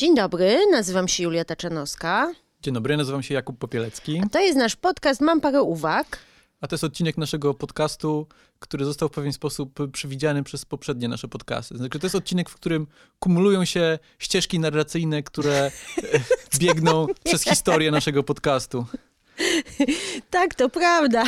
Dzień 0.00 0.14
dobry, 0.14 0.58
nazywam 0.70 1.08
się 1.08 1.22
Julia 1.22 1.44
Taczanowska. 1.44 2.32
Dzień 2.62 2.74
dobry, 2.74 2.96
nazywam 2.96 3.22
się 3.22 3.34
Jakub 3.34 3.58
Popielecki. 3.58 4.22
To 4.32 4.40
jest 4.40 4.58
nasz 4.58 4.76
podcast 4.76 5.20
Mam 5.20 5.40
parę 5.40 5.62
uwag. 5.62 6.18
A 6.60 6.66
to 6.66 6.74
jest 6.74 6.84
odcinek 6.84 7.18
naszego 7.18 7.54
podcastu, 7.54 8.26
który 8.58 8.84
został 8.84 9.08
w 9.08 9.12
pewien 9.12 9.32
sposób 9.32 9.78
przewidziany 9.92 10.42
przez 10.42 10.64
poprzednie 10.64 11.08
nasze 11.08 11.28
podcasty. 11.28 11.76
Znaczy, 11.76 11.98
to 11.98 12.06
jest 12.06 12.14
odcinek, 12.14 12.50
w 12.50 12.54
którym 12.54 12.86
kumulują 13.18 13.64
się 13.64 13.98
ścieżki 14.18 14.58
narracyjne, 14.58 15.22
które 15.22 15.56
e, 15.62 15.70
biegną 16.60 17.06
przez 17.24 17.42
historię 17.42 17.90
naszego 17.90 18.22
podcastu. 18.22 18.86
Tak, 20.30 20.54
to 20.54 20.68
prawda. 20.68 21.24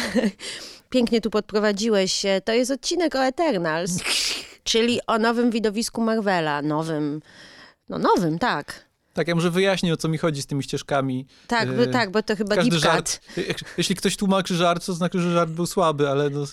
Pięknie 0.91 1.21
tu 1.21 1.31
podprowadziłeś. 1.31 2.23
To 2.45 2.53
jest 2.53 2.71
odcinek 2.71 3.15
o 3.15 3.25
Eternals, 3.25 3.93
czyli 4.65 5.01
o 5.07 5.19
nowym 5.19 5.51
widowisku 5.51 6.01
Marvela. 6.01 6.63
Nowym, 6.63 7.21
no 7.89 7.99
nowym, 7.99 8.39
tak. 8.39 8.93
Tak, 9.15 9.29
ja 9.29 9.35
może 9.35 9.51
wyjaśnię, 9.51 9.93
o 9.93 9.97
co 9.97 10.09
mi 10.09 10.19
chodzi 10.19 10.43
z 10.43 10.47
tymi 10.47 10.63
ścieżkami. 10.63 11.27
Tak, 11.47 11.77
bo, 11.77 11.87
tak, 11.87 12.11
bo 12.11 12.23
to 12.23 12.37
chyba 12.37 12.57
Każdy 12.57 12.79
żart, 12.79 13.21
jeśli 13.79 13.97
ktoś 13.97 14.17
tłumaczy 14.17 14.55
żart, 14.55 14.87
to 14.87 14.95
znaczy, 14.95 15.21
że 15.21 15.33
żart 15.33 15.51
był 15.51 15.67
słaby, 15.67 16.09
ale 16.09 16.31
no, 16.31 16.45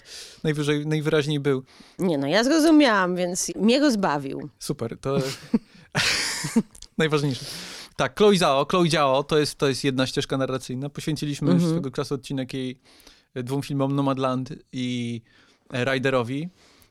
najwyżej, 0.43 0.87
najwyraźniej 0.87 1.39
był. 1.39 1.63
Nie 1.99 2.17
no, 2.17 2.27
ja 2.27 2.43
zrozumiałam, 2.43 3.15
więc 3.15 3.51
mnie 3.55 3.79
go 3.79 3.91
zbawił. 3.91 4.49
Super, 4.59 4.97
to 5.01 5.17
najważniejsze. 6.97 7.45
Tak, 7.95 8.17
Chloe 8.17 8.37
Zhao, 8.37 8.65
Chloe 8.65 8.89
Zhao 8.89 9.23
to 9.23 9.37
jest, 9.37 9.55
to 9.55 9.67
jest 9.67 9.83
jedna 9.83 10.07
ścieżka 10.07 10.37
narracyjna. 10.37 10.89
Poświęciliśmy 10.89 11.51
mhm. 11.51 11.71
swego 11.71 11.91
czasu 11.91 12.15
odcinek 12.15 12.53
jej 12.53 12.79
dwóm 13.35 13.61
filmom 13.61 13.95
Nomadland 13.95 14.53
i 14.71 15.21
Riderowi. 15.73 16.49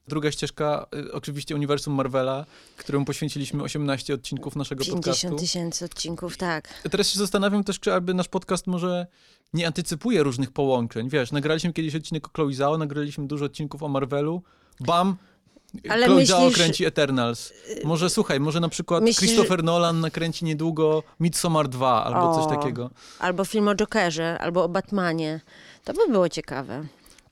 Druga 0.08 0.32
ścieżka, 0.32 0.86
y, 0.94 1.12
oczywiście 1.12 1.54
uniwersum 1.54 1.94
Marvela, 1.94 2.44
któremu 2.76 3.04
poświęciliśmy 3.04 3.62
18 3.62 4.14
odcinków 4.14 4.56
naszego 4.56 4.84
50 4.84 5.04
podcastu. 5.04 5.28
50 5.28 5.40
tysięcy 5.40 5.84
odcinków, 5.84 6.36
tak. 6.36 6.68
Teraz 6.90 7.08
się 7.08 7.18
zastanawiam 7.18 7.64
też, 7.64 7.80
czy 7.80 7.94
aby 7.94 8.14
nasz 8.14 8.28
podcast 8.28 8.66
może 8.66 9.06
nie 9.54 9.66
antycypuje 9.66 10.22
różnych 10.22 10.50
połączeń. 10.50 11.08
Wiesz, 11.08 11.32
nagraliśmy 11.32 11.72
kiedyś 11.72 11.94
odcinek 11.94 12.26
o 12.26 12.30
Chloe 12.34 12.52
Zhao, 12.52 12.78
nagraliśmy 12.78 13.26
dużo 13.26 13.44
odcinków 13.44 13.82
o 13.82 13.88
Marvelu. 13.88 14.42
Bam! 14.80 15.16
Ale 15.88 16.06
Chloe 16.06 16.16
myślisz... 16.16 16.36
Zhao 16.36 16.50
kręci 16.50 16.84
Eternals. 16.84 17.52
Może 17.84 18.10
słuchaj, 18.10 18.40
może 18.40 18.60
na 18.60 18.68
przykład 18.68 19.02
myślisz... 19.02 19.30
Christopher 19.30 19.64
Nolan 19.64 20.00
nakręci 20.00 20.44
niedługo 20.44 21.02
Midsommar 21.20 21.68
2 21.68 22.04
albo 22.04 22.30
o, 22.30 22.34
coś 22.34 22.56
takiego. 22.56 22.90
Albo 23.18 23.44
film 23.44 23.68
o 23.68 23.74
Jokerze, 23.74 24.38
albo 24.38 24.64
o 24.64 24.68
Batmanie. 24.68 25.40
To 25.84 25.92
by 25.92 26.12
było 26.12 26.28
ciekawe. 26.28 26.84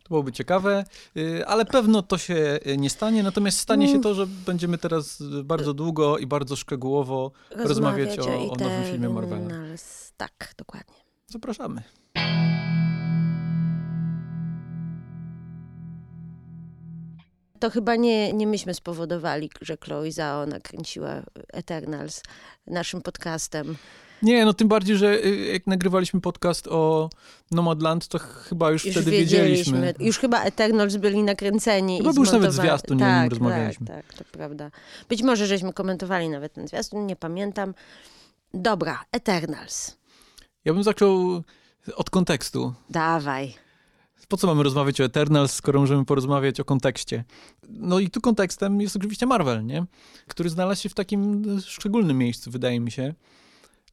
To 0.07 0.09
byłoby 0.09 0.33
ciekawe, 0.33 0.85
y, 1.17 1.47
ale 1.47 1.65
pewno 1.65 2.03
to 2.03 2.19
się 2.19 2.59
y, 2.67 2.77
nie 2.77 2.91
stanie. 2.91 3.23
Natomiast 3.23 3.59
stanie 3.59 3.87
się 3.87 3.93
mm. 3.93 4.03
to, 4.03 4.15
że 4.15 4.27
będziemy 4.27 4.79
teraz 4.79 5.23
bardzo 5.45 5.75
długo 5.75 6.19
i 6.19 6.27
bardzo 6.27 6.57
szczegółowo 6.57 7.33
rozmawiać, 7.51 8.17
rozmawiać 8.17 8.48
o, 8.48 8.53
o 8.53 8.57
nowym 8.57 8.85
filmie 8.85 9.09
Marvela. 9.09 9.48
Tak, 10.17 10.55
dokładnie. 10.59 10.95
Zapraszamy. 11.27 11.83
To 17.61 17.70
chyba 17.70 17.97
nie, 17.97 18.33
nie 18.33 18.47
myśmy 18.47 18.75
spowodowali, 18.75 19.51
że 19.61 19.77
Chloe 19.85 20.13
Zhao 20.13 20.47
nakręciła 20.47 21.23
Eternals 21.53 22.23
naszym 22.67 23.03
podcastem. 23.03 23.77
Nie, 24.22 24.45
no 24.45 24.53
tym 24.55 24.69
bardziej, 24.69 24.97
że 24.97 25.25
y, 25.25 25.36
jak 25.53 25.67
nagrywaliśmy 25.67 26.20
podcast 26.20 26.69
o 26.69 27.11
Nomadland, 27.50 28.09
to 28.09 28.19
chyba 28.19 28.70
już, 28.70 28.84
już 28.84 28.95
wtedy 28.95 29.11
wiedzieliśmy. 29.11 29.73
wiedzieliśmy. 29.73 30.06
Już 30.06 30.19
chyba 30.19 30.42
Eternals 30.42 30.97
byli 30.97 31.23
nakręceni 31.23 31.98
Chyba 31.98 32.12
był 32.12 32.23
już 32.23 32.33
nawet 32.33 32.53
zwiastun, 32.53 32.98
tak, 32.98 33.14
nie 33.14 33.20
nim 33.20 33.31
rozmawialiśmy. 33.31 33.86
Tak, 33.86 34.06
tak, 34.06 34.14
to 34.14 34.25
prawda. 34.33 34.70
Być 35.08 35.23
może 35.23 35.47
żeśmy 35.47 35.73
komentowali 35.73 36.28
nawet 36.28 36.53
ten 36.53 36.69
zwiastun, 36.69 37.06
nie 37.06 37.17
pamiętam. 37.17 37.75
Dobra, 38.55 39.05
Eternals. 39.12 39.97
Ja 40.64 40.75
bym 40.75 40.83
zaczął 40.83 41.42
od 41.97 42.11
kontekstu. 42.11 42.75
Dawaj. 42.91 43.55
Po 44.28 44.36
co 44.36 44.47
mamy 44.47 44.62
rozmawiać 44.62 45.01
o 45.01 45.05
Eternals, 45.05 45.53
skoro 45.53 45.80
możemy 45.80 46.05
porozmawiać 46.05 46.61
o 46.61 46.64
kontekście? 46.64 47.24
No 47.68 47.98
i 47.98 48.11
tu 48.11 48.20
kontekstem 48.20 48.80
jest 48.80 48.96
oczywiście 48.96 49.27
Marvel, 49.27 49.67
nie? 49.67 49.85
Który 50.27 50.51
znalazł 50.51 50.83
się 50.83 50.89
w 50.89 50.95
takim 50.95 51.45
szczególnym 51.61 52.18
miejscu, 52.18 52.51
wydaje 52.51 52.80
mi 52.80 52.91
się. 52.91 53.14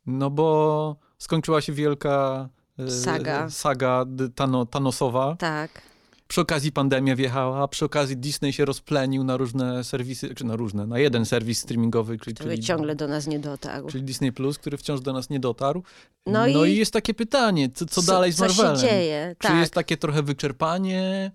No 0.05 0.29
bo 0.29 0.95
skończyła 1.17 1.61
się 1.61 1.73
wielka 1.73 2.49
e, 2.79 2.91
saga, 2.91 3.49
saga 3.49 4.05
Tano, 4.35 4.65
Thanosowa. 4.65 5.35
Tak. 5.39 5.81
Przy 6.27 6.41
okazji 6.41 6.71
pandemia 6.71 7.15
wjechała, 7.15 7.67
przy 7.67 7.85
okazji 7.85 8.17
Disney 8.17 8.53
się 8.53 8.65
rozplenił 8.65 9.23
na 9.23 9.37
różne 9.37 9.83
serwisy, 9.83 10.35
czy 10.35 10.45
na 10.45 10.55
różne, 10.55 10.87
na 10.87 10.99
jeden 10.99 11.25
serwis 11.25 11.59
streamingowy. 11.59 12.17
Czyli, 12.17 12.35
który 12.35 12.49
czyli, 12.49 12.63
ciągle 12.63 12.95
do 12.95 13.07
nas 13.07 13.27
nie 13.27 13.39
dotarł. 13.39 13.87
Czyli 13.87 14.03
Disney 14.03 14.31
Plus, 14.31 14.57
który 14.57 14.77
wciąż 14.77 15.01
do 15.01 15.13
nas 15.13 15.29
nie 15.29 15.39
dotarł. 15.39 15.83
No, 16.25 16.47
no 16.47 16.65
i, 16.65 16.71
i, 16.71 16.77
jest 16.77 16.93
takie 16.93 17.13
pytanie, 17.13 17.69
co, 17.69 17.85
co, 17.85 18.01
co 18.01 18.11
dalej 18.11 18.31
z 18.31 18.39
Marvelem? 18.39 18.75
Co 18.75 18.81
się 18.81 18.87
dzieje? 18.87 19.35
Czy 19.39 19.47
tak. 19.47 19.57
jest 19.57 19.73
takie 19.73 19.97
trochę 19.97 20.23
wyczerpanie? 20.23 21.31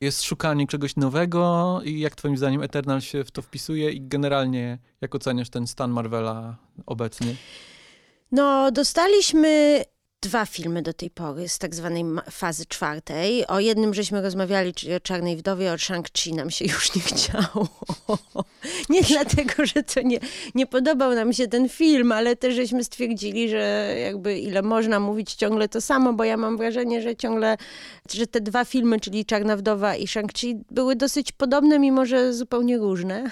Jest 0.00 0.22
szukanie 0.22 0.66
czegoś 0.66 0.96
nowego 0.96 1.80
i 1.84 2.00
jak 2.00 2.16
twoim 2.16 2.36
zdaniem 2.36 2.62
Eternal 2.62 3.00
się 3.00 3.24
w 3.24 3.30
to 3.30 3.42
wpisuje 3.42 3.90
i 3.90 4.00
generalnie 4.00 4.78
jak 5.00 5.14
oceniasz 5.14 5.50
ten 5.50 5.66
stan 5.66 5.90
Marvela 5.90 6.56
obecnie? 6.86 7.36
No, 8.32 8.70
dostaliśmy 8.70 9.82
dwa 10.20 10.46
filmy 10.46 10.82
do 10.82 10.92
tej 10.92 11.10
pory 11.10 11.48
z 11.48 11.58
tak 11.58 11.74
zwanej 11.74 12.04
fazy 12.30 12.66
czwartej. 12.66 13.46
O 13.46 13.60
jednym 13.60 13.94
żeśmy 13.94 14.22
rozmawiali, 14.22 14.74
czyli 14.74 14.94
o 14.94 15.00
Czarnej 15.00 15.36
Wdowie, 15.36 15.72
o 15.72 15.74
Shang-Chi 15.74 16.34
nam 16.34 16.50
się 16.50 16.64
już 16.74 16.94
nie 16.94 17.02
chciało. 17.02 17.68
Nie 18.88 19.02
dlatego, 19.02 19.66
że 19.66 19.82
to 19.82 20.02
nie, 20.02 20.18
nie 20.54 20.66
podobał 20.66 21.14
nam 21.14 21.32
się 21.32 21.48
ten 21.48 21.68
film, 21.68 22.12
ale 22.12 22.36
też 22.36 22.54
żeśmy 22.54 22.84
stwierdzili, 22.84 23.48
że 23.48 23.94
jakby 24.00 24.38
ile 24.38 24.62
można 24.62 25.00
mówić 25.00 25.34
ciągle 25.34 25.68
to 25.68 25.80
samo, 25.80 26.12
bo 26.12 26.24
ja 26.24 26.36
mam 26.36 26.56
wrażenie, 26.56 27.02
że 27.02 27.16
ciągle, 27.16 27.56
że 28.14 28.26
te 28.26 28.40
dwa 28.40 28.64
filmy, 28.64 29.00
czyli 29.00 29.24
Czarna 29.24 29.56
Wdowa 29.56 29.96
i 29.96 30.06
Shang-Chi 30.06 30.60
były 30.70 30.96
dosyć 30.96 31.32
podobne, 31.32 31.78
mimo 31.78 32.06
że 32.06 32.32
zupełnie 32.32 32.78
różne 32.78 33.30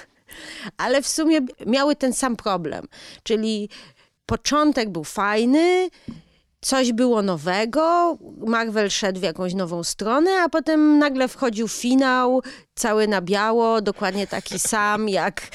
ale 0.76 1.02
w 1.02 1.08
sumie 1.08 1.40
miały 1.66 1.96
ten 1.96 2.12
sam 2.12 2.36
problem. 2.36 2.84
Czyli 3.22 3.68
początek 4.26 4.90
był 4.90 5.04
fajny, 5.04 5.88
coś 6.64 6.92
było 6.92 7.22
nowego, 7.22 8.16
Marvel 8.46 8.90
szedł 8.90 9.20
w 9.20 9.22
jakąś 9.22 9.54
nową 9.54 9.84
stronę, 9.84 10.30
a 10.42 10.48
potem 10.48 10.98
nagle 10.98 11.28
wchodził 11.28 11.68
finał, 11.68 12.42
cały 12.74 13.08
na 13.08 13.20
biało, 13.20 13.82
dokładnie 13.82 14.26
taki 14.26 14.58
sam 14.72 15.08
jak, 15.08 15.48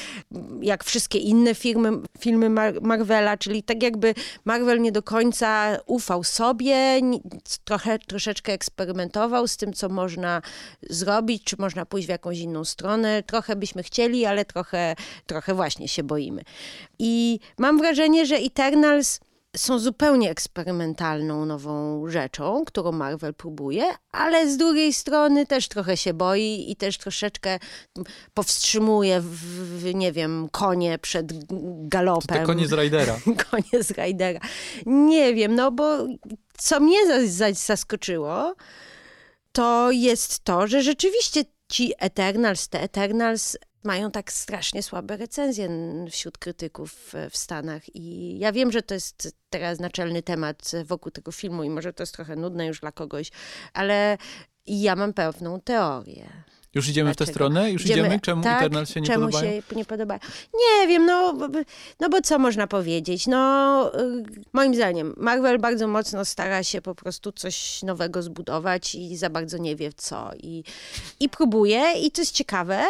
jak 0.62 0.84
wszystkie 0.84 1.20
inne 1.20 1.56
filmy, 1.56 1.92
filmy 2.20 2.50
Mar 2.50 2.82
Marvela, 2.82 3.38
czyli 3.38 3.64
tak 3.64 3.84
jakby 3.84 4.14
Marvel 4.46 4.82
nie 4.82 4.92
do 4.92 5.04
końca 5.04 5.78
ufał 5.86 6.24
sobie, 6.24 7.02
trochę, 7.64 8.00
troszeczkę 8.00 8.54
eksperymentował 8.54 9.48
z 9.48 9.58
tym, 9.58 9.74
co 9.74 9.90
można 9.90 10.42
zrobić, 10.90 11.44
czy 11.44 11.56
można 11.60 11.86
pójść 11.86 12.08
w 12.08 12.10
jakąś 12.10 12.40
inną 12.40 12.66
stronę. 12.66 13.24
Trochę 13.24 13.56
byśmy 13.56 13.84
chcieli, 13.84 14.26
ale 14.26 14.46
trochę, 14.46 14.96
trochę 15.26 15.54
właśnie 15.54 15.88
się 15.88 16.04
boimy. 16.04 16.42
I 17.00 17.40
mam 17.58 17.78
wrażenie, 17.78 18.26
że 18.26 18.36
Eternals 18.36 19.20
są 19.56 19.80
zupełnie 19.80 20.30
eksperymentalną 20.30 21.46
nową 21.46 22.08
rzeczą, 22.08 22.66
którą 22.66 22.92
Marvel 22.92 23.34
próbuje, 23.34 23.84
ale 24.12 24.50
z 24.50 24.58
drugiej 24.58 24.94
strony 24.94 25.46
też 25.46 25.68
trochę 25.68 25.98
się 25.98 26.14
boi 26.14 26.66
i 26.72 26.76
też 26.76 26.98
troszeczkę 26.98 27.60
powstrzymuje, 28.34 29.22
w, 29.22 29.96
nie 29.96 30.12
wiem, 30.12 30.50
konie 30.52 31.00
przed 31.00 31.32
galopem. 31.88 32.38
To, 32.38 32.42
to 32.42 32.46
konie 32.46 32.68
z 32.68 32.74
Raidera. 32.74 33.20
konie 33.52 33.84
z 33.84 33.92
Raidera. 33.92 34.40
Nie 34.86 35.34
wiem, 35.34 35.56
no 35.56 35.72
bo 35.72 36.08
co 36.58 36.80
mnie 36.80 36.98
zaskoczyło, 37.54 38.56
to 39.52 39.92
jest 39.92 40.44
to, 40.44 40.68
że 40.68 40.82
rzeczywiście 40.84 41.44
ci 41.72 41.94
Eternals, 42.00 42.70
te 42.70 42.82
Eternals 42.82 43.58
mają 43.84 44.12
tak 44.12 44.32
strasznie 44.32 44.84
słabe 44.84 45.18
recenzje 45.18 45.70
wśród 46.12 46.38
krytyków 46.38 47.14
w 47.30 47.38
Stanach. 47.38 47.96
I 47.96 48.36
ja 48.40 48.52
wiem, 48.52 48.72
że 48.72 48.82
to 48.82 48.94
jest 48.94 49.36
teraz 49.50 49.80
naczelny 49.80 50.24
temat 50.24 50.72
wokół 50.86 51.12
tego 51.12 51.32
filmu 51.32 51.64
i 51.64 51.70
może 51.70 51.94
to 51.94 52.04
jest 52.04 52.14
trochę 52.14 52.36
nudne 52.36 52.66
już 52.66 52.80
dla 52.80 52.92
kogoś, 52.92 53.32
ale 53.74 54.18
ja 54.68 54.96
mam 54.96 55.14
pewną 55.14 55.62
teorię. 55.62 56.30
Już 56.76 56.90
idziemy 56.90 57.10
Dlaczego? 57.10 57.26
w 57.26 57.28
tę 57.28 57.34
stronę? 57.34 57.72
Już 57.72 57.86
idziemy? 57.86 58.00
idziemy? 58.02 58.20
Czemu 58.20 58.44
tak, 58.44 58.58
Eternal 58.58 58.86
się 58.86 59.02
nie 59.02 59.08
czemu 59.08 59.26
podobają? 59.26 59.62
się 59.62 59.76
nie 59.76 59.86
podobają? 59.86 60.20
Nie 60.54 60.88
wiem, 60.88 61.06
no, 61.06 61.38
no 62.00 62.10
bo 62.10 62.22
co 62.22 62.40
można 62.40 62.68
powiedzieć? 62.68 63.28
No, 63.28 63.92
y, 64.00 64.24
moim 64.54 64.76
zdaniem 64.76 65.14
Marvel 65.18 65.60
bardzo 65.60 65.88
mocno 65.88 66.26
stara 66.26 66.64
się 66.64 66.82
po 66.82 66.96
prostu 66.96 67.32
coś 67.32 67.84
nowego 67.84 68.22
zbudować 68.22 68.96
i 68.96 69.18
za 69.18 69.30
bardzo 69.30 69.58
nie 69.58 69.76
wie 69.76 69.94
co. 69.94 70.32
I, 70.38 70.64
i 71.20 71.30
próbuje 71.30 71.94
i 72.02 72.12
to 72.12 72.22
jest 72.22 72.32
ciekawe, 72.32 72.84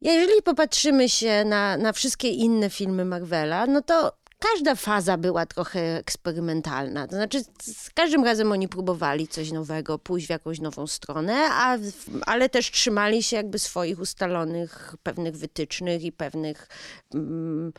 jeżeli 0.00 0.42
popatrzymy 0.42 1.08
się 1.08 1.44
na, 1.44 1.76
na 1.76 1.92
wszystkie 1.92 2.28
inne 2.28 2.70
filmy 2.70 3.04
Marvela, 3.04 3.66
no 3.66 3.82
to 3.82 4.12
każda 4.38 4.74
faza 4.74 5.16
była 5.16 5.46
trochę 5.46 5.96
eksperymentalna. 5.98 7.06
To 7.06 7.16
znaczy, 7.16 7.40
z 7.62 7.90
każdym 7.90 8.24
razem 8.24 8.52
oni 8.52 8.68
próbowali 8.68 9.28
coś 9.28 9.52
nowego, 9.52 9.98
pójść 9.98 10.26
w 10.26 10.30
jakąś 10.30 10.60
nową 10.60 10.86
stronę, 10.86 11.34
a, 11.50 11.78
ale 12.26 12.48
też 12.48 12.70
trzymali 12.70 13.22
się 13.22 13.36
jakby 13.36 13.58
swoich 13.58 14.00
ustalonych 14.00 14.96
pewnych 15.02 15.36
wytycznych 15.36 16.02
i 16.04 16.12
pewnych. 16.12 16.68
Mm, 17.14 17.72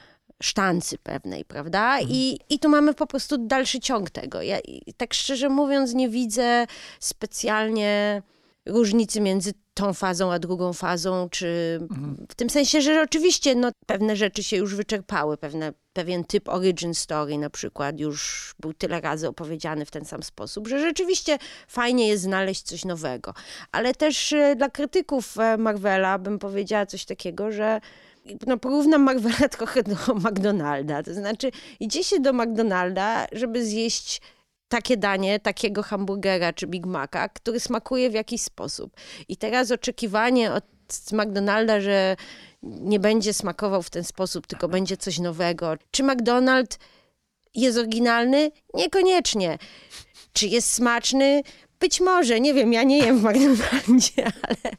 sztancy 0.43 0.97
pewnej, 0.97 1.45
prawda? 1.45 1.93
Mhm. 1.93 2.09
I, 2.11 2.39
I 2.49 2.59
tu 2.59 2.69
mamy 2.69 2.93
po 2.93 3.07
prostu 3.07 3.37
dalszy 3.37 3.79
ciąg 3.79 4.09
tego. 4.09 4.41
Ja 4.41 4.57
tak 4.97 5.13
szczerze 5.13 5.49
mówiąc 5.49 5.93
nie 5.93 6.09
widzę 6.09 6.67
specjalnie 6.99 8.21
różnicy 8.65 9.21
między 9.21 9.53
tą 9.77 9.93
fazą 9.93 10.33
a 10.33 10.39
drugą 10.39 10.73
fazą, 10.73 11.29
czy 11.29 11.79
mhm. 11.81 12.27
w 12.29 12.35
tym 12.35 12.49
sensie, 12.49 12.81
że 12.81 13.01
oczywiście 13.01 13.55
no, 13.55 13.71
pewne 13.85 14.15
rzeczy 14.15 14.43
się 14.43 14.57
już 14.57 14.75
wyczerpały, 14.75 15.37
pewne, 15.37 15.73
pewien 15.93 16.23
typ 16.23 16.49
origin 16.49 16.93
story 16.93 17.37
na 17.37 17.49
przykład 17.49 17.99
już 17.99 18.53
był 18.59 18.73
tyle 18.73 19.01
razy 19.01 19.27
opowiedziany 19.27 19.85
w 19.85 19.91
ten 19.91 20.05
sam 20.05 20.23
sposób, 20.23 20.67
że 20.67 20.79
rzeczywiście 20.79 21.37
fajnie 21.67 22.07
jest 22.07 22.23
znaleźć 22.23 22.61
coś 22.61 22.85
nowego. 22.85 23.33
Ale 23.71 23.93
też 23.93 24.33
e, 24.33 24.55
dla 24.55 24.69
krytyków 24.69 25.39
e, 25.39 25.57
Marvela 25.57 26.19
bym 26.19 26.39
powiedziała 26.39 26.85
coś 26.85 27.05
takiego, 27.05 27.51
że 27.51 27.81
no, 28.47 28.57
porównam 28.57 29.01
Marvela 29.01 29.49
trochę 29.57 29.83
do 29.83 30.13
McDonalda. 30.15 31.03
To 31.03 31.13
znaczy, 31.13 31.51
idzie 31.79 32.03
się 32.03 32.19
do 32.19 32.33
McDonalda, 32.33 33.27
żeby 33.31 33.65
zjeść 33.65 34.21
takie 34.69 34.97
danie, 34.97 35.39
takiego 35.39 35.83
hamburgera 35.83 36.53
czy 36.53 36.67
Big 36.67 36.85
Maca, 36.85 37.29
który 37.29 37.59
smakuje 37.59 38.09
w 38.09 38.13
jakiś 38.13 38.41
sposób. 38.41 38.95
I 39.27 39.37
teraz 39.37 39.71
oczekiwanie 39.71 40.53
od 40.53 40.63
McDonalda, 41.11 41.81
że 41.81 42.15
nie 42.63 42.99
będzie 42.99 43.33
smakował 43.33 43.83
w 43.83 43.89
ten 43.89 44.03
sposób, 44.03 44.47
tylko 44.47 44.67
będzie 44.67 44.97
coś 44.97 45.19
nowego. 45.19 45.75
Czy 45.91 46.03
McDonald 46.03 46.79
jest 47.55 47.77
oryginalny? 47.77 48.51
Niekoniecznie. 48.73 49.57
Czy 50.33 50.47
jest 50.47 50.73
smaczny? 50.73 51.41
Być 51.79 52.01
może, 52.01 52.39
nie 52.39 52.53
wiem, 52.53 52.73
ja 52.73 52.83
nie 52.83 52.97
jem 52.97 53.19
w 53.19 53.23
McDonaldzie, 53.23 54.31
ale, 54.47 54.75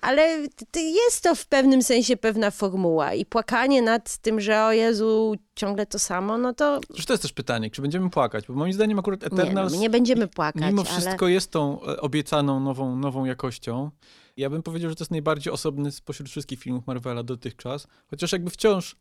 ale 0.00 0.48
jest 0.74 1.22
to 1.22 1.34
w 1.34 1.46
pewnym 1.46 1.82
sensie 1.82 2.16
pewna 2.16 2.50
formuła 2.50 3.14
i 3.14 3.26
płakanie 3.26 3.82
nad 3.82 4.16
tym, 4.16 4.40
że 4.40 4.64
o 4.64 4.72
Jezu, 4.72 5.34
ciągle 5.54 5.86
to 5.86 5.98
samo, 5.98 6.38
no 6.38 6.54
to... 6.54 6.80
Przecież 6.88 7.06
to 7.06 7.12
jest 7.12 7.22
też 7.22 7.32
pytanie, 7.32 7.70
czy 7.70 7.82
będziemy 7.82 8.10
płakać, 8.10 8.46
bo 8.46 8.54
moim 8.54 8.72
zdaniem 8.72 8.98
akurat 8.98 9.24
Eternals... 9.24 9.72
Nie, 9.72 9.78
no, 9.78 9.82
nie 9.82 9.90
będziemy 9.90 10.28
płakać, 10.28 10.62
Mimo 10.62 10.84
wszystko 10.84 11.26
ale... 11.26 11.32
jest 11.32 11.50
tą 11.50 11.82
e, 11.82 12.00
obiecaną 12.00 12.60
nową, 12.60 12.96
nową 12.96 13.24
jakością. 13.24 13.90
Ja 14.36 14.50
bym 14.50 14.62
powiedział, 14.62 14.90
że 14.90 14.96
to 14.96 15.02
jest 15.02 15.10
najbardziej 15.10 15.52
osobny 15.52 15.92
spośród 15.92 16.28
wszystkich 16.28 16.60
filmów 16.60 16.86
Marvela 16.86 17.22
dotychczas, 17.22 17.86
chociaż 18.10 18.32
jakby 18.32 18.50
wciąż 18.50 18.96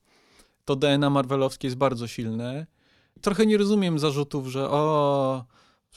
to 0.65 0.75
DNA 0.75 1.09
marvelowskie 1.09 1.67
jest 1.67 1.77
bardzo 1.77 2.07
silne. 2.07 2.67
Trochę 3.21 3.45
nie 3.45 3.57
rozumiem 3.57 3.99
zarzutów, 3.99 4.47
że 4.47 4.69
o 4.69 5.45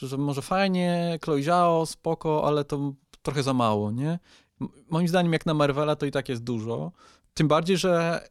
że 0.07 0.17
może 0.17 0.41
fajnie, 0.41 1.19
Chloe 1.23 1.43
Zhao, 1.43 1.85
spoko, 1.85 2.47
ale 2.47 2.63
to 2.63 2.93
trochę 3.21 3.43
za 3.43 3.53
mało, 3.53 3.91
nie? 3.91 4.19
Moim 4.89 5.07
zdaniem 5.07 5.33
jak 5.33 5.45
na 5.45 5.53
Marvela 5.53 5.95
to 5.95 6.05
i 6.05 6.11
tak 6.11 6.29
jest 6.29 6.43
dużo. 6.43 6.91
Tym 7.33 7.47
bardziej, 7.47 7.77
że 7.77 8.21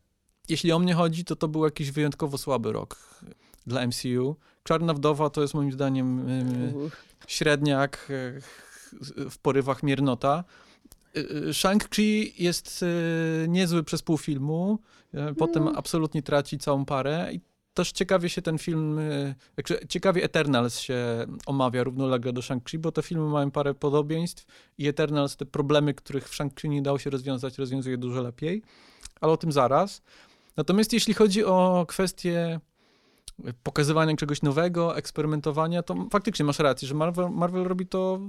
jeśli 0.48 0.72
o 0.72 0.78
mnie 0.78 0.94
chodzi, 0.94 1.24
to 1.24 1.36
to 1.36 1.48
był 1.48 1.64
jakiś 1.64 1.90
wyjątkowo 1.90 2.38
słaby 2.38 2.72
rok 2.72 2.96
dla 3.66 3.86
MCU. 3.86 4.36
Czarna 4.62 4.94
Wdowa 4.94 5.30
to 5.30 5.42
jest 5.42 5.54
moim 5.54 5.72
zdaniem 5.72 6.26
średniak 7.26 8.08
e, 8.10 8.40
w 9.30 9.38
porywach 9.38 9.82
miernota. 9.82 10.44
E, 11.16 11.18
e, 11.18 11.24
Shang-Chi 11.52 12.32
jest 12.38 12.84
niezły 13.48 13.84
przez 13.84 14.02
pół 14.02 14.18
filmu, 14.18 14.78
potem 15.38 15.62
mm. 15.62 15.76
absolutnie 15.76 16.22
traci 16.22 16.58
całą 16.58 16.84
parę 16.84 17.28
i 17.32 17.40
też 17.74 17.92
ciekawie 17.92 18.28
się 18.28 18.42
ten 18.42 18.58
film, 18.58 18.98
y, 18.98 19.34
ciekawie 19.88 20.24
Eternals 20.24 20.78
się 20.78 21.26
omawia 21.46 21.84
równolegle 21.84 22.32
do 22.32 22.40
Shang-Chi, 22.40 22.78
bo 22.78 22.92
te 22.92 23.02
filmy 23.02 23.28
mają 23.28 23.50
parę 23.50 23.74
podobieństw 23.74 24.46
i 24.78 24.88
Eternals 24.88 25.36
te 25.36 25.46
problemy, 25.46 25.94
których 25.94 26.28
w 26.28 26.34
Shang-Chi 26.38 26.68
nie 26.68 26.82
dało 26.82 26.98
się 26.98 27.10
rozwiązać, 27.10 27.58
rozwiązuje 27.58 27.98
dużo 27.98 28.22
lepiej, 28.22 28.62
ale 29.20 29.32
o 29.32 29.36
tym 29.36 29.52
zaraz. 29.52 30.02
Natomiast 30.56 30.92
jeśli 30.92 31.14
chodzi 31.14 31.44
o 31.44 31.84
kwestię 31.88 32.60
pokazywania 33.62 34.16
czegoś 34.16 34.42
nowego, 34.42 34.96
eksperymentowania, 34.96 35.82
to 35.82 35.94
faktycznie 36.10 36.44
masz 36.44 36.58
rację, 36.58 36.88
że 36.88 36.94
Marvel, 36.94 37.30
Marvel 37.30 37.64
robi 37.64 37.86
to 37.86 38.20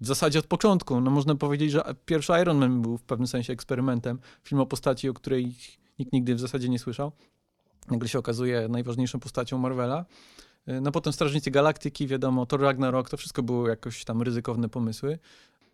w 0.00 0.06
zasadzie 0.06 0.38
od 0.38 0.46
początku. 0.46 1.00
No 1.00 1.10
można 1.10 1.34
powiedzieć, 1.34 1.70
że 1.70 1.94
pierwszy 2.06 2.32
Iron 2.42 2.58
Man 2.58 2.82
był 2.82 2.98
w 2.98 3.02
pewnym 3.02 3.26
sensie 3.26 3.52
eksperymentem. 3.52 4.18
Film 4.44 4.60
o 4.60 4.66
postaci, 4.66 5.08
o 5.08 5.14
której 5.14 5.54
nikt 5.98 6.12
nigdy 6.12 6.34
w 6.34 6.40
zasadzie 6.40 6.68
nie 6.68 6.78
słyszał 6.78 7.12
nagle 7.88 8.08
się 8.08 8.18
okazuje 8.18 8.68
najważniejszą 8.68 9.20
postacią 9.20 9.58
Marvela. 9.58 10.04
Y, 10.68 10.80
no 10.80 10.92
potem 10.92 11.12
Strażnicy 11.12 11.50
Galaktyki, 11.50 12.06
wiadomo, 12.06 12.46
Thor 12.46 12.60
Ragnarok, 12.60 13.10
to 13.10 13.16
wszystko 13.16 13.42
były 13.42 13.68
jakoś 13.68 14.04
tam 14.04 14.22
ryzykowne 14.22 14.68
pomysły. 14.68 15.18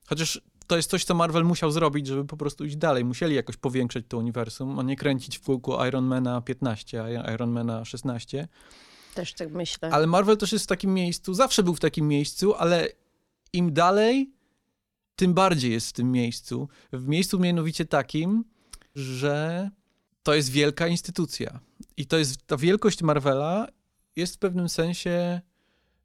Chociaż 0.08 0.41
to 0.67 0.76
jest 0.76 0.91
coś, 0.91 1.05
co 1.05 1.14
Marvel 1.14 1.44
musiał 1.44 1.70
zrobić, 1.70 2.06
żeby 2.06 2.25
po 2.25 2.37
prostu 2.37 2.64
iść 2.64 2.76
dalej. 2.76 3.05
Musieli 3.05 3.35
jakoś 3.35 3.56
powiększyć 3.56 4.06
to 4.08 4.19
uniwersum, 4.19 4.79
a 4.79 4.82
nie 4.82 4.97
kręcić 4.97 5.38
w 5.38 5.43
kółku 5.43 5.85
Ironmana 5.88 6.41
15, 6.41 7.05
a 7.25 7.32
Ironmana 7.32 7.85
16. 7.85 8.49
Też 9.14 9.32
tak 9.32 9.52
myślę. 9.52 9.91
Ale 9.91 10.06
Marvel 10.06 10.37
też 10.37 10.52
jest 10.52 10.64
w 10.64 10.69
takim 10.69 10.94
miejscu, 10.94 11.35
zawsze 11.35 11.62
był 11.62 11.75
w 11.75 11.81
takim 11.81 12.09
miejscu, 12.09 12.55
ale 12.55 12.88
im 13.52 13.73
dalej, 13.73 14.32
tym 15.17 15.35
bardziej 15.35 15.73
jest 15.73 15.88
w 15.88 15.93
tym 15.93 16.12
miejscu. 16.12 16.69
W 16.93 17.09
miejscu 17.09 17.38
mianowicie 17.38 17.85
takim, 17.85 18.44
że 18.94 19.70
to 20.23 20.35
jest 20.35 20.50
wielka 20.50 20.88
instytucja. 20.88 21.61
I 21.97 22.07
to 22.07 22.19
jest, 22.19 22.47
ta 22.47 22.57
wielkość 22.57 23.03
Marvela 23.03 23.69
jest 24.17 24.35
w 24.35 24.39
pewnym 24.39 24.69
sensie 24.69 25.41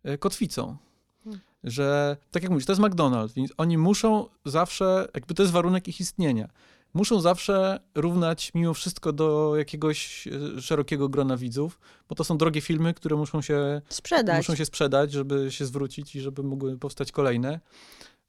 e, 0.03 0.17
kotwicą. 0.17 0.77
Hmm. 1.23 1.41
Że, 1.63 2.17
tak 2.31 2.43
jak 2.43 2.51
mówisz, 2.51 2.65
to 2.65 2.71
jest 2.71 2.81
McDonald's, 2.81 3.33
więc 3.33 3.53
oni 3.57 3.77
muszą 3.77 4.25
zawsze, 4.45 5.07
jakby 5.13 5.33
to 5.33 5.43
jest 5.43 5.53
warunek 5.53 5.87
ich 5.87 5.99
istnienia, 5.99 6.49
muszą 6.93 7.21
zawsze 7.21 7.79
równać 7.95 8.51
mimo 8.53 8.73
wszystko 8.73 9.13
do 9.13 9.53
jakiegoś 9.57 10.27
e, 10.27 10.61
szerokiego 10.61 11.09
grona 11.09 11.37
widzów, 11.37 11.79
bo 12.09 12.15
to 12.15 12.23
są 12.23 12.37
drogie 12.37 12.61
filmy, 12.61 12.93
które 12.93 13.15
muszą 13.15 13.41
się 13.41 13.81
sprzedać, 13.89 14.37
muszą 14.37 14.55
się 14.55 14.65
sprzedać 14.65 15.11
żeby 15.11 15.51
się 15.51 15.65
zwrócić 15.65 16.15
i 16.15 16.21
żeby 16.21 16.43
mogły 16.43 16.77
powstać 16.77 17.11
kolejne. 17.11 17.59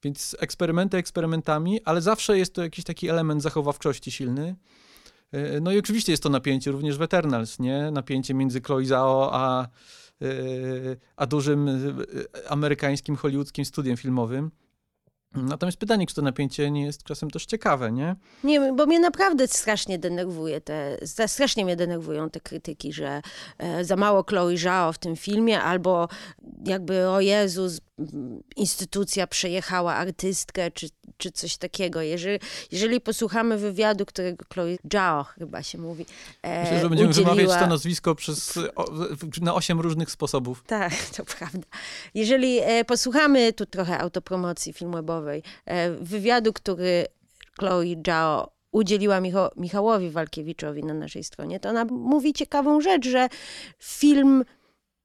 Więc 0.03 0.37
eksperymenty 0.41 0.97
eksperymentami, 0.97 1.81
ale 1.85 2.01
zawsze 2.01 2.39
jest 2.39 2.55
to 2.55 2.63
jakiś 2.63 2.85
taki 2.85 3.09
element 3.09 3.43
zachowawczości 3.43 4.11
silny. 4.11 4.57
E, 5.33 5.61
no 5.61 5.73
i 5.73 5.79
oczywiście 5.79 6.13
jest 6.13 6.23
to 6.23 6.29
napięcie 6.29 6.71
również 6.71 6.99
w 6.99 7.03
Eternals, 7.03 7.59
nie? 7.59 7.91
Napięcie 7.91 8.35
między 8.35 8.61
Chloe 8.61 8.85
Zhao 8.85 9.31
a, 9.33 9.69
e, 10.23 10.27
a 11.17 11.27
dużym 11.27 11.69
e, 11.69 12.51
amerykańskim, 12.51 13.17
hollywoodzkim 13.17 13.65
studiem 13.65 13.97
filmowym. 13.97 14.51
Natomiast 15.35 15.79
pytanie, 15.79 16.07
czy 16.07 16.15
to 16.15 16.23
napięcie 16.23 16.71
nie 16.71 16.85
jest 16.85 17.03
czasem 17.03 17.31
też 17.31 17.47
ciekawe, 17.47 17.93
nie? 17.93 18.17
Nie, 18.45 18.73
bo 18.73 18.87
mnie 18.87 19.01
naprawdę 19.01 19.49
strasznie 19.49 19.99
denerwuje 19.99 20.61
te, 20.61 20.99
strasznie 21.27 21.65
mnie 21.65 21.77
denerwują 21.77 22.31
te 22.31 22.41
krytyki, 22.41 22.93
że 22.93 23.23
e, 23.59 23.85
za 23.85 23.97
mało 23.97 24.25
Chloe 24.25 24.57
Zhao 24.57 24.93
w 24.93 24.99
tym 24.99 25.17
filmie, 25.17 25.63
albo 25.63 26.09
jakby 26.67 27.09
o 27.09 27.21
Jezus, 27.21 27.81
instytucja 28.57 29.27
przejechała 29.27 29.95
artystkę, 29.95 30.71
czy, 30.71 30.89
czy 31.17 31.33
coś 31.33 31.57
takiego. 31.57 32.03
Jeżeli, 32.03 32.39
jeżeli 32.71 33.01
posłuchamy 33.01 33.59
wywiadu, 33.59 34.07
którego 34.07 34.45
Chloe 34.53 34.77
Zhao 34.93 35.25
chyba 35.25 35.63
się 35.63 35.79
mówi, 35.79 36.07
e, 36.43 36.63
Myślę, 36.63 36.81
że 36.81 36.89
będziemy 36.89 37.11
udzieliła... 37.11 37.35
wymawiać 37.35 37.61
to 37.61 37.67
nazwisko 37.67 38.15
przez, 38.15 38.59
o, 38.77 38.85
na 39.41 39.55
osiem 39.55 39.81
różnych 39.81 40.11
sposobów. 40.11 40.65
Tak, 40.67 40.93
to 41.17 41.25
prawda. 41.25 41.67
Jeżeli 42.15 42.59
e, 42.63 42.85
posłuchamy 42.85 43.53
tu 43.53 43.67
trochę 43.67 43.99
autopromocji 43.99 44.73
filmowej, 44.73 45.22
e, 45.65 45.91
wywiadu, 45.91 46.53
który 46.53 47.07
Chloe 47.59 47.85
Zhao 48.07 48.53
udzieliła 48.73 49.21
Micha 49.21 49.51
Michałowi 49.57 50.11
Walkiewiczowi 50.11 50.85
na 50.85 50.95
naszej 50.95 51.25
stronie, 51.25 51.61
to 51.61 51.69
ona 51.69 51.85
mówi 51.85 52.33
ciekawą 52.33 52.81
rzecz, 52.81 53.09
że 53.09 53.29
film 53.79 54.45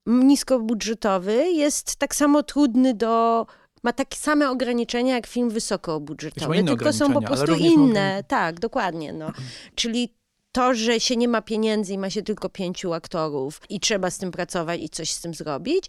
niskobudżetowy 0.05 1.51
jest 1.51 1.95
tak 1.95 2.15
samo 2.15 2.43
trudny 2.43 2.93
do 2.93 3.45
ma 3.83 3.93
takie 3.93 4.17
same 4.17 4.49
ograniczenia 4.49 5.15
jak 5.15 5.27
film 5.27 5.49
wysokobudżetowy, 5.49 6.63
tylko 6.63 6.93
są 6.93 7.13
po 7.13 7.21
prostu 7.21 7.55
inne. 7.55 8.23
Tak, 8.27 8.59
dokładnie. 8.59 9.13
No. 9.13 9.31
Czyli 9.75 10.13
to, 10.51 10.73
że 10.73 10.99
się 10.99 11.15
nie 11.15 11.27
ma 11.27 11.41
pieniędzy 11.41 11.93
i 11.93 11.97
ma 11.97 12.09
się 12.09 12.21
tylko 12.21 12.49
pięciu 12.49 12.93
aktorów 12.93 13.61
i 13.69 13.79
trzeba 13.79 14.11
z 14.11 14.17
tym 14.17 14.31
pracować 14.31 14.81
i 14.81 14.89
coś 14.89 15.11
z 15.11 15.21
tym 15.21 15.33
zrobić, 15.33 15.85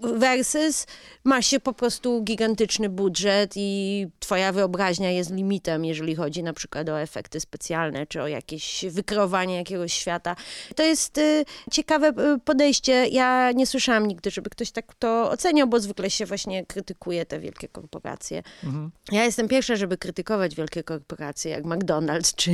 versus 0.00 0.86
ma 1.24 1.42
się 1.42 1.60
po 1.60 1.72
prostu 1.72 2.22
gigantyczny 2.22 2.88
budżet 2.88 3.52
i 3.56 4.06
twoja 4.20 4.52
wyobraźnia 4.52 5.10
jest 5.10 5.30
limitem, 5.30 5.84
jeżeli 5.84 6.14
chodzi 6.14 6.42
na 6.42 6.52
przykład 6.52 6.88
o 6.88 7.00
efekty 7.00 7.40
specjalne, 7.40 8.06
czy 8.06 8.22
o 8.22 8.28
jakieś 8.28 8.84
wykreowanie 8.90 9.56
jakiegoś 9.56 9.92
świata. 9.92 10.36
To 10.76 10.82
jest 10.82 11.18
y, 11.18 11.44
ciekawe 11.70 12.08
y, 12.08 12.38
podejście. 12.44 13.06
Ja 13.06 13.52
nie 13.52 13.66
słyszałam 13.66 14.06
nigdy, 14.06 14.30
żeby 14.30 14.50
ktoś 14.50 14.70
tak 14.70 14.94
to 14.94 15.30
oceniał, 15.30 15.68
bo 15.68 15.80
zwykle 15.80 16.10
się 16.10 16.26
właśnie 16.26 16.66
krytykuje 16.66 17.26
te 17.26 17.40
wielkie 17.40 17.68
korporacje. 17.68 18.42
Mhm. 18.64 18.90
Ja 19.12 19.24
jestem 19.24 19.48
pierwsza, 19.48 19.76
żeby 19.76 19.98
krytykować 19.98 20.54
wielkie 20.54 20.82
korporacje, 20.84 21.50
jak 21.50 21.64
McDonald's, 21.64 22.34
czy, 22.34 22.50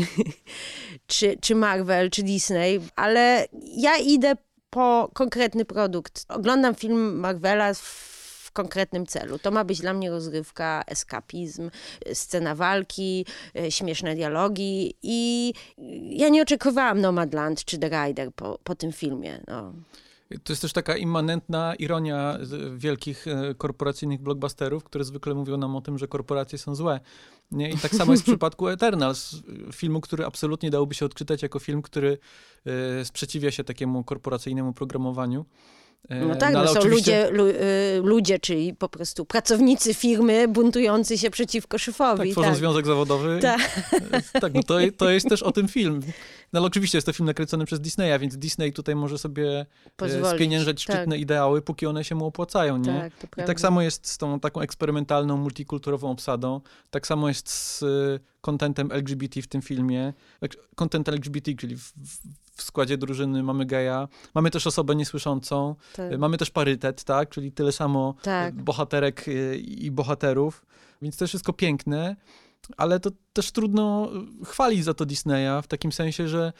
czy, 1.06 1.36
czy 1.40 1.54
Marvel, 1.54 2.10
czy 2.10 2.22
Disney, 2.22 2.80
ale 2.96 3.46
ja 3.76 3.96
idę 3.96 4.34
po 4.70 5.10
konkretny 5.14 5.64
produkt. 5.64 6.24
Oglądam 6.28 6.74
film 6.74 7.18
Marvela 7.18 7.74
w 7.74 8.50
konkretnym 8.52 9.06
celu. 9.06 9.38
To 9.38 9.50
ma 9.50 9.64
być 9.64 9.80
dla 9.80 9.92
mnie 9.92 10.10
rozrywka, 10.10 10.82
eskapizm, 10.86 11.70
scena 12.12 12.54
walki, 12.54 13.26
e, 13.56 13.70
śmieszne 13.70 14.14
dialogi 14.14 14.94
i 15.02 15.52
ja 16.10 16.28
nie 16.28 16.42
oczekiwałam 16.42 17.00
Nomadland 17.00 17.64
czy 17.64 17.78
The 17.78 17.88
Rider 17.88 18.32
po, 18.32 18.58
po 18.64 18.74
tym 18.74 18.92
filmie. 18.92 19.40
No. 19.48 19.72
To 20.44 20.52
jest 20.52 20.62
też 20.62 20.72
taka 20.72 20.96
immanentna 20.96 21.74
ironia 21.74 22.38
wielkich 22.76 23.26
e, 23.26 23.54
korporacyjnych 23.54 24.20
blockbusterów, 24.20 24.84
które 24.84 25.04
zwykle 25.04 25.34
mówią 25.34 25.56
nam 25.56 25.76
o 25.76 25.80
tym, 25.80 25.98
że 25.98 26.08
korporacje 26.08 26.58
są 26.58 26.74
złe. 26.74 27.00
Nie? 27.50 27.70
I 27.70 27.76
tak 27.76 27.94
samo 27.98 28.12
jest 28.12 28.22
w 28.22 28.26
przypadku 28.26 28.68
Eternals, 28.68 29.36
filmu, 29.74 30.00
który 30.00 30.26
absolutnie 30.26 30.70
dałoby 30.70 30.94
się 30.94 31.06
odczytać 31.06 31.42
jako 31.42 31.58
film, 31.58 31.82
który 31.82 32.18
y, 33.00 33.04
sprzeciwia 33.04 33.50
się 33.50 33.64
takiemu 33.64 34.04
korporacyjnemu 34.04 34.72
programowaniu. 34.72 35.44
E, 36.08 36.20
no 36.26 36.36
tak, 36.36 36.54
no, 36.54 36.62
no 36.62 36.68
są 36.68 36.80
oczywiście... 36.80 37.30
ludzie, 37.30 37.36
lu, 37.36 37.46
y, 37.46 38.08
ludzie, 38.08 38.38
czyli 38.38 38.74
po 38.74 38.88
prostu 38.88 39.24
pracownicy 39.24 39.94
firmy 39.94 40.48
buntujący 40.48 41.18
się 41.18 41.30
przeciwko 41.30 41.78
szefowi. 41.78 42.22
Tak, 42.22 42.32
tworzą 42.32 42.48
tak. 42.48 42.56
związek 42.56 42.86
zawodowy. 42.86 43.38
Tak, 43.42 43.60
tak 44.40 44.54
no 44.54 44.62
to, 44.62 44.78
to 44.96 45.10
jest 45.10 45.28
też 45.28 45.42
o 45.42 45.52
tym 45.52 45.68
film. 45.68 46.00
No 46.52 46.60
ale 46.60 46.66
oczywiście 46.66 46.98
jest 46.98 47.06
to 47.06 47.12
film 47.12 47.26
nakręcony 47.26 47.64
przez 47.64 47.80
Disneya, 47.80 48.18
więc 48.18 48.36
Disney 48.36 48.72
tutaj 48.72 48.96
może 48.96 49.18
sobie 49.18 49.60
e, 49.60 49.66
Pozwolić, 49.96 50.36
spieniężać 50.36 50.82
szczytne 50.82 51.06
tak. 51.06 51.20
ideały, 51.20 51.62
póki 51.62 51.86
one 51.86 52.04
się 52.04 52.14
mu 52.14 52.26
opłacają, 52.26 52.76
nie? 52.76 53.10
Tak, 53.20 53.44
I 53.44 53.46
tak 53.46 53.60
samo 53.60 53.82
jest 53.82 54.06
z 54.06 54.18
tą 54.18 54.40
taką 54.40 54.60
eksperymentalną, 54.60 55.36
multikulturową 55.36 56.10
obsadą. 56.10 56.60
Tak 56.90 57.06
samo 57.06 57.28
jest 57.28 57.48
z 57.48 57.84
kontentem 58.40 58.92
LGBT 58.92 59.42
w 59.42 59.46
tym 59.46 59.62
filmie. 59.62 60.12
Content 60.74 61.08
LGBT, 61.08 61.54
czyli 61.54 61.76
w, 61.76 61.92
w 62.52 62.62
składzie 62.62 62.98
drużyny 62.98 63.42
mamy 63.42 63.66
geja, 63.66 64.08
mamy 64.34 64.50
też 64.50 64.66
osobę 64.66 64.96
niesłyszącą, 64.96 65.74
tak. 65.96 66.18
mamy 66.18 66.38
też 66.38 66.50
parytet, 66.50 67.04
tak? 67.04 67.28
Czyli 67.28 67.52
tyle 67.52 67.72
samo 67.72 68.14
tak. 68.22 68.54
bohaterek 68.54 69.24
i 69.60 69.90
bohaterów, 69.90 70.66
więc 71.02 71.16
to 71.16 71.24
jest 71.24 71.30
wszystko 71.30 71.52
piękne, 71.52 72.16
ale 72.76 73.00
to 73.00 73.10
też 73.32 73.52
trudno 73.52 74.10
chwalić 74.44 74.84
za 74.84 74.94
to 74.94 75.06
Disneya 75.06 75.62
w 75.62 75.66
takim 75.66 75.92
sensie, 75.92 76.28
że 76.28 76.52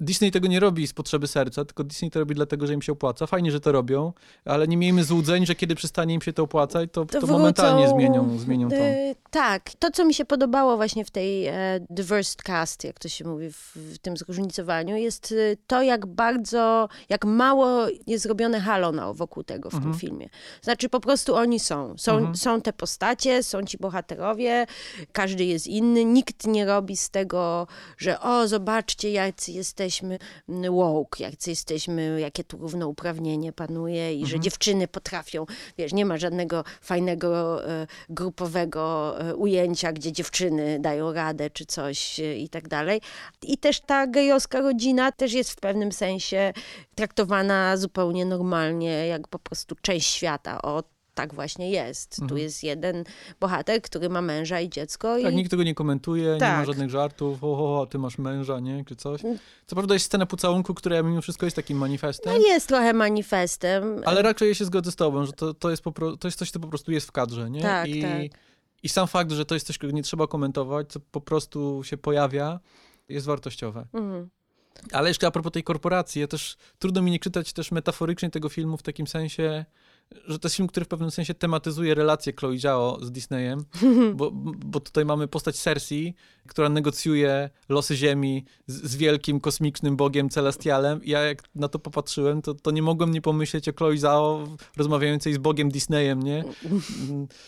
Disney 0.00 0.30
tego 0.30 0.48
nie 0.48 0.60
robi 0.60 0.86
z 0.86 0.92
potrzeby 0.92 1.26
serca, 1.26 1.64
tylko 1.64 1.84
Disney 1.84 2.10
to 2.10 2.20
robi 2.20 2.34
dlatego, 2.34 2.66
że 2.66 2.74
im 2.74 2.82
się 2.82 2.92
opłaca. 2.92 3.26
Fajnie, 3.26 3.52
że 3.52 3.60
to 3.60 3.72
robią, 3.72 4.12
ale 4.44 4.68
nie 4.68 4.76
miejmy 4.76 5.04
złudzeń, 5.04 5.46
że 5.46 5.54
kiedy 5.54 5.74
przestanie 5.74 6.14
im 6.14 6.22
się 6.22 6.32
to 6.32 6.42
opłacać, 6.42 6.90
to, 6.92 7.04
to, 7.04 7.20
to 7.20 7.26
momentalnie 7.26 7.88
zmienią, 7.88 8.38
zmienią 8.38 8.68
to. 8.68 8.74
Yy, 8.74 9.14
tak. 9.30 9.70
To, 9.78 9.90
co 9.90 10.04
mi 10.04 10.14
się 10.14 10.24
podobało 10.24 10.76
właśnie 10.76 11.04
w 11.04 11.10
tej 11.10 11.46
e, 11.46 11.54
diverse 11.90 12.36
cast, 12.44 12.84
jak 12.84 12.98
to 12.98 13.08
się 13.08 13.24
mówi, 13.24 13.52
w, 13.52 13.76
w, 13.76 13.98
tym 13.98 14.16
zróżnicowaniu, 14.16 14.96
jest 14.96 15.32
y, 15.32 15.56
to, 15.66 15.82
jak 15.82 16.06
bardzo, 16.06 16.88
jak 17.08 17.24
mało 17.24 17.86
jest 18.06 18.22
zrobione 18.22 18.60
halo 18.60 19.14
wokół 19.14 19.44
tego 19.44 19.70
w 19.70 19.74
mhm. 19.74 19.92
tym 19.92 20.00
filmie. 20.00 20.28
Znaczy 20.62 20.88
po 20.88 21.00
prostu 21.00 21.34
oni 21.34 21.60
są. 21.60 21.94
Są, 21.98 22.12
mhm. 22.12 22.36
są 22.36 22.60
te 22.60 22.72
postacie, 22.72 23.42
są 23.42 23.64
ci 23.64 23.78
bohaterowie, 23.78 24.66
każdy 25.12 25.44
jest 25.44 25.66
inny, 25.66 26.04
nikt 26.04 26.46
nie 26.46 26.66
robi 26.66 26.96
z 26.96 27.10
tego, 27.10 27.66
że 27.98 28.20
o, 28.20 28.48
zobaczcie, 28.48 29.10
jacy 29.10 29.52
jest 29.52 29.75
jesteśmy 29.84 30.18
woke, 30.70 31.24
jak 31.24 31.46
jesteśmy, 31.46 32.20
jakie 32.20 32.44
tu 32.44 32.58
równouprawnienie 32.58 33.52
panuje 33.52 34.12
i 34.12 34.22
mhm. 34.22 34.30
że 34.30 34.40
dziewczyny 34.40 34.88
potrafią, 34.88 35.46
wiesz, 35.78 35.92
nie 35.92 36.06
ma 36.06 36.16
żadnego 36.18 36.64
fajnego 36.80 37.64
e, 37.68 37.86
grupowego 38.08 39.16
e, 39.20 39.36
ujęcia, 39.36 39.92
gdzie 39.92 40.12
dziewczyny 40.12 40.78
dają 40.80 41.12
radę 41.12 41.50
czy 41.50 41.66
coś 41.66 42.20
e, 42.20 42.36
i 42.36 42.48
tak 42.48 42.68
dalej. 42.68 43.00
I 43.42 43.58
też 43.58 43.80
ta 43.80 44.06
gejowska 44.06 44.60
rodzina 44.60 45.12
też 45.12 45.32
jest 45.32 45.50
w 45.50 45.56
pewnym 45.56 45.92
sensie 45.92 46.52
traktowana 46.94 47.76
zupełnie 47.76 48.24
normalnie, 48.24 49.06
jak 49.06 49.28
po 49.28 49.38
prostu 49.38 49.74
część 49.82 50.10
świata. 50.10 50.62
O, 50.62 50.82
tak 51.16 51.34
właśnie 51.34 51.70
jest. 51.70 52.12
Mhm. 52.12 52.28
Tu 52.28 52.36
jest 52.36 52.62
jeden 52.62 53.04
bohater, 53.40 53.82
który 53.82 54.08
ma 54.08 54.22
męża 54.22 54.60
i 54.60 54.68
dziecko. 54.68 55.16
Tak, 55.22 55.32
i... 55.32 55.36
nikt 55.36 55.50
tego 55.50 55.62
nie 55.62 55.74
komentuje, 55.74 56.36
tak. 56.38 56.40
nie 56.40 56.46
ma 56.46 56.56
tak. 56.56 56.66
żadnych 56.66 56.90
żartów, 56.90 57.44
o, 57.44 57.46
o, 57.46 57.80
o, 57.80 57.86
ty 57.86 57.98
masz 57.98 58.18
męża, 58.18 58.60
nie, 58.60 58.84
czy 58.84 58.96
coś. 58.96 59.24
Mm. 59.24 59.38
Co 59.66 59.76
prawda 59.76 59.94
jest 59.94 60.06
scena 60.06 60.26
pocałunku, 60.26 60.74
która 60.74 61.02
mimo 61.02 61.20
wszystko 61.20 61.46
jest 61.46 61.56
takim 61.56 61.78
manifestem. 61.78 62.32
No 62.32 62.48
jest 62.48 62.68
trochę 62.68 62.92
manifestem. 62.92 64.02
Ale 64.04 64.22
raczej 64.22 64.48
ja 64.48 64.54
się 64.54 64.64
zgodzę 64.64 64.92
z 64.92 64.96
tobą, 64.96 65.26
że 65.26 65.32
to, 65.32 65.54
to, 65.54 65.70
jest, 65.70 65.82
po, 65.82 66.16
to 66.16 66.28
jest 66.28 66.38
coś, 66.38 66.50
co 66.50 66.60
po 66.60 66.68
prostu 66.68 66.92
jest 66.92 67.06
w 67.06 67.12
kadrze, 67.12 67.50
nie? 67.50 67.62
Tak, 67.62 67.88
I, 67.88 68.02
tak. 68.02 68.20
I 68.82 68.88
sam 68.88 69.08
fakt, 69.08 69.32
że 69.32 69.46
to 69.46 69.54
jest 69.54 69.66
coś, 69.66 69.78
którego 69.78 69.96
nie 69.96 70.02
trzeba 70.02 70.26
komentować, 70.26 70.88
co 70.88 71.00
po 71.00 71.20
prostu 71.20 71.84
się 71.84 71.96
pojawia, 71.96 72.60
jest 73.08 73.26
wartościowe. 73.26 73.86
Mhm. 73.92 74.28
Ale 74.92 75.08
jeszcze 75.08 75.26
a 75.26 75.30
propos 75.30 75.52
tej 75.52 75.62
korporacji, 75.62 76.20
ja 76.20 76.26
też 76.26 76.56
trudno 76.78 77.02
mi 77.02 77.10
nie 77.10 77.18
czytać 77.18 77.52
też 77.52 77.70
metaforycznie 77.70 78.30
tego 78.30 78.48
filmu 78.48 78.76
w 78.76 78.82
takim 78.82 79.06
sensie, 79.06 79.64
że 80.26 80.38
to 80.38 80.48
jest 80.48 80.56
film, 80.56 80.68
który 80.68 80.84
w 80.86 80.88
pewnym 80.88 81.10
sensie 81.10 81.34
tematyzuje 81.34 81.94
relację 81.94 82.32
Chloe 82.32 82.58
Zhao 82.58 82.98
z 83.02 83.12
Disneyem, 83.12 83.64
bo, 84.18 84.30
bo 84.66 84.80
tutaj 84.80 85.04
mamy 85.04 85.28
postać 85.28 85.56
Cersei, 85.56 86.14
która 86.46 86.68
negocjuje 86.68 87.50
losy 87.68 87.96
Ziemi 87.96 88.44
z, 88.66 88.90
z, 88.90 88.96
wielkim 88.96 89.40
kosmicznym 89.40 89.96
bogiem 89.96 90.28
Celestialem. 90.28 91.04
I 91.04 91.10
ja 91.10 91.20
jak 91.20 91.42
na 91.54 91.68
to 91.68 91.78
popatrzyłem, 91.78 92.42
to, 92.42 92.54
to 92.54 92.70
nie 92.70 92.82
mogłem 92.82 93.10
nie 93.10 93.22
pomyśleć 93.22 93.68
o 93.68 93.72
Chloe 93.72 93.96
Zhao 93.96 94.48
rozmawiającej 94.76 95.32
z 95.32 95.38
bogiem 95.38 95.70
Disneyem, 95.70 96.22
nie? 96.22 96.44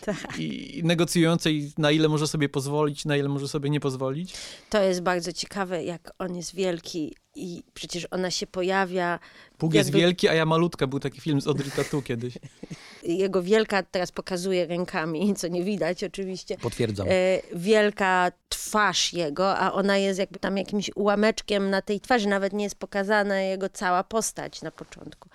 Tak. 0.00 0.38
I, 0.38 0.79
I 0.79 0.85
negocjującej 0.85 1.73
na 1.79 1.91
ile 1.91 2.09
może 2.09 2.29
sobie 2.29 2.49
pozwolić, 2.49 3.05
na 3.05 3.17
ile 3.17 3.29
może 3.29 3.49
sobie 3.49 3.71
nie 3.71 3.81
pozwolić. 3.81 4.35
To 4.71 4.83
jest 4.83 5.03
bardzo 5.03 5.33
ciekawe, 5.33 5.85
jak 5.85 6.12
on 6.19 6.37
jest 6.37 6.55
wielki 6.55 7.15
i 7.38 7.62
przecież 7.75 8.07
ona 8.11 8.30
się 8.30 8.47
pojawia. 8.47 9.18
Bóg 9.59 9.75
jakby... 9.75 9.78
jest 9.78 9.90
wielki, 9.90 10.28
a 10.28 10.35
ja 10.35 10.47
malutka. 10.47 10.87
Był 10.87 11.00
taki 11.00 11.21
film 11.21 11.40
z 11.40 11.47
Audrey 11.47 11.71
Tatu 11.71 12.02
kiedyś. 12.02 12.38
Jego 13.02 13.42
wielka, 13.42 13.83
teraz 13.83 14.12
pokazuje 14.12 14.66
rękami, 14.66 15.35
co 15.35 15.49
nie 15.49 15.64
widać 15.64 16.04
oczywiście. 16.04 16.57
Potwierdzam. 16.57 17.07
E, 17.11 17.12
wielka 17.54 18.33
twarz 18.49 19.12
jego, 19.12 19.59
a 19.59 19.73
ona 19.73 19.97
jest 19.97 20.18
jakby 20.18 20.38
tam 20.38 20.57
jakimś 20.57 20.90
ułameczkiem 20.95 21.71
na 21.71 21.83
tej 21.83 22.00
twarzy. 22.00 22.28
Nawet 22.28 22.52
nie 22.52 22.64
jest 22.64 22.76
pokazana 22.76 23.40
jego 23.40 23.68
cała 23.68 24.04
postać 24.04 24.62
na 24.62 24.71
początku. 24.71 25.28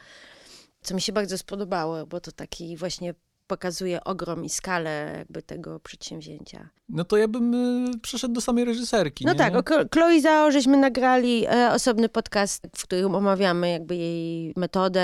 Co 0.82 0.96
mi 0.96 1.02
się 1.02 1.14
bardzo 1.14 1.38
spodobało, 1.38 2.06
bo 2.06 2.20
to 2.20 2.32
taki 2.32 2.78
właśnie 2.78 3.14
pokazuje 3.48 4.04
ogrom 4.04 4.46
i 4.46 4.50
skalę 4.50 5.16
jakby 5.18 5.42
tego 5.42 5.80
przedsięwzięcia. 5.80 6.70
No 6.90 7.04
to 7.04 7.18
ja 7.18 7.28
bym 7.28 7.54
y, 7.86 8.00
przeszedł 8.00 8.34
do 8.34 8.42
samej 8.42 8.66
reżyserki. 8.66 9.26
No 9.26 9.32
nie? 9.32 9.38
tak, 9.38 9.56
o 9.56 9.64
Chloe 9.94 10.22
Zhao 10.22 10.52
żeśmy 10.52 10.78
nagrali 10.78 11.46
e, 11.46 11.72
osobny 11.74 12.10
podcast, 12.10 12.68
w 12.76 12.84
którym 12.84 13.16
omawiamy 13.16 13.70
jakby 13.70 13.96
jej 13.96 14.54
metodę 14.56 15.04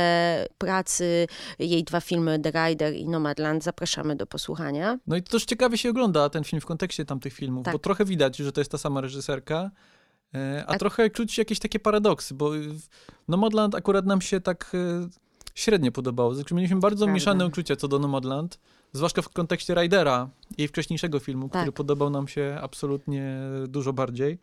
pracy, 0.57 1.27
jej 1.59 1.83
dwa 1.83 2.01
filmy 2.01 2.39
The 2.39 2.51
Rider 2.51 2.93
i 2.93 3.07
Nomadland. 3.07 3.63
Zapraszamy 3.63 4.15
do 4.15 4.25
posłuchania. 4.25 4.99
No 5.07 5.15
i 5.15 5.23
to 5.23 5.31
też 5.31 5.45
ciekawie 5.45 5.77
się 5.77 5.89
ogląda 5.89 6.29
ten 6.29 6.43
film 6.43 6.61
w 6.61 6.65
kontekście 6.65 7.05
tamtych 7.05 7.33
filmów, 7.33 7.65
tak. 7.65 7.73
bo 7.73 7.79
trochę 7.79 8.05
widać, 8.05 8.37
że 8.37 8.51
to 8.51 8.61
jest 8.61 8.71
ta 8.71 8.77
sama 8.77 9.01
reżyserka, 9.01 9.71
e, 10.35 10.63
a, 10.67 10.71
a 10.71 10.77
trochę 10.77 11.09
czuć 11.09 11.37
jakieś 11.37 11.59
takie 11.59 11.79
paradoksy, 11.79 12.33
bo 12.33 12.51
Nomadland 13.27 13.75
akurat 13.75 14.05
nam 14.05 14.21
się 14.21 14.41
tak 14.41 14.71
e, 14.73 15.09
średnio 15.55 15.91
podobało. 15.91 16.35
Znaczy, 16.35 16.55
mieliśmy 16.55 16.79
bardzo 16.79 17.05
Prawda. 17.05 17.13
mieszane 17.13 17.45
uczucia 17.45 17.75
co 17.75 17.87
do 17.87 17.99
Nomadland, 17.99 18.59
zwłaszcza 18.93 19.21
w 19.21 19.29
kontekście 19.29 19.75
Ridera, 19.75 20.29
jej 20.57 20.67
wcześniejszego 20.67 21.19
filmu, 21.19 21.49
tak. 21.49 21.61
który 21.61 21.71
podobał 21.71 22.09
nam 22.09 22.27
się 22.27 22.57
absolutnie 22.61 23.37
dużo 23.67 23.93
bardziej. 23.93 24.39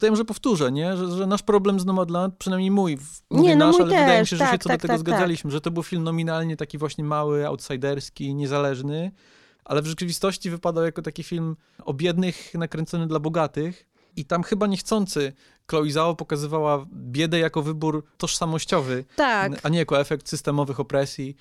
Tego 0.00 0.10
może 0.10 0.24
powtórzę, 0.24 0.72
nie? 0.72 0.96
Że, 0.96 1.10
że, 1.10 1.26
nasz 1.26 1.42
problem 1.42 1.80
z 1.80 1.84
Nomadland, 1.84 2.34
przynajmniej 2.38 2.70
mój, 2.70 2.98
mówię 3.30 3.48
nie, 3.48 3.56
no 3.56 3.66
nasz, 3.66 3.80
ale 3.80 3.90
też. 3.90 4.00
wydaje 4.00 4.20
mi 4.20 4.26
się, 4.26 4.36
że 4.36 4.44
tak, 4.44 4.52
się 4.52 4.58
co 4.58 4.68
tak, 4.68 4.78
do 4.78 4.82
tego 4.82 4.92
tak, 4.92 5.00
tak, 5.00 5.14
zgadzaliśmy, 5.14 5.50
że 5.50 5.60
to 5.60 5.70
był 5.70 5.82
film 5.82 6.02
nominalnie 6.02 6.56
taki 6.56 6.78
właśnie 6.78 7.04
mały, 7.04 7.46
outsiderski, 7.46 8.34
niezależny, 8.34 9.12
ale 9.64 9.82
w 9.82 9.86
rzeczywistości 9.86 10.50
wypadał 10.50 10.84
jako 10.84 11.02
taki 11.02 11.22
film 11.22 11.56
o 11.84 11.94
biednych, 11.94 12.54
nakręcony 12.54 13.06
dla 13.06 13.18
bogatych, 13.18 13.92
i 14.16 14.24
tam 14.24 14.42
chyba 14.42 14.66
niechcący 14.66 15.32
Chloe 15.70 15.90
Zhao 15.90 16.16
pokazywała 16.16 16.86
biedę 16.94 17.38
jako 17.38 17.62
wybór 17.62 18.04
tożsamościowy, 18.18 19.04
tak. 19.16 19.52
a 19.62 19.68
nie 19.68 19.78
jako 19.78 20.00
efekt 20.00 20.28
systemowych 20.28 20.80
opresji. 20.80 21.36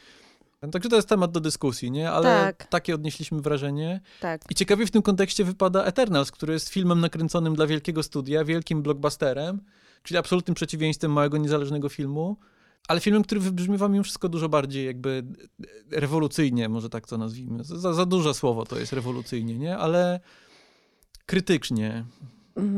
Także 0.71 0.89
to 0.89 0.95
jest 0.95 1.09
temat 1.09 1.31
do 1.31 1.39
dyskusji, 1.39 1.91
nie? 1.91 2.11
Ale 2.11 2.23
tak. 2.23 2.67
takie 2.67 2.95
odnieśliśmy 2.95 3.41
wrażenie. 3.41 4.01
Tak. 4.19 4.41
I 4.49 4.55
ciekawie 4.55 4.85
w 4.85 4.91
tym 4.91 5.01
kontekście 5.01 5.43
wypada 5.43 5.83
Eternals, 5.83 6.31
który 6.31 6.53
jest 6.53 6.69
filmem 6.69 6.99
nakręconym 6.99 7.55
dla 7.55 7.67
wielkiego 7.67 8.03
studia, 8.03 8.45
wielkim 8.45 8.81
blockbusterem, 8.81 9.61
czyli 10.03 10.17
absolutnym 10.17 10.55
przeciwieństwem 10.55 11.11
małego, 11.11 11.37
niezależnego 11.37 11.89
filmu, 11.89 12.37
ale 12.87 12.99
filmem, 12.99 13.23
który 13.23 13.41
wybrzmiewa 13.41 13.87
mimo 13.87 14.03
wszystko 14.03 14.29
dużo 14.29 14.49
bardziej 14.49 14.85
jakby 14.85 15.23
rewolucyjnie, 15.91 16.69
może 16.69 16.89
tak 16.89 17.07
to 17.07 17.17
nazwijmy. 17.17 17.63
Za, 17.63 17.93
za 17.93 18.05
duże 18.05 18.33
słowo 18.33 18.65
to 18.65 18.79
jest 18.79 18.93
rewolucyjnie, 18.93 19.57
nie? 19.57 19.77
Ale 19.77 20.19
krytycznie. 21.25 22.05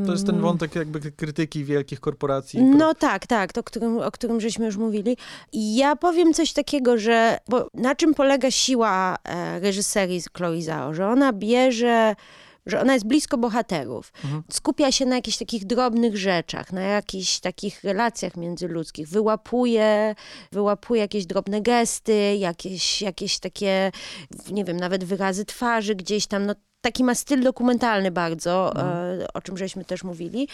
To 0.06 0.12
jest 0.12 0.25
ten 0.25 0.36
mm. 0.36 0.48
wątek 0.48 0.75
jakby 0.75 1.12
krytyki 1.12 1.63
wielkich 1.63 2.00
korporacji. 2.00 2.63
No 2.63 2.94
tak, 2.94 3.28
tak, 3.28 3.54
to, 3.54 3.62
o 3.62 3.63
którym, 3.63 3.98
o 3.98 4.12
którym 4.12 4.42
żeśmy 4.42 4.66
już 4.66 4.78
mówili. 4.78 5.18
Ja 5.54 5.96
powiem 5.96 6.34
coś 6.34 6.54
takiego, 6.54 6.98
że 6.98 7.38
bo 7.50 7.68
na 7.74 7.96
czym 7.96 8.13
polega 8.13 8.52
siła 8.52 9.16
e, 9.24 9.60
reżyserii 9.60 10.22
Chloe 10.38 10.62
Zhao, 10.62 10.94
że 10.94 11.08
ona 11.08 11.34
bierze 11.34 12.16
że 12.66 12.82
ona 12.82 12.94
jest 12.94 13.08
blisko 13.08 13.38
bohaterów. 13.38 14.12
Mhm. 14.24 14.44
Skupia 14.52 14.92
się 14.92 15.06
na 15.06 15.16
jakichś 15.16 15.38
takich 15.38 15.66
drobnych 15.66 16.18
rzeczach, 16.18 16.74
na 16.74 16.82
jakichś 16.82 17.40
takich 17.40 17.84
relacjach 17.84 18.38
międzyludzkich. 18.38 19.08
Wyłapuje, 19.08 20.16
wyłapuje 20.52 21.02
jakieś 21.02 21.25
drobne 21.25 21.62
gesty, 21.62 22.36
jakieś, 22.36 23.02
jakieś 23.02 23.40
takie, 23.40 23.92
nie 24.52 24.66
wiem, 24.66 24.78
nawet 24.78 25.04
wyrazy 25.04 25.46
twarzy 25.46 25.96
gdzieś 25.96 26.28
tam. 26.28 26.46
No, 26.46 26.54
taki 26.84 27.04
ma 27.04 27.16
styl 27.16 27.44
dokumentalny 27.44 28.12
bardzo, 28.12 28.72
mhm. 28.75 29.22
e, 29.22 29.34
o 29.34 29.42
czym 29.42 29.58
żeśmy 29.58 29.86
też 29.86 30.04
mówili. 30.04 30.48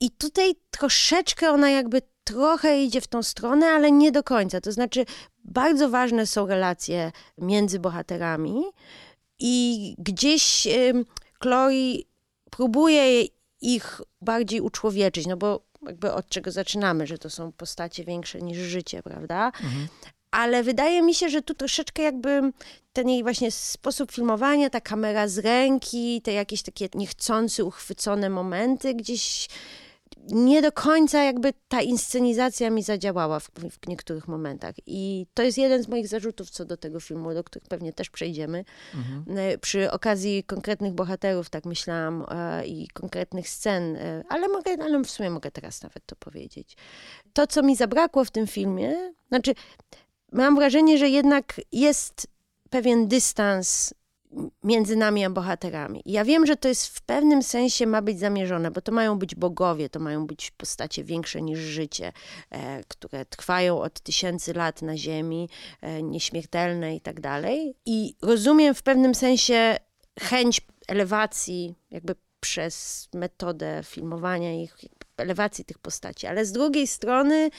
I 0.00 0.10
tutaj 0.10 0.54
troszeczkę 0.70 1.50
ona 1.50 1.70
jakby 1.70 2.02
trochę 2.24 2.82
idzie 2.82 3.00
w 3.00 3.06
tą 3.06 3.22
stronę, 3.22 3.66
ale 3.66 3.92
nie 3.92 4.12
do 4.12 4.22
końca. 4.22 4.60
To 4.60 4.72
znaczy, 4.72 5.06
bardzo 5.44 5.88
ważne 5.88 6.26
są 6.26 6.46
relacje 6.46 7.12
między 7.38 7.78
bohaterami 7.78 8.62
i 9.38 9.94
gdzieś 9.98 10.68
Chloe 11.42 11.94
próbuje 12.50 13.24
ich 13.60 14.00
bardziej 14.20 14.60
uczłowieczyć, 14.60 15.26
no 15.26 15.36
bo 15.36 15.60
jakby 15.86 16.12
od 16.12 16.28
czego 16.28 16.50
zaczynamy, 16.50 17.06
że 17.06 17.18
to 17.18 17.30
są 17.30 17.52
postacie 17.52 18.04
większe 18.04 18.42
niż 18.42 18.58
życie, 18.58 19.02
prawda? 19.02 19.46
Mhm. 19.46 19.88
Ale 20.30 20.62
wydaje 20.62 21.02
mi 21.02 21.14
się, 21.14 21.28
że 21.28 21.42
tu 21.42 21.54
troszeczkę 21.54 22.02
jakby 22.02 22.52
ten 22.92 23.08
jej 23.08 23.22
właśnie 23.22 23.50
sposób 23.50 24.12
filmowania, 24.12 24.70
ta 24.70 24.80
kamera 24.80 25.28
z 25.28 25.38
ręki, 25.38 26.22
te 26.22 26.32
jakieś 26.32 26.62
takie 26.62 26.88
niechcący, 26.94 27.64
uchwycone 27.64 28.30
momenty 28.30 28.94
gdzieś 28.94 29.48
nie 30.28 30.62
do 30.62 30.72
końca 30.72 31.22
jakby 31.22 31.52
ta 31.68 31.82
inscenizacja 31.82 32.70
mi 32.70 32.82
zadziałała 32.82 33.40
w, 33.40 33.50
w, 33.50 33.88
niektórych 33.88 34.28
momentach. 34.28 34.74
I 34.86 35.26
to 35.34 35.42
jest 35.42 35.58
jeden 35.58 35.82
z 35.82 35.88
moich 35.88 36.08
zarzutów 36.08 36.50
co 36.50 36.64
do 36.64 36.76
tego 36.76 37.00
filmu, 37.00 37.34
do 37.34 37.44
których 37.44 37.68
pewnie 37.68 37.92
też 37.92 38.10
przejdziemy. 38.10 38.64
Mhm. 38.94 39.38
E, 39.38 39.58
przy 39.58 39.90
okazji 39.90 40.44
konkretnych 40.44 40.92
bohaterów, 40.92 41.50
tak 41.50 41.64
myślałam, 41.64 42.24
e, 42.30 42.66
i 42.66 42.88
konkretnych 42.88 43.48
scen, 43.48 43.96
e, 43.96 44.24
ale, 44.28 44.48
mogę, 44.48 44.76
ale 44.80 45.04
w 45.04 45.10
sumie 45.10 45.30
mogę 45.30 45.50
teraz 45.50 45.82
nawet 45.82 46.06
to 46.06 46.16
powiedzieć. 46.16 46.76
To, 47.32 47.46
co 47.46 47.62
mi 47.62 47.76
zabrakło 47.76 48.24
w 48.24 48.30
tym 48.30 48.46
filmie, 48.46 49.12
znaczy, 49.28 49.54
mam 50.32 50.54
wrażenie, 50.56 50.98
że 50.98 51.08
jednak 51.08 51.60
jest 51.72 52.26
pewien 52.70 53.08
dystans 53.08 53.94
między 54.64 54.96
nami 54.96 55.24
a 55.24 55.30
bohaterami. 55.30 56.02
Ja 56.06 56.24
wiem, 56.24 56.46
że 56.46 56.56
to 56.56 56.68
jest 56.68 56.86
w 56.86 57.02
pewnym 57.02 57.42
sensie 57.42 57.86
ma 57.86 58.02
być 58.02 58.18
zamierzone, 58.18 58.70
bo 58.70 58.80
to 58.80 58.92
mają 58.92 59.18
być 59.18 59.34
bogowie, 59.34 59.88
to 59.88 60.00
mają 60.00 60.26
być 60.26 60.50
postacie 60.50 61.04
większe 61.04 61.42
niż 61.42 61.58
życie, 61.58 62.12
e, 62.50 62.84
które 62.84 63.24
trwają 63.24 63.80
od 63.80 64.00
tysięcy 64.00 64.52
lat 64.52 64.82
na 64.82 64.96
ziemi, 64.96 65.48
e, 65.80 66.02
nieśmiertelne 66.02 66.96
i 66.96 67.00
tak 67.00 67.20
dalej. 67.20 67.74
I 67.86 68.14
rozumiem 68.22 68.74
w 68.74 68.82
pewnym 68.82 69.14
sensie 69.14 69.76
chęć 70.20 70.60
elewacji 70.88 71.74
jakby 71.90 72.14
przez 72.40 73.08
metodę 73.14 73.80
filmowania 73.84 74.62
ich, 74.62 74.76
elewacji 75.20 75.64
tych 75.64 75.78
postaci, 75.78 76.26
ale 76.26 76.44
z 76.44 76.52
drugiej 76.52 76.86
strony 76.86 77.50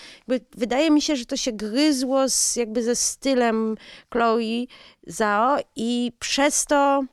wydaje 0.52 0.92
mi 0.92 1.02
się, 1.02 1.16
że 1.16 1.26
to 1.26 1.38
się 1.38 1.52
gryzło 1.52 2.30
z, 2.30 2.56
jakby 2.56 2.84
ze 2.84 2.96
stylem 2.96 3.78
Chloe 4.14 4.66
Zhao 5.08 5.58
i 5.76 6.12
przez 6.20 6.66
to 6.66 7.04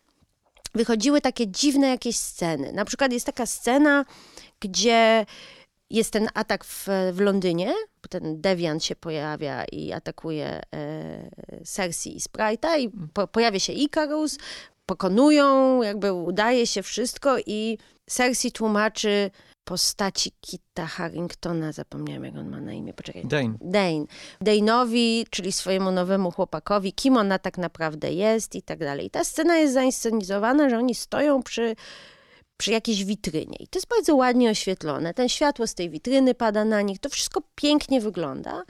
wychodziły 0.75 1.21
takie 1.21 1.47
dziwne 1.47 1.89
jakieś 1.89 2.17
sceny. 2.17 2.73
Na 2.73 2.85
przykład 2.85 3.13
jest 3.13 3.27
taka 3.27 3.47
scena, 3.47 4.05
gdzie 4.61 5.27
jest 5.91 6.11
ten 6.11 6.29
atak 6.35 6.65
w, 6.65 6.89
w 7.13 7.21
Londynie, 7.21 7.75
bo 8.03 8.09
ten 8.09 8.41
deviant 8.41 8.85
się 8.85 8.97
pojawia 8.97 9.65
i 9.65 9.93
atakuje 9.93 10.61
e, 10.75 11.65
Cersei 11.65 12.17
i 12.17 12.21
Sprite'a 12.21 12.79
i 12.81 12.91
po, 13.15 13.29
pojawia 13.29 13.59
się 13.59 13.73
Icarus, 13.73 14.39
pokonują, 14.87 15.83
jakby 15.83 16.13
udaje 16.13 16.67
się 16.67 16.83
wszystko 16.83 17.37
i 17.47 17.79
Cersei 18.07 18.53
tłumaczy 18.53 19.31
postaci 19.69 20.33
Kita 20.41 20.87
Harringtona, 20.87 21.73
zapomniałem 21.73 22.25
jak 22.25 22.37
on 22.37 22.49
ma 22.49 22.61
na 22.61 22.73
imię, 22.73 22.95
poczekaj. 22.95 23.25
Dane. 23.25 23.55
Dane. 23.61 24.05
Dane'owi, 24.41 25.25
czyli 25.31 25.53
swojemu 25.53 25.91
nowemu 25.91 26.31
chłopakowi, 26.31 26.93
kim 26.93 27.17
ona 27.17 27.39
tak 27.39 27.59
naprawdę 27.59 28.13
jest 28.13 28.55
i 28.55 28.63
tak 28.63 28.79
dalej. 28.79 29.07
I 29.07 29.11
ta 29.11 29.25
scena 29.25 29.57
jest 29.57 29.75
zainscenizowana, 29.75 30.69
że 30.69 30.79
oni 30.79 30.95
stoją 30.95 31.43
przy 31.43 31.77
przy 32.57 32.71
jakiejś 32.71 33.05
witrynie. 33.05 33.57
I 33.61 33.69
to 33.69 33.79
jest 33.79 33.89
bardzo 33.89 34.17
ładnie 34.17 34.51
oświetlone. 34.51 35.15
Ten 35.15 35.29
światło 35.29 35.67
z 35.67 35.75
tej 35.75 35.91
witryny 35.91 36.35
pada 36.35 36.65
na 36.65 36.83
nich. 36.83 36.99
To 36.99 37.09
wszystko 37.09 37.43
pięknie 37.55 38.01
wygląda. 38.01 38.63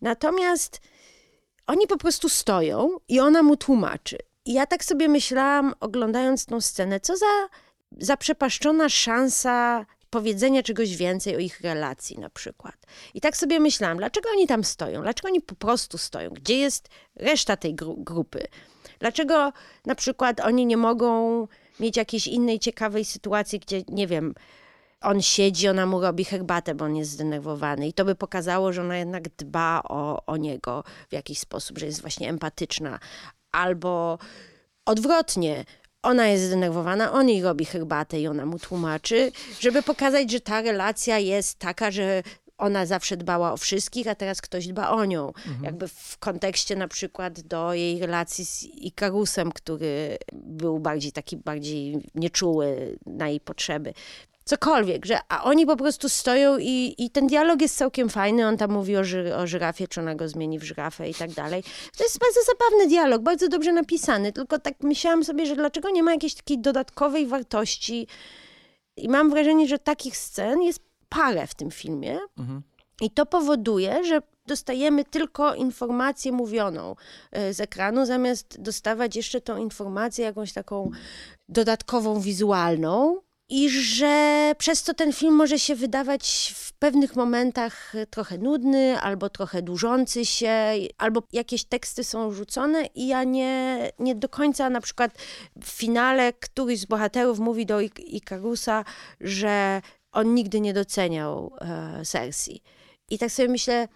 Natomiast 0.00 0.80
oni 1.66 1.86
po 1.86 1.96
prostu 1.96 2.28
stoją 2.28 2.90
i 3.08 3.20
ona 3.20 3.42
mu 3.42 3.56
tłumaczy. 3.56 4.18
I 4.44 4.52
ja 4.52 4.66
tak 4.66 4.84
sobie 4.84 5.08
myślałam, 5.08 5.74
oglądając 5.80 6.46
tą 6.46 6.60
scenę, 6.60 7.00
co 7.00 7.16
za 7.16 7.48
zaprzepaszczona 7.98 8.88
szansa 8.88 9.86
powiedzenia 10.12 10.62
czegoś 10.62 10.96
więcej 10.96 11.36
o 11.36 11.38
ich 11.38 11.60
relacji 11.60 12.18
na 12.18 12.30
przykład. 12.30 12.74
I 13.14 13.20
tak 13.20 13.36
sobie 13.36 13.60
myślałam, 13.60 13.98
dlaczego 13.98 14.28
oni 14.30 14.46
tam 14.46 14.64
stoją? 14.64 15.02
Dlaczego 15.02 15.28
oni 15.28 15.40
po 15.40 15.54
prostu 15.54 15.98
stoją? 15.98 16.30
Gdzie 16.30 16.58
jest 16.58 16.88
reszta 17.16 17.56
tej 17.56 17.74
gru 17.74 17.96
grupy? 17.96 18.46
Dlaczego 18.98 19.52
na 19.86 19.94
przykład 19.94 20.40
oni 20.40 20.66
nie 20.66 20.76
mogą 20.76 21.48
mieć 21.80 21.96
jakiejś 21.96 22.26
innej 22.26 22.58
ciekawej 22.58 23.04
sytuacji, 23.04 23.58
gdzie, 23.58 23.82
nie 23.88 24.06
wiem, 24.06 24.34
on 25.00 25.22
siedzi, 25.22 25.68
ona 25.68 25.86
mu 25.86 26.00
robi 26.00 26.24
herbatę, 26.24 26.74
bo 26.74 26.84
on 26.84 26.96
jest 26.96 27.10
zdenerwowany. 27.10 27.88
I 27.88 27.92
to 27.92 28.04
by 28.04 28.14
pokazało, 28.14 28.72
że 28.72 28.80
ona 28.82 28.96
jednak 28.96 29.28
dba 29.28 29.82
o, 29.88 30.26
o 30.26 30.36
niego 30.36 30.84
w 31.08 31.12
jakiś 31.12 31.38
sposób, 31.38 31.78
że 31.78 31.86
jest 31.86 32.00
właśnie 32.00 32.28
empatyczna. 32.28 32.98
Albo 33.52 34.18
odwrotnie, 34.84 35.64
ona 36.02 36.28
jest 36.28 36.44
zdenerwowana, 36.44 37.12
on 37.12 37.28
jej 37.28 37.42
robi 37.42 37.64
herbatę 37.64 38.20
i 38.20 38.26
ona 38.26 38.46
mu 38.46 38.58
tłumaczy, 38.58 39.32
żeby 39.60 39.82
pokazać, 39.82 40.30
że 40.30 40.40
ta 40.40 40.62
relacja 40.62 41.18
jest 41.18 41.58
taka, 41.58 41.90
że 41.90 42.22
ona 42.58 42.86
zawsze 42.86 43.16
dbała 43.16 43.52
o 43.52 43.56
wszystkich, 43.56 44.08
a 44.08 44.14
teraz 44.14 44.40
ktoś 44.40 44.66
dba 44.66 44.90
o 44.90 45.04
nią. 45.04 45.26
Mhm. 45.26 45.64
Jakby 45.64 45.88
w 45.88 46.16
kontekście 46.18 46.76
na 46.76 46.88
przykład 46.88 47.40
do 47.40 47.74
jej 47.74 48.00
relacji 48.00 48.46
z 48.46 48.64
Ikarusem, 48.64 49.52
który 49.52 50.18
był 50.32 50.78
bardziej 50.78 51.12
taki, 51.12 51.36
bardziej 51.36 52.10
nieczuły 52.14 52.98
na 53.06 53.28
jej 53.28 53.40
potrzeby 53.40 53.94
cokolwiek, 54.44 55.06
że 55.06 55.18
a 55.28 55.44
oni 55.44 55.66
po 55.66 55.76
prostu 55.76 56.08
stoją 56.08 56.58
i, 56.58 56.94
i 56.98 57.10
ten 57.10 57.26
dialog 57.26 57.62
jest 57.62 57.76
całkiem 57.76 58.08
fajny, 58.08 58.46
on 58.46 58.56
tam 58.56 58.72
mówi 58.72 58.96
o, 58.96 59.04
ży, 59.04 59.36
o 59.36 59.46
żyrafie, 59.46 59.88
czy 59.88 60.00
ona 60.00 60.14
go 60.14 60.28
zmieni 60.28 60.58
w 60.58 60.62
żyrafę 60.62 61.08
i 61.08 61.14
tak 61.14 61.30
dalej. 61.30 61.62
To 61.96 62.04
jest 62.04 62.18
bardzo 62.18 62.40
zabawny 62.42 62.88
dialog, 62.88 63.22
bardzo 63.22 63.48
dobrze 63.48 63.72
napisany, 63.72 64.32
tylko 64.32 64.58
tak 64.58 64.74
myślałam 64.80 65.24
sobie, 65.24 65.46
że 65.46 65.56
dlaczego 65.56 65.90
nie 65.90 66.02
ma 66.02 66.12
jakiejś 66.12 66.34
takiej 66.34 66.58
dodatkowej 66.58 67.26
wartości? 67.26 68.06
I 68.96 69.08
mam 69.08 69.30
wrażenie, 69.30 69.68
że 69.68 69.78
takich 69.78 70.16
scen 70.16 70.62
jest 70.62 70.80
parę 71.08 71.46
w 71.46 71.54
tym 71.54 71.70
filmie. 71.70 72.18
Mhm. 72.38 72.62
i 73.00 73.10
to 73.10 73.26
powoduje, 73.26 74.04
że 74.04 74.22
dostajemy 74.46 75.04
tylko 75.04 75.54
informację 75.54 76.32
mówioną 76.32 76.96
e, 77.32 77.54
z 77.54 77.60
ekranu, 77.60 78.06
zamiast 78.06 78.62
dostawać 78.62 79.16
jeszcze 79.16 79.40
tą 79.40 79.56
informację 79.56 80.24
jakąś 80.24 80.52
taką 80.52 80.90
dodatkową, 81.48 82.20
wizualną, 82.20 83.20
i 83.54 83.70
że 83.70 84.52
przez 84.58 84.82
to 84.82 84.94
ten 84.94 85.12
film 85.12 85.34
może 85.34 85.58
się 85.58 85.74
wydawać 85.74 86.54
w 86.56 86.72
pewnych 86.72 87.16
momentach 87.16 87.92
trochę 88.10 88.38
nudny, 88.38 89.00
albo 89.00 89.30
trochę 89.30 89.62
dłużący 89.62 90.26
się, 90.26 90.72
albo 90.98 91.22
jakieś 91.32 91.64
teksty 91.64 92.04
są 92.04 92.32
rzucone 92.32 92.86
i 92.94 93.06
ja 93.06 93.24
nie, 93.24 93.90
nie 93.98 94.14
do 94.14 94.28
końca 94.28 94.70
na 94.70 94.80
przykład 94.80 95.18
w 95.62 95.68
finale 95.68 96.32
któryś 96.32 96.80
z 96.80 96.84
bohaterów 96.84 97.38
mówi 97.38 97.66
do 97.66 97.80
Ikarusa, 97.98 98.84
że 99.20 99.82
on 100.12 100.34
nigdy 100.34 100.60
nie 100.60 100.74
doceniał 100.74 101.52
e, 101.60 102.04
Cersei. 102.04 102.62
I 103.10 103.18
tak 103.18 103.30
sobie 103.30 103.48
myślę, 103.48 103.88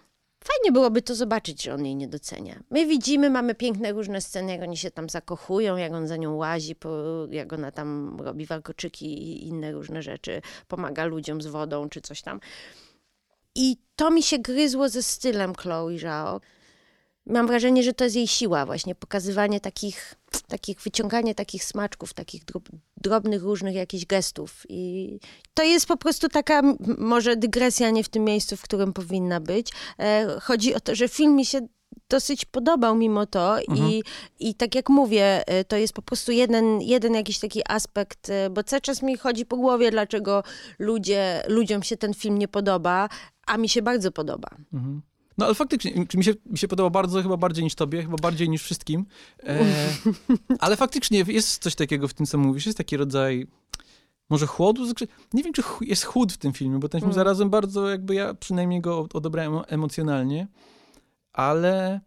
Fajnie 0.47 0.71
byłoby 0.71 1.01
to 1.01 1.15
zobaczyć, 1.15 1.63
że 1.63 1.73
on 1.73 1.85
jej 1.85 1.95
nie 1.95 2.07
docenia. 2.07 2.63
My 2.69 2.85
widzimy, 2.85 3.29
mamy 3.29 3.55
piękne 3.55 3.91
różne 3.91 4.21
sceny, 4.21 4.51
jak 4.51 4.61
oni 4.61 4.77
się 4.77 4.91
tam 4.91 5.09
zakochują, 5.09 5.77
jak 5.77 5.93
on 5.93 6.07
za 6.07 6.17
nią 6.17 6.35
łazi, 6.35 6.75
jak 7.29 7.53
ona 7.53 7.71
tam 7.71 8.17
robi 8.19 8.45
warkoczyki 8.45 9.05
i 9.05 9.47
inne 9.47 9.71
różne 9.71 10.01
rzeczy, 10.01 10.41
pomaga 10.67 11.05
ludziom 11.05 11.41
z 11.41 11.47
wodą 11.47 11.89
czy 11.89 12.01
coś 12.01 12.21
tam. 12.21 12.39
I 13.55 13.77
to 13.95 14.11
mi 14.11 14.23
się 14.23 14.39
gryzło 14.39 14.89
ze 14.89 15.03
stylem 15.03 15.55
Chloe 15.55 15.97
Zhao. 15.97 16.41
Mam 17.29 17.47
wrażenie, 17.47 17.83
że 17.83 17.93
to 17.93 18.03
jest 18.03 18.15
jej 18.15 18.27
siła 18.27 18.65
właśnie, 18.65 18.95
pokazywanie 18.95 19.59
takich, 19.59 20.15
takich 20.47 20.81
wyciąganie 20.81 21.35
takich 21.35 21.63
smaczków, 21.63 22.13
takich 22.13 22.41
drobnych 22.97 23.43
różnych 23.43 23.75
jakichś 23.75 24.05
gestów. 24.05 24.65
I 24.69 25.19
to 25.53 25.63
jest 25.63 25.85
po 25.85 25.97
prostu 25.97 26.29
taka 26.29 26.61
może 26.97 27.35
dygresja 27.35 27.89
nie 27.89 28.03
w 28.03 28.09
tym 28.09 28.23
miejscu, 28.23 28.57
w 28.57 28.61
którym 28.61 28.93
powinna 28.93 29.39
być. 29.39 29.71
E, 29.99 30.39
chodzi 30.41 30.75
o 30.75 30.79
to, 30.79 30.95
że 30.95 31.07
film 31.07 31.35
mi 31.35 31.45
się 31.45 31.67
dosyć 32.09 32.45
podobał 32.45 32.95
mimo 32.95 33.25
to 33.25 33.59
mhm. 33.59 33.89
i, 33.89 34.03
i 34.39 34.55
tak 34.55 34.75
jak 34.75 34.89
mówię, 34.89 35.47
e, 35.47 35.63
to 35.63 35.77
jest 35.77 35.93
po 35.93 36.01
prostu 36.01 36.31
jeden, 36.31 36.81
jeden 36.81 37.13
jakiś 37.13 37.39
taki 37.39 37.61
aspekt, 37.69 38.29
e, 38.29 38.49
bo 38.49 38.63
cały 38.63 38.81
czas 38.81 39.01
mi 39.01 39.17
chodzi 39.17 39.45
po 39.45 39.57
głowie, 39.57 39.91
dlaczego 39.91 40.43
ludzie, 40.79 41.43
ludziom 41.47 41.83
się 41.83 41.97
ten 41.97 42.13
film 42.13 42.37
nie 42.37 42.47
podoba, 42.47 43.09
a 43.47 43.57
mi 43.57 43.69
się 43.69 43.81
bardzo 43.81 44.11
podoba. 44.11 44.49
Mhm. 44.73 45.01
No 45.37 45.45
ale 45.45 45.55
faktycznie, 45.55 46.05
mi 46.13 46.23
się, 46.23 46.33
mi 46.45 46.57
się 46.57 46.67
podoba 46.67 46.89
bardzo, 46.89 47.23
chyba 47.23 47.37
bardziej 47.37 47.63
niż 47.63 47.75
tobie, 47.75 48.01
chyba 48.01 48.17
bardziej 48.17 48.49
niż 48.49 48.63
wszystkim. 48.63 49.05
E, 49.43 49.65
ale 50.59 50.75
faktycznie 50.75 51.23
jest 51.27 51.63
coś 51.63 51.75
takiego 51.75 52.07
w 52.07 52.13
tym, 52.13 52.25
co 52.25 52.37
mówisz. 52.37 52.65
Jest 52.65 52.77
taki 52.77 52.97
rodzaj 52.97 53.47
może 54.29 54.47
chłodu? 54.47 54.85
Nie 55.33 55.43
wiem, 55.43 55.53
czy 55.53 55.61
jest 55.81 56.03
chłód 56.03 56.33
w 56.33 56.37
tym 56.37 56.53
filmie, 56.53 56.79
bo 56.79 56.89
ten 56.89 57.01
film 57.01 57.11
mm. 57.11 57.15
zarazem 57.15 57.49
bardzo 57.49 57.89
jakby 57.89 58.15
ja 58.15 58.33
przynajmniej 58.33 58.81
go 58.81 59.07
odebrałem 59.13 59.63
emocjonalnie, 59.67 60.47
ale 61.33 62.01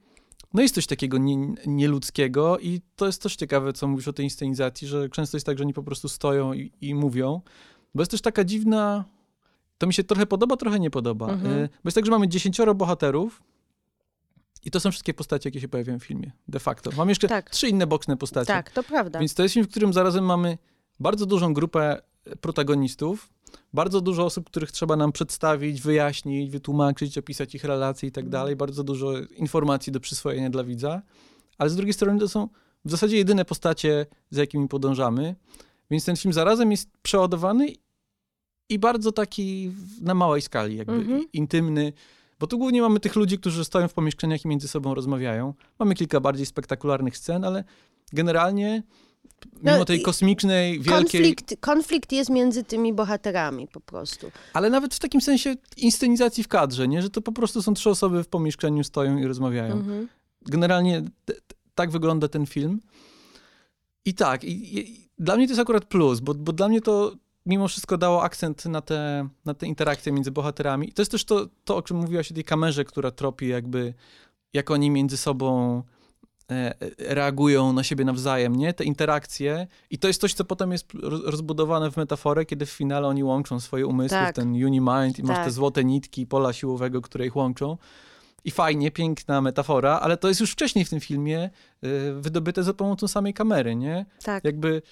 no 0.54 0.62
jest 0.62 0.74
coś 0.74 0.86
takiego 0.86 1.18
nie, 1.18 1.54
nieludzkiego 1.66 2.58
i 2.58 2.80
to 2.96 3.06
jest 3.06 3.22
też 3.22 3.36
ciekawe, 3.36 3.72
co 3.72 3.88
mówisz 3.88 4.08
o 4.08 4.12
tej 4.12 4.24
inscenizacji, 4.24 4.88
że 4.88 5.08
często 5.08 5.36
jest 5.36 5.46
tak, 5.46 5.58
że 5.58 5.64
oni 5.64 5.74
po 5.74 5.82
prostu 5.82 6.08
stoją 6.08 6.52
i, 6.52 6.72
i 6.80 6.94
mówią, 6.94 7.40
bo 7.94 8.02
jest 8.02 8.10
też 8.10 8.20
taka 8.20 8.44
dziwna, 8.44 9.04
to 9.80 9.86
mi 9.86 9.94
się 9.94 10.04
trochę 10.04 10.26
podoba, 10.26 10.56
trochę 10.56 10.80
nie 10.80 10.90
podoba, 10.90 11.26
mm-hmm. 11.26 11.68
bo 11.68 11.88
jest 11.88 11.94
tak, 11.94 12.06
że 12.06 12.10
mamy 12.10 12.28
dziesięcioro 12.28 12.74
bohaterów, 12.74 13.42
i 14.64 14.70
to 14.70 14.80
są 14.80 14.90
wszystkie 14.90 15.14
postacie, 15.14 15.48
jakie 15.48 15.60
się 15.60 15.68
pojawiają 15.68 15.98
w 15.98 16.04
filmie, 16.04 16.32
de 16.48 16.60
facto. 16.60 16.90
Mam 16.96 17.08
jeszcze 17.08 17.28
tak. 17.28 17.50
trzy 17.50 17.68
inne 17.68 17.86
boczne 17.86 18.16
postacie. 18.16 18.46
Tak, 18.46 18.70
to 18.70 18.82
prawda. 18.82 19.18
Więc 19.18 19.34
to 19.34 19.42
jest 19.42 19.54
film, 19.54 19.66
w 19.66 19.68
którym 19.68 19.92
zarazem 19.92 20.24
mamy 20.24 20.58
bardzo 21.00 21.26
dużą 21.26 21.54
grupę 21.54 22.02
protagonistów, 22.40 23.28
bardzo 23.72 24.00
dużo 24.00 24.24
osób, 24.24 24.46
których 24.46 24.72
trzeba 24.72 24.96
nam 24.96 25.12
przedstawić, 25.12 25.82
wyjaśnić, 25.82 26.50
wytłumaczyć, 26.50 27.18
opisać 27.18 27.54
ich 27.54 27.64
relacje 27.64 28.08
i 28.08 28.12
tak 28.12 28.24
mhm. 28.24 28.30
dalej, 28.30 28.56
bardzo 28.56 28.84
dużo 28.84 29.12
informacji 29.36 29.92
do 29.92 30.00
przyswojenia 30.00 30.50
dla 30.50 30.64
widza, 30.64 31.02
ale 31.58 31.70
z 31.70 31.76
drugiej 31.76 31.92
strony 31.92 32.20
to 32.20 32.28
są 32.28 32.48
w 32.84 32.90
zasadzie 32.90 33.16
jedyne 33.16 33.44
postacie, 33.44 34.06
za 34.30 34.40
jakimi 34.40 34.68
podążamy, 34.68 35.36
więc 35.90 36.04
ten 36.04 36.16
film 36.16 36.32
zarazem 36.32 36.70
jest 36.70 36.90
przeładowany 37.02 37.66
i 38.70 38.78
bardzo 38.78 39.12
taki 39.12 39.72
na 40.00 40.14
małej 40.14 40.42
skali, 40.42 40.76
jakby 40.76 40.92
mhm. 40.92 41.24
intymny, 41.33 41.92
bo 42.40 42.46
tu 42.46 42.59
głównie 42.59 42.83
mamy 42.83 43.00
tych 43.00 43.16
ludzi, 43.16 43.38
którzy 43.38 43.64
stoją 43.64 43.88
w 43.88 43.94
pomieszczeniach 43.94 44.44
i 44.44 44.48
między 44.48 44.68
sobą 44.68 44.94
rozmawiają. 44.94 45.54
Mamy 45.78 45.94
kilka 45.94 46.20
bardziej 46.20 46.46
spektakularnych 46.46 47.16
scen, 47.16 47.44
ale 47.44 47.64
generalnie 48.12 48.83
mimo 49.62 49.78
no, 49.78 49.85
tej 49.85 50.02
kosmicznej, 50.02 50.80
wielkiej... 50.80 51.20
Konflikt, 51.20 51.54
konflikt 51.61 52.12
jest 52.12 52.30
między 52.30 52.64
tymi 52.64 52.92
bohaterami 52.92 53.68
po 53.68 53.80
prostu. 53.80 54.30
Ale 54.52 54.70
nawet 54.70 54.94
w 54.94 54.98
takim 54.98 55.20
sensie 55.20 55.54
inscenizacji 55.76 56.44
w 56.44 56.48
kadrze, 56.48 56.88
nie? 56.88 57.02
Że 57.02 57.11
to 57.11 57.22
po 57.22 57.33
prostu 57.33 57.62
są 57.62 57.74
trzy 57.74 57.90
osoby 57.90 58.24
w 58.24 58.28
pomieszczeniu, 58.28 58.85
stoją 58.85 59.18
i 59.18 59.26
rozmawiają. 59.26 59.72
Mhm. 59.72 60.09
Generalnie 60.42 61.02
tak 61.74 61.90
wygląda 61.90 62.28
ten 62.28 62.46
film. 62.46 62.80
I 64.04 64.14
tak, 64.14 64.44
i, 64.44 64.78
i, 64.78 65.09
dla 65.18 65.37
mnie 65.37 65.46
to 65.46 65.50
jest 65.50 65.61
akurat 65.61 65.85
plus, 65.85 66.20
bo, 66.20 66.35
bo 66.35 66.52
dla 66.52 66.68
mnie 66.68 66.80
to 66.80 67.12
mimo 67.50 67.68
wszystko 67.68 67.98
dało 67.98 68.22
akcent 68.22 68.64
na 68.64 68.80
te, 68.80 69.28
na 69.44 69.54
te 69.54 69.66
interakcje 69.66 70.12
między 70.12 70.30
bohaterami. 70.30 70.88
I 70.88 70.92
to 70.92 71.02
jest 71.02 71.12
też 71.12 71.24
to, 71.24 71.46
to, 71.64 71.76
o 71.76 71.82
czym 71.82 71.96
mówiłaś 71.96 72.30
o 72.30 72.34
tej 72.34 72.44
kamerze, 72.44 72.84
która 72.84 73.10
tropi 73.10 73.48
jakby, 73.48 73.94
jak 74.52 74.70
oni 74.70 74.90
między 74.90 75.16
sobą 75.16 75.82
E, 76.50 76.74
reagują 76.98 77.72
na 77.72 77.82
siebie 77.82 78.04
nawzajem, 78.04 78.56
nie? 78.56 78.72
Te 78.74 78.84
interakcje. 78.84 79.66
I 79.90 79.98
to 79.98 80.08
jest 80.08 80.20
coś, 80.20 80.34
co 80.34 80.44
potem 80.44 80.72
jest 80.72 80.86
rozbudowane 81.24 81.90
w 81.90 81.96
metaforę, 81.96 82.44
kiedy 82.44 82.66
w 82.66 82.70
finale 82.70 83.08
oni 83.08 83.24
łączą 83.24 83.60
swoje 83.60 83.86
umysły, 83.86 84.18
tak. 84.18 84.34
ten 84.34 84.48
Unimind 84.48 85.18
i 85.18 85.22
tak. 85.22 85.24
masz 85.24 85.44
te 85.44 85.50
złote 85.50 85.84
nitki 85.84 86.26
pola 86.26 86.52
siłowego, 86.52 87.00
które 87.00 87.26
ich 87.26 87.36
łączą. 87.36 87.76
I 88.44 88.50
fajnie, 88.50 88.90
piękna 88.90 89.40
metafora, 89.40 90.00
ale 90.02 90.16
to 90.16 90.28
jest 90.28 90.40
już 90.40 90.52
wcześniej 90.52 90.84
w 90.84 90.90
tym 90.90 91.00
filmie 91.00 91.50
y, 91.84 92.12
wydobyte 92.20 92.62
za 92.62 92.74
pomocą 92.74 93.08
samej 93.08 93.34
kamery, 93.34 93.76
nie? 93.76 94.06
Tak. 94.22 94.44
Jakby 94.44 94.82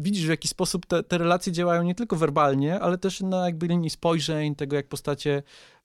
widzisz, 0.00 0.26
w 0.26 0.28
jaki 0.28 0.48
sposób 0.48 0.86
te, 0.86 1.02
te 1.02 1.18
relacje 1.18 1.52
działają 1.52 1.82
nie 1.82 1.94
tylko 1.94 2.16
werbalnie, 2.16 2.80
ale 2.80 2.98
też 2.98 3.20
na 3.20 3.44
jakby 3.44 3.66
linii 3.66 3.90
spojrzeń, 3.90 4.54
tego 4.54 4.76
jak 4.76 4.88
postacie 4.88 5.42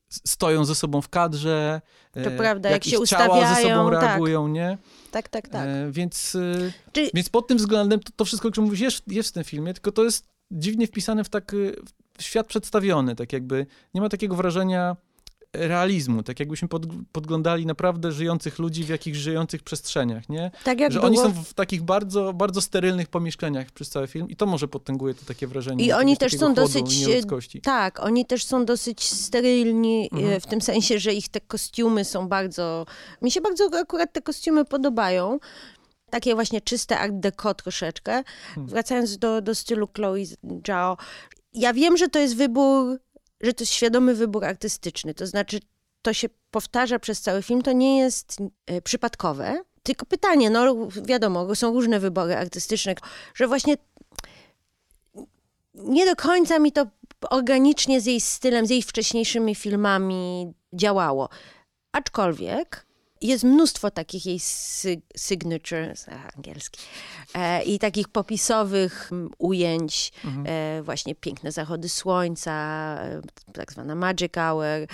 stoją 0.10 0.66
ze 0.66 0.76
sobą 0.76 1.02
w 1.02 1.10
kadrze. 1.10 1.82
To 2.12 2.20
e, 2.20 2.38
prawda, 2.38 2.70
jak, 2.70 2.86
jak 2.86 2.94
się 2.94 3.00
ustawiają. 3.00 3.56
ze 3.56 3.62
sobą 3.62 3.92
tak. 3.92 4.02
reagują, 4.02 4.48
nie? 4.48 4.78
Tak, 5.12 5.30
tak, 5.30 5.50
tak. 5.50 5.68
E, 5.68 5.92
więc, 5.92 6.38
e, 6.96 7.10
więc 7.14 7.30
pod 7.30 7.48
tym 7.48 7.58
względem 7.58 8.00
to, 8.00 8.12
to 8.16 8.26
wszystko, 8.26 8.48
o 8.48 8.52
czym 8.52 8.64
mówisz, 8.64 8.80
jest, 8.80 9.08
jest 9.08 9.30
w 9.30 9.32
tym 9.32 9.44
filmie, 9.44 9.74
tylko 9.74 9.92
to 9.92 10.04
jest 10.04 10.28
dziwnie 10.52 10.88
wpisane 10.88 11.24
w 11.24 11.30
tak 11.30 11.52
w 12.18 12.24
świat 12.24 12.48
przedstawiony, 12.48 13.16
tak 13.16 13.34
jakby 13.34 13.66
nie 13.94 14.02
ma 14.02 14.10
takiego 14.10 14.36
wrażenia 14.36 14.96
realizmu, 15.58 16.24
tak 16.24 16.40
jakbyśmy 16.40 16.68
pod, 16.68 16.86
podglądali 17.12 17.66
naprawdę 17.66 18.12
żyjących 18.12 18.60
ludzi 18.60 18.84
w 18.84 18.90
jakichś 18.90 19.18
żyjących 19.18 19.64
przestrzeniach, 19.64 20.30
nie? 20.30 20.52
Tak 20.64 20.80
jak 20.80 20.92
Że 20.92 21.00
było... 21.00 21.08
oni 21.08 21.18
są 21.18 21.44
w 21.44 21.54
takich 21.54 21.84
bardzo, 21.84 22.34
bardzo 22.34 22.62
sterylnych 22.62 23.08
pomieszczeniach 23.08 23.72
przez 23.72 23.90
cały 23.90 24.08
film 24.08 24.30
i 24.30 24.36
to 24.36 24.46
może 24.46 24.68
potęguje 24.68 25.14
to 25.14 25.26
takie 25.26 25.48
wrażenie. 25.48 25.86
I 25.86 25.92
oni 25.92 26.18
też 26.18 26.38
są 26.38 26.54
dosyć, 26.54 27.06
tak, 27.64 28.00
oni 28.00 28.26
też 28.26 28.46
są 28.46 28.66
dosyć 28.66 29.04
sterylni 29.04 30.10
e, 30.14 30.18
mhm. 30.18 30.42
w 30.42 30.46
tym 30.46 30.62
sensie, 30.62 31.00
że 31.00 31.14
ich 31.14 31.30
te 31.30 31.42
kostiumy 31.42 32.06
są 32.06 32.28
bardzo, 32.28 32.86
mi 33.22 33.32
się 33.32 33.42
bardzo 33.42 33.70
akurat 33.80 34.14
te 34.14 34.22
kostiumy 34.22 34.66
podobają, 34.66 35.40
takie 36.10 36.36
właśnie 36.36 36.62
czyste 36.62 37.00
art 37.00 37.14
deco 37.14 37.54
troszeczkę. 37.54 38.24
Hmm. 38.56 38.68
Wracając 38.68 39.18
do, 39.18 39.42
do 39.42 39.56
stylu 39.56 39.88
Chloe 39.96 40.26
Zhao, 40.66 40.98
ja 41.54 41.74
wiem, 41.74 41.98
że 41.98 42.10
to 42.10 42.20
jest 42.20 42.36
wybór 42.36 43.00
że 43.42 43.54
to 43.54 43.64
jest 43.64 43.74
świadomy 43.74 44.16
wybór 44.16 44.46
artystyczny. 44.46 45.14
To 45.14 45.28
znaczy, 45.28 45.60
to 46.02 46.14
się 46.14 46.28
powtarza 46.52 47.00
przez 47.00 47.22
cały 47.22 47.44
film, 47.44 47.62
to 47.62 47.72
nie 47.72 47.98
jest 47.98 48.38
e, 48.66 48.82
przypadkowe. 48.82 49.64
Tylko 49.84 50.06
pytanie, 50.06 50.50
no 50.50 50.88
wiadomo, 51.04 51.56
są 51.56 51.74
różne 51.74 52.00
wybory 52.00 52.38
artystyczne, 52.38 52.96
że 53.34 53.48
właśnie 53.48 53.78
nie 55.74 56.06
do 56.06 56.16
końca 56.16 56.60
mi 56.60 56.72
to 56.72 56.88
organicznie 57.30 58.02
z 58.02 58.06
jej 58.06 58.22
stylem, 58.22 58.66
z 58.66 58.70
jej 58.70 58.82
wcześniejszymi 58.82 59.56
filmami 59.56 60.54
działało. 60.74 61.30
Aczkolwiek 61.92 62.86
jest 63.22 63.44
mnóstwo 63.44 63.92
takich 63.92 64.26
jej 64.26 64.40
sy 64.40 65.02
signatures, 65.18 66.06
angielski, 66.38 66.80
e, 67.34 67.64
i 67.64 67.80
takich 67.80 68.08
popisowych 68.08 69.10
ujęć, 69.38 70.12
mhm. 70.26 70.46
e, 70.48 70.84
właśnie 70.84 71.16
piękne 71.16 71.52
zachody 71.52 71.90
słońca, 71.90 72.52
e, 73.02 73.22
tak 73.54 73.74
zwana 73.74 73.96
magic 73.96 74.34
hour, 74.38 74.88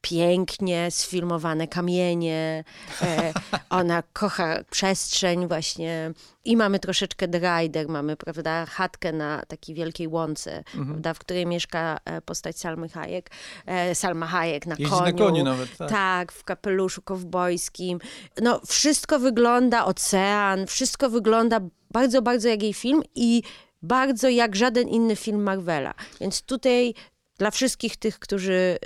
pięknie 0.00 0.90
sfilmowane 0.90 1.68
kamienie. 1.68 2.64
E, 3.02 3.32
ona 3.70 4.02
kocha 4.12 4.64
przestrzeń 4.70 5.48
właśnie. 5.48 6.12
I 6.44 6.56
mamy 6.56 6.78
troszeczkę 6.78 7.28
The 7.28 7.38
Rider, 7.38 7.88
mamy, 7.88 8.16
prawda, 8.16 8.66
chatkę 8.66 9.12
na 9.12 9.42
takiej 9.48 9.74
wielkiej 9.74 10.08
łące, 10.08 10.58
mhm. 10.58 10.86
prawda, 10.86 11.14
w 11.14 11.18
której 11.18 11.46
mieszka 11.46 11.98
e, 12.04 12.20
postać 12.20 12.58
Salmy 12.58 12.88
Hayek. 12.88 13.30
E, 13.66 13.94
Salma 13.94 14.26
Hayek 14.26 14.66
na 14.66 14.74
Jeździ 14.78 14.94
koniu. 14.94 15.12
na 15.12 15.12
koniu 15.12 15.44
nawet, 15.44 15.76
tak. 15.76 15.90
tak. 15.90 16.32
w 16.32 16.44
kapeluszu 16.44 17.02
kowbojskim. 17.02 17.98
No, 18.42 18.60
wszystko 18.66 19.18
wygląda, 19.18 19.84
ocean, 19.84 20.66
wszystko 20.66 21.10
wygląda 21.10 21.60
bardzo, 21.90 22.22
bardzo 22.22 22.48
jak 22.48 22.62
jej 22.62 22.74
film 22.74 23.02
i 23.14 23.42
bardzo 23.82 24.28
jak 24.28 24.56
żaden 24.56 24.88
inny 24.88 25.16
film 25.16 25.42
Marvela. 25.42 25.94
Więc 26.20 26.42
tutaj 26.42 26.94
dla 27.38 27.50
wszystkich 27.50 27.96
tych, 27.96 28.18
którzy 28.18 28.78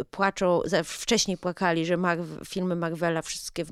y, 0.00 0.04
płaczą, 0.10 0.60
wcześniej 0.84 1.36
płakali, 1.36 1.86
że 1.86 1.98
filmy 2.46 2.76
Marvela 2.76 3.22
wszystkie 3.22 3.64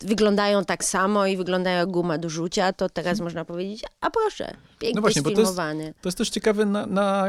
wyglądają 0.00 0.64
tak 0.64 0.84
samo 0.84 1.26
i 1.26 1.36
wyglądają 1.36 1.78
jak 1.78 1.88
guma 1.88 2.18
do 2.18 2.28
rzucia, 2.28 2.72
to 2.72 2.88
teraz 2.88 3.20
można 3.20 3.44
powiedzieć, 3.44 3.84
a 4.00 4.10
proszę, 4.10 4.56
pięknie 4.78 4.94
no 4.94 5.00
właśnie, 5.00 5.22
sfilmowany. 5.22 5.82
To 5.82 5.88
jest, 5.88 6.02
to 6.02 6.08
jest 6.08 6.18
też 6.18 6.30
ciekawe 6.30 6.66
na, 6.66 6.86
na, 6.86 7.26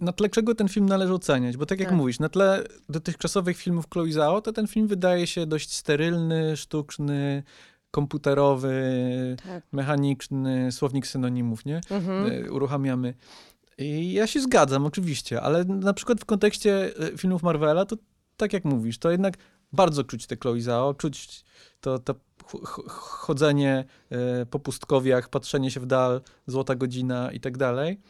na 0.00 0.12
tle 0.12 0.28
czego 0.28 0.54
ten 0.54 0.68
film 0.68 0.86
należy 0.86 1.14
oceniać, 1.14 1.56
bo 1.56 1.66
tak 1.66 1.80
jak 1.80 1.88
tak. 1.88 1.98
mówisz, 1.98 2.18
na 2.18 2.28
tle 2.28 2.64
dotychczasowych 2.88 3.56
filmów 3.56 3.84
Chloe 3.92 4.12
Zhao, 4.12 4.40
to 4.40 4.52
ten 4.52 4.66
film 4.66 4.86
wydaje 4.86 5.26
się 5.26 5.46
dość 5.46 5.72
sterylny, 5.72 6.56
sztuczny, 6.56 7.42
komputerowy, 7.90 9.36
tak. 9.46 9.64
mechaniczny, 9.72 10.72
słownik 10.72 11.06
synonimów, 11.06 11.64
nie? 11.64 11.80
Mhm. 11.90 12.32
Y, 12.32 12.52
uruchamiamy. 12.52 13.14
I 13.78 14.12
ja 14.12 14.26
się 14.26 14.40
zgadzam, 14.40 14.86
oczywiście, 14.86 15.40
ale 15.40 15.64
na 15.64 15.92
przykład 15.92 16.20
w 16.20 16.24
kontekście 16.24 16.92
e, 16.98 17.18
filmów 17.18 17.42
Marvela, 17.42 17.84
to 17.84 17.96
tak 18.36 18.52
jak 18.52 18.64
mówisz, 18.64 18.98
to 18.98 19.10
jednak 19.10 19.34
bardzo 19.72 20.04
czuć 20.04 20.26
te 20.26 20.36
Chloe 20.36 20.60
Zhao, 20.60 20.94
czuć 20.94 21.44
to, 21.80 21.98
to 21.98 22.14
chodzenie 22.88 23.84
e, 24.10 24.46
po 24.46 24.58
pustkowiach, 24.58 25.28
patrzenie 25.28 25.70
się 25.70 25.80
w 25.80 25.86
dal, 25.86 26.20
złota 26.46 26.74
godzina 26.74 27.32
i 27.32 27.40
tak 27.40 27.56
dalej. 27.56 28.00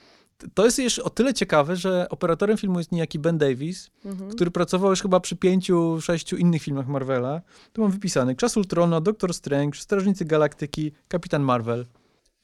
To 0.55 0.65
jest 0.65 0.79
jeszcze 0.79 1.03
o 1.03 1.11
tyle 1.11 1.35
ciekawe, 1.35 1.77
że 1.77 2.07
operatorem 2.11 2.57
filmu 2.57 2.79
jest 2.79 2.93
niejaki 2.93 3.19
Ben 3.19 3.39
Davis, 3.39 3.91
mhm. 4.05 4.31
który 4.31 4.51
pracował 4.51 4.91
już 4.91 5.03
chyba 5.03 5.21
przy 5.21 5.37
pięciu, 5.37 6.01
sześciu 6.01 6.37
innych 6.37 6.63
filmach 6.63 6.87
Marvela. 6.87 7.41
Tu 7.73 7.83
mam 7.83 7.91
wypisane 7.91 8.35
Czas 8.35 8.57
Ultrona, 8.57 9.01
Doktor 9.01 9.35
Strange, 9.35 9.79
Strażnicy 9.79 10.25
Galaktyki, 10.25 10.93
Kapitan 11.09 11.43
Marvel. 11.43 11.87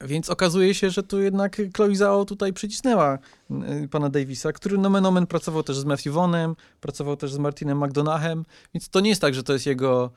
Więc 0.01 0.31
okazuje 0.31 0.75
się, 0.75 0.91
że 0.91 1.03
tu 1.03 1.23
jednak 1.23 1.57
Chloe 1.77 1.95
Zhao 1.95 2.25
tutaj 2.25 2.53
przycisnęła 2.53 3.19
y, 3.85 3.89
pana 3.89 4.09
Davisa, 4.09 4.53
który 4.53 4.79
nomen 4.79 5.07
omen 5.07 5.27
pracował 5.27 5.63
też 5.63 5.77
z 5.77 5.85
Matthew 5.85 6.13
Vonem, 6.13 6.57
pracował 6.81 7.17
też 7.17 7.33
z 7.33 7.39
Martinem 7.39 7.85
McDonaghem, 7.85 8.45
więc 8.75 8.89
to 8.89 9.01
nie 9.01 9.09
jest 9.09 9.21
tak, 9.21 9.35
że 9.35 9.43
to 9.43 9.53
jest 9.53 9.67
jego 9.67 10.11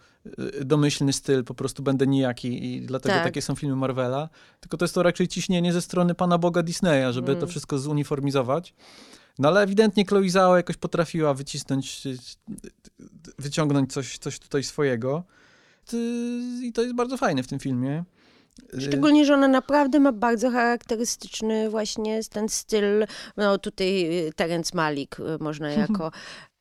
y, 0.59 0.65
domyślny 0.65 1.13
styl, 1.13 1.43
po 1.43 1.53
prostu 1.53 1.83
będę 1.83 2.07
nijaki 2.07 2.65
i 2.65 2.81
dlatego 2.81 3.15
tak. 3.15 3.23
takie 3.23 3.41
są 3.41 3.55
filmy 3.55 3.75
Marvela, 3.75 4.29
tylko 4.59 4.77
to 4.77 4.85
jest 4.85 4.95
to 4.95 5.03
raczej 5.03 5.27
ciśnienie 5.27 5.73
ze 5.73 5.81
strony 5.81 6.15
pana 6.15 6.37
Boga 6.37 6.63
Disneya, 6.63 7.13
żeby 7.13 7.31
mm. 7.31 7.41
to 7.41 7.47
wszystko 7.47 7.79
zuniformizować. 7.79 8.73
No 9.39 9.47
ale 9.47 9.61
ewidentnie 9.61 10.05
Chloe 10.05 10.29
Zhao 10.29 10.57
jakoś 10.57 10.77
potrafiła 10.77 11.33
wycisnąć, 11.33 12.03
wyciągnąć 13.39 13.93
coś, 13.93 14.17
coś 14.17 14.39
tutaj 14.39 14.63
swojego. 14.63 15.23
I 16.61 16.71
to 16.73 16.81
jest 16.81 16.95
bardzo 16.95 17.17
fajne 17.17 17.43
w 17.43 17.47
tym 17.47 17.59
filmie. 17.59 18.03
Szczególnie, 18.79 19.25
że 19.25 19.33
ona 19.33 19.47
naprawdę 19.47 19.99
ma 19.99 20.11
bardzo 20.11 20.51
charakterystyczny 20.51 21.69
właśnie 21.69 22.23
ten 22.23 22.49
styl, 22.49 23.05
no 23.37 23.57
tutaj 23.57 24.19
y, 24.27 24.33
Terence 24.35 24.77
Malik 24.77 25.19
y, 25.19 25.23
można 25.39 25.69
jako 25.83 26.11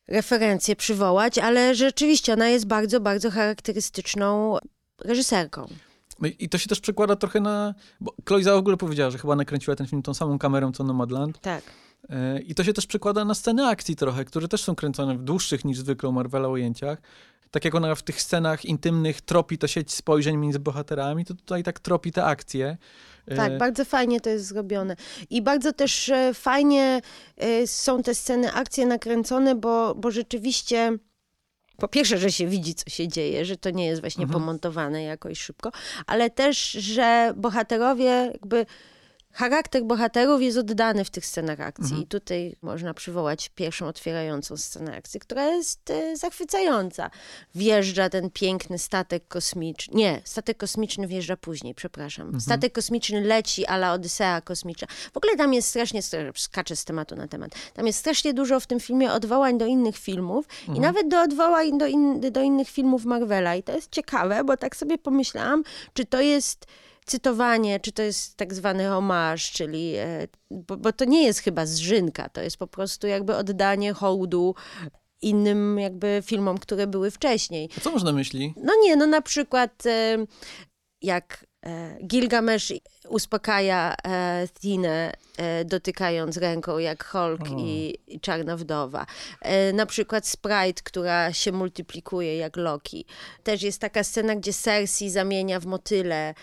referencję 0.07 0.75
przywołać, 0.75 1.37
ale 1.37 1.75
rzeczywiście 1.75 2.33
ona 2.33 2.49
jest 2.49 2.65
bardzo, 2.65 2.99
bardzo 2.99 3.31
charakterystyczną 3.31 4.57
reżyserką. 5.05 5.67
No 6.19 6.29
I 6.39 6.49
to 6.49 6.57
się 6.57 6.67
też 6.67 6.79
przekłada 6.79 7.15
trochę 7.15 7.39
na... 7.39 7.73
Bo 8.01 8.13
Chloe 8.27 8.43
w 8.43 8.47
ogóle 8.47 8.77
powiedziała, 8.77 9.11
że 9.11 9.17
chyba 9.17 9.35
nakręciła 9.35 9.75
ten 9.75 9.87
film 9.87 10.01
tą 10.01 10.13
samą 10.13 10.39
kamerą, 10.39 10.71
co 10.71 10.83
Nomadland. 10.83 11.39
Tak. 11.39 11.63
E, 12.09 12.41
I 12.41 12.55
to 12.55 12.63
się 12.63 12.73
też 12.73 12.87
przekłada 12.87 13.25
na 13.25 13.33
sceny 13.33 13.65
akcji 13.67 13.95
trochę, 13.95 14.25
które 14.25 14.47
też 14.47 14.63
są 14.63 14.75
kręcone 14.75 15.17
w 15.17 15.23
dłuższych 15.23 15.65
niż 15.65 15.79
zwykle 15.79 16.11
Marvela 16.11 16.47
ujęciach 16.47 17.01
tak 17.53 17.65
jak 17.65 17.75
ona 17.75 17.95
w 17.95 18.03
tych 18.03 18.21
scenach 18.21 18.65
intymnych 18.65 19.21
tropi 19.21 19.57
to 19.57 19.67
sieć 19.67 19.93
spojrzeń 19.93 20.37
między 20.37 20.59
bohaterami, 20.59 21.25
to 21.25 21.33
tutaj 21.33 21.63
tak 21.63 21.79
tropi 21.79 22.11
te 22.11 22.23
akcje. 22.23 22.77
Tak, 23.35 23.51
e, 23.51 23.57
bardzo 23.57 23.85
fajnie 23.85 24.21
to 24.21 24.29
jest 24.29 24.45
zrobione. 24.45 24.95
I 25.29 25.41
bardzo 25.41 25.73
też 25.73 26.09
e, 26.09 26.33
fajnie 26.33 27.01
e, 27.37 27.67
są 27.67 28.03
te 28.03 28.15
sceny, 28.15 28.53
akcje 28.53 28.85
nakręcone, 28.85 29.55
bo, 29.55 29.95
bo 29.95 30.11
rzeczywiście 30.11 30.97
po 31.77 31.87
pierwsze, 31.87 32.17
że 32.17 32.31
się 32.31 32.47
widzi, 32.47 32.75
co 32.75 32.89
się 32.89 33.07
dzieje, 33.07 33.45
że 33.45 33.57
to 33.57 33.69
nie 33.69 33.85
jest 33.85 34.01
właśnie 34.01 34.23
mhm. 34.23 34.41
pomontowane 34.41 35.03
jakoś 35.03 35.39
szybko, 35.39 35.71
ale 36.07 36.29
też, 36.29 36.71
że 36.71 37.33
bohaterowie 37.37 38.29
jakby 38.33 38.65
charakter 39.33 39.83
bohaterów 39.83 40.41
jest 40.41 40.57
oddany 40.57 41.05
w 41.05 41.09
tych 41.09 41.25
scenach 41.25 41.59
akcji. 41.59 41.83
Mhm. 41.83 42.03
I 42.03 42.07
tutaj 42.07 42.55
można 42.61 42.93
przywołać 42.93 43.49
pierwszą 43.49 43.87
otwierającą 43.87 44.57
scenę 44.57 44.97
akcji, 44.97 45.19
która 45.19 45.45
jest 45.45 45.89
e, 45.89 46.17
zachwycająca. 46.17 47.09
Wjeżdża 47.55 48.09
ten 48.09 48.29
piękny 48.29 48.79
statek 48.79 49.27
kosmiczny. 49.27 49.95
Nie, 49.95 50.21
statek 50.23 50.57
kosmiczny 50.57 51.07
wjeżdża 51.07 51.37
później, 51.37 51.75
przepraszam. 51.75 52.25
Mhm. 52.25 52.41
Statek 52.41 52.73
kosmiczny 52.73 53.21
leci 53.21 53.65
ala 53.65 53.93
Odysea 53.93 54.41
kosmiczna. 54.41 54.87
W 55.13 55.17
ogóle 55.17 55.35
tam 55.35 55.53
jest 55.53 55.67
strasznie, 55.67 56.01
skaczę 56.35 56.75
z 56.75 56.85
tematu 56.85 57.15
na 57.15 57.27
temat, 57.27 57.51
tam 57.73 57.87
jest 57.87 57.99
strasznie 57.99 58.33
dużo 58.33 58.59
w 58.59 58.67
tym 58.67 58.79
filmie 58.79 59.11
odwołań 59.11 59.57
do 59.57 59.65
innych 59.65 59.97
filmów 59.97 60.45
mhm. 60.59 60.77
i 60.77 60.79
nawet 60.79 61.07
do 61.07 61.21
odwołań 61.21 61.77
do, 61.77 61.87
in, 61.87 62.21
do 62.31 62.41
innych 62.41 62.69
filmów 62.69 63.05
Marvela. 63.05 63.55
I 63.55 63.63
to 63.63 63.75
jest 63.75 63.91
ciekawe, 63.91 64.43
bo 64.43 64.57
tak 64.57 64.75
sobie 64.75 64.97
pomyślałam, 64.97 65.63
czy 65.93 66.05
to 66.05 66.21
jest 66.21 66.65
cytowanie, 67.05 67.79
czy 67.79 67.91
to 67.91 68.01
jest 68.01 68.37
tak 68.37 68.53
zwany 68.53 68.87
homaż, 68.87 69.51
czyli, 69.51 69.95
e, 69.95 70.27
bo, 70.51 70.77
bo, 70.77 70.93
to 70.93 71.05
nie 71.05 71.23
jest 71.23 71.39
chyba 71.39 71.65
zżynka, 71.65 72.29
to 72.29 72.41
jest 72.41 72.57
po 72.57 72.67
prostu 72.67 73.07
jakby 73.07 73.35
oddanie 73.35 73.93
hołdu 73.93 74.55
innym 75.21 75.79
jakby 75.79 76.23
filmom, 76.25 76.57
które 76.57 76.87
były 76.87 77.11
wcześniej. 77.11 77.69
A 77.77 77.81
co 77.81 77.91
można 77.91 78.11
myśli? 78.11 78.53
No 78.57 78.73
nie, 78.83 78.95
no 78.95 79.07
na 79.07 79.21
przykład 79.21 79.85
e, 79.85 80.25
jak 81.01 81.45
e, 81.65 81.97
Gilgamesz 82.07 82.73
uspokaja 83.09 83.95
Tinę, 84.59 85.13
dotykając 85.65 86.37
ręką 86.37 86.77
jak 86.77 87.05
Hulk 87.05 87.41
i, 87.57 87.97
i, 88.07 88.19
Czarna 88.19 88.57
Wdowa. 88.57 89.05
Na 89.73 89.85
przykład 89.85 90.27
Sprite, 90.27 90.83
która 90.83 91.33
się 91.33 91.51
multiplikuje 91.51 92.37
jak 92.37 92.57
Loki. 92.57 93.05
Też 93.43 93.63
jest 93.63 93.81
taka 93.81 94.03
scena, 94.03 94.35
gdzie 94.35 94.53
Cersei 94.53 95.09
zamienia 95.09 95.59
w 95.59 95.65
motyle 95.65 96.33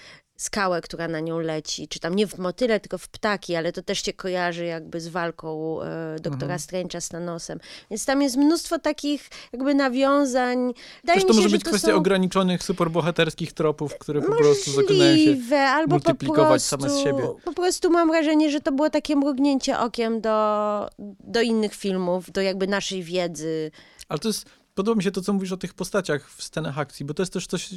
skałę, 0.41 0.81
która 0.81 1.09
na 1.09 1.21
nią 1.21 1.39
leci, 1.39 1.89
czy 1.89 2.01
tam 2.01 2.15
nie 2.15 2.27
w 2.27 2.39
motyle, 2.39 2.81
tylko 2.81 2.99
w 2.99 3.09
ptaki, 3.09 3.57
ale 3.57 3.73
to 3.73 3.83
też 3.83 4.05
się 4.05 4.13
kojarzy 4.13 4.65
jakby 4.65 5.01
z 5.01 5.09
walką 5.09 5.83
e, 5.83 6.17
doktora 6.21 6.55
mhm. 6.55 6.59
Strange'a 6.61 7.01
z 7.01 7.09
Thanosem. 7.09 7.61
Więc 7.91 8.05
tam 8.05 8.23
jest 8.23 8.37
mnóstwo 8.37 8.79
takich 8.79 9.29
jakby 9.53 9.75
nawiązań. 9.75 10.73
Wydaje 11.01 11.21
to 11.21 11.29
się, 11.29 11.35
może 11.35 11.49
być 11.49 11.65
kwestia 11.65 11.89
są... 11.89 11.95
ograniczonych, 11.95 12.63
superbohaterskich 12.63 13.53
tropów, 13.53 13.99
które 13.99 14.23
po 14.23 14.29
Możliwe, 14.29 14.51
prostu 14.51 14.71
zaczynają 14.71 15.17
się 15.17 15.59
albo 15.59 15.95
multiplikować 15.95 16.49
prostu, 16.49 16.69
same 16.69 16.91
z 16.91 17.05
siebie. 17.05 17.29
Po 17.45 17.53
prostu 17.53 17.91
mam 17.91 18.09
wrażenie, 18.09 18.51
że 18.51 18.61
to 18.61 18.73
było 18.73 18.91
takie 18.91 19.17
mrugnięcie 19.17 19.79
okiem 19.79 20.21
do, 20.21 20.89
do 21.25 21.41
innych 21.41 21.75
filmów, 21.75 22.31
do 22.31 22.41
jakby 22.41 22.67
naszej 22.67 23.03
wiedzy. 23.03 23.71
Ale 24.09 24.19
to 24.19 24.29
jest, 24.29 24.45
podoba 24.75 24.97
mi 24.97 25.03
się 25.03 25.11
to, 25.11 25.23
co 25.23 25.33
mówisz 25.33 25.53
o 25.53 25.57
tych 25.57 25.75
postaciach 25.75 26.31
w 26.31 26.43
scenach 26.43 26.79
akcji, 26.79 27.07
bo 27.07 27.15
to 27.15 27.23
jest 27.23 27.33
też 27.33 27.47
coś 27.47 27.71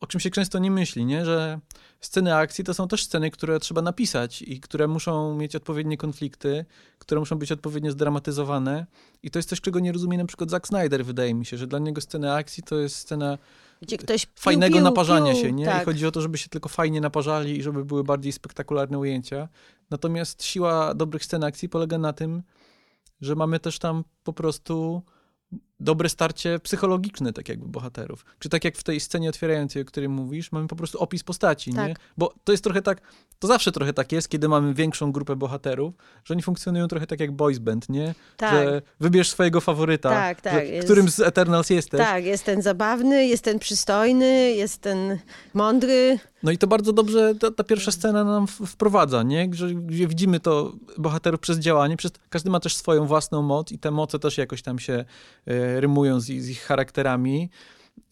o 0.00 0.06
czym 0.06 0.20
się 0.20 0.30
często 0.30 0.58
nie 0.58 0.70
myśli, 0.70 1.04
nie? 1.04 1.24
że 1.24 1.60
sceny 2.00 2.34
akcji 2.34 2.64
to 2.64 2.74
są 2.74 2.88
też 2.88 3.04
sceny, 3.04 3.30
które 3.30 3.60
trzeba 3.60 3.82
napisać 3.82 4.42
i 4.42 4.60
które 4.60 4.88
muszą 4.88 5.34
mieć 5.34 5.56
odpowiednie 5.56 5.96
konflikty, 5.96 6.64
które 6.98 7.20
muszą 7.20 7.38
być 7.38 7.52
odpowiednio 7.52 7.90
zdramatyzowane. 7.90 8.86
I 9.22 9.30
to 9.30 9.38
jest 9.38 9.48
coś, 9.48 9.60
czego 9.60 9.80
nie 9.80 9.92
rozumie 9.92 10.18
na 10.18 10.24
przykład 10.24 10.50
Zack 10.50 10.68
Snyder, 10.68 11.04
wydaje 11.04 11.34
mi 11.34 11.46
się, 11.46 11.56
że 11.56 11.66
dla 11.66 11.78
niego 11.78 12.00
scena 12.00 12.34
akcji 12.34 12.62
to 12.62 12.78
jest 12.78 12.96
scena 12.96 13.38
ktoś 13.98 14.26
pił, 14.26 14.34
fajnego 14.36 14.74
pił, 14.74 14.84
naparzania 14.84 15.32
pił, 15.32 15.42
się, 15.42 15.52
nie? 15.52 15.64
Tak. 15.64 15.82
I 15.82 15.84
chodzi 15.84 16.06
o 16.06 16.10
to, 16.10 16.20
żeby 16.20 16.38
się 16.38 16.48
tylko 16.48 16.68
fajnie 16.68 17.00
naparzali 17.00 17.58
i 17.58 17.62
żeby 17.62 17.84
były 17.84 18.04
bardziej 18.04 18.32
spektakularne 18.32 18.98
ujęcia. 18.98 19.48
Natomiast 19.90 20.44
siła 20.44 20.94
dobrych 20.94 21.24
scen 21.24 21.44
akcji 21.44 21.68
polega 21.68 21.98
na 21.98 22.12
tym, 22.12 22.42
że 23.20 23.34
mamy 23.34 23.60
też 23.60 23.78
tam 23.78 24.04
po 24.24 24.32
prostu 24.32 25.02
dobre 25.80 26.08
starcie 26.08 26.58
psychologiczne, 26.58 27.32
tak 27.32 27.48
jakby 27.48 27.68
bohaterów. 27.68 28.24
Czy 28.38 28.48
tak 28.48 28.64
jak 28.64 28.76
w 28.76 28.82
tej 28.82 29.00
scenie 29.00 29.28
otwierającej, 29.28 29.82
o 29.82 29.84
której 29.84 30.08
mówisz, 30.08 30.52
mamy 30.52 30.68
po 30.68 30.76
prostu 30.76 30.98
opis 30.98 31.22
postaci, 31.22 31.72
tak. 31.72 31.88
nie? 31.88 31.94
Bo 32.18 32.34
to 32.44 32.52
jest 32.52 32.64
trochę 32.64 32.82
tak, 32.82 33.00
to 33.38 33.48
zawsze 33.48 33.72
trochę 33.72 33.92
tak 33.92 34.12
jest, 34.12 34.28
kiedy 34.28 34.48
mamy 34.48 34.74
większą 34.74 35.12
grupę 35.12 35.36
bohaterów, 35.36 35.94
że 36.24 36.34
oni 36.34 36.42
funkcjonują 36.42 36.88
trochę 36.88 37.06
tak 37.06 37.20
jak 37.20 37.32
boys 37.32 37.58
band, 37.58 37.88
nie? 37.88 38.14
Tak. 38.36 38.52
Że 38.52 38.82
wybierz 39.00 39.30
swojego 39.30 39.60
faworyta, 39.60 40.10
tak, 40.10 40.40
tak. 40.40 40.66
Że, 40.66 40.78
którym 40.78 41.10
z 41.10 41.20
Eternals 41.20 41.70
jesteś. 41.70 42.00
Tak, 42.00 42.24
jest 42.24 42.44
ten 42.44 42.62
zabawny, 42.62 43.26
jest 43.26 43.44
ten 43.44 43.58
przystojny, 43.58 44.52
jest 44.52 44.80
ten 44.80 45.18
mądry. 45.54 46.18
No 46.42 46.50
i 46.50 46.58
to 46.58 46.66
bardzo 46.66 46.92
dobrze 46.92 47.34
ta, 47.34 47.50
ta 47.50 47.64
pierwsza 47.64 47.92
scena 47.92 48.24
nam 48.24 48.46
wprowadza, 48.46 49.22
nie? 49.22 49.48
Że, 49.52 49.74
gdzie 49.74 50.08
widzimy 50.08 50.40
to 50.40 50.72
bohaterów 50.98 51.40
przez 51.40 51.58
działanie, 51.58 51.96
przez, 51.96 52.12
każdy 52.30 52.50
ma 52.50 52.60
też 52.60 52.76
swoją 52.76 53.06
własną 53.06 53.42
moc 53.42 53.72
i 53.72 53.78
te 53.78 53.90
moce 53.90 54.18
też 54.18 54.38
jakoś 54.38 54.62
tam 54.62 54.78
się 54.78 54.92
e, 54.92 55.04
rymują 55.78 56.20
z, 56.20 56.24
z, 56.24 56.48
ich 56.48 56.62
charakterami, 56.62 57.50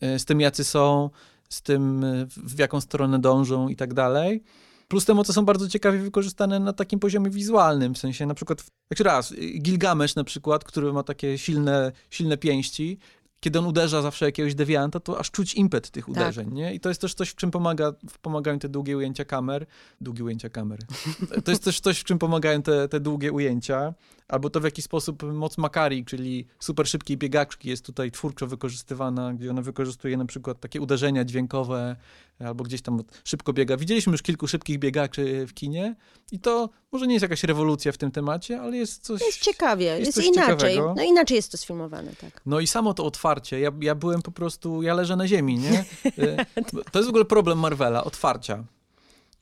e, 0.00 0.18
z 0.18 0.24
tym 0.24 0.40
jacy 0.40 0.64
są, 0.64 1.10
z 1.48 1.62
tym 1.62 2.04
e, 2.04 2.26
w 2.26 2.58
jaką 2.58 2.80
stronę 2.80 3.18
dążą 3.18 3.68
i 3.68 3.76
tak 3.76 3.94
dalej. 3.94 4.42
Plus 4.88 5.04
te 5.04 5.14
moce 5.14 5.32
są 5.32 5.44
bardzo 5.44 5.68
ciekawie 5.68 5.98
wykorzystane 5.98 6.60
na 6.60 6.72
takim 6.72 6.98
poziomie 6.98 7.30
wizualnym, 7.30 7.94
w 7.94 7.98
sensie 7.98 8.26
na 8.26 8.34
przykład, 8.34 8.64
jak 8.90 9.00
raz, 9.00 9.34
Gilgamesz 9.60 10.14
na 10.14 10.24
przykład, 10.24 10.64
który 10.64 10.92
ma 10.92 11.02
takie 11.02 11.38
silne, 11.38 11.92
silne 12.10 12.36
pięści, 12.36 12.98
kiedy 13.40 13.58
on 13.58 13.66
uderza 13.66 14.02
zawsze 14.02 14.24
jakiegoś 14.24 14.54
dewianta, 14.54 15.00
to 15.00 15.18
aż 15.18 15.30
czuć 15.30 15.54
impet 15.54 15.90
tych 15.90 16.04
tak. 16.04 16.16
uderzeń, 16.16 16.44
tak. 16.44 16.54
nie? 16.54 16.74
I 16.74 16.80
to 16.80 16.88
jest 16.88 17.00
też 17.00 17.14
coś, 17.14 17.28
w 17.28 17.34
czym 17.34 17.50
pomaga, 17.50 17.92
pomagają 18.22 18.58
te 18.58 18.68
długie 18.68 18.96
ujęcia 18.96 19.24
kamer. 19.24 19.66
Długie 20.00 20.24
ujęcia 20.24 20.48
kamery. 20.48 20.82
To 21.44 21.50
jest 21.50 21.64
też 21.64 21.80
coś, 21.80 21.98
w 22.00 22.04
czym 22.04 22.18
pomagają 22.18 22.62
te, 22.62 22.88
te 22.88 23.00
długie 23.00 23.32
ujęcia. 23.32 23.94
Albo 24.28 24.50
to 24.50 24.60
w 24.60 24.64
jakiś 24.64 24.84
sposób 24.84 25.22
moc 25.22 25.58
Makari, 25.58 26.04
czyli 26.04 26.46
super 26.58 26.88
szybkiej 26.88 27.16
biegaczki 27.16 27.68
jest 27.68 27.84
tutaj 27.84 28.10
twórczo 28.10 28.46
wykorzystywana, 28.46 29.34
gdzie 29.34 29.50
ona 29.50 29.62
wykorzystuje 29.62 30.16
na 30.16 30.24
przykład 30.24 30.60
takie 30.60 30.80
uderzenia 30.80 31.24
dźwiękowe, 31.24 31.96
albo 32.38 32.64
gdzieś 32.64 32.82
tam 32.82 33.02
szybko 33.24 33.52
biega. 33.52 33.76
Widzieliśmy 33.76 34.12
już 34.12 34.22
kilku 34.22 34.48
szybkich 34.48 34.78
biegaczy 34.78 35.46
w 35.46 35.54
kinie 35.54 35.96
i 36.32 36.38
to 36.38 36.70
może 36.92 37.06
nie 37.06 37.14
jest 37.14 37.22
jakaś 37.22 37.44
rewolucja 37.44 37.92
w 37.92 37.98
tym 37.98 38.10
temacie, 38.10 38.60
ale 38.60 38.76
jest 38.76 39.04
coś... 39.04 39.20
Jest 39.20 39.40
ciekawie, 39.40 39.84
jest, 39.84 40.16
jest 40.16 40.28
inaczej. 40.28 40.56
Ciekawego. 40.56 40.94
No 40.96 41.02
inaczej 41.02 41.36
jest 41.36 41.52
to 41.52 41.58
sfilmowane, 41.58 42.12
tak. 42.20 42.40
No 42.46 42.60
i 42.60 42.66
samo 42.66 42.94
to 42.94 43.04
otwarcie, 43.04 43.60
ja, 43.60 43.70
ja 43.80 43.94
byłem 43.94 44.22
po 44.22 44.30
prostu, 44.30 44.82
ja 44.82 44.94
leżę 44.94 45.16
na 45.16 45.28
ziemi, 45.28 45.58
nie? 45.58 45.84
E, 46.18 46.62
to 46.64 46.98
jest 46.98 47.06
w 47.06 47.08
ogóle 47.08 47.24
problem 47.24 47.58
Marvela, 47.58 48.04
otwarcia. 48.04 48.64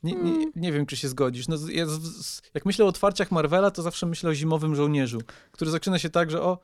Nie, 0.03 0.13
nie, 0.13 0.31
hmm. 0.31 0.51
nie, 0.55 0.71
wiem, 0.71 0.85
czy 0.85 0.97
się 0.97 1.07
zgodzisz. 1.07 1.47
No, 1.47 1.55
ja 1.71 1.85
z, 1.85 2.41
jak 2.53 2.65
myślę 2.65 2.85
o 2.85 2.87
otwarciach 2.87 3.31
Marvela, 3.31 3.71
to 3.71 3.81
zawsze 3.81 4.05
myślę 4.05 4.29
o 4.29 4.33
zimowym 4.33 4.75
żołnierzu, 4.75 5.21
który 5.51 5.71
zaczyna 5.71 5.99
się 5.99 6.09
tak, 6.09 6.31
że 6.31 6.41
o, 6.41 6.59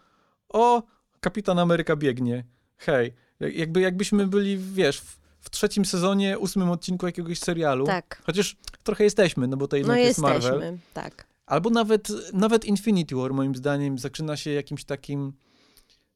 o, 0.50 0.84
Kapitan 1.20 1.60
Ameryka 1.60 1.96
biegnie. 1.96 2.46
Hej. 2.78 3.14
Jakby, 3.40 3.82
jakbyśmy 3.82 4.28
byli, 4.28 4.58
wiesz, 4.58 5.02
w, 5.02 5.20
w 5.40 5.50
trzecim 5.50 5.86
sezonie, 5.86 6.40
ósmym 6.40 6.70
odcinku 6.70 7.06
jakiegoś 7.06 7.40
serialu. 7.40 7.86
Tak. 7.86 8.22
Chociaż 8.26 8.56
trochę 8.84 9.04
jesteśmy, 9.04 9.48
no 9.48 9.58
bo 9.58 9.68
to 9.68 9.76
jednak 9.76 9.98
no 9.98 10.04
jest 10.04 10.20
jesteśmy, 10.20 10.52
Marvel. 10.52 10.78
tak. 10.94 11.28
Albo 11.46 11.70
nawet, 11.70 12.08
nawet 12.34 12.66
Infinity 12.66 13.16
War, 13.16 13.34
moim 13.34 13.56
zdaniem, 13.56 14.00
zaczyna 14.00 14.38
się 14.38 14.52
jakimś 14.52 14.84
takim 14.84 15.34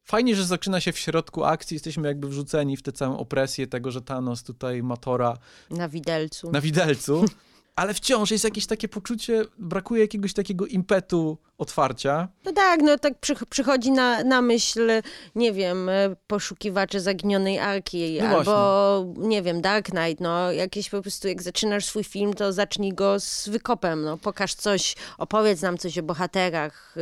Fajnie, 0.08 0.36
że 0.36 0.46
zaczyna 0.46 0.82
się 0.82 0.92
w 0.92 1.00
środku 1.00 1.44
akcji, 1.44 1.76
jesteśmy 1.76 2.08
jakby 2.08 2.28
wrzuceni 2.28 2.78
w 2.78 2.82
tę 2.82 2.92
całą 2.92 3.18
opresję 3.18 3.68
tego, 3.68 3.92
że 3.92 4.02
Thanos 4.02 4.44
tutaj 4.44 4.84
ma 4.84 4.98
Tora 4.98 5.38
na 5.70 5.90
widelcu. 5.90 6.52
Na 6.52 6.62
widelcu. 6.62 7.26
ale 7.78 7.94
wciąż 7.94 8.32
jest 8.32 8.44
jakieś 8.44 8.66
takie 8.66 8.88
poczucie, 8.88 9.46
brakuje 9.58 10.02
jakiegoś 10.02 10.34
takiego 10.34 10.66
impetu 10.66 11.38
otwarcia. 11.58 12.28
No 12.46 12.52
tak, 12.52 12.82
no 12.82 12.98
tak 12.98 13.20
przy, 13.20 13.36
przychodzi 13.50 13.92
na, 13.92 14.24
na 14.24 14.42
myśl, 14.42 14.92
nie 15.36 15.54
wiem, 15.54 15.90
e, 15.90 16.16
poszukiwacze 16.28 17.00
zaginionej 17.00 17.60
arki, 17.60 18.18
no 18.22 18.28
albo, 18.28 19.06
właśnie. 19.06 19.28
nie 19.28 19.42
wiem, 19.42 19.62
Dark 19.62 19.90
Knight, 19.90 20.22
no 20.22 20.52
jakieś 20.52 20.90
po 20.90 21.02
prostu, 21.02 21.28
jak 21.28 21.42
zaczynasz 21.42 21.86
swój 21.86 22.04
film, 22.04 22.34
to 22.34 22.54
zacznij 22.54 22.94
go 22.94 23.20
z 23.20 23.50
wykopem, 23.50 24.02
no 24.02 24.18
pokaż 24.18 24.54
coś, 24.54 24.96
opowiedz 25.18 25.62
nam 25.62 25.78
coś 25.78 25.98
o 25.98 26.04
bohaterach, 26.04 26.96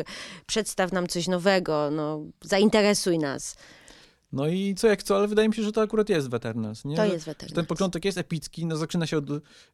przedstaw 0.46 0.92
nam 0.92 1.08
coś 1.08 1.28
nowego, 1.28 1.90
no 1.92 2.22
zainteresuj 2.42 3.20
nas. 3.20 3.56
No 4.34 4.48
i 4.48 4.76
co 4.76 4.88
jak 4.88 5.04
co, 5.04 5.18
ale 5.18 5.28
wydaje 5.28 5.50
mi 5.50 5.56
się, 5.56 5.64
że 5.64 5.72
to 5.72 5.82
akurat 5.82 6.10
jest 6.10 6.30
Weternas, 6.30 6.86
nie? 6.86 6.96
To 6.96 7.06
jest 7.06 7.26
Weternas. 7.26 7.56
Ten 7.56 7.66
początek 7.66 8.06
jest 8.06 8.18
epicki, 8.18 8.66
no 8.66 8.78
zaczyna 8.78 9.08
się 9.08 9.18
od 9.18 9.26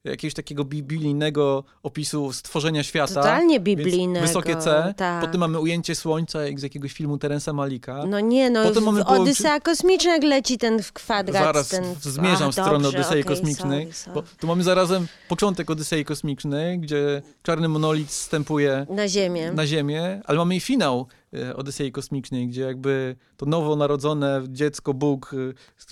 jakiegoś 0.04 0.34
takiego 0.34 0.66
biblijnego 0.66 1.64
opisu 1.84 2.34
stworzenia 2.34 2.84
świata. 2.84 3.14
Totalnie 3.14 3.60
biblijnego. 3.60 4.28
Wysokie 4.28 4.56
C. 4.56 4.94
Tak. 4.98 5.26
Potem 5.26 5.40
mamy 5.40 5.60
ujęcie 5.60 5.96
słońca 5.96 6.46
jak 6.46 6.60
z 6.60 6.64
jakiegoś 6.64 6.94
filmu 6.94 7.18
Terensa 7.18 7.54
Malika. 7.54 8.04
No 8.08 8.20
nie, 8.20 8.50
no 8.50 8.64
Potem 8.64 8.84
mamy 8.84 9.06
Odysea 9.06 9.60
Kosmiczna 9.60 10.14
jak 10.14 10.24
leci 10.24 10.58
ten 10.58 10.84
w 10.84 10.94
kwadrat. 10.94 11.44
Zaraz 11.44 11.68
ten... 11.68 11.84
zmierzam 12.02 12.52
w 12.52 12.54
stronę 12.54 12.84
dobrze, 12.84 13.00
Odysei 13.00 13.22
okay, 13.22 13.36
Kosmicznej. 13.36 13.82
Sorry, 13.84 13.94
sorry. 13.94 14.16
Bo 14.16 14.24
tu 14.40 14.48
mamy 14.48 14.64
zarazem 14.64 15.08
początek 15.30 15.70
Odysei 15.70 16.06
Kosmicznej, 16.06 16.80
gdzie 16.80 17.22
czarny 17.44 17.68
monolit 17.68 18.10
wstępuje 18.10 18.86
na 18.90 19.08
ziemię. 19.08 19.52
Na 19.52 19.68
ziemię, 19.68 20.22
ale 20.26 20.38
mamy 20.38 20.56
i 20.56 20.60
finał 20.60 21.08
Odysei 21.56 21.92
Kosmicznej, 21.92 22.48
gdzie 22.48 22.62
jakby 22.62 23.16
to 23.38 23.46
nowonarodzone 23.46 24.42
dziecko, 24.50 24.94
Bóg 24.94 25.36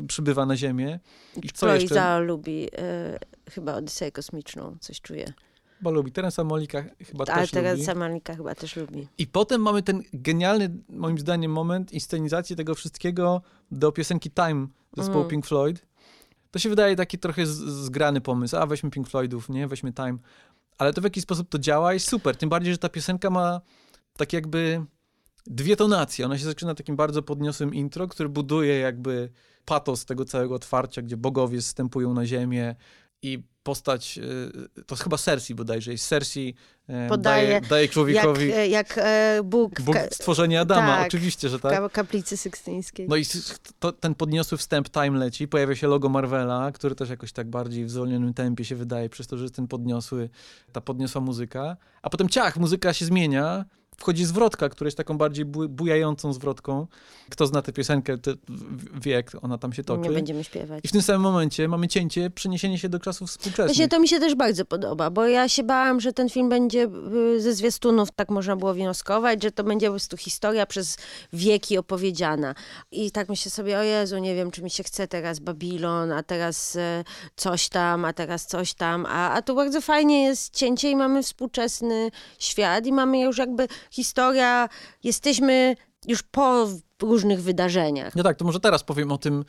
e, 0.02 0.06
przybywa 0.08 0.46
na 0.46 0.58
Ziemię. 0.58 1.00
I 1.44 1.50
co 1.50 1.66
Chloe 1.66 1.80
jeszcze? 1.80 2.20
lubi 2.20 2.68
e, 2.78 3.20
chyba 3.52 3.76
Odyseję 3.76 4.12
Kosmiczną, 4.12 4.78
coś 4.80 5.02
czuje. 5.02 5.34
Bo 5.82 5.92
lubi. 5.92 6.12
Teresa 6.12 6.44
Molika 6.44 6.84
chyba 7.06 7.26
Ale 7.28 7.42
też 7.42 7.52
Teresa 7.52 7.72
lubi. 7.72 7.86
Teresa 7.86 8.00
Molika 8.00 8.36
chyba 8.36 8.56
też 8.56 8.76
lubi. 8.76 9.08
I 9.18 9.28
potem 9.28 9.62
mamy 9.62 9.84
ten 9.84 10.02
genialny, 10.14 10.70
moim 10.90 11.20
zdaniem, 11.20 11.52
moment 11.52 11.92
inscenizacji 11.92 12.56
tego 12.56 12.76
wszystkiego 12.76 13.42
do 13.72 13.92
piosenki 13.92 14.32
Time 14.32 14.68
zespołu 14.98 15.20
mm. 15.20 15.30
Pink 15.30 15.46
Floyd. 15.46 15.86
To 16.52 16.60
się 16.60 16.70
wydaje 16.70 16.96
taki 16.96 17.20
trochę 17.20 17.46
zgrany 17.46 18.22
pomysł. 18.22 18.58
A 18.58 18.66
weźmy 18.66 18.90
Pink 18.90 19.08
Floydów, 19.08 19.50
nie? 19.50 19.68
Weźmy 19.68 19.94
Time. 19.94 20.18
Ale 20.78 20.94
to 20.94 21.02
w 21.02 21.04
jaki 21.04 21.22
sposób 21.22 21.50
to 21.50 21.60
działa 21.60 21.94
jest 21.94 22.10
super. 22.10 22.36
Tym 22.36 22.50
bardziej, 22.50 22.74
że 22.74 22.78
ta 22.78 22.90
piosenka 22.90 23.30
ma 23.30 23.62
tak 24.18 24.34
jakby 24.34 24.86
dwie 25.50 25.76
tonacje. 25.76 26.26
Ona 26.26 26.38
się 26.38 26.46
zaczyna 26.46 26.76
takim 26.76 26.96
bardzo 26.96 27.24
podniosłym 27.24 27.74
intro, 27.74 28.08
który 28.08 28.30
buduje 28.30 28.80
jakby 28.80 29.30
patos 29.66 30.06
tego 30.06 30.26
całego 30.26 30.56
otwarcia, 30.56 31.02
gdzie 31.02 31.18
bogowie 31.18 31.62
zstępują 31.62 32.14
na 32.14 32.26
ziemię 32.26 32.76
i 33.22 33.44
postać, 33.64 34.20
y, 34.80 34.84
to 34.84 34.96
chyba 34.96 35.18
Cersei 35.18 35.56
bodajże, 35.56 35.98
Cersei 35.98 36.56
e, 36.88 37.10
Podaje, 37.10 37.48
daje, 37.48 37.62
daje 37.62 37.88
człowiekowi... 37.88 38.48
Jak, 38.48 38.58
e, 38.58 38.68
jak 38.68 38.98
e, 38.98 39.42
Bóg... 39.44 39.82
Bóg 39.82 39.96
stworzenia 40.12 40.62
Adama, 40.62 40.98
tak, 40.98 41.08
oczywiście, 41.08 41.50
że 41.50 41.60
tak. 41.60 41.92
Kaplicy 41.92 42.38
sykstyńskiej. 42.38 43.08
No 43.10 43.16
i 43.16 43.26
to, 43.80 43.92
ten 43.92 44.16
podniosły 44.16 44.58
wstęp 44.58 44.90
time 44.90 45.20
leci, 45.20 45.48
pojawia 45.48 45.76
się 45.76 45.88
logo 45.88 46.10
Marvela, 46.10 46.72
który 46.72 46.96
też 46.96 47.10
jakoś 47.10 47.32
tak 47.32 47.50
bardziej 47.50 47.86
w 47.86 47.92
zwolnionym 47.92 48.34
tempie 48.34 48.66
się 48.66 48.76
wydaje, 48.76 49.10
przez 49.10 49.28
to, 49.28 49.38
że 49.38 49.44
jest 49.44 49.56
ten 49.56 49.68
podniosły, 49.68 50.30
ta 50.72 50.82
podniosła 50.82 51.22
muzyka, 51.22 51.78
a 52.02 52.10
potem 52.10 52.30
ciach, 52.30 52.58
muzyka 52.58 52.94
się 52.94 53.06
zmienia, 53.06 53.66
wchodzi 54.00 54.26
zwrotka, 54.26 54.70
która 54.70 54.88
jest 54.88 54.98
taką 54.98 55.18
bardziej 55.18 55.46
bujającą 55.46 56.34
zwrotką. 56.34 56.88
Kto 57.30 57.48
zna 57.48 57.62
tę 57.62 57.74
piosenkę, 57.74 58.18
to 58.18 58.32
wie, 59.02 59.12
jak 59.12 59.32
ona 59.42 59.58
tam 59.58 59.74
się 59.74 59.84
toczy. 59.84 60.02
Nie 60.02 60.16
będziemy 60.16 60.44
śpiewać. 60.44 60.86
I 60.86 60.88
w 60.88 60.92
tym 60.92 61.02
samym 61.02 61.22
momencie 61.22 61.68
mamy 61.68 61.88
cięcie, 61.88 62.30
przeniesienie 62.30 62.78
się 62.78 62.90
do 62.90 63.00
czasów 63.00 63.30
współczesnych. 63.30 63.68
Właśnie 63.68 63.88
to 63.88 64.00
mi 64.00 64.08
się 64.08 64.20
też 64.20 64.36
bardzo 64.36 64.66
podoba, 64.66 65.10
bo 65.10 65.28
ja 65.28 65.50
się 65.50 65.64
bałam, 65.64 66.00
że 66.00 66.14
ten 66.14 66.30
film 66.30 66.50
będzie 66.50 66.88
y, 67.36 67.42
ze 67.42 67.54
zwiastunów, 67.54 68.12
tak 68.12 68.30
można 68.30 68.56
było 68.56 68.74
wnioskować, 68.74 69.44
że 69.44 69.52
to 69.52 69.64
będzie 69.64 69.88
po 69.88 69.92
prostu 69.92 70.18
historia 70.18 70.66
przez 70.66 70.98
wieki 71.34 71.78
opowiedziana. 71.78 72.56
I 72.92 73.12
tak 73.12 73.30
myślę 73.30 73.52
sobie, 73.52 73.80
o 73.80 73.84
Jezu, 73.84 74.18
nie 74.18 74.36
wiem, 74.36 74.52
czy 74.52 74.62
mi 74.62 74.70
się 74.70 74.84
chce 74.84 75.08
teraz 75.08 75.40
Babilon, 75.40 76.12
a 76.12 76.24
teraz 76.24 76.76
e, 76.76 77.04
coś 77.36 77.70
tam, 77.70 78.06
a 78.06 78.14
teraz 78.14 78.46
coś 78.46 78.74
tam, 78.74 79.06
a, 79.06 79.32
a 79.34 79.42
tu 79.42 79.56
bardzo 79.56 79.82
fajnie 79.82 80.24
jest 80.24 80.56
cięcie 80.56 80.92
i 80.92 80.96
mamy 80.96 81.24
współczesny 81.24 82.12
świat 82.40 82.86
i 82.86 82.92
mamy 82.92 83.20
już 83.20 83.38
jakby 83.38 83.68
historia, 83.90 84.70
jesteśmy 85.04 85.76
już 86.08 86.24
po 86.24 86.68
różnych 87.02 87.42
wydarzeniach. 87.42 88.16
No 88.16 88.24
tak, 88.24 88.38
to 88.38 88.46
może 88.46 88.60
teraz 88.60 88.84
powiem 88.84 89.12
o 89.12 89.18
tym, 89.18 89.46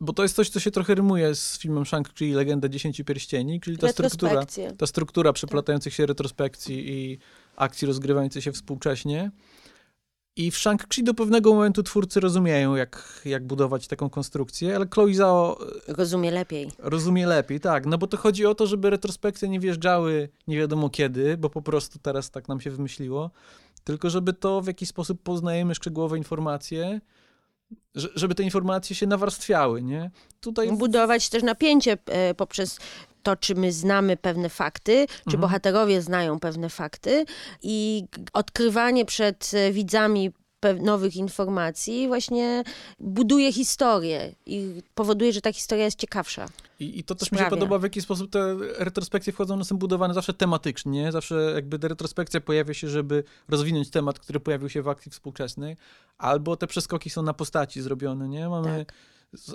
bo 0.00 0.12
to 0.12 0.22
jest 0.22 0.36
coś, 0.36 0.48
co 0.48 0.60
się 0.60 0.70
trochę 0.70 0.94
rymuje 0.94 1.34
z 1.34 1.58
filmem 1.58 1.84
Shang-Chi 1.84 2.34
Legenda 2.34 2.68
Dziesięciu 2.68 3.04
Pierścieni, 3.04 3.60
czyli 3.60 3.78
ta 3.78 3.88
struktura, 3.88 4.46
ta 4.78 4.86
struktura 4.86 5.32
przeplatających 5.32 5.94
się 5.94 6.06
retrospekcji 6.06 6.92
i 6.92 7.18
akcji 7.56 7.86
rozgrywających 7.86 8.44
się 8.44 8.52
współcześnie. 8.52 9.30
I 10.36 10.50
w 10.50 10.54
Shang-Chi 10.54 11.02
do 11.02 11.14
pewnego 11.14 11.54
momentu 11.54 11.82
twórcy 11.82 12.20
rozumieją, 12.20 12.76
jak, 12.76 13.22
jak 13.24 13.46
budować 13.46 13.86
taką 13.86 14.10
konstrukcję, 14.10 14.76
ale 14.76 14.86
Chloe 14.94 15.14
Zhao... 15.14 15.58
E, 15.88 15.92
rozumie 15.92 16.30
lepiej. 16.30 16.70
Rozumie 16.78 17.26
lepiej, 17.26 17.60
tak. 17.60 17.86
No 17.86 17.98
bo 17.98 18.06
to 18.06 18.16
chodzi 18.16 18.46
o 18.46 18.54
to, 18.54 18.66
żeby 18.66 18.90
retrospekcje 18.90 19.48
nie 19.48 19.60
wjeżdżały 19.60 20.28
nie 20.46 20.58
wiadomo 20.58 20.90
kiedy, 20.90 21.36
bo 21.36 21.50
po 21.50 21.62
prostu 21.62 21.98
teraz 21.98 22.30
tak 22.30 22.48
nam 22.48 22.60
się 22.60 22.70
wymyśliło, 22.70 23.30
tylko 23.84 24.10
żeby 24.10 24.32
to 24.32 24.60
w 24.60 24.66
jakiś 24.66 24.88
sposób 24.88 25.22
poznajemy 25.22 25.74
szczegółowe 25.74 26.18
informacje, 26.18 27.00
żeby 27.94 28.34
te 28.34 28.42
informacje 28.42 28.96
się 28.96 29.06
nawarstwiały, 29.06 29.82
nie? 29.82 30.10
Tutaj... 30.40 30.72
Budować 30.72 31.28
też 31.28 31.42
napięcie 31.42 31.98
e, 32.06 32.34
poprzez 32.34 32.78
to, 33.22 33.36
czy 33.36 33.54
my 33.54 33.72
znamy 33.72 34.16
pewne 34.16 34.48
fakty, 34.48 35.06
czy 35.08 35.36
mhm. 35.36 35.40
bohaterowie 35.40 36.02
znają 36.02 36.40
pewne 36.40 36.68
fakty 36.68 37.24
i 37.62 38.04
odkrywanie 38.32 39.04
przed 39.04 39.50
e, 39.54 39.72
widzami 39.72 40.30
nowych 40.80 41.16
informacji 41.16 42.06
właśnie 42.06 42.62
buduje 43.00 43.52
historię 43.52 44.34
i 44.46 44.82
powoduje, 44.94 45.32
że 45.32 45.40
ta 45.40 45.52
historia 45.52 45.84
jest 45.84 45.98
ciekawsza. 45.98 46.48
I, 46.80 46.98
I, 46.98 47.04
to 47.04 47.14
też 47.14 47.26
Sprawia. 47.26 47.44
mi 47.44 47.46
się 47.46 47.50
podoba, 47.50 47.78
w 47.78 47.82
jaki 47.82 48.00
sposób 48.00 48.30
te 48.30 48.56
retrospekcje 48.78 49.32
wchodzą, 49.32 49.54
one 49.54 49.64
są 49.64 49.76
budowane 49.76 50.14
zawsze 50.14 50.34
tematycznie, 50.34 51.12
zawsze 51.12 51.52
jakby 51.54 51.78
ta 51.78 51.88
retrospekcja 51.88 52.40
pojawia 52.40 52.74
się, 52.74 52.88
żeby 52.88 53.24
rozwinąć 53.48 53.90
temat, 53.90 54.18
który 54.18 54.40
pojawił 54.40 54.68
się 54.68 54.82
w 54.82 54.88
akcji 54.88 55.12
współczesnej, 55.12 55.76
albo 56.18 56.56
te 56.56 56.66
przeskoki 56.66 57.10
są 57.10 57.22
na 57.22 57.34
postaci 57.34 57.82
zrobione, 57.82 58.28
nie? 58.28 58.48
Mamy, 58.48 58.78
tak. 58.78 58.94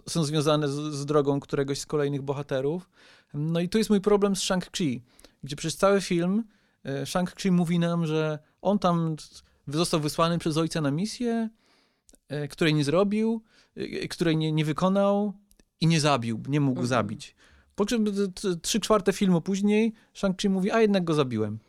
Są 0.09 0.23
związane 0.23 0.69
z, 0.69 0.75
z 0.75 1.05
drogą 1.05 1.39
któregoś 1.39 1.79
z 1.79 1.85
kolejnych 1.85 2.21
bohaterów. 2.21 2.89
No 3.33 3.59
i 3.59 3.69
tu 3.69 3.77
jest 3.77 3.89
mój 3.89 4.01
problem 4.01 4.35
z 4.35 4.39
Shang-Chi, 4.39 5.01
gdzie 5.43 5.55
przez 5.55 5.77
cały 5.77 6.01
film 6.01 6.43
e, 6.83 7.03
Shang-Chi 7.03 7.51
mówi 7.51 7.79
nam, 7.79 8.05
że 8.05 8.39
on 8.61 8.79
tam 8.79 9.15
został 9.67 9.99
wysłany 9.99 10.37
przez 10.37 10.57
ojca 10.57 10.81
na 10.81 10.91
misję, 10.91 11.49
e, 12.27 12.47
której 12.47 12.73
nie 12.73 12.83
zrobił, 12.83 13.41
e, 13.75 14.07
której 14.07 14.37
nie, 14.37 14.51
nie 14.51 14.65
wykonał 14.65 15.33
i 15.81 15.87
nie 15.87 16.01
zabił, 16.01 16.43
nie 16.47 16.59
mógł 16.59 16.81
mhm. 16.81 16.87
zabić. 16.87 17.35
Po 17.75 17.85
czym 17.85 18.05
trzy 18.61 18.79
czwarte 18.79 19.13
filmu 19.13 19.41
później 19.41 19.93
Shang-Chi 20.15 20.49
mówi, 20.49 20.71
a 20.71 20.81
jednak 20.81 21.03
go 21.03 21.13
zabiłem. 21.13 21.59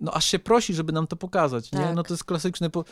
No 0.00 0.12
aż 0.12 0.24
się 0.24 0.38
prosi, 0.38 0.74
żeby 0.74 0.92
nam 0.92 1.06
to 1.06 1.16
pokazać, 1.16 1.70
tak. 1.70 1.80
nie? 1.80 1.94
No 1.94 2.02
to 2.02 2.14
jest 2.14 2.24
klasyczne 2.24 2.70
po, 2.70 2.84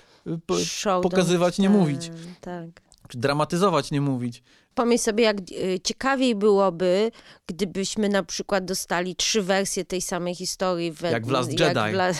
po, 0.46 0.56
pokazywać, 1.02 1.58
nie 1.58 1.70
mówić. 1.70 2.10
Tak. 2.40 2.85
Czy 3.08 3.18
dramatyzować, 3.18 3.90
nie 3.90 4.00
mówić. 4.00 4.42
Pomyśl 4.74 5.04
sobie, 5.04 5.24
jak 5.24 5.36
e, 5.38 5.80
ciekawiej 5.80 6.34
byłoby, 6.34 7.10
gdybyśmy 7.46 8.08
na 8.08 8.22
przykład 8.22 8.64
dostali 8.64 9.16
trzy 9.16 9.42
wersje 9.42 9.84
tej 9.84 10.00
samej 10.00 10.34
historii. 10.34 10.92
W, 10.92 11.00
jak 11.00 11.26
w 11.26 11.30
Last 11.30 11.60
Jedi. 11.60 11.74
W 11.74 11.94
la... 11.94 12.12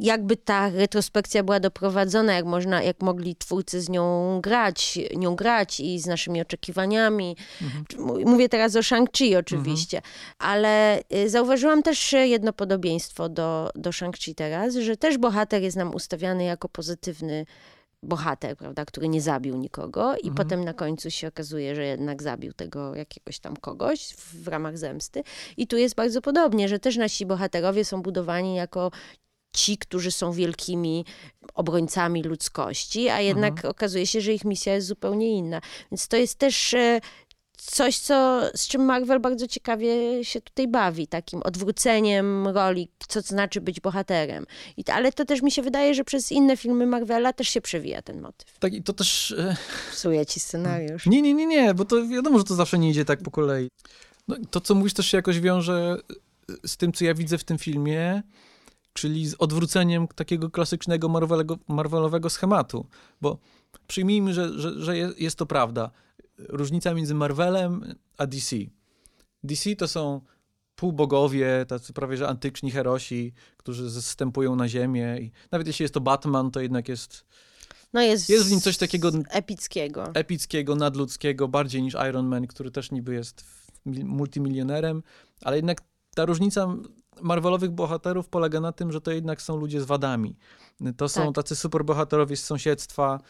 jakby 0.00 0.36
ta 0.36 0.70
retrospekcja 0.70 1.42
była 1.42 1.60
doprowadzona, 1.60 2.34
jak 2.34 2.44
można, 2.44 2.82
jak 2.82 3.02
mogli 3.02 3.36
twórcy 3.36 3.80
z 3.80 3.88
nią 3.88 4.40
grać, 4.40 4.98
nią 5.16 5.36
grać 5.36 5.80
i 5.80 6.00
z 6.00 6.06
naszymi 6.06 6.40
oczekiwaniami. 6.40 7.36
Mhm. 7.62 7.84
Mówię 8.26 8.48
teraz 8.48 8.76
o 8.76 8.80
Shang-Chi 8.80 9.36
oczywiście, 9.36 9.96
mhm. 9.96 10.14
ale 10.38 11.00
y, 11.14 11.30
zauważyłam 11.30 11.82
też 11.82 12.12
jedno 12.12 12.52
podobieństwo 12.52 13.28
do, 13.28 13.70
do 13.74 13.90
Shang-Chi 13.90 14.34
teraz, 14.34 14.74
że 14.74 14.96
też 14.96 15.18
bohater 15.18 15.62
jest 15.62 15.76
nam 15.76 15.94
ustawiany 15.94 16.44
jako 16.44 16.68
pozytywny 16.68 17.46
bohater, 18.04 18.56
prawda, 18.56 18.84
który 18.84 19.08
nie 19.08 19.20
zabił 19.20 19.56
nikogo 19.56 20.16
i 20.16 20.28
mhm. 20.28 20.34
potem 20.34 20.64
na 20.64 20.74
końcu 20.74 21.10
się 21.10 21.28
okazuje, 21.28 21.74
że 21.74 21.84
jednak 21.84 22.22
zabił 22.22 22.52
tego 22.52 22.94
jakiegoś 22.94 23.38
tam 23.38 23.56
kogoś 23.56 24.00
w, 24.00 24.44
w 24.44 24.48
ramach 24.48 24.78
zemsty. 24.78 25.22
I 25.56 25.66
tu 25.66 25.76
jest 25.76 25.94
bardzo 25.94 26.20
podobnie, 26.20 26.68
że 26.68 26.78
też 26.78 26.96
nasi 26.96 27.26
bohaterowie 27.26 27.84
są 27.84 28.02
budowani 28.02 28.54
jako 28.54 28.90
ci, 29.54 29.78
którzy 29.78 30.10
są 30.10 30.32
wielkimi 30.32 31.04
obrońcami 31.54 32.22
ludzkości, 32.22 33.08
a 33.08 33.20
jednak 33.20 33.52
mhm. 33.52 33.70
okazuje 33.70 34.06
się, 34.06 34.20
że 34.20 34.32
ich 34.32 34.44
misja 34.44 34.74
jest 34.74 34.86
zupełnie 34.86 35.36
inna. 35.36 35.60
Więc 35.90 36.08
to 36.08 36.16
jest 36.16 36.38
też 36.38 36.74
e, 36.74 37.00
coś, 37.66 37.98
co, 37.98 38.42
z 38.54 38.68
czym 38.68 38.84
Marvel 38.84 39.20
bardzo 39.20 39.46
ciekawie 39.46 40.24
się 40.24 40.40
tutaj 40.40 40.68
bawi, 40.68 41.06
takim 41.06 41.42
odwróceniem 41.42 42.48
roli, 42.48 42.88
co 43.08 43.22
to 43.22 43.28
znaczy 43.28 43.60
być 43.60 43.80
bohaterem. 43.80 44.46
I, 44.76 44.84
ale 44.90 45.12
to 45.12 45.24
też 45.24 45.42
mi 45.42 45.50
się 45.50 45.62
wydaje, 45.62 45.94
że 45.94 46.04
przez 46.04 46.32
inne 46.32 46.56
filmy 46.56 46.86
Marvela 46.86 47.32
też 47.32 47.48
się 47.48 47.60
przewija 47.60 48.02
ten 48.02 48.20
motyw. 48.20 48.58
Tak, 48.58 48.74
i 48.74 48.82
to 48.82 48.92
też... 48.92 49.30
E, 49.38 49.56
Psuje 49.92 50.26
ci 50.26 50.40
scenariusz. 50.40 51.06
Nie, 51.06 51.22
nie, 51.22 51.34
nie, 51.34 51.46
nie, 51.46 51.74
bo 51.74 51.84
to 51.84 52.06
wiadomo, 52.06 52.38
że 52.38 52.44
to 52.44 52.54
zawsze 52.54 52.78
nie 52.78 52.90
idzie 52.90 53.04
tak 53.04 53.22
po 53.22 53.30
kolei. 53.30 53.68
No, 54.28 54.36
to, 54.50 54.60
co 54.60 54.74
mówisz, 54.74 54.94
też 54.94 55.06
się 55.06 55.16
jakoś 55.16 55.40
wiąże 55.40 55.96
z 56.66 56.76
tym, 56.76 56.92
co 56.92 57.04
ja 57.04 57.14
widzę 57.14 57.38
w 57.38 57.44
tym 57.44 57.58
filmie, 57.58 58.22
czyli 58.92 59.26
z 59.26 59.34
odwróceniem 59.38 60.08
takiego 60.08 60.50
klasycznego 60.50 61.08
Marvelowego 61.68 62.30
schematu. 62.30 62.86
Bo 63.20 63.38
przyjmijmy, 63.86 64.34
że, 64.34 64.58
że, 64.58 64.82
że 64.82 64.96
jest 64.98 65.36
to 65.36 65.46
prawda. 65.46 65.90
Różnica 66.38 66.94
między 66.94 67.14
Marvelem 67.14 67.94
a 68.18 68.26
DC. 68.26 68.56
DC 69.42 69.76
to 69.76 69.88
są 69.88 70.20
półbogowie, 70.76 71.64
tacy 71.68 71.92
prawie 71.92 72.16
że 72.16 72.28
antyczni 72.28 72.70
herosi, 72.70 73.32
którzy 73.56 74.02
zstępują 74.02 74.56
na 74.56 74.68
ziemię 74.68 75.18
i 75.20 75.32
nawet 75.50 75.66
jeśli 75.66 75.82
jest 75.82 75.94
to 75.94 76.00
Batman, 76.00 76.50
to 76.50 76.60
jednak 76.60 76.88
jest 76.88 77.24
no 77.92 78.02
jest, 78.02 78.28
jest 78.28 78.46
w 78.46 78.50
nim 78.50 78.60
coś 78.60 78.76
takiego 78.78 79.10
epickiego. 79.30 80.10
epickiego, 80.14 80.74
nadludzkiego, 80.74 81.48
bardziej 81.48 81.82
niż 81.82 81.94
Iron 82.08 82.26
Man, 82.26 82.46
który 82.46 82.70
też 82.70 82.90
niby 82.90 83.14
jest 83.14 83.44
multimilionerem, 84.04 85.02
ale 85.42 85.56
jednak 85.56 85.80
ta 86.14 86.24
różnica 86.24 86.76
Marvelowych 87.22 87.70
bohaterów 87.70 88.28
polega 88.28 88.60
na 88.60 88.72
tym, 88.72 88.92
że 88.92 89.00
to 89.00 89.10
jednak 89.10 89.42
są 89.42 89.56
ludzie 89.56 89.80
z 89.80 89.84
wadami. 89.84 90.36
To 90.96 91.08
są 91.08 91.24
tak. 91.24 91.34
tacy 91.34 91.56
superbohaterowie 91.56 92.36
z 92.36 92.44
sąsiedztwa. 92.44 93.20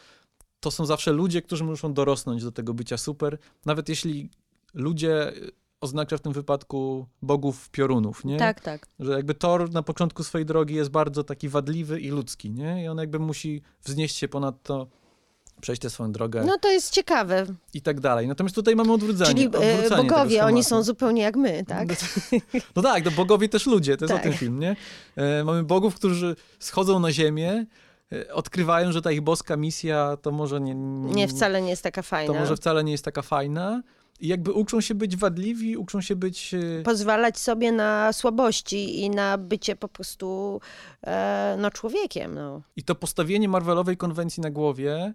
To 0.64 0.70
są 0.70 0.86
zawsze 0.86 1.12
ludzie, 1.12 1.42
którzy 1.42 1.64
muszą 1.64 1.94
dorosnąć 1.94 2.44
do 2.44 2.52
tego 2.52 2.74
bycia 2.74 2.96
super. 2.96 3.38
Nawet 3.66 3.88
jeśli 3.88 4.30
ludzie 4.74 5.32
oznacza 5.80 6.18
w 6.18 6.20
tym 6.20 6.32
wypadku 6.32 7.06
bogów 7.22 7.70
piorunów, 7.70 8.24
nie? 8.24 8.36
Tak, 8.36 8.60
tak. 8.60 8.86
Że 9.00 9.12
jakby 9.12 9.34
Thor 9.34 9.70
na 9.72 9.82
początku 9.82 10.24
swojej 10.24 10.46
drogi 10.46 10.74
jest 10.74 10.90
bardzo 10.90 11.24
taki 11.24 11.48
wadliwy 11.48 12.00
i 12.00 12.08
ludzki, 12.08 12.50
nie? 12.50 12.84
I 12.84 12.88
on 12.88 12.98
jakby 12.98 13.18
musi 13.18 13.62
wznieść 13.84 14.16
się 14.16 14.28
ponad 14.28 14.62
to, 14.62 14.86
przejść 15.60 15.82
tę 15.82 15.90
swoją 15.90 16.12
drogę. 16.12 16.44
No 16.46 16.58
to 16.58 16.70
jest 16.70 16.90
ciekawe. 16.90 17.46
I 17.74 17.82
tak 17.82 18.00
dalej. 18.00 18.28
Natomiast 18.28 18.54
tutaj 18.54 18.76
mamy 18.76 18.92
odwrócenie. 18.92 19.28
Czyli 19.28 19.50
e, 19.60 19.96
bogowie, 19.96 20.44
oni 20.44 20.64
są 20.64 20.82
zupełnie 20.82 21.22
jak 21.22 21.36
my, 21.36 21.64
tak? 21.68 21.88
No, 21.88 21.94
no 22.76 22.82
tak, 22.82 23.04
no 23.04 23.10
bogowie 23.10 23.48
też 23.48 23.66
ludzie, 23.66 23.96
to 23.96 24.04
jest 24.04 24.14
tak. 24.14 24.22
o 24.22 24.28
tym 24.28 24.32
film, 24.32 24.60
nie? 24.60 24.76
E, 25.16 25.44
mamy 25.44 25.62
bogów, 25.62 25.94
którzy 25.94 26.36
schodzą 26.58 27.00
na 27.00 27.12
ziemię, 27.12 27.66
odkrywają, 28.32 28.92
że 28.92 29.02
ta 29.02 29.12
ich 29.12 29.20
boska 29.20 29.56
misja 29.56 30.16
to 30.22 30.30
może 30.30 30.60
nie, 30.60 30.74
nie... 30.74 31.14
Nie, 31.14 31.28
wcale 31.28 31.62
nie 31.62 31.70
jest 31.70 31.82
taka 31.82 32.02
fajna. 32.02 32.34
To 32.34 32.40
może 32.40 32.56
wcale 32.56 32.84
nie 32.84 32.92
jest 32.92 33.04
taka 33.04 33.22
fajna. 33.22 33.82
I 34.20 34.28
jakby 34.28 34.52
uczą 34.52 34.80
się 34.80 34.94
być 34.94 35.16
wadliwi, 35.16 35.76
uczą 35.76 36.00
się 36.00 36.16
być. 36.16 36.54
E, 36.54 36.82
Pozwalać 36.82 37.38
sobie 37.38 37.72
na 37.72 38.12
słabości 38.12 39.00
i 39.00 39.10
na 39.10 39.38
bycie 39.38 39.76
po 39.76 39.88
prostu 39.88 40.60
e, 41.06 41.56
no, 41.58 41.70
człowiekiem. 41.70 42.34
No. 42.34 42.62
I 42.76 42.82
to 42.82 42.94
postawienie 42.94 43.48
Marvelowej 43.48 43.96
konwencji 43.96 44.40
na 44.40 44.50
głowie, 44.50 45.14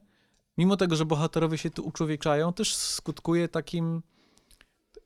mimo 0.57 0.77
tego, 0.77 0.95
że 0.95 1.05
bohaterowie 1.05 1.57
się 1.57 1.69
tu 1.69 1.87
uczłowieczają, 1.87 2.53
też 2.53 2.75
skutkuje 2.75 3.47
takim 3.47 4.01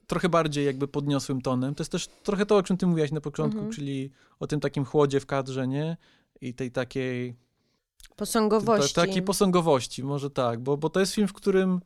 trochę 0.08 0.30
bardziej 0.30 0.66
jakby 0.66 0.88
podniosłym 0.88 1.42
tonem. 1.42 1.76
To 1.76 1.82
jest 1.82 1.92
też 1.92 2.08
trochę 2.08 2.46
to, 2.46 2.58
o 2.58 2.64
czym 2.64 2.78
ty 2.78 2.88
mówiłaś 2.88 3.12
na 3.12 3.22
początku, 3.22 3.60
mhm. 3.60 3.76
czyli 3.76 4.12
o 4.40 4.48
tym 4.48 4.60
takim 4.60 4.86
chłodzie 4.86 5.20
w 5.20 5.26
kadrze, 5.26 5.68
nie? 5.68 5.98
I 6.42 6.54
tej 6.54 6.72
takiej... 6.72 7.36
Posągowości. 8.16 8.96
takiej 8.96 9.22
posągowości, 9.22 10.04
może 10.04 10.30
tak, 10.30 10.60
bo, 10.60 10.78
bo 10.78 10.90
to 10.90 11.00
jest 11.00 11.14
film, 11.14 11.28
w 11.28 11.34
którym 11.34 11.82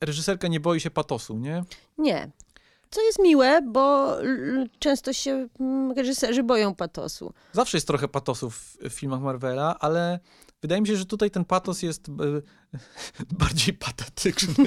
reżyserka 0.00 0.48
nie 0.48 0.60
boi 0.60 0.80
się 0.80 0.90
patosu, 0.90 1.38
nie? 1.38 1.64
Nie. 1.98 2.30
Co 2.90 3.02
jest 3.02 3.18
miłe, 3.18 3.62
bo 3.62 4.16
często 4.78 5.12
się 5.12 5.48
mm, 5.60 5.92
reżyserzy 5.92 6.42
boją 6.42 6.74
patosu. 6.74 7.32
Zawsze 7.52 7.76
jest 7.76 7.86
trochę 7.86 8.08
patosu 8.08 8.50
w, 8.50 8.76
w 8.80 8.88
filmach 8.88 9.20
Marvela, 9.20 9.78
ale 9.78 10.20
wydaje 10.62 10.80
mi 10.80 10.86
się, 10.86 10.96
że 10.96 11.06
tutaj 11.06 11.30
ten 11.30 11.44
patos 11.44 11.82
jest 11.82 12.08
e, 12.08 12.12
bardziej 13.38 13.74
patetyczny. 13.74 14.54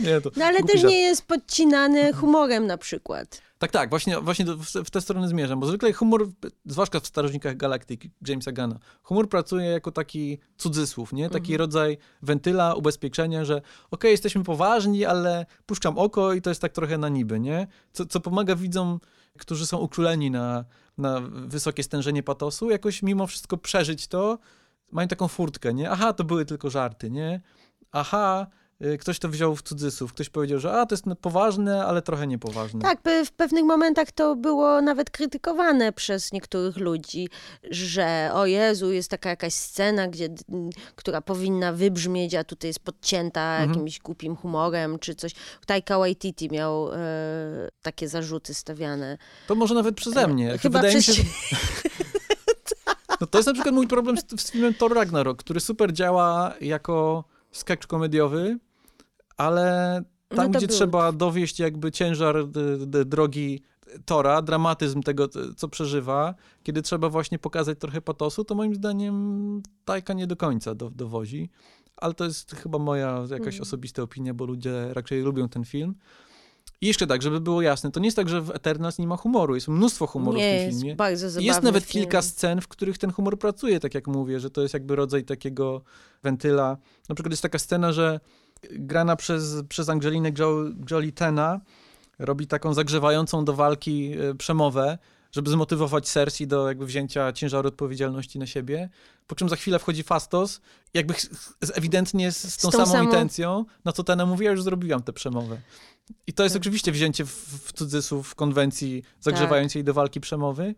nie, 0.00 0.20
no 0.36 0.44
ale 0.44 0.62
też 0.62 0.80
żart. 0.80 0.90
nie 0.90 1.00
jest 1.00 1.26
podcinany 1.26 2.12
humorem 2.12 2.66
na 2.66 2.78
przykład. 2.78 3.42
Tak, 3.58 3.70
tak, 3.70 3.90
właśnie, 3.90 4.20
właśnie 4.20 4.46
w 4.84 4.90
tę 4.90 5.00
stronę 5.00 5.28
zmierzam, 5.28 5.60
bo 5.60 5.66
zwykle 5.66 5.92
humor, 5.92 6.28
zwłaszcza 6.66 7.00
w 7.00 7.06
Starożytnikach 7.06 7.56
Galaktyki 7.56 8.10
Jamesa 8.28 8.52
Gana, 8.52 8.78
humor 9.02 9.28
pracuje 9.28 9.66
jako 9.66 9.92
taki 9.92 10.38
cudzysłów, 10.56 11.12
nie? 11.12 11.30
Taki 11.30 11.52
mhm. 11.52 11.58
rodzaj 11.58 11.98
wentyla, 12.22 12.74
ubezpieczenia, 12.74 13.44
że 13.44 13.54
okej, 13.54 13.66
okay, 13.90 14.10
jesteśmy 14.10 14.44
poważni, 14.44 15.04
ale 15.04 15.46
puszczam 15.66 15.98
oko 15.98 16.32
i 16.32 16.42
to 16.42 16.50
jest 16.50 16.60
tak 16.60 16.72
trochę 16.72 16.98
na 16.98 17.08
niby, 17.08 17.40
nie? 17.40 17.66
Co, 17.92 18.06
co 18.06 18.20
pomaga 18.20 18.56
widzom, 18.56 19.00
którzy 19.38 19.66
są 19.66 19.78
uczuleni 19.78 20.30
na, 20.30 20.64
na 20.98 21.20
wysokie 21.30 21.82
stężenie 21.82 22.22
patosu, 22.22 22.70
jakoś 22.70 23.02
mimo 23.02 23.26
wszystko 23.26 23.56
przeżyć 23.56 24.08
to, 24.08 24.38
mają 24.92 25.08
taką 25.08 25.28
furtkę, 25.28 25.74
nie? 25.74 25.90
Aha, 25.90 26.12
to 26.12 26.24
były 26.24 26.44
tylko 26.44 26.70
żarty, 26.70 27.10
nie? 27.10 27.40
Aha, 27.92 28.46
Y, 28.84 28.98
ktoś 28.98 29.18
to 29.18 29.28
wziął 29.28 29.56
w 29.56 29.62
cudzysłów. 29.62 30.12
Ktoś 30.12 30.28
powiedział, 30.28 30.58
że 30.58 30.72
a, 30.72 30.86
to 30.86 30.94
jest 30.94 31.04
poważne, 31.20 31.84
ale 31.84 32.02
trochę 32.02 32.26
niepoważne. 32.26 32.80
Tak, 32.80 33.00
w 33.26 33.32
pewnych 33.32 33.64
momentach 33.64 34.12
to 34.12 34.36
było 34.36 34.82
nawet 34.82 35.10
krytykowane 35.10 35.92
przez 35.92 36.32
niektórych 36.32 36.76
ludzi, 36.76 37.28
że 37.70 38.30
o 38.34 38.46
Jezu, 38.46 38.92
jest 38.92 39.10
taka 39.10 39.30
jakaś 39.30 39.54
scena, 39.54 40.08
gdzie, 40.08 40.28
która 40.96 41.20
powinna 41.20 41.72
wybrzmieć, 41.72 42.34
a 42.34 42.44
tutaj 42.44 42.68
jest 42.68 42.80
podcięta 42.80 43.40
mhm. 43.40 43.70
jakimś 43.70 43.98
głupim 43.98 44.36
humorem 44.36 44.98
czy 44.98 45.14
coś. 45.14 45.32
Taika 45.66 45.98
Waititi 45.98 46.48
miał 46.50 46.92
e, 46.92 46.98
takie 47.82 48.08
zarzuty 48.08 48.54
stawiane. 48.54 49.18
To 49.46 49.54
może 49.54 49.74
nawet 49.74 49.96
przeze 49.96 50.28
mnie. 50.28 50.52
E, 50.52 50.58
chyba 50.58 50.78
Wydaje 50.78 51.00
przez... 51.00 51.18
mi 51.18 51.24
się, 51.24 51.30
że... 51.32 51.56
No 53.20 53.26
to 53.26 53.38
jest 53.38 53.46
na 53.46 53.52
przykład 53.52 53.74
mój 53.74 53.86
problem 53.86 54.16
z, 54.16 54.40
z 54.40 54.50
filmem 54.50 54.74
Thor 54.74 54.94
Ragnarok, 54.94 55.38
który 55.38 55.60
super 55.60 55.92
działa 55.92 56.54
jako 56.60 57.24
sketch 57.50 57.86
komediowy, 57.86 58.58
ale 59.36 60.02
tam, 60.28 60.52
no 60.52 60.58
gdzie 60.58 60.66
był... 60.66 60.76
trzeba 60.76 61.12
dowieść 61.12 61.58
jakby 61.60 61.92
ciężar 61.92 62.36
drogi 63.06 63.62
Tora, 64.04 64.42
dramatyzm 64.42 65.02
tego, 65.02 65.28
co 65.56 65.68
przeżywa, 65.68 66.34
kiedy 66.62 66.82
trzeba 66.82 67.08
właśnie 67.08 67.38
pokazać 67.38 67.78
trochę 67.78 68.00
patosu, 68.00 68.44
to 68.44 68.54
moim 68.54 68.74
zdaniem 68.74 69.62
Tajka 69.84 70.12
nie 70.12 70.26
do 70.26 70.36
końca 70.36 70.74
do, 70.74 70.90
dowozi. 70.90 71.50
Ale 71.96 72.14
to 72.14 72.24
jest 72.24 72.56
chyba 72.56 72.78
moja 72.78 73.20
jakaś 73.30 73.54
hmm. 73.54 73.62
osobista 73.62 74.02
opinia, 74.02 74.34
bo 74.34 74.44
ludzie 74.44 74.94
raczej 74.94 75.22
lubią 75.22 75.48
ten 75.48 75.64
film. 75.64 75.94
I 76.80 76.86
jeszcze 76.86 77.06
tak, 77.06 77.22
żeby 77.22 77.40
było 77.40 77.62
jasne, 77.62 77.90
to 77.90 78.00
nie 78.00 78.06
jest 78.06 78.16
tak, 78.16 78.28
że 78.28 78.40
w 78.40 78.50
Eternals 78.50 78.98
nie 78.98 79.06
ma 79.06 79.16
humoru. 79.16 79.54
Jest 79.54 79.68
mnóstwo 79.68 80.06
humoru 80.06 80.38
nie, 80.38 80.58
w 80.58 80.62
tym 80.62 80.70
filmie. 80.70 80.88
Jest 80.88 80.98
bardzo 80.98 81.40
jest 81.40 81.62
nawet 81.62 81.84
film. 81.84 82.04
kilka 82.04 82.22
scen, 82.22 82.60
w 82.60 82.68
których 82.68 82.98
ten 82.98 83.12
humor 83.12 83.38
pracuje, 83.38 83.80
tak 83.80 83.94
jak 83.94 84.06
mówię, 84.06 84.40
że 84.40 84.50
to 84.50 84.62
jest 84.62 84.74
jakby 84.74 84.96
rodzaj 84.96 85.24
takiego 85.24 85.82
wentyla. 86.22 86.76
Na 87.08 87.14
przykład 87.14 87.32
jest 87.32 87.42
taka 87.42 87.58
scena, 87.58 87.92
że 87.92 88.20
grana 88.70 89.16
przez, 89.16 89.62
przez 89.68 89.88
Angelinę 89.88 90.32
Jolie 90.90 91.12
Tena 91.12 91.60
robi 92.18 92.46
taką 92.46 92.74
zagrzewającą 92.74 93.44
do 93.44 93.52
walki 93.52 94.12
e, 94.12 94.34
przemowę, 94.34 94.98
żeby 95.32 95.50
zmotywować 95.50 96.08
Cersei 96.08 96.46
do 96.46 96.68
jakby 96.68 96.86
wzięcia 96.86 97.32
ciężaru 97.32 97.68
odpowiedzialności 97.68 98.38
na 98.38 98.46
siebie. 98.46 98.88
Po 99.26 99.34
czym 99.34 99.48
za 99.48 99.56
chwilę 99.56 99.78
wchodzi 99.78 100.02
Fastos, 100.02 100.60
jakby 100.94 101.14
ewidentnie 101.74 102.32
z, 102.32 102.36
z 102.36 102.56
tą, 102.56 102.68
z 102.68 102.72
tą 102.72 102.78
samą, 102.78 102.92
samą, 102.92 103.04
intencją, 103.04 103.64
na 103.84 103.92
co 103.92 104.04
Tena 104.04 104.26
mówi, 104.26 104.44
ja 104.44 104.50
już 104.50 104.62
zrobiłam 104.62 105.02
tę 105.02 105.12
przemowę. 105.12 105.60
I 106.26 106.32
to 106.32 106.42
jest 106.42 106.54
tak. 106.54 106.62
oczywiście 106.62 106.92
wzięcie 106.92 107.24
w, 107.24 107.30
w 107.64 107.72
cudzysłów 107.72 108.28
w 108.28 108.34
konwencji 108.34 109.02
zagrzewającej 109.20 109.82
tak. 109.82 109.86
do 109.86 109.94
walki 109.94 110.20
przemowy, 110.20 110.74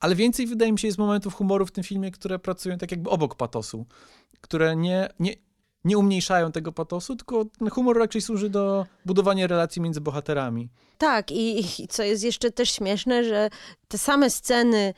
ale 0.00 0.14
więcej 0.14 0.46
wydaje 0.46 0.72
mi 0.72 0.78
się 0.78 0.88
jest 0.88 0.98
momentów 0.98 1.34
humoru 1.34 1.66
w 1.66 1.70
tym 1.70 1.84
filmie, 1.84 2.10
które 2.10 2.38
pracują 2.38 2.78
tak 2.78 2.90
jakby 2.90 3.10
obok 3.10 3.34
patosu, 3.34 3.86
które 4.40 4.76
nie, 4.76 5.08
nie, 5.20 5.34
nie 5.86 5.98
umniejszają 5.98 6.52
tego 6.52 6.72
patosu, 6.72 7.16
tylko 7.16 7.44
ten 7.58 7.70
humor 7.70 7.98
raczej 7.98 8.20
służy 8.20 8.50
do 8.50 8.86
budowania 9.04 9.46
relacji 9.46 9.82
między 9.82 10.00
bohaterami. 10.00 10.68
Tak, 10.98 11.32
i, 11.32 11.60
i 11.82 11.88
co 11.88 12.02
jest 12.02 12.24
jeszcze 12.24 12.50
też 12.50 12.70
śmieszne, 12.70 13.24
że 13.24 13.50
te 13.88 13.98
same 13.98 14.30
sceny, 14.30 14.94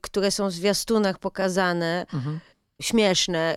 które 0.00 0.30
są 0.30 0.48
w 0.48 0.52
zwiastunach 0.52 1.18
pokazane, 1.18 2.06
mhm. 2.14 2.40
śmieszne, 2.82 3.56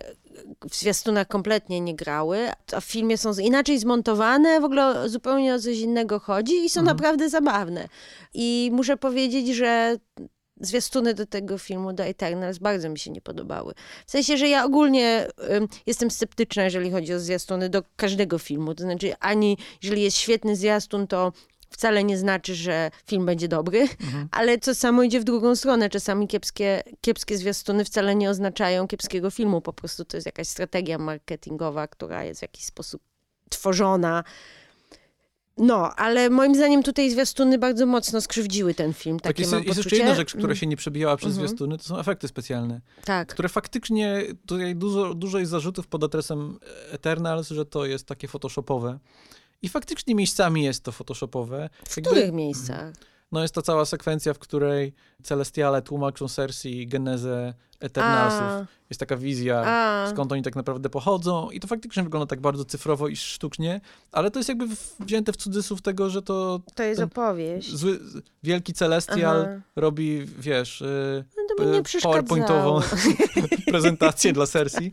w 0.70 0.74
zwiastunach 0.74 1.28
kompletnie 1.28 1.80
nie 1.80 1.96
grały, 1.96 2.48
a 2.72 2.80
w 2.80 2.84
filmie 2.84 3.18
są 3.18 3.32
inaczej 3.42 3.78
zmontowane, 3.78 4.60
w 4.60 4.64
ogóle 4.64 5.08
zupełnie 5.08 5.54
o 5.54 5.58
coś 5.58 5.78
innego 5.78 6.20
chodzi 6.20 6.64
i 6.64 6.70
są 6.70 6.80
mhm. 6.80 6.96
naprawdę 6.96 7.28
zabawne. 7.28 7.88
I 8.34 8.70
muszę 8.72 8.96
powiedzieć, 8.96 9.56
że 9.56 9.96
zwiastuny 10.60 11.14
do 11.14 11.26
tego 11.26 11.58
filmu, 11.58 11.92
do 11.92 12.04
Eternals, 12.04 12.58
bardzo 12.58 12.88
mi 12.88 12.98
się 12.98 13.10
nie 13.10 13.20
podobały. 13.20 13.74
W 14.06 14.10
sensie, 14.10 14.36
że 14.36 14.48
ja 14.48 14.64
ogólnie 14.64 15.28
y, 15.28 15.68
jestem 15.86 16.10
sceptyczna, 16.10 16.64
jeżeli 16.64 16.90
chodzi 16.90 17.14
o 17.14 17.20
zwiastuny 17.20 17.68
do 17.68 17.82
każdego 17.96 18.38
filmu. 18.38 18.74
To 18.74 18.82
znaczy, 18.82 19.14
ani 19.20 19.58
jeżeli 19.82 20.02
jest 20.02 20.16
świetny 20.16 20.56
zwiastun, 20.56 21.06
to 21.06 21.32
wcale 21.70 22.04
nie 22.04 22.18
znaczy, 22.18 22.54
że 22.54 22.90
film 23.06 23.26
będzie 23.26 23.48
dobry, 23.48 23.80
mhm. 23.80 24.28
ale 24.38 24.58
to 24.58 24.74
samo 24.74 25.02
idzie 25.02 25.20
w 25.20 25.24
drugą 25.24 25.56
stronę. 25.56 25.90
Czasami 25.90 26.28
kiepskie, 26.28 26.82
kiepskie 27.00 27.38
zwiastuny 27.38 27.84
wcale 27.84 28.14
nie 28.14 28.30
oznaczają 28.30 28.88
kiepskiego 28.88 29.30
filmu. 29.30 29.60
Po 29.60 29.72
prostu 29.72 30.04
to 30.04 30.16
jest 30.16 30.26
jakaś 30.26 30.48
strategia 30.48 30.98
marketingowa, 30.98 31.88
która 31.88 32.24
jest 32.24 32.40
w 32.40 32.42
jakiś 32.42 32.64
sposób 32.64 33.02
tworzona 33.50 34.24
no, 35.56 35.94
ale 35.94 36.30
moim 36.30 36.54
zdaniem 36.54 36.82
tutaj 36.82 37.10
zwiastuny 37.10 37.58
bardzo 37.58 37.86
mocno 37.86 38.20
skrzywdziły 38.20 38.74
ten 38.74 38.94
film. 38.94 39.20
Takie 39.20 39.44
tak, 39.44 39.52
jest, 39.52 39.66
jest 39.66 39.76
jeszcze 39.76 39.96
jedna 39.96 40.14
rzecz, 40.14 40.34
która 40.34 40.54
się 40.54 40.66
nie 40.66 40.76
przebijała 40.76 41.16
przez 41.16 41.32
mhm. 41.32 41.48
zwiastuny, 41.48 41.78
to 41.78 41.84
są 41.84 41.98
efekty 41.98 42.28
specjalne. 42.28 42.80
Tak. 43.04 43.28
Które 43.28 43.48
faktycznie, 43.48 44.22
tutaj 44.46 44.76
dużo, 44.76 45.14
dużo 45.14 45.38
jest 45.38 45.50
zarzutów 45.50 45.86
pod 45.86 46.04
adresem 46.04 46.58
Eternals, 46.90 47.48
że 47.48 47.66
to 47.66 47.86
jest 47.86 48.06
takie 48.06 48.28
photoshopowe. 48.28 48.98
I 49.62 49.68
faktycznie 49.68 50.14
miejscami 50.14 50.64
jest 50.64 50.84
to 50.84 50.92
photoshopowe. 50.92 51.70
W 51.88 51.96
Jakby, 51.96 52.10
których 52.10 52.32
miejscach? 52.32 52.92
No 53.32 53.42
jest 53.42 53.54
to 53.54 53.62
cała 53.62 53.84
sekwencja, 53.84 54.34
w 54.34 54.38
której 54.38 54.94
Celestiale 55.22 55.82
tłumaczą 55.82 56.28
Cersei 56.28 56.86
genezę 56.86 57.54
Eternalsów. 57.80 58.68
Jest 58.90 59.00
taka 59.00 59.16
wizja, 59.16 59.62
A. 59.66 60.08
skąd 60.10 60.32
oni 60.32 60.42
tak 60.42 60.56
naprawdę 60.56 60.90
pochodzą 60.90 61.50
i 61.50 61.60
to 61.60 61.68
faktycznie 61.68 62.02
wygląda 62.02 62.26
tak 62.26 62.40
bardzo 62.40 62.64
cyfrowo 62.64 63.08
i 63.08 63.16
sztucznie, 63.16 63.80
ale 64.12 64.30
to 64.30 64.38
jest 64.38 64.48
jakby 64.48 64.66
wzięte 65.00 65.32
w 65.32 65.36
cudzysłów 65.36 65.82
tego, 65.82 66.10
że 66.10 66.22
to... 66.22 66.60
To 66.74 66.82
jest 66.82 67.00
opowieść. 67.02 67.70
Zły, 67.74 68.00
wielki 68.42 68.72
Celestial 68.72 69.42
Aha. 69.42 69.60
robi, 69.76 70.24
wiesz, 70.38 70.80
y, 70.80 71.24
no 71.58 71.82
powerpointową 72.02 72.80
prezentację 73.72 74.32
dla 74.32 74.46
Cersei. 74.46 74.92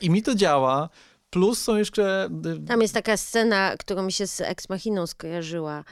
I 0.00 0.10
mi 0.10 0.22
to 0.22 0.34
działa. 0.34 0.88
Plus 1.30 1.62
są 1.62 1.76
jeszcze... 1.76 2.28
Y, 2.46 2.66
Tam 2.66 2.82
jest 2.82 2.94
taka 2.94 3.16
scena, 3.16 3.76
która 3.78 4.02
mi 4.02 4.12
się 4.12 4.26
z 4.26 4.40
Ex 4.40 4.68
Machiną 4.68 5.06
skojarzyła, 5.06 5.84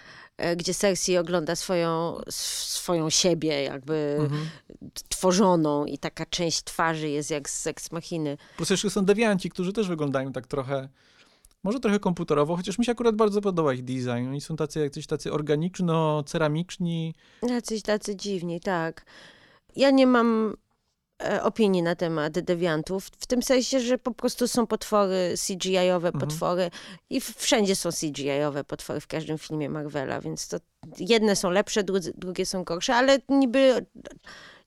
gdzie 0.57 0.75
Cersei 0.75 1.19
ogląda 1.19 1.57
swoją, 1.57 2.21
swoją 2.29 3.11
siebie 3.11 3.63
jakby 3.63 4.17
mhm. 4.21 4.49
tworzoną 5.09 5.85
i 5.85 5.99
taka 5.99 6.27
część 6.27 6.63
twarzy 6.63 7.09
jest 7.09 7.31
jak 7.31 7.51
z 7.51 7.67
Ex 7.67 7.93
Machiny. 7.93 8.39
Plus 8.57 8.71
jeszcze 8.71 8.91
są 8.91 9.05
dewianci, 9.05 9.51
którzy 9.51 9.73
też 9.73 9.89
wyglądają 9.89 10.33
tak 10.33 10.47
trochę 10.47 10.89
może 11.65 11.81
trochę 11.81 11.99
komputerowo, 11.99 12.57
chociaż 12.57 12.79
mi 12.79 12.85
się 12.85 12.93
akurat 12.93 13.17
bardzo 13.17 13.41
podoba 13.41 13.75
ich 13.75 13.85
design. 13.85 14.29
Oni 14.29 14.41
są 14.41 14.57
tacy 14.57 14.81
jacyś 14.81 15.07
tacy 15.07 15.33
organiczno-ceramiczni. 15.33 17.15
Jacyś 17.43 17.83
tacy 17.83 18.17
dziwni, 18.17 18.61
tak. 18.61 19.05
Ja 19.77 19.91
nie 19.91 20.07
mam 20.07 20.57
E, 20.70 20.70
opinii 21.43 21.83
na 21.83 21.95
temat 21.95 22.33
dewiantów, 22.33 23.07
w 23.07 23.27
tym 23.27 23.43
sensie, 23.43 23.81
że 23.81 23.99
po 23.99 24.11
prostu 24.11 24.49
są 24.49 24.67
potwory, 24.67 25.35
CGI-owe 25.47 26.09
mhm. 26.09 26.21
potwory 26.21 26.71
i 27.11 27.21
wszędzie 27.21 27.77
są 27.77 27.91
CGI-owe 27.91 28.65
potwory 28.65 29.01
w 29.01 29.07
każdym 29.07 29.39
filmie 29.39 29.69
Marvela, 29.69 30.21
więc 30.21 30.49
to 30.49 30.57
jedne 30.99 31.37
są 31.37 31.51
lepsze, 31.51 31.85
drugie 32.15 32.47
są 32.47 32.65
gorsze, 32.65 32.95
ale 32.95 33.19
niby, 33.29 33.87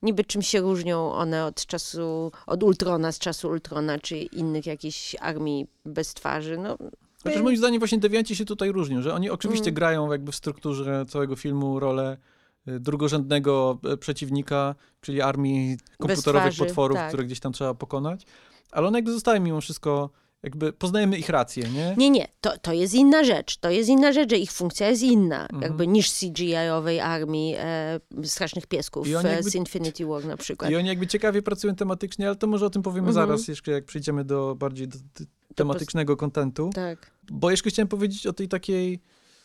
niby 0.02 0.24
czym 0.24 0.42
się 0.42 0.62
różnią 0.62 1.14
one 1.14 1.46
od 1.46 1.66
czasu, 1.66 2.32
od 2.48 2.64
Ultrona, 2.64 3.12
z 3.12 3.20
czasu 3.20 3.50
Ultrona, 3.50 4.00
czy 4.00 4.18
innych 4.18 4.66
jakichś 4.66 5.16
armii 5.20 5.68
bez 5.86 6.14
twarzy, 6.14 6.58
no... 6.58 6.78
Chociaż 7.24 7.42
moim 7.42 7.58
zdaniem 7.58 7.80
właśnie 7.80 7.98
dewianci 7.98 8.36
się 8.36 8.46
tutaj 8.46 8.72
różnią, 8.72 9.02
że 9.02 9.14
oni 9.14 9.30
oczywiście 9.30 9.66
mm. 9.66 9.74
grają 9.74 10.12
jakby 10.12 10.32
w 10.32 10.36
strukturze 10.36 11.06
całego 11.10 11.36
filmu 11.36 11.80
rolę 11.80 12.18
drugorzędnego 12.66 13.80
e, 13.84 13.98
przeciwnika, 13.98 14.76
czyli 15.02 15.22
armii 15.22 15.78
komputerowych 16.00 16.54
twarzy, 16.54 16.66
potworów, 16.66 16.98
tak. 16.98 17.08
które 17.08 17.24
gdzieś 17.24 17.40
tam 17.40 17.54
trzeba 17.54 17.74
pokonać. 17.74 18.26
Ale 18.72 18.88
one 18.88 18.98
jakby 18.98 19.12
zostają 19.12 19.42
mimo 19.42 19.62
wszystko 19.62 20.10
jakby 20.44 20.74
poznajemy 20.74 21.18
ich 21.18 21.30
rację, 21.30 21.70
nie? 21.70 21.96
Nie, 21.98 22.10
nie, 22.10 22.28
to, 22.42 22.58
to 22.58 22.74
jest 22.74 22.94
inna 22.94 23.24
rzecz. 23.24 23.58
To 23.58 23.70
jest 23.70 23.90
inna 23.90 24.12
rzecz, 24.12 24.30
że 24.30 24.38
ich 24.38 24.52
funkcja 24.52 24.90
jest 24.90 25.04
inna, 25.04 25.42
mhm. 25.42 25.62
jakby 25.62 25.88
niż 25.88 26.12
CGI-owej 26.12 27.00
armii 27.00 27.56
e, 27.58 28.00
Strasznych 28.24 28.68
Piesków 28.68 29.08
jakby, 29.08 29.44
z 29.44 29.56
Infinity 29.56 30.06
War 30.06 30.26
na 30.26 30.38
przykład. 30.38 30.72
I 30.72 30.76
oni 30.76 30.88
jakby 30.88 31.08
ciekawie 31.08 31.42
pracują 31.42 31.76
tematycznie, 31.76 32.28
ale 32.28 32.36
to 32.36 32.48
może 32.48 32.66
o 32.66 32.70
tym 32.70 32.82
powiemy 32.82 33.08
mhm. 33.08 33.28
zaraz, 33.28 33.48
jeszcze 33.48 33.72
jak 33.72 33.86
przejdziemy 33.86 34.24
do 34.24 34.56
bardziej 34.56 34.88
do, 34.88 34.98
do 34.98 35.26
tematycznego 35.56 36.18
kontentu. 36.18 36.70
Tak. 36.76 37.12
Bo 37.32 37.52
jeszcze 37.52 37.70
chciałem 37.70 37.88
powiedzieć 37.88 38.28
o 38.28 38.34
tej 38.34 38.48
takiej 38.48 39.00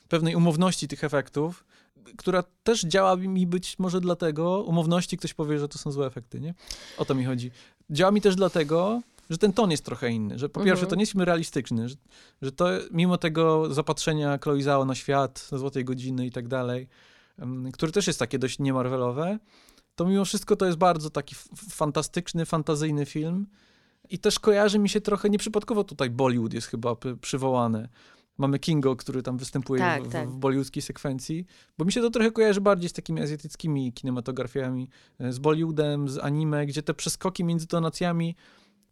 pewnej 0.09 0.35
umowności 0.35 0.89
tych 0.89 1.05
efektów, 1.05 1.65
która 2.17 2.45
też 2.63 2.83
działa 2.83 3.17
mi 3.17 3.47
być 3.47 3.79
może 3.79 4.01
dlatego, 4.01 4.63
umowności 4.63 5.17
ktoś 5.17 5.35
powie, 5.35 5.59
że 5.59 5.69
to 5.69 5.79
są 5.79 5.93
złe 5.93 6.07
efekty, 6.07 6.41
nie? 6.41 6.55
O 6.99 7.05
to 7.05 7.15
mi 7.15 7.25
chodzi. 7.25 7.51
Działa 7.91 8.11
mi 8.13 8.21
też 8.21 8.37
dlatego, 8.37 9.01
że 9.31 9.39
ten 9.39 9.53
ton 9.53 9.71
jest 9.71 9.85
trochę 9.85 10.11
inny, 10.11 10.39
że 10.39 10.49
po 10.49 10.61
pierwsze 10.61 10.85
mhm. 10.85 10.91
to 10.91 10.97
nie 10.97 11.03
jest 11.03 11.15
realistyczny, 11.15 11.89
że, 11.89 11.97
że 12.43 12.53
to 12.53 12.67
mimo 12.91 13.19
tego 13.19 13.75
zapatrzenia 13.75 14.39
Chloe 14.39 14.63
Zhao 14.63 14.85
na 14.85 14.95
świat, 14.95 15.49
Złotej 15.53 15.85
Godziny 15.85 16.27
i 16.27 16.31
tak 16.31 16.49
dalej, 16.49 16.89
które 17.73 17.93
też 17.93 18.07
jest 18.07 18.19
takie 18.19 18.39
dość 18.39 18.59
niemarvelowe, 18.59 19.39
to 19.95 20.05
mimo 20.05 20.25
wszystko 20.25 20.57
to 20.57 20.67
jest 20.67 20.79
bardzo 20.79 21.11
taki 21.11 21.35
fantastyczny, 21.57 22.47
fantazyjny 22.47 23.07
film 23.07 23.47
i 24.11 24.19
też 24.19 24.41
kojarzy 24.41 24.79
mi 24.79 24.89
się 24.89 25.01
trochę, 25.01 25.31
nieprzypadkowo 25.31 25.85
tutaj 25.85 26.11
Bollywood 26.11 26.53
jest 26.53 26.67
chyba 26.67 26.97
przywołane, 27.21 27.89
mamy 28.39 28.59
Kingo, 28.59 28.97
który 28.97 29.23
tam 29.23 29.39
występuje 29.39 29.81
tak, 29.81 30.05
w, 30.05 30.13
tak. 30.13 30.29
w 30.29 30.37
bollywoodzkiej 30.37 30.83
sekwencji, 30.83 31.47
bo 31.79 31.85
mi 31.85 31.93
się 31.93 32.01
to 32.01 32.11
trochę 32.11 32.31
kojarzy 32.31 32.61
bardziej 32.61 32.89
z 32.89 32.93
takimi 32.93 33.21
azjatyckimi 33.21 33.93
kinematografiami, 33.93 34.89
e, 35.21 35.33
z 35.33 35.39
Bollywoodem, 35.39 36.09
z 36.09 36.19
anime, 36.19 36.67
gdzie 36.67 36.83
te 36.83 36.95
przeskoki 36.95 37.45
między 37.45 37.67
tonacjami 37.67 38.37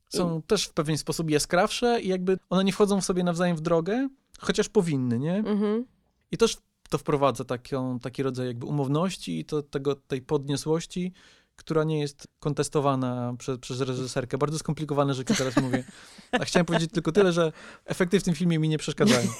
są 0.09 0.39
I... 0.39 0.43
też 0.43 0.65
w 0.65 0.73
pewien 0.73 0.99
sposób 0.99 1.31
jaskrawsze 1.31 2.01
i 2.01 2.09
jakby 2.09 2.39
one 2.51 2.65
nie 2.65 2.73
wchodzą 2.73 3.01
w 3.01 3.05
sobie 3.05 3.25
nawzajem 3.25 3.57
w 3.57 3.61
drogę, 3.61 4.09
chociaż 4.39 4.69
powinny, 4.69 5.19
nie? 5.19 5.37
Mhm. 5.37 5.85
I 6.33 6.37
też 6.37 6.57
to 6.91 6.99
wprowadza 6.99 7.45
taką, 7.45 7.99
taki 7.99 8.23
rodzaj 8.23 8.47
jakby 8.47 8.67
umowności 8.67 9.39
i 9.39 9.45
to, 9.45 9.63
tego, 9.63 9.95
tej 9.95 10.23
podniosłości, 10.23 11.13
która 11.57 11.85
nie 11.85 12.01
jest 12.01 12.29
kontestowana 12.39 13.35
przez, 13.39 13.59
przez 13.59 13.81
reżyserkę. 13.81 14.39
Bardzo 14.39 14.59
skomplikowane 14.59 15.15
rzeczy 15.15 15.35
teraz 15.35 15.57
mówię. 15.57 15.85
A 16.33 16.45
chciałem 16.45 16.67
powiedzieć 16.67 16.91
tylko 16.93 17.13
tyle, 17.13 17.33
że 17.33 17.53
efekty 17.85 18.21
w 18.21 18.23
tym 18.23 18.35
filmie 18.35 18.59
mi 18.59 18.69
nie 18.69 18.79
przeszkadzają. 18.79 19.29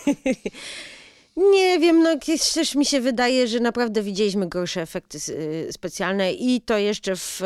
Nie 1.37 1.79
wiem, 1.79 2.03
no 2.03 2.17
też 2.55 2.75
mi 2.75 2.87
się 2.87 3.01
wydaje, 3.01 3.49
że 3.49 3.61
naprawdę 3.61 4.03
widzieliśmy 4.03 4.49
gorsze 4.49 4.83
efekty 4.83 5.19
y, 5.29 5.69
specjalne 5.73 6.33
i 6.33 6.61
to 6.61 6.79
jeszcze 6.79 7.17
w, 7.17 7.41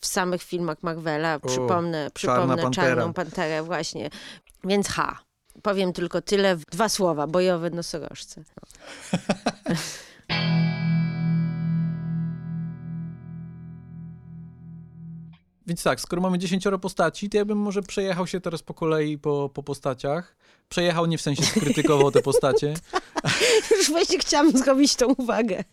w 0.00 0.06
samych 0.06 0.42
filmach 0.42 0.82
Marvela. 0.82 1.40
Przypomnę, 1.40 2.06
o, 2.06 2.10
przypomnę 2.10 2.56
Czarna 2.56 2.70
Czarną 2.70 3.12
Panterę 3.12 3.62
właśnie. 3.62 4.10
Więc 4.64 4.88
ha. 4.88 5.18
Powiem 5.62 5.92
tylko 5.92 6.22
tyle, 6.22 6.56
dwa 6.56 6.88
słowa, 6.88 7.26
bojowe 7.26 7.70
nosorożce. 7.70 8.44
Więc 15.72 15.82
tak, 15.82 16.00
skoro 16.00 16.22
mamy 16.22 16.38
dziesięcioro 16.38 16.78
postaci, 16.78 17.30
to 17.30 17.36
ja 17.36 17.44
bym 17.44 17.58
może 17.58 17.82
przejechał 17.82 18.26
się 18.26 18.40
teraz 18.40 18.62
po 18.62 18.74
kolei 18.74 19.18
po, 19.18 19.50
po 19.54 19.62
postaciach. 19.62 20.36
Przejechał 20.68 21.06
nie 21.06 21.18
w 21.18 21.20
sensie 21.20 21.44
skrytykował 21.44 22.10
te 22.10 22.22
postacie. 22.22 22.74
Już 23.78 23.90
właśnie 23.90 24.18
chciałam 24.18 24.58
zrobić 24.58 24.96
tą 24.96 25.06
uwagę. 25.06 25.64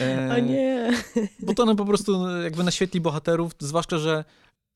E, 0.00 0.34
o 0.36 0.38
nie. 0.38 0.90
Bo 1.40 1.54
to 1.54 1.62
one 1.62 1.76
po 1.76 1.84
prostu 1.84 2.40
jakby 2.42 2.64
naświetli 2.64 3.00
bohaterów, 3.00 3.52
zwłaszcza, 3.58 3.98
że 3.98 4.24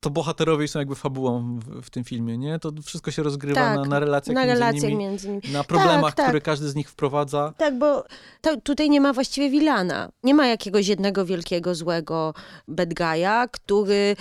to 0.05 0.11
bohaterowie 0.11 0.69
są 0.69 0.79
jakby 0.79 0.95
fabułą 0.95 1.59
w, 1.59 1.83
w, 1.83 1.91
tym 1.91 2.05
filmie, 2.05 2.39
nie? 2.39 2.59
To 2.59 2.73
wszystko 2.85 3.11
się 3.11 3.23
rozgrywa 3.23 3.61
tak, 3.61 3.77
na, 3.77 3.85
na, 3.85 3.99
relacjach, 3.99 4.35
na 4.35 4.41
między, 4.41 4.55
relacjach 4.55 4.91
nimi, 4.91 4.97
między 4.97 5.29
nimi, 5.29 5.43
na 5.53 5.65
problemach, 5.65 6.15
tak, 6.15 6.27
które 6.27 6.41
tak. 6.41 6.45
każdy 6.45 6.69
z 6.69 6.75
nich 6.75 6.91
wprowadza. 6.91 7.55
Tak, 7.59 7.79
bo 7.79 8.05
to, 8.41 8.57
tutaj 8.61 8.91
nie 8.91 9.01
ma 9.01 9.13
właściwie 9.13 9.51
wilana. 9.51 10.11
Nie 10.23 10.35
ma 10.35 10.47
jakiegoś 10.47 10.89
jednego 10.89 11.25
wielkiego, 11.25 11.75
złego 11.75 12.35
bad 12.69 12.89
guy'a, 12.89 13.49
który 13.51 14.17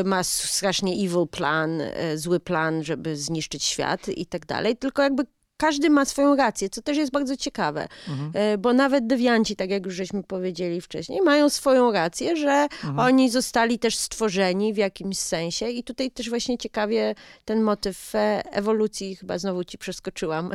y, 0.00 0.04
ma 0.04 0.24
strasznie 0.24 0.92
evil 0.92 1.26
plan, 1.30 1.80
y, 1.80 2.18
zły 2.18 2.40
plan, 2.40 2.84
żeby 2.84 3.16
zniszczyć 3.16 3.64
świat 3.64 4.08
i 4.08 4.26
tak 4.26 4.46
dalej, 4.46 4.76
tylko 4.76 5.02
jakby 5.02 5.26
każdy 5.56 5.90
ma 5.90 6.04
swoją 6.04 6.36
rację, 6.36 6.68
co 6.68 6.82
też 6.82 6.96
jest 6.96 7.12
bardzo 7.12 7.36
ciekawe, 7.36 7.88
mhm. 8.08 8.30
E, 8.34 8.58
bo 8.58 8.72
nawet 8.72 9.06
dewianci, 9.06 9.56
tak 9.56 9.70
jak 9.70 9.86
już 9.86 9.94
żeśmy 9.94 10.22
powiedzieli 10.22 10.80
wcześniej, 10.80 11.20
mają 11.22 11.48
swoją 11.48 11.92
rację, 11.92 12.36
że 12.36 12.50
mhm. 12.50 12.98
oni 12.98 13.30
zostali 13.30 13.78
też 13.78 13.96
stworzeni 13.96 14.74
w 14.74 14.76
jakimś 14.76 15.18
sensie 15.18 15.68
i 15.68 15.84
tutaj 15.84 16.10
też 16.10 16.30
właśnie 16.30 16.58
ciekawie 16.58 17.14
ten 17.44 17.62
motyw 17.62 18.14
e, 18.14 18.42
ewolucji, 18.52 19.16
chyba 19.16 19.38
znowu 19.38 19.64
ci 19.64 19.78
przeskoczyłam, 19.78 20.50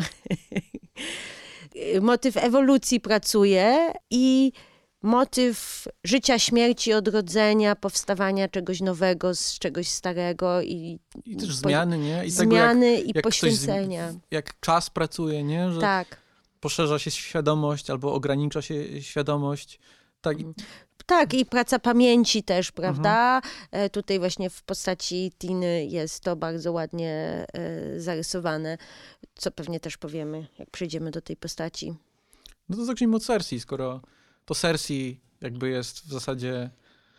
motyw 2.02 2.38
ewolucji 2.38 3.00
pracuje 3.00 3.94
i 4.10 4.52
motyw 5.02 5.88
życia, 6.04 6.40
śmierci, 6.40 6.94
odrodzenia, 6.94 7.76
powstawania 7.76 8.48
czegoś 8.48 8.82
nowego 8.82 9.36
z 9.36 9.60
czegoś 9.60 9.88
starego 9.88 10.62
i, 10.62 11.00
I 11.26 11.38
też 11.38 11.50
po, 11.50 11.56
zmiany, 11.56 11.98
nie? 11.98 12.26
I 12.26 12.32
zmiany 12.32 12.92
jak, 12.92 13.06
i 13.06 13.12
jak 13.16 13.24
poświęcenia. 13.24 14.08
Ktoś, 14.08 14.22
jak 14.32 14.60
czas 14.60 14.90
pracuje, 14.90 15.44
nie? 15.44 15.72
Że 15.72 15.82
tak. 15.82 16.18
Poszerza 16.60 17.00
się 17.00 17.12
świadomość 17.12 17.90
albo 17.90 18.14
ogranicza 18.14 18.62
się 18.62 19.02
świadomość. 19.02 19.80
Tak. 20.22 20.38
Tak, 21.06 21.34
i 21.34 21.46
praca 21.46 21.80
pamięci 21.80 22.44
też, 22.44 22.72
prawda? 22.72 23.36
Mhm. 23.36 23.90
Tutaj 23.90 24.20
właśnie 24.20 24.50
w 24.50 24.64
postaci 24.64 25.32
Tiny 25.38 25.86
jest 25.86 26.24
to 26.24 26.36
bardzo 26.36 26.72
ładnie 26.72 27.46
e, 27.54 28.00
zarysowane, 28.00 28.78
co 29.36 29.52
pewnie 29.52 29.80
też 29.80 29.98
powiemy, 29.98 30.48
jak 30.60 30.70
przejdziemy 30.70 31.12
do 31.12 31.22
tej 31.22 31.36
postaci. 31.38 31.94
No 32.70 32.78
to 32.78 32.86
zacznijmy 32.86 33.16
od 33.16 33.24
Cersei, 33.24 33.60
skoro 33.60 34.02
to 34.46 34.56
Cersei 34.56 35.20
jakby 35.42 35.70
jest 35.70 36.06
w 36.06 36.12
zasadzie... 36.12 36.70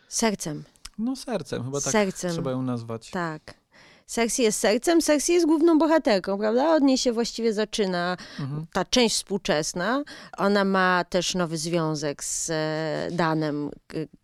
Sercem. 0.08 0.64
No 0.98 1.16
sercem, 1.16 1.64
chyba 1.64 1.80
tak 1.80 1.92
sercem. 1.92 2.32
trzeba 2.32 2.50
ją 2.50 2.62
nazwać. 2.62 3.10
Tak. 3.10 3.62
Cersei 4.06 4.42
jest 4.42 4.58
sercem, 4.58 5.00
Cersei 5.00 5.34
jest 5.34 5.46
główną 5.46 5.78
bohaterką, 5.78 6.38
prawda? 6.38 6.74
Od 6.74 6.82
niej 6.82 6.98
się 6.98 7.12
właściwie 7.12 7.52
zaczyna 7.52 8.16
mhm. 8.40 8.66
ta 8.72 8.84
część 8.84 9.16
współczesna. 9.16 10.04
Ona 10.36 10.64
ma 10.64 11.04
też 11.04 11.34
nowy 11.34 11.56
związek 11.56 12.24
z 12.24 12.50
e, 12.50 13.08
Danem, 13.16 13.70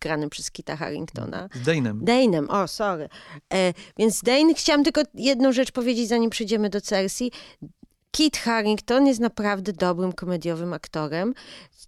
granym 0.01 0.29
przez 0.29 0.51
Kita 0.51 0.75
Harringtona. 0.75 1.49
Z 1.53 1.67
Dane'em. 1.67 2.03
Dane'em, 2.03 2.45
o, 2.49 2.67
sorry. 2.67 3.09
E, 3.53 3.73
więc 3.97 4.21
Dane, 4.21 4.53
chciałam 4.53 4.83
tylko 4.83 5.01
jedną 5.13 5.51
rzecz 5.51 5.71
powiedzieć, 5.71 6.07
zanim 6.07 6.29
przejdziemy 6.29 6.69
do 6.69 6.81
Cersei. 6.81 7.31
Kit 8.11 8.37
Harington 8.37 9.07
jest 9.07 9.19
naprawdę 9.19 9.73
dobrym 9.73 10.13
komediowym 10.13 10.73
aktorem, 10.73 11.33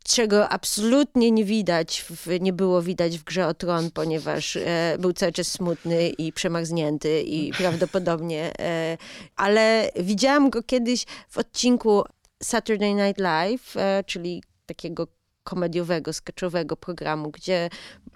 czego 0.03 0.49
absolutnie 0.49 1.31
nie 1.31 1.45
widać, 1.45 2.05
w, 2.09 2.41
nie 2.41 2.53
było 2.53 2.81
widać 2.81 3.17
w 3.17 3.23
Grze 3.23 3.47
o 3.47 3.53
Tron, 3.53 3.91
ponieważ 3.91 4.55
e, 4.55 4.97
był 4.99 5.13
cały 5.13 5.31
czas 5.31 5.47
smutny 5.47 6.09
i 6.09 6.33
przemarznięty 6.33 7.21
i 7.21 7.51
prawdopodobnie, 7.57 8.51
e, 8.59 8.97
ale 9.35 9.89
widziałam 9.95 10.49
go 10.49 10.63
kiedyś 10.63 11.05
w 11.29 11.37
odcinku 11.37 12.03
Saturday 12.43 12.93
Night 12.93 13.19
Live, 13.19 13.77
e, 13.77 14.03
czyli 14.03 14.43
takiego 14.65 15.07
komediowego, 15.43 16.13
sketchowego 16.13 16.77
programu, 16.77 17.31
gdzie 17.31 17.69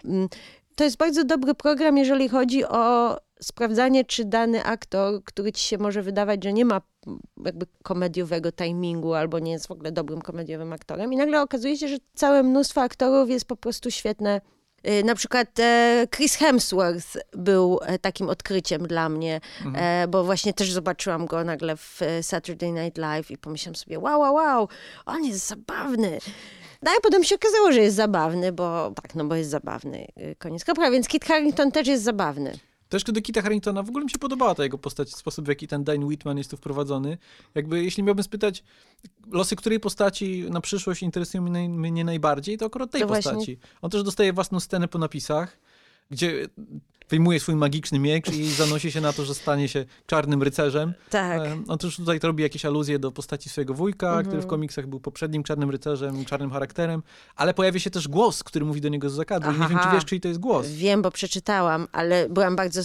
mm, 0.05 0.29
to 0.75 0.83
jest 0.83 0.97
bardzo 0.97 1.23
dobry 1.23 1.55
program, 1.55 1.97
jeżeli 1.97 2.29
chodzi 2.29 2.65
o 2.65 3.17
sprawdzanie, 3.41 4.05
czy 4.05 4.25
dany 4.25 4.63
aktor, 4.63 5.23
który 5.23 5.51
ci 5.51 5.63
się 5.63 5.77
może 5.77 6.01
wydawać, 6.01 6.43
że 6.43 6.53
nie 6.53 6.65
ma 6.65 6.81
jakby 7.45 7.65
komediowego 7.83 8.51
timingu 8.51 9.13
albo 9.13 9.39
nie 9.39 9.51
jest 9.51 9.67
w 9.67 9.71
ogóle 9.71 9.91
dobrym 9.91 10.21
komediowym 10.21 10.73
aktorem. 10.73 11.13
I 11.13 11.17
nagle 11.17 11.41
okazuje 11.41 11.77
się, 11.77 11.87
że 11.87 11.97
całe 12.15 12.43
mnóstwo 12.43 12.81
aktorów 12.81 13.29
jest 13.29 13.45
po 13.45 13.55
prostu 13.55 13.91
świetne. 13.91 14.41
Y, 14.87 15.03
na 15.03 15.15
przykład 15.15 15.59
e, 15.59 16.07
Chris 16.15 16.35
Hemsworth 16.35 17.17
był 17.31 17.79
e, 17.85 17.99
takim 17.99 18.29
odkryciem 18.29 18.87
dla 18.87 19.09
mnie, 19.09 19.41
mhm. 19.65 19.75
E, 20.03 20.07
bo 20.07 20.23
właśnie 20.23 20.53
też 20.53 20.71
zobaczyłam 20.71 21.25
go 21.25 21.43
nagle 21.43 21.77
w 21.77 21.99
Saturday 22.21 22.71
Night 22.71 22.97
Live 22.97 23.31
i 23.31 23.37
pomyślałam 23.37 23.75
sobie, 23.75 23.99
wow, 23.99 24.19
wow, 24.19 24.35
wow, 24.35 24.69
on 25.05 25.25
jest 25.25 25.47
zabawny. 25.47 26.19
No 26.81 26.91
i 26.91 27.01
potem 27.03 27.23
się 27.23 27.35
okazało, 27.35 27.71
że 27.71 27.81
jest 27.81 27.95
zabawny, 27.95 28.51
bo 28.51 28.91
tak, 29.01 29.15
no 29.15 29.25
bo 29.25 29.35
jest 29.35 29.49
zabawny. 29.49 30.07
Y, 30.17 30.35
koniec 30.39 30.65
kropka, 30.65 30.91
więc 30.91 31.07
Kit 31.07 31.25
Harington 31.25 31.71
też 31.71 31.87
jest 31.87 32.03
zabawny. 32.03 32.53
Też 32.89 33.03
do 33.03 33.21
Kita 33.21 33.41
Harringtona 33.41 33.83
w 33.83 33.89
ogóle 33.89 34.05
mi 34.05 34.11
się 34.11 34.17
podobała 34.17 34.55
ta 34.55 34.63
jego 34.63 34.77
postać, 34.77 35.15
sposób 35.15 35.45
w 35.45 35.47
jaki 35.47 35.67
ten 35.67 35.83
Dane 35.83 36.05
Whitman 36.05 36.37
jest 36.37 36.51
tu 36.51 36.57
wprowadzony. 36.57 37.17
Jakby, 37.55 37.83
jeśli 37.83 38.03
miałbym 38.03 38.23
spytać, 38.23 38.63
losy 39.31 39.55
której 39.55 39.79
postaci 39.79 40.45
na 40.49 40.61
przyszłość 40.61 41.03
interesują 41.03 41.43
mnie, 41.43 41.69
mnie 41.69 42.03
najbardziej, 42.03 42.57
to 42.57 42.65
akurat 42.65 42.91
tej 42.91 43.01
to 43.01 43.07
postaci. 43.07 43.35
Właśnie... 43.35 43.57
On 43.81 43.91
też 43.91 44.03
dostaje 44.03 44.33
własną 44.33 44.59
scenę 44.59 44.87
po 44.87 44.97
napisach, 44.97 45.57
gdzie 46.11 46.47
wyjmuje 47.09 47.39
swój 47.39 47.55
magiczny 47.55 47.99
miecz 47.99 48.29
i 48.29 48.51
zanosi 48.51 48.91
się 48.91 49.01
na 49.01 49.13
to, 49.13 49.25
że 49.25 49.35
stanie 49.35 49.67
się 49.67 49.85
czarnym 50.05 50.43
rycerzem. 50.43 50.93
Tak. 51.09 51.41
On 51.67 51.77
też 51.77 51.95
tutaj 51.95 52.19
robi 52.23 52.43
jakieś 52.43 52.65
aluzje 52.65 52.99
do 52.99 53.11
postaci 53.11 53.49
swojego 53.49 53.73
wujka, 53.73 54.07
mhm. 54.07 54.25
który 54.25 54.41
w 54.41 54.47
komiksach 54.47 54.87
był 54.87 54.99
poprzednim 54.99 55.43
czarnym 55.43 55.69
rycerzem, 55.69 56.25
czarnym 56.25 56.51
charakterem, 56.51 57.03
ale 57.35 57.53
pojawia 57.53 57.79
się 57.79 57.89
też 57.89 58.07
głos, 58.07 58.43
który 58.43 58.65
mówi 58.65 58.81
do 58.81 58.89
niego 58.89 59.09
z 59.09 59.13
zakadu. 59.13 59.51
Nie 59.51 59.67
wiem, 59.67 59.79
czy 59.83 59.89
wiesz, 59.93 60.05
czyj 60.05 60.21
to 60.21 60.27
jest 60.27 60.39
głos. 60.39 60.67
Wiem, 60.67 61.01
bo 61.01 61.11
przeczytałam, 61.11 61.87
ale 61.91 62.29
byłam 62.29 62.55
bardzo 62.55 62.81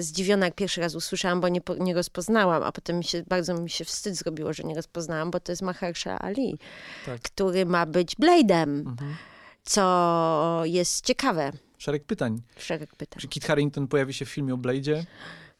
zdziwiona, 0.00 0.46
jak 0.46 0.54
pierwszy 0.54 0.80
raz 0.80 0.94
usłyszałam, 0.94 1.40
bo 1.40 1.48
nie, 1.48 1.60
nie 1.80 1.94
rozpoznałam, 1.94 2.62
a 2.62 2.72
potem 2.72 2.98
mi 2.98 3.04
się, 3.04 3.22
bardzo 3.28 3.54
mi 3.54 3.70
się 3.70 3.84
wstyd 3.84 4.16
zrobiło, 4.16 4.52
że 4.52 4.62
nie 4.62 4.74
rozpoznałam, 4.74 5.30
bo 5.30 5.40
to 5.40 5.52
jest 5.52 5.62
Mahershala 5.62 6.18
Ali, 6.18 6.58
tak. 7.06 7.20
który 7.20 7.66
ma 7.66 7.86
być 7.86 8.16
Blade'em, 8.16 8.62
mhm. 8.62 9.14
co 9.62 10.62
jest 10.64 11.04
ciekawe 11.04 11.52
szereg 11.82 12.04
pytań. 12.04 12.42
Szereg 12.58 12.96
pytań. 12.96 13.20
Czy 13.20 13.28
Kit 13.28 13.44
Harington 13.44 13.88
pojawi 13.88 14.14
się 14.14 14.24
w 14.24 14.28
filmie 14.28 14.54
o 14.54 14.56
Blade'zie? 14.56 15.04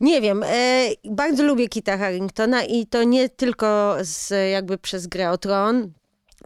Nie 0.00 0.20
wiem, 0.20 0.42
e, 0.46 0.88
bardzo 1.04 1.42
lubię 1.42 1.68
Kita 1.68 1.98
Harringtona 1.98 2.64
i 2.64 2.86
to 2.86 3.04
nie 3.04 3.28
tylko 3.28 3.96
z, 4.00 4.50
jakby 4.52 4.78
przez 4.78 5.06
grę 5.06 5.30
o 5.30 5.38
Tron, 5.38 5.92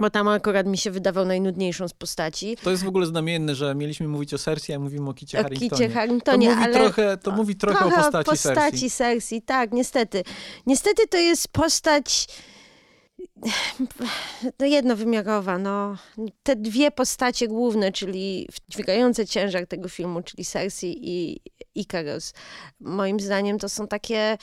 bo 0.01 0.11
tam 0.11 0.29
akurat 0.29 0.67
mi 0.67 0.79
się 0.79 0.91
wydawał 0.91 1.25
najnudniejszą 1.25 1.89
z 1.89 1.93
postaci. 1.93 2.57
To 2.63 2.71
jest 2.71 2.85
w 2.85 2.89
ogóle 2.89 3.07
znamienne, 3.07 3.55
że 3.55 3.75
mieliśmy 3.75 4.09
mówić 4.09 4.35
o 4.35 4.39
Cersei, 4.39 4.75
a 4.75 4.79
mówimy 4.79 5.11
o 5.11 5.15
Kicie 5.15 5.41
o 5.41 5.43
Harringtonie. 5.43 5.71
Kicie 5.71 5.89
Harringtonie, 5.89 6.49
to 6.49 6.55
mówi 6.55 6.65
ale... 6.65 6.75
Trochę, 6.75 7.17
to 7.17 7.31
mówi 7.31 7.57
trochę, 7.57 7.79
trochę 7.79 7.97
o 7.97 8.03
postaci, 8.03 8.31
postaci 8.31 8.71
Cersei. 8.71 8.91
Cersei. 8.91 9.43
Tak, 9.43 9.73
niestety. 9.73 10.23
Niestety 10.67 11.07
to 11.07 11.17
jest 11.17 11.49
postać 11.49 12.29
no 14.61 14.67
jednowymiarowa, 14.67 15.59
no. 15.59 15.97
Te 16.43 16.57
dwie 16.57 16.91
postacie 16.91 17.49
główne, 17.49 17.93
czyli 17.93 18.49
dźwigające 18.69 19.27
ciężar 19.27 19.67
tego 19.67 19.89
filmu, 19.89 20.23
czyli 20.23 20.45
Cersei 20.45 20.99
i 21.01 21.41
Icarus, 21.75 22.33
moim 22.81 23.21
zdaniem 23.21 23.59
to 23.59 23.69
są 23.69 23.89
takie 23.89 24.39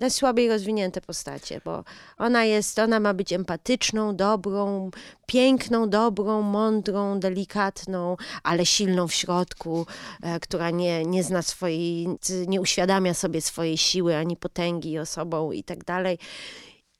najsłabiej 0.00 0.48
rozwinięte 0.48 1.00
postacie, 1.00 1.60
bo 1.64 1.84
ona 2.18 2.44
jest, 2.44 2.78
ona 2.78 3.00
ma 3.00 3.14
być 3.14 3.32
empatyczną, 3.32 4.16
dobrą, 4.16 4.90
piękną, 5.26 5.88
dobrą, 5.88 6.42
mądrą, 6.42 7.20
delikatną, 7.20 8.16
ale 8.42 8.66
silną 8.66 9.08
w 9.08 9.14
środku, 9.14 9.86
e, 10.22 10.40
która 10.40 10.70
nie, 10.70 11.04
nie 11.04 11.22
zna 11.22 11.42
swojej, 11.42 12.08
nie 12.48 12.60
uświadamia 12.60 13.14
sobie 13.14 13.40
swojej 13.40 13.78
siły 13.78 14.16
ani 14.16 14.36
potęgi 14.36 14.98
osobą 14.98 15.52
i 15.52 15.64
tak 15.64 15.84
dalej. 15.84 16.18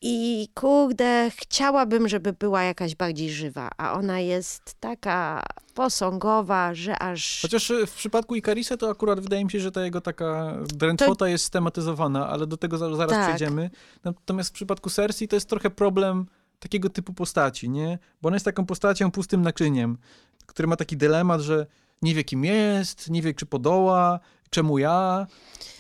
I 0.05 0.49
kurde, 0.55 1.31
chciałabym, 1.37 2.09
żeby 2.09 2.33
była 2.33 2.63
jakaś 2.63 2.95
bardziej 2.95 3.31
żywa, 3.31 3.71
a 3.77 3.93
ona 3.93 4.21
jest 4.21 4.75
taka 4.81 5.43
posągowa, 5.75 6.75
że 6.75 6.99
aż... 6.99 7.39
Chociaż 7.43 7.71
e, 7.71 7.87
w 7.87 7.95
przypadku 7.95 8.35
Ikarisa 8.35 8.77
to 8.77 8.91
akurat 8.91 9.21
wydaje 9.21 9.45
mi 9.45 9.51
się, 9.51 9.61
że 9.61 9.73
ta 9.73 9.85
jego 9.85 10.01
taka 10.01 10.59
drętwota 10.75 11.15
to... 11.15 11.27
jest 11.27 11.45
stematyzowana, 11.45 12.29
ale 12.29 12.47
do 12.47 12.57
tego 12.57 12.79
zaraz 12.79 13.11
tak. 13.11 13.27
przejdziemy. 13.27 13.71
Natomiast 14.05 14.51
w 14.51 14.53
przypadku 14.53 14.91
Cersei 14.91 15.29
to 15.29 15.37
jest 15.37 15.49
trochę 15.49 15.71
problem 15.71 16.27
takiego 16.59 16.91
typu 16.91 17.13
postaci, 17.13 17.71
nie? 17.71 17.99
Bo 18.23 18.27
ona 18.27 18.37
jest 18.37 18.45
taką 18.45 18.67
postacią 18.67 19.11
pustym 19.11 19.43
naczyniem, 19.43 19.99
który 20.47 20.69
ma 20.69 20.77
taki 20.77 20.97
dylemat, 20.97 21.41
że 21.41 21.67
nie 22.03 22.15
wie 22.15 22.25
kim 22.25 22.45
jest, 22.45 23.11
nie 23.11 23.23
wie 23.23 23.35
czy 23.35 23.47
podoła, 23.47 24.21
czemu 24.51 24.79
ja. 24.79 25.27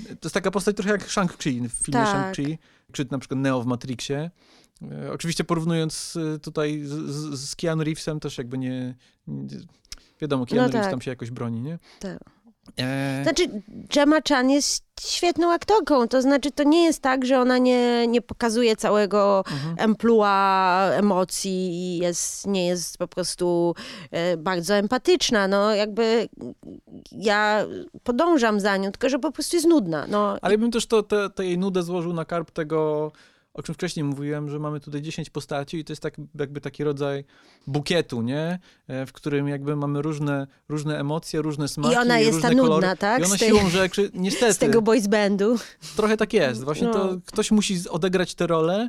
To 0.07 0.27
jest 0.27 0.35
taka 0.35 0.51
postać 0.51 0.77
trochę 0.77 0.91
jak 0.91 1.09
Shang-Chi 1.09 1.69
w 1.69 1.73
filmie 1.73 2.05
tak. 2.05 2.35
Shang-Chi 2.35 2.59
czy 2.93 3.07
na 3.11 3.19
przykład 3.19 3.41
Neo 3.41 3.63
w 3.63 3.67
Matrixie. 3.67 4.31
E, 4.91 5.13
oczywiście 5.13 5.45
porównując 5.45 6.19
e, 6.35 6.39
tutaj 6.39 6.81
z, 6.85 7.41
z 7.41 7.57
Keanu 7.57 7.85
Reevesem 7.85 8.21
też 8.21 8.39
jakby 8.39 8.59
nie, 8.59 8.95
nie 9.27 9.59
wiadomo, 10.21 10.47
Keanu 10.47 10.63
no 10.63 10.67
Reeves 10.69 10.83
tak. 10.83 10.91
tam 10.91 11.01
się 11.01 11.11
jakoś 11.11 11.31
broni, 11.31 11.61
nie? 11.61 11.79
Tak. 12.01 12.42
E... 12.77 13.21
Znaczy, 13.23 13.63
Gemma 13.69 14.19
Chan 14.29 14.51
jest 14.51 14.85
świetną 15.01 15.53
aktorką, 15.53 16.09
to 16.09 16.23
znaczy 16.23 16.51
to 16.51 16.63
nie 16.63 16.85
jest 16.85 17.03
tak, 17.03 17.27
że 17.27 17.41
ona 17.41 17.59
nie, 17.59 18.07
nie 18.07 18.23
pokazuje 18.23 18.77
całego 18.77 19.45
mhm. 19.51 19.75
emplua 19.79 20.91
emocji 20.93 21.71
i 21.71 21.99
jest, 21.99 22.47
nie 22.47 22.67
jest 22.67 22.99
po 22.99 23.09
prostu 23.09 23.75
e, 24.11 24.37
bardzo 24.37 24.75
empatyczna, 24.75 25.49
no 25.49 25.75
jakby 25.75 26.29
ja 27.13 27.67
podążam 28.03 28.61
za 28.61 28.77
nią, 28.77 28.93
tylko 28.93 29.09
że 29.09 29.19
po 29.19 29.33
prostu 29.33 29.57
jest 29.57 29.69
nudna. 29.69 30.07
No. 30.09 30.39
Ale 30.43 30.59
bym 30.59 30.71
też 30.71 30.87
to, 30.87 31.03
te, 31.03 31.31
te 31.31 31.45
jej 31.45 31.59
nudę 31.59 31.83
złożył 31.83 32.13
na 32.13 32.25
karp 32.25 32.51
tego 32.51 33.13
o 33.55 33.63
czym 33.63 33.75
wcześniej 33.75 34.05
mówiłem, 34.05 34.51
że 34.51 34.59
mamy 34.59 34.81
tutaj 34.81 35.03
10 35.03 35.31
postaci 35.31 35.79
i 35.79 35.85
to 35.85 35.93
jest 35.93 36.03
tak, 36.03 36.15
jakby 36.39 36.61
taki 36.61 36.85
rodzaj 36.85 37.25
bukietu, 37.67 38.23
nie? 38.23 38.59
E, 38.89 39.07
w 39.07 39.13
którym 39.13 39.49
jakby 39.49 39.77
mamy 39.77 40.03
różne, 40.03 40.47
różne 40.69 41.01
emocje, 41.01 41.43
różne 41.43 41.69
smaki, 41.69 41.95
I 41.95 41.99
ona 41.99 42.19
jest 42.19 42.33
różne 42.33 42.49
ta 42.49 42.57
kolory. 42.57 42.75
nudna, 42.75 42.97
tak? 42.97 43.23
I 43.23 43.25
ona 43.25 43.37
tej, 43.37 43.49
siłą 43.49 43.69
rzeczy, 43.69 44.11
niestety... 44.15 44.53
Z 44.53 44.59
tego 44.59 44.83
boys 44.83 45.07
bandu. 45.07 45.59
Trochę 45.97 46.17
tak 46.17 46.33
jest. 46.33 46.65
Właśnie 46.65 46.87
no. 46.87 46.93
to 46.93 47.21
ktoś 47.27 47.51
musi 47.51 47.89
odegrać 47.89 48.35
tę 48.35 48.47
rolę, 48.47 48.89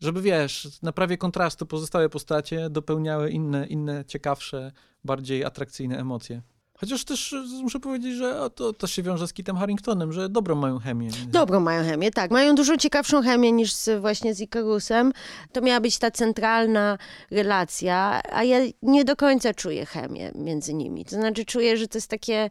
żeby 0.00 0.22
wiesz, 0.22 0.68
na 0.82 0.92
prawie 0.92 1.18
kontrastu 1.18 1.66
pozostałe 1.66 2.08
postacie 2.08 2.70
dopełniały 2.70 3.30
inne, 3.30 3.66
inne 3.66 4.04
ciekawsze, 4.04 4.72
bardziej 5.04 5.44
atrakcyjne 5.44 5.98
emocje. 5.98 6.42
Chociaż 6.80 7.04
też 7.04 7.32
e, 7.32 7.36
muszę 7.62 7.80
powiedzieć, 7.80 8.14
że 8.14 8.50
to 8.54 8.72
też 8.72 8.90
się 8.92 9.02
wiąże 9.02 9.28
z 9.28 9.32
Kitem 9.32 9.56
Harringtonem, 9.56 10.12
że 10.12 10.28
dobrą 10.28 10.54
mają 10.54 10.78
chemię. 10.78 11.10
Dobrą 11.26 11.60
mają 11.60 11.84
chemię, 11.84 12.10
tak. 12.10 12.30
Mają 12.30 12.54
dużo 12.54 12.76
ciekawszą 12.76 13.22
chemię 13.22 13.52
niż 13.52 13.72
z, 13.72 14.00
właśnie 14.00 14.34
z 14.34 14.40
Ikarusem. 14.40 15.12
To 15.52 15.60
miała 15.60 15.80
być 15.80 15.98
ta 15.98 16.10
centralna 16.10 16.98
relacja, 17.30 18.22
a 18.32 18.44
ja 18.44 18.58
nie 18.82 19.04
do 19.04 19.16
końca 19.16 19.54
czuję 19.54 19.86
chemię 19.86 20.32
między 20.34 20.74
nimi. 20.74 21.04
To 21.04 21.16
znaczy 21.16 21.44
czuję, 21.44 21.76
że 21.76 21.88
to 21.88 21.98
jest 21.98 22.10
takie 22.10 22.50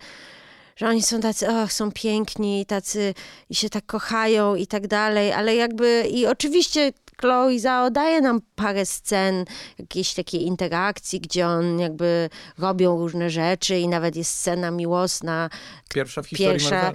że 0.76 0.88
oni 0.90 1.02
są 1.02 1.20
tacy, 1.20 1.48
och, 1.50 1.72
są 1.72 1.92
piękni, 1.92 2.66
tacy 2.66 3.14
i 3.50 3.56
się 3.56 3.70
tak 3.70 3.86
kochają 3.86 4.56
i 4.56 4.68
tak 4.68 4.88
dalej, 4.88 5.34
ale 5.34 5.56
jakby 5.56 6.06
i 6.12 6.28
oczywiście 6.28 6.94
Chloe 7.24 7.60
Zhao 7.60 7.90
daje 7.90 8.22
nam 8.22 8.42
parę 8.56 8.86
scen, 8.86 9.46
jakiejś 9.80 10.14
takiej 10.14 10.46
interakcji, 10.46 11.20
gdzie 11.20 11.48
on 11.48 11.80
jakby 11.80 12.30
robią 12.58 12.98
różne 12.98 13.30
rzeczy 13.30 13.80
i 13.80 13.88
nawet 13.88 14.16
jest 14.16 14.32
scena 14.32 14.72
miłosna. 14.72 15.50
Pierwsza 15.94 16.22
w 16.22 16.28
historii 16.28 16.60
Pierwsza. 16.60 16.92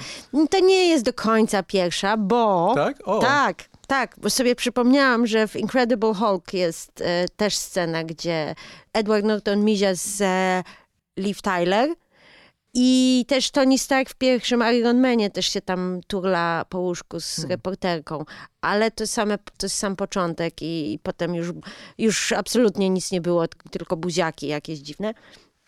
To 0.51 0.61
nie 0.61 0.89
jest 0.89 1.05
do 1.05 1.13
końca 1.13 1.63
pierwsza, 1.63 2.17
bo... 2.17 2.73
Tak? 2.75 2.97
O. 3.05 3.19
Tak. 3.19 3.65
Tak, 3.87 4.17
bo 4.19 4.31
sobie 4.31 4.55
przypomniałam, 4.55 5.27
że 5.27 5.49
w 5.49 5.57
Incredible 5.57 6.15
Hulk 6.15 6.55
jest 6.55 7.01
e, 7.01 7.29
też 7.37 7.57
scena, 7.57 8.05
gdzie 8.05 8.55
Edward 8.93 9.25
Norton 9.25 9.65
mizia 9.65 9.95
z 9.95 10.21
e, 10.21 10.63
Liv 11.17 11.41
Tyler, 11.43 11.95
i 12.81 13.25
też 13.29 13.51
Tony 13.51 13.79
Stark 13.79 14.11
w 14.11 14.15
pierwszym 14.15 14.63
Iron 14.75 15.01
Manie 15.01 15.31
też 15.31 15.53
się 15.53 15.61
tam 15.61 16.01
turla 16.07 16.65
po 16.69 16.79
łóżku 16.79 17.21
z 17.21 17.35
hmm. 17.37 17.51
reporterką, 17.51 18.25
ale 18.61 18.91
to, 18.91 19.07
same, 19.07 19.39
to 19.39 19.67
jest 19.67 19.77
sam 19.77 19.97
początek 19.97 20.63
i, 20.63 20.93
i, 20.93 20.99
potem 20.99 21.35
już, 21.35 21.49
już 21.99 22.33
absolutnie 22.33 22.91
nic 22.91 23.13
nie 23.13 23.21
było, 23.21 23.45
tylko 23.71 23.97
buziaki 23.97 24.47
jakieś 24.47 24.79
dziwne. 24.79 25.15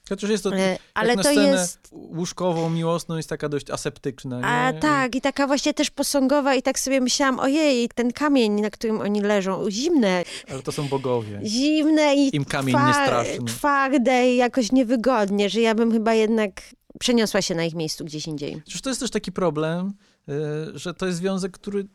Chociaż 0.09 0.31
jest 0.31 0.45
to, 0.45 0.57
e, 0.57 0.79
ale 0.95 1.17
to 1.17 1.31
jest 1.31 1.79
łóżkową, 1.93 2.71
miłosną, 2.71 3.17
jest 3.17 3.29
taka 3.29 3.49
dość 3.49 3.71
aseptyczna. 3.71 4.41
Nie? 4.41 4.47
A 4.47 4.73
tak, 4.73 5.15
i 5.15 5.21
taka 5.21 5.47
właśnie 5.47 5.75
też 5.75 5.91
posągowa 5.91 6.55
i 6.55 6.63
tak 6.63 6.79
sobie 6.79 7.01
myślałam, 7.01 7.39
ojej, 7.39 7.89
ten 7.95 8.13
kamień, 8.13 8.61
na 8.61 8.71
którym 8.71 9.01
oni 9.01 9.21
leżą, 9.21 9.71
zimne. 9.71 10.25
Ale 10.51 10.63
to 10.63 10.73
są 10.73 10.89
bogowie. 10.89 11.41
Zimne 11.45 12.15
i 12.15 12.37
Im 12.37 12.45
kamień 12.45 12.75
twa- 12.75 12.87
nie 12.87 12.95
straszny. 12.95 13.45
twarde 13.45 14.33
i 14.33 14.37
jakoś 14.37 14.73
niewygodnie, 14.73 15.51
że 15.51 15.61
ja 15.61 15.75
bym 15.75 15.93
chyba 15.93 16.15
jednak 16.15 16.53
przeniosła 17.01 17.43
się 17.43 17.55
na 17.55 17.65
ich 17.65 17.75
miejscu 17.75 18.05
gdzieś 18.05 18.27
indziej. 18.27 18.63
Przecież 18.63 18.83
to 18.83 18.89
jest 18.91 19.01
też 19.01 19.11
taki 19.11 19.33
problem, 19.33 19.93
y, 20.29 20.79
że 20.79 20.95
to 20.95 21.07
jest 21.07 21.19
związek, 21.19 21.53
który 21.53 21.87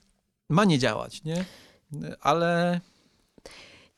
ma 0.49 0.65
nie 0.65 0.79
działać, 0.79 1.23
nie? 1.23 1.45
Ale 2.21 2.81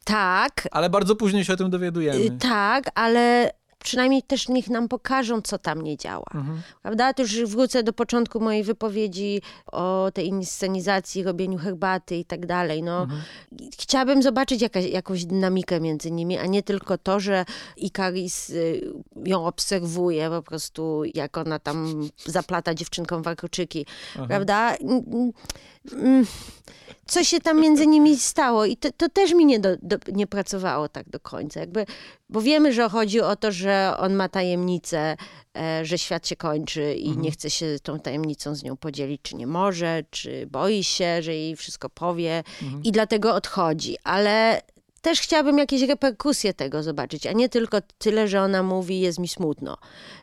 tak. 0.04 0.68
Ale 0.72 0.90
bardzo 0.90 1.16
później 1.16 1.46
się 1.46 1.54
o 1.54 1.58
tym 1.58 1.70
dowiadujemy. 1.70 2.20
Y, 2.20 2.38
tak, 2.40 2.92
ale 2.96 3.52
przynajmniej 3.84 4.24
też 4.24 4.50
niech 4.50 4.70
nam 4.70 4.88
pokażą, 4.88 5.42
co 5.42 5.58
tam 5.58 5.82
nie 5.82 5.98
działa. 5.98 6.26
Mhm. 6.36 6.62
Prawda? 6.82 7.14
To 7.14 7.22
już 7.22 7.46
wrócę 7.46 7.84
do 7.84 7.94
początku 7.94 8.40
mojej 8.40 8.64
wypowiedzi 8.64 9.42
o 9.72 10.12
tej 10.14 10.28
inscenizacji, 10.28 11.24
robieniu 11.24 11.58
herbaty 11.58 12.16
i 12.16 12.26
tak 12.26 12.46
dalej. 12.46 12.84
No, 12.84 13.02
mhm. 13.02 13.22
Chciałabym 13.80 14.24
zobaczyć 14.24 14.62
jakaś, 14.62 14.86
jakąś 14.86 15.26
dynamikę 15.26 15.80
między 15.80 16.12
nimi, 16.12 16.38
a 16.38 16.46
nie 16.46 16.64
tylko 16.64 16.98
to, 16.98 17.20
że 17.20 17.46
Ikaris 17.78 18.50
y, 18.50 18.94
ją 19.26 19.46
obserwuje 19.46 20.30
po 20.30 20.42
prostu, 20.42 21.04
jak 21.14 21.38
ona 21.38 21.60
tam 21.60 22.10
zaplata 22.26 22.74
dziewczynką 22.74 23.22
warkoczyki. 23.22 23.86
Prawda? 24.28 24.76
Co 27.08 27.24
się 27.24 27.40
tam 27.40 27.62
między 27.62 27.88
nimi 27.88 28.18
stało 28.18 28.66
i 28.66 28.78
to, 28.78 28.90
to 28.98 29.10
też 29.10 29.34
mi 29.34 29.46
nie, 29.46 29.60
do, 29.60 29.70
do, 29.82 29.98
nie 30.12 30.28
pracowało 30.28 30.90
tak 30.90 31.10
do 31.10 31.20
końca. 31.20 31.60
Jakby, 31.60 31.86
bo 32.30 32.42
wiemy, 32.42 32.74
że 32.74 32.90
chodzi 32.90 33.22
o 33.22 33.36
to, 33.36 33.52
że 33.52 33.94
on 34.00 34.14
ma 34.14 34.30
tajemnicę, 34.30 35.18
e, 35.58 35.86
że 35.86 35.98
świat 35.98 36.28
się 36.28 36.36
kończy 36.36 36.94
i 36.94 37.08
mhm. 37.08 37.22
nie 37.22 37.32
chce 37.32 37.50
się 37.50 37.66
tą 37.84 38.00
tajemnicą 38.00 38.56
z 38.56 38.64
nią 38.64 38.78
podzielić, 38.78 39.22
czy 39.22 39.36
nie 39.36 39.48
może, 39.48 40.04
czy 40.10 40.48
boi 40.48 40.84
się, 40.84 41.22
że 41.22 41.36
jej 41.36 41.56
wszystko 41.56 41.90
powie 41.90 42.44
mhm. 42.64 42.84
i 42.84 42.92
dlatego 42.92 43.36
odchodzi. 43.36 43.98
Ale 44.04 44.62
też 45.02 45.22
chciałabym 45.22 45.58
jakieś 45.58 45.82
reperkusje 45.82 46.54
tego 46.54 46.84
zobaczyć, 46.84 47.28
a 47.28 47.32
nie 47.32 47.50
tylko 47.50 47.78
tyle, 47.98 48.28
że 48.28 48.42
ona 48.42 48.64
mówi, 48.64 49.00
jest 49.00 49.20
mi 49.20 49.28
smutno. 49.28 49.78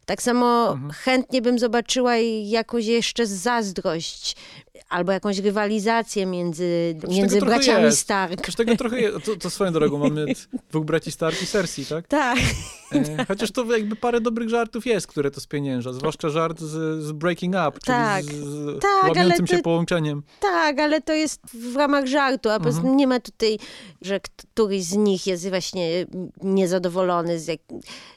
Tak 0.07 0.23
samo 0.23 0.73
mhm. 0.73 0.91
chętnie 0.91 1.43
bym 1.43 1.59
zobaczyła 1.59 2.17
jakąś 2.45 2.87
jeszcze 2.87 3.27
zazdrość 3.27 4.37
albo 4.89 5.13
jakąś 5.13 5.39
rywalizację 5.39 6.27
między, 6.27 6.97
między 7.09 7.41
braciami 7.41 7.85
jest. 7.85 7.99
Stark. 7.99 8.35
Przecież 8.35 8.55
tego 8.55 8.77
trochę 8.77 9.01
jest. 9.01 9.25
To, 9.25 9.37
to 9.37 9.51
swoją 9.51 9.73
drogą 9.73 9.99
mamy 9.99 10.27
dwóch 10.71 10.85
braci 10.85 11.13
Stark 11.13 11.43
i 11.43 11.47
Cersei, 11.47 11.87
tak? 11.87 12.09
Tak. 12.09 12.39
E, 12.93 13.25
chociaż 13.29 13.51
to 13.51 13.65
jakby 13.77 13.97
parę 13.97 14.21
dobrych 14.21 14.49
żartów 14.49 14.87
jest, 14.87 15.07
które 15.07 15.31
to 15.31 15.41
spienięża. 15.41 15.93
Zwłaszcza 15.93 16.29
żart 16.29 16.61
z, 16.61 17.03
z 17.05 17.13
Breaking 17.13 17.55
Up, 17.55 17.79
tak. 17.85 18.25
czyli 18.25 18.39
z, 18.39 18.45
z 18.45 18.81
tak, 18.81 19.17
łamiącym 19.17 19.47
się 19.47 19.59
połączeniem. 19.59 20.23
Tak, 20.41 20.79
ale 20.79 21.01
to 21.01 21.13
jest 21.13 21.41
w 21.55 21.77
ramach 21.77 22.07
żartu, 22.07 22.51
a 22.51 22.57
po 22.57 22.63
prostu 22.63 22.81
mhm. 22.81 22.97
nie 22.97 23.07
ma 23.07 23.21
tutaj, 23.21 23.59
że 24.03 24.21
któryś 24.21 24.85
z 24.85 24.97
nich 24.97 25.27
jest 25.27 25.49
właśnie 25.49 26.07
niezadowolony. 26.43 27.39
Z 27.41 27.49
jak... 27.49 27.61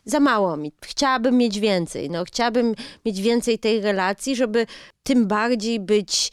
Za 0.06 0.20
mało 0.20 0.58
mi. 0.58 0.72
Chciałabym 0.86 1.38
mieć 1.38 1.60
więcej. 1.60 2.10
No, 2.10 2.24
chciałabym 2.24 2.76
mieć 3.06 3.22
więcej 3.22 3.60
tej 3.60 3.82
relacji, 3.82 4.36
żeby 4.36 4.66
tym 5.04 5.28
bardziej 5.28 5.80
być 5.80 6.32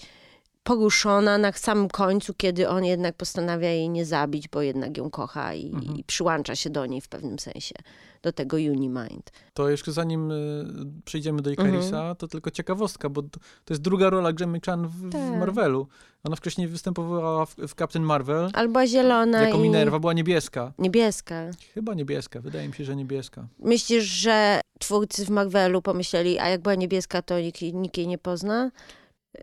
poruszona 0.64 1.38
na 1.38 1.52
samym 1.52 1.88
końcu, 1.88 2.34
kiedy 2.34 2.68
on 2.68 2.84
jednak 2.84 3.14
postanawia 3.14 3.68
jej 3.68 3.90
nie 3.90 4.04
zabić, 4.04 4.48
bo 4.48 4.62
jednak 4.62 4.96
ją 4.96 5.10
kocha 5.10 5.54
i, 5.54 5.66
mhm. 5.66 5.96
i 5.96 6.04
przyłącza 6.04 6.56
się 6.56 6.70
do 6.70 6.86
niej 6.86 7.00
w 7.00 7.08
pewnym 7.08 7.38
sensie, 7.38 7.74
do 8.22 8.32
tego 8.32 8.56
Unimind. 8.56 9.32
To 9.54 9.68
jeszcze 9.68 9.92
zanim 9.92 10.30
y, 10.30 10.64
przejdziemy 11.04 11.42
do 11.42 11.50
Icarisa, 11.50 11.96
mhm. 11.96 12.16
to 12.16 12.28
tylko 12.28 12.50
ciekawostka, 12.50 13.08
bo 13.08 13.22
to, 13.22 13.38
jest 13.70 13.82
druga 13.82 14.10
rola 14.10 14.32
Grammy 14.32 14.60
Chan 14.66 14.88
w, 14.88 15.12
tak. 15.12 15.20
w, 15.20 15.38
Marvelu. 15.38 15.86
Ona 16.24 16.36
wcześniej 16.36 16.68
występowała 16.68 17.46
w, 17.46 17.56
w 17.56 17.74
Captain 17.74 18.04
Marvel. 18.04 18.50
Albo 18.52 18.86
zielona 18.86 19.42
Jako 19.42 19.58
i... 19.58 19.60
Minerva, 19.60 19.98
była 19.98 20.12
niebieska. 20.12 20.72
Niebieska. 20.78 21.50
Chyba 21.74 21.94
niebieska, 21.94 22.40
wydaje 22.40 22.68
mi 22.68 22.74
się, 22.74 22.84
że 22.84 22.96
niebieska. 22.96 23.46
Myślisz, 23.58 24.04
że 24.04 24.60
twórcy 24.78 25.24
w 25.24 25.30
Marvelu 25.30 25.82
pomyśleli, 25.82 26.38
a 26.38 26.48
jak 26.48 26.60
była 26.60 26.74
niebieska, 26.74 27.22
to 27.22 27.40
nikt, 27.40 27.62
nikt 27.62 27.98
jej 27.98 28.06
nie 28.06 28.18
pozna? 28.18 28.70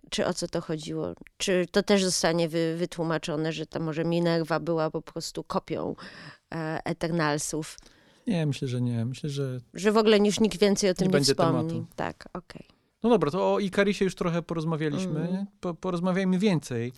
Czy 0.10 0.26
o 0.26 0.34
co 0.34 0.48
to 0.48 0.62
chodziło? 0.62 1.14
Czy 1.38 1.66
to 1.72 1.84
też 1.84 2.04
zostanie 2.04 2.50
wy, 2.50 2.76
wytłumaczone, 2.78 3.52
że 3.52 3.66
ta 3.66 3.80
może 3.80 4.06
Minerva 4.06 4.60
była 4.60 4.92
po 4.92 5.02
prostu 5.02 5.44
kopią 5.44 5.96
e, 6.54 6.80
Eternalsów? 6.86 7.78
Nie, 8.28 8.46
myślę, 8.46 8.68
że 8.68 8.82
nie. 8.82 9.06
Myślę, 9.06 9.30
że... 9.30 9.60
Że 9.74 9.92
w 9.92 9.98
ogóle 9.98 10.18
już 10.18 10.40
nikt 10.40 10.60
więcej 10.60 10.90
o 10.90 10.94
tym 10.94 11.12
nie, 11.12 11.20
nie 11.20 11.26
wspomni. 11.26 11.70
Tematu. 11.70 11.86
Tak, 11.96 12.26
okej. 12.34 12.66
Okay. 12.68 12.78
No 13.04 13.10
dobra, 13.10 13.32
to 13.32 13.54
o 13.54 13.60
Ikarisie 13.60 14.06
już 14.06 14.16
trochę 14.16 14.42
porozmawialiśmy. 14.42 15.20
Mm. 15.20 15.46
Po, 15.60 15.74
porozmawiajmy 15.74 16.40
więcej. 16.40 16.94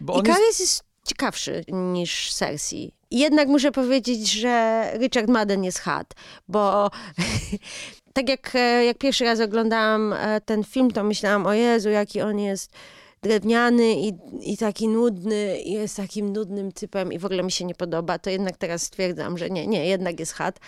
Bo 0.00 0.20
Ikaris 0.20 0.38
jest... 0.46 0.60
jest 0.60 0.93
ciekawszy 1.04 1.64
niż 1.68 2.34
Cersei. 2.34 2.92
Jednak 3.10 3.48
muszę 3.48 3.72
powiedzieć, 3.72 4.32
że 4.32 4.84
Richard 4.98 5.28
Madden 5.28 5.64
jest 5.64 5.78
had, 5.78 6.14
bo 6.48 6.90
tak 8.14 8.28
jak, 8.28 8.50
e, 8.54 8.84
jak 8.84 8.98
pierwszy 8.98 9.24
raz 9.24 9.40
oglądałam 9.40 10.12
e, 10.12 10.40
ten 10.40 10.64
film, 10.64 10.90
to 10.90 11.04
myślałam, 11.04 11.46
o 11.46 11.52
Jezu, 11.52 11.90
jaki 11.90 12.20
on 12.20 12.38
jest 12.38 12.72
drewniany 13.22 13.94
i, 13.94 14.12
i 14.40 14.56
taki 14.56 14.88
nudny, 14.88 15.60
i 15.60 15.72
jest 15.72 15.96
takim 15.96 16.32
nudnym 16.32 16.72
typem 16.72 17.12
i 17.12 17.18
w 17.18 17.24
ogóle 17.24 17.42
mi 17.42 17.52
się 17.52 17.64
nie 17.64 17.74
podoba, 17.74 18.18
to 18.18 18.30
jednak 18.30 18.56
teraz 18.56 18.82
stwierdzam, 18.82 19.38
że 19.38 19.50
nie, 19.50 19.66
nie, 19.66 19.86
jednak 19.86 20.20
jest 20.20 20.32
chat. 20.32 20.60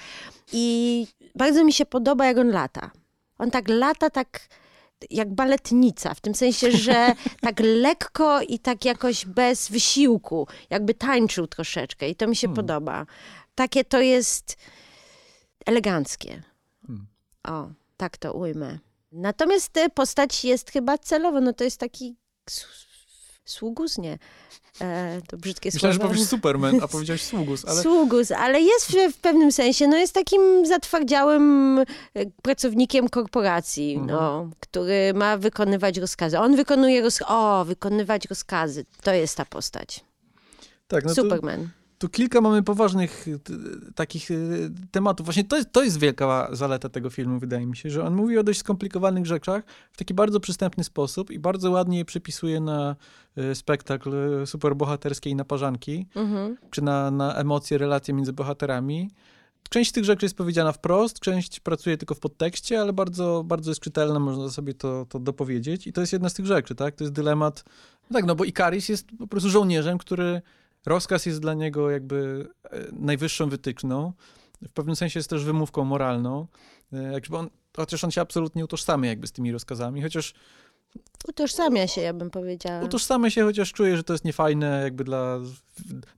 I 0.53 1.07
bardzo 1.34 1.64
mi 1.64 1.72
się 1.72 1.87
podoba, 1.87 2.26
jak 2.26 2.39
on 2.39 2.51
lata. 2.51 2.91
On 3.39 3.51
tak 3.51 3.68
lata, 3.68 4.11
tak 4.11 4.41
jak 5.11 5.34
baletnica, 5.34 6.14
w 6.14 6.20
tym 6.20 6.34
sensie, 6.34 6.72
że 6.72 7.14
tak 7.40 7.61
lekko 7.61 8.40
i 8.40 8.59
tak 8.59 8.84
jakoś 8.84 9.26
bez 9.26 9.68
wysiłku, 9.68 10.49
jakby 10.70 10.94
tańczył 10.94 11.47
troszeczkę 11.47 12.09
i 12.09 12.16
to 12.16 12.26
mi 12.26 12.36
się 12.36 12.47
hmm. 12.47 12.57
podoba. 12.57 13.07
Takie 13.55 13.84
to 13.84 14.01
jest 14.01 14.57
eleganckie. 15.66 16.42
Hmm. 16.86 17.07
O, 17.49 17.68
tak 17.97 18.16
to 18.16 18.32
ujmę. 18.32 18.78
Natomiast 19.12 19.78
postać 19.94 20.44
jest 20.44 20.70
chyba 20.70 20.99
celowo, 20.99 21.40
no 21.40 21.53
to 21.53 21.64
jest 21.64 21.80
taki 21.80 22.16
sługus, 23.47 23.99
nie. 23.99 24.18
E, 24.80 25.20
to 25.28 25.36
brzydkie 25.36 25.70
Myślałem, 25.74 25.97
słowo. 25.97 26.09
że 26.09 26.14
powiesz 26.14 26.28
Superman, 26.34 26.80
a 26.82 26.88
powiedziałeś 26.88 27.22
sługus. 27.22 27.64
Ale... 27.64 27.82
Sługus, 27.82 28.30
ale 28.30 28.61
jest 28.61 28.92
w, 28.92 29.12
w, 29.12 29.18
pewnym 29.18 29.53
sensie, 29.53 29.88
no 29.88 29.97
jest 29.97 30.12
takim 30.12 30.66
zatwardziałym 30.66 31.78
e, 31.78 31.84
pracownikiem 32.42 33.09
korporacji, 33.09 33.94
mhm. 33.94 34.11
no, 34.11 34.51
który 34.61 35.14
ma 35.14 35.36
wykonywać 35.36 35.99
rozkazy. 35.99 36.38
On 36.38 36.57
wykonuje 36.57 37.03
rozkazy. 37.03 37.30
O, 37.30 37.64
wykonywać 37.64 38.26
rozkazy. 38.26 38.84
To 39.03 39.12
jest 39.12 39.36
ta 39.36 39.44
postać. 39.44 40.05
Tak, 40.88 41.05
no 41.05 41.14
Superman. 41.14 41.68
Tu 41.99 42.09
kilka 42.09 42.40
mamy 42.40 42.62
poważnych 42.62 43.26
takich 43.94 44.30
y, 44.30 44.70
tematów. 44.90 45.26
Właśnie 45.26 45.44
to 45.44 45.57
jest, 45.57 45.72
to 45.72 45.82
jest 45.82 45.99
wielka 45.99 46.49
zaleta 46.53 46.88
tego 46.88 47.11
filmu, 47.11 47.38
wydaje 47.38 47.66
mi 47.66 47.76
się, 47.76 47.90
że 47.90 48.05
on 48.05 48.14
mówi 48.14 48.38
o 48.38 48.42
dość 48.42 48.59
skomplikowanych 48.59 49.26
rzeczach 49.26 49.64
w 49.92 49.97
taki 49.97 50.14
bardzo 50.14 50.40
przystępny 50.40 50.84
sposób 50.84 51.30
i 51.30 51.38
bardzo 51.38 51.70
ładnie 51.70 51.99
je 51.99 52.05
przepisuje 52.05 52.61
na 52.61 52.97
y, 53.38 53.55
spektakl 53.55 54.11
superbohaterskiej 54.47 55.36
naparzanki, 55.36 56.07
mhm. 56.14 56.57
czy 56.70 56.82
na, 56.82 57.11
na 57.11 57.34
emocje, 57.34 57.78
relacje 57.78 58.14
między 58.14 58.32
bohaterami. 58.32 59.11
Część 59.70 59.92
tych 59.92 60.05
rzeczy 60.05 60.26
jest 60.26 60.36
powiedziana 60.36 60.72
wprost, 60.72 61.20
część 61.20 61.61
pracuje 61.61 61.97
tylko 61.97 62.14
w 62.14 62.20
podtekście, 62.20 62.80
ale 62.80 62.92
bardzo, 62.92 63.44
bardzo 63.47 63.70
jest 63.70 63.80
czytelna, 63.80 64.18
można 64.18 64.49
sobie 64.49 64.74
to, 64.74 65.07
to 65.09 65.18
dopowiedzieć. 65.18 65.86
I 65.86 65.92
to 65.92 66.01
jest 66.01 66.12
jedna 66.12 66.28
z 66.28 66.34
tych 66.34 66.47
rzeczy, 66.47 66.74
tak? 66.74 66.94
To 66.94 67.05
jest 67.05 67.14
dylemat. 67.14 67.64
No 68.11 68.14
tak, 68.14 68.24
no 68.24 68.34
bo 68.34 68.44
Ikaris 68.44 68.88
jest 68.88 69.09
po 69.18 69.26
prostu 69.26 69.51
żołnierzem, 69.51 69.99
który 69.99 70.42
Rozkaz 70.87 71.26
jest 71.26 71.41
dla 71.41 71.55
niego 71.55 71.91
jakby 71.91 72.49
e, 72.64 72.78
najwyższą 72.93 73.49
wytyczną. 73.49 74.12
W 74.62 74.72
pewnym 74.72 74.97
sensie 74.97 75.18
jest 75.18 75.30
też 75.30 75.45
wymówką 75.45 75.84
moralną. 75.84 76.47
E, 76.93 77.03
jakby 77.12 77.37
on, 77.37 77.51
chociaż 77.76 78.05
on 78.05 78.11
się 78.11 78.20
absolutnie 78.20 78.64
utożsamia 78.64 79.09
jakby 79.09 79.26
z 79.26 79.32
tymi 79.32 79.53
rozkazami, 79.53 80.03
chociaż 80.03 80.34
Utożsamia 81.28 81.87
się, 81.87 82.01
ja 82.01 82.12
bym 82.12 82.30
powiedziała. 82.30 82.84
Utożsamia 82.84 83.30
się, 83.30 83.45
chociaż 83.45 83.72
czuje, 83.72 83.97
że 83.97 84.05
to 84.05 84.12
jest 84.12 84.24
niefajne 84.24 84.82
jakby 84.82 85.05
dla, 85.05 85.39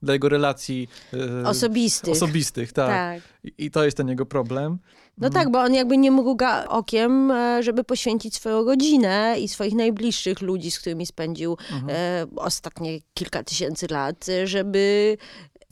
dla 0.03 0.13
jego 0.13 0.29
relacji 0.29 0.87
e, 1.13 1.47
osobistych. 1.47 2.13
Osobistych, 2.13 2.73
tak. 2.73 2.87
tak. 2.87 3.21
I, 3.43 3.65
I, 3.65 3.71
to 3.71 3.85
jest 3.85 3.97
ten 3.97 4.07
jego 4.07 4.25
problem. 4.25 4.77
No 5.19 5.29
tak, 5.29 5.51
bo 5.51 5.61
on 5.61 5.73
jakby 5.73 5.97
nie 5.97 6.11
mruga 6.11 6.67
okiem, 6.67 7.31
e, 7.31 7.63
żeby 7.63 7.83
poświęcić 7.83 8.35
swoją 8.35 8.65
rodzinę 8.65 9.35
i 9.39 9.47
swoich 9.47 9.73
najbliższych 9.73 10.41
ludzi, 10.41 10.71
z 10.71 10.79
którymi 10.79 11.05
spędził 11.05 11.57
mhm. 11.71 11.89
e, 11.89 12.25
ostatnie 12.35 12.99
kilka 13.13 13.43
tysięcy 13.43 13.87
lat, 13.89 14.25
żeby 14.45 15.17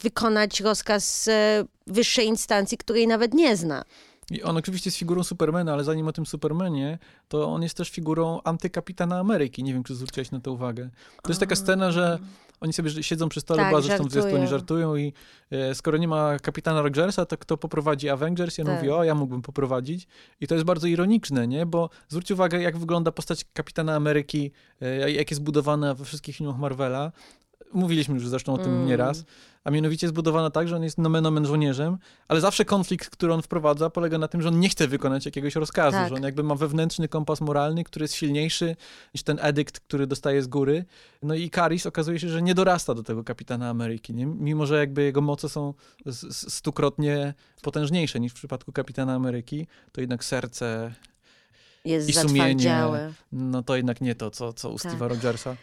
wykonać 0.02 0.62
rozkaz 0.62 1.28
e, 1.28 1.66
wyższej 1.88 2.28
instancji, 2.28 2.78
której 2.78 3.08
nawet 3.08 3.34
nie 3.34 3.56
zna. 3.56 3.84
I 4.32 4.44
on 4.44 4.58
oczywiście 4.58 4.88
jest 4.88 4.98
figurą 4.98 5.24
Supermana, 5.24 5.74
ale 5.74 5.84
zanim 5.84 6.08
o 6.08 6.12
tym 6.12 6.26
Supermanie, 6.26 7.00
to 7.28 7.48
on 7.48 7.64
jest 7.64 7.78
też 7.78 7.90
figurą 7.90 8.42
antykapitana 8.44 9.20
Ameryki. 9.20 9.64
Nie 9.64 9.74
wiem, 9.74 9.84
czy 9.84 9.96
zwróciłeś 9.96 10.32
na 10.32 10.40
to 10.40 10.52
uwagę. 10.52 10.90
To 11.24 11.30
jest 11.30 11.40
taka 11.40 11.56
scena, 11.56 11.92
że 11.92 12.20
oni 12.62 12.74
sobie 12.74 13.04
siedzą 13.04 13.30
przy 13.30 13.42
stole, 13.42 13.64
tak, 13.64 13.72
bo 13.72 13.82
zresztą 13.82 14.04
w 14.04 14.12
zwiastunie 14.12 14.48
żartują 14.48 14.96
i 14.96 15.14
e, 15.52 15.76
skoro 15.76 15.98
nie 15.98 16.08
ma 16.08 16.40
kapitana 16.40 16.82
Rogersa, 16.82 17.26
to 17.26 17.38
kto 17.38 17.58
poprowadzi 17.58 18.10
Avengers? 18.10 18.58
Ja 18.58 18.66
tak. 18.66 18.76
mówię, 18.76 18.96
o, 18.96 19.04
ja 19.04 19.16
mógłbym 19.16 19.42
poprowadzić. 19.42 20.08
I 20.42 20.48
to 20.48 20.56
jest 20.56 20.66
bardzo 20.66 20.88
ironiczne, 20.88 21.48
nie? 21.48 21.66
Bo 21.66 21.90
zwróćcie 22.08 22.34
uwagę, 22.34 22.62
jak 22.62 22.78
wygląda 22.78 23.12
postać 23.12 23.46
kapitana 23.54 23.96
Ameryki, 23.96 24.52
e, 24.82 25.12
jak 25.12 25.32
jest 25.32 25.44
budowana 25.44 25.94
we 25.94 26.06
wszystkich 26.06 26.36
filmach 26.36 26.58
Marvela. 26.58 27.12
Mówiliśmy 27.74 28.16
już 28.16 28.28
zresztą 28.28 28.54
o 28.54 28.58
tym 28.58 28.72
mm. 28.74 28.88
nieraz 28.88 29.26
a 29.68 29.72
mianowicie 29.72 30.08
zbudowana 30.08 30.50
tak, 30.50 30.68
że 30.68 30.76
on 30.76 30.84
jest 30.84 30.98
nomen 30.98 31.26
omen 31.26 31.46
żołnierzem, 31.46 31.98
ale 32.28 32.42
zawsze 32.42 32.66
konflikt, 32.66 33.10
który 33.10 33.34
on 33.34 33.42
wprowadza, 33.42 33.90
polega 33.90 34.18
na 34.18 34.28
tym, 34.28 34.42
że 34.42 34.48
on 34.48 34.60
nie 34.60 34.70
chce 34.70 34.88
wykonać 34.88 35.26
jakiegoś 35.26 35.56
rozkazu, 35.56 35.98
tak. 35.98 36.10
że 36.10 36.16
on 36.16 36.24
jakby 36.24 36.44
ma 36.44 36.56
wewnętrzny 36.56 37.08
kompas 37.08 37.42
moralny, 37.42 37.84
który 37.84 38.04
jest 38.04 38.14
silniejszy 38.14 38.76
niż 39.14 39.24
ten 39.24 39.38
edykt, 39.42 39.80
który 39.80 40.08
dostaje 40.08 40.42
z 40.42 40.48
góry. 40.48 40.86
No 41.24 41.36
i 41.36 41.50
Karis 41.50 41.86
okazuje 41.86 42.20
się, 42.20 42.30
że 42.30 42.42
nie 42.42 42.56
dorasta 42.56 42.94
do 42.94 43.04
tego 43.04 43.24
kapitana 43.24 43.70
Ameryki, 43.70 44.14
nie? 44.14 44.26
mimo 44.26 44.66
że 44.66 44.78
jakby 44.78 45.04
jego 45.04 45.22
moce 45.22 45.50
są 45.50 45.74
stukrotnie 46.32 47.34
potężniejsze 47.62 48.20
niż 48.20 48.32
w 48.32 48.36
przypadku 48.36 48.72
kapitana 48.72 49.14
Ameryki, 49.14 49.68
to 49.92 50.02
jednak 50.02 50.24
serce 50.24 50.94
jest 51.86 52.10
i 52.10 52.14
sumienie, 52.14 52.84
no 53.32 53.64
to 53.64 53.76
jednak 53.76 54.02
nie 54.02 54.16
to, 54.16 54.32
co, 54.32 54.54
co 54.54 54.70
u 54.70 54.80
tak. 54.80 54.92
Steve'a 54.92 55.08
Rogersa. 55.08 55.56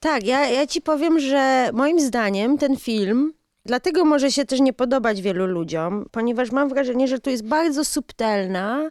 Tak, 0.00 0.24
ja, 0.24 0.48
ja 0.48 0.66
ci 0.66 0.80
powiem, 0.80 1.20
że 1.20 1.70
moim 1.72 2.00
zdaniem 2.00 2.58
ten 2.58 2.76
film 2.76 3.32
Dlatego 3.66 4.04
może 4.04 4.32
się 4.32 4.44
też 4.44 4.60
nie 4.60 4.72
podobać 4.72 5.22
wielu 5.22 5.46
ludziom, 5.46 6.06
ponieważ 6.10 6.50
mam 6.50 6.68
wrażenie, 6.68 7.08
że 7.08 7.18
tu 7.18 7.30
jest 7.30 7.44
bardzo 7.44 7.84
subtelna, 7.84 8.90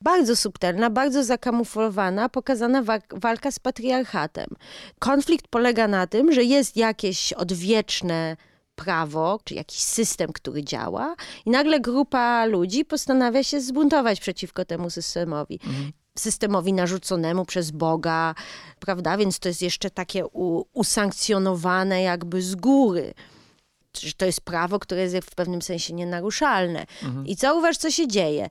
bardzo 0.00 0.36
subtelna, 0.36 0.90
bardzo 0.90 1.24
zakamuflowana, 1.24 2.28
pokazana 2.28 2.82
wa 2.82 2.98
walka 3.10 3.50
z 3.50 3.58
patriarchatem. 3.58 4.46
Konflikt 4.98 5.48
polega 5.48 5.88
na 5.88 6.06
tym, 6.06 6.32
że 6.32 6.44
jest 6.44 6.76
jakieś 6.76 7.32
odwieczne 7.32 8.36
prawo, 8.74 9.40
czy 9.44 9.54
jakiś 9.54 9.80
system, 9.80 10.32
który 10.32 10.64
działa, 10.64 11.16
i 11.46 11.50
nagle 11.50 11.80
grupa 11.80 12.44
ludzi 12.44 12.84
postanawia 12.84 13.42
się 13.42 13.60
zbuntować 13.60 14.20
przeciwko 14.20 14.64
temu 14.64 14.90
systemowi. 14.90 15.60
Mhm 15.64 15.92
systemowi 16.18 16.72
narzuconemu 16.72 17.44
przez 17.44 17.70
Boga, 17.70 18.34
prawda? 18.80 19.16
Więc 19.16 19.38
to 19.38 19.48
jest 19.48 19.62
jeszcze 19.62 19.90
takie 19.90 20.26
usankcjonowane 20.72 22.02
jakby 22.02 22.42
z 22.42 22.54
góry 22.54 23.14
że 24.00 24.12
to 24.12 24.26
jest 24.26 24.40
prawo, 24.40 24.78
które 24.78 25.00
jest 25.02 25.30
w 25.30 25.34
pewnym 25.34 25.62
sensie 25.62 25.94
nienaruszalne. 25.94 26.86
Mhm. 27.02 27.26
I 27.26 27.34
zauważ, 27.34 27.76
co 27.76 27.90
się 27.90 28.08
dzieje. 28.08 28.48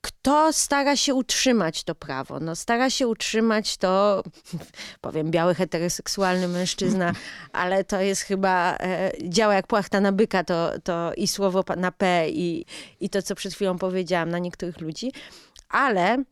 Kto 0.00 0.52
stara 0.52 0.96
się 0.96 1.14
utrzymać 1.14 1.84
to 1.84 1.94
prawo? 1.94 2.40
No, 2.40 2.56
stara 2.56 2.90
się 2.90 3.08
utrzymać 3.08 3.76
to, 3.76 4.22
powiem, 5.00 5.30
biały 5.30 5.54
heteroseksualny 5.54 6.48
mężczyzna, 6.48 7.12
ale 7.52 7.84
to 7.84 8.00
jest 8.00 8.22
chyba, 8.22 8.76
e, 8.76 9.12
działa 9.22 9.54
jak 9.54 9.66
płachta 9.66 10.00
na 10.00 10.12
byka, 10.12 10.44
to, 10.44 10.70
to 10.84 11.12
i 11.16 11.28
słowo 11.28 11.64
na 11.76 11.92
P, 11.92 12.30
i, 12.30 12.64
i 13.00 13.10
to, 13.10 13.22
co 13.22 13.34
przed 13.34 13.54
chwilą 13.54 13.78
powiedziałam 13.78 14.30
na 14.30 14.38
niektórych 14.38 14.80
ludzi. 14.80 15.12
Ale 15.68 16.24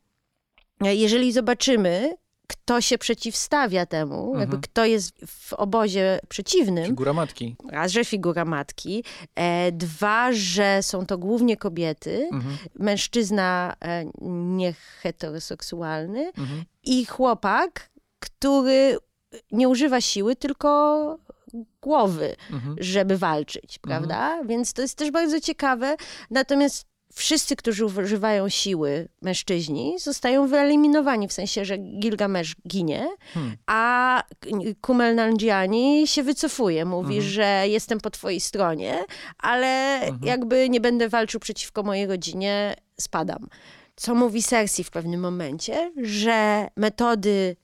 jeżeli 0.81 1.33
zobaczymy, 1.33 2.15
kto 2.47 2.80
się 2.80 2.99
przeciwstawia 2.99 3.86
temu, 3.86 4.26
mhm. 4.26 4.40
jakby 4.40 4.59
kto 4.59 4.84
jest 4.84 5.12
w 5.26 5.53
obozie 5.53 6.20
przeciwnym. 6.28 6.86
Figura 6.86 7.12
matki. 7.12 7.57
Raz, 7.70 7.93
że 7.93 8.05
figura 8.05 8.45
matki. 8.45 9.05
E, 9.34 9.72
dwa, 9.72 10.32
że 10.32 10.82
są 10.82 11.07
to 11.07 11.18
głównie 11.18 11.57
kobiety. 11.57 12.28
Mhm. 12.32 12.57
Mężczyzna 12.74 13.76
e, 13.80 14.05
nieheteroseksualny 14.20 16.26
mhm. 16.26 16.64
i 16.82 17.07
chłopak, 17.07 17.90
który 18.18 18.99
nie 19.53 19.68
używa 19.68 20.01
siły, 20.01 20.36
tylko 20.36 21.18
głowy, 21.82 22.36
mhm. 22.51 22.76
żeby 22.80 23.18
walczyć, 23.18 23.78
prawda? 23.78 24.28
Mhm. 24.28 24.47
Więc 24.47 24.72
to 24.72 24.82
jest 24.82 24.99
też 24.99 25.11
bardzo 25.11 25.40
ciekawe. 25.40 25.97
Natomiast 26.30 26.86
wszyscy, 27.15 27.57
którzy 27.57 27.85
używają 27.85 28.49
siły, 28.49 29.09
mężczyźni, 29.23 29.95
zostają 29.99 30.47
wyeliminowani, 30.47 31.29
w 31.29 31.33
sensie, 31.33 31.65
że 31.65 31.79
Gilgamesz 31.79 32.55
ginie, 32.69 33.09
hmm. 33.35 33.57
a 33.67 34.23
Kumel 34.81 35.15
Nanjiani 35.15 36.07
się 36.07 36.23
wycofuje. 36.23 36.85
Mówi, 36.85 37.17
mhm. 37.17 37.33
że 37.33 37.65
jestem 37.69 38.01
po 38.01 38.11
twojej 38.11 38.41
stronie, 38.41 39.05
ale 39.39 40.01
mhm. 40.01 40.19
jakby 40.25 40.69
nie 40.69 40.81
będę 40.81 41.09
walczył 41.09 41.41
przeciwko 41.41 41.83
mojej 41.83 42.07
rodzinie, 42.07 42.77
spadam. 43.01 43.49
Co 43.97 44.15
mówi 44.15 44.43
Cersei 44.43 44.85
w 44.85 44.91
pewnym 44.91 45.21
momencie, 45.21 45.93
że 46.03 46.69
metody 46.77 47.57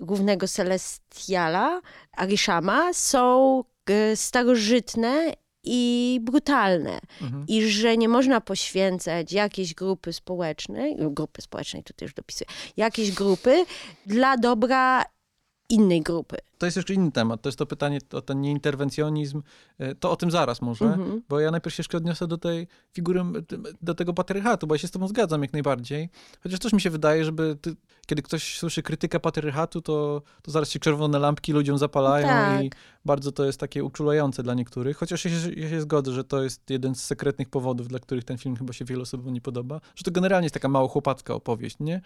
głównego 0.00 0.48
Celestiala, 0.48 1.80
Arishama, 2.12 2.92
są 2.92 3.64
e, 3.86 4.16
starożytne 4.16 5.32
i 5.64 6.18
brutalne. 6.22 7.00
Mhm. 7.22 7.44
I 7.48 7.62
że 7.62 7.96
nie 7.96 8.08
można 8.08 8.40
poświęcać 8.40 9.32
jakiejś 9.32 9.74
grupy 9.74 10.12
społecznej, 10.12 10.96
grupy 10.98 11.42
społecznej 11.42 11.82
to 11.82 11.94
też 11.94 12.14
dopisuję, 12.14 12.50
jakiejś 12.76 13.12
grupy 13.12 13.64
dla 14.06 14.36
dobra 14.36 15.04
innej 15.72 16.00
grupy. 16.00 16.36
To 16.58 16.66
jest 16.66 16.76
jeszcze 16.76 16.94
inny 16.94 17.12
temat. 17.12 17.42
To 17.42 17.48
jest 17.48 17.58
to 17.58 17.66
pytanie 17.66 17.98
o 18.12 18.22
ten 18.22 18.40
nieinterwencjonizm. 18.40 19.42
E, 19.78 19.94
to 19.94 20.10
o 20.10 20.16
tym 20.16 20.30
zaraz 20.30 20.62
może, 20.62 20.84
mhm. 20.84 21.22
bo 21.28 21.40
ja 21.40 21.50
najpierw 21.50 21.76
się 21.76 21.80
jeszcze 21.80 21.96
odniosę 21.96 22.26
do 22.26 22.38
tej 22.38 22.68
figury, 22.92 23.22
do 23.82 23.94
tego 23.94 24.14
patriarchatu, 24.14 24.66
bo 24.66 24.74
ja 24.74 24.78
się 24.78 24.88
z 24.88 24.90
tobą 24.90 25.08
zgadzam 25.08 25.42
jak 25.42 25.52
najbardziej. 25.52 26.08
Chociaż 26.42 26.58
też 26.58 26.72
mi 26.72 26.80
się 26.80 26.90
wydaje, 26.90 27.24
żeby 27.24 27.56
ty, 27.60 27.76
kiedy 28.06 28.22
ktoś 28.22 28.58
słyszy 28.58 28.82
krytykę 28.82 29.20
patriarchatu, 29.20 29.82
to, 29.82 30.22
to 30.42 30.50
zaraz 30.50 30.70
się 30.70 30.78
czerwone 30.78 31.18
lampki 31.18 31.52
ludziom 31.52 31.78
zapalają 31.78 32.26
tak. 32.26 32.64
i 32.64 32.70
bardzo 33.04 33.32
to 33.32 33.44
jest 33.44 33.60
takie 33.60 33.84
uczulające 33.84 34.42
dla 34.42 34.54
niektórych. 34.54 34.96
Chociaż 34.96 35.24
ja 35.24 35.30
się, 35.30 35.52
ja 35.56 35.70
się 35.70 35.80
zgodzę, 35.80 36.12
że 36.12 36.24
to 36.24 36.42
jest 36.42 36.70
jeden 36.70 36.94
z 36.94 37.04
sekretnych 37.04 37.48
powodów, 37.48 37.88
dla 37.88 37.98
których 37.98 38.24
ten 38.24 38.38
film 38.38 38.56
chyba 38.56 38.72
się 38.72 38.84
wielu 38.84 39.02
osobom 39.02 39.34
nie 39.34 39.40
podoba. 39.40 39.80
Że 39.94 40.04
to 40.04 40.10
generalnie 40.10 40.44
jest 40.44 40.54
taka 40.54 40.68
mało 40.68 40.88
chłopacka 40.88 41.34
opowieść, 41.34 41.76
nie? 41.80 42.00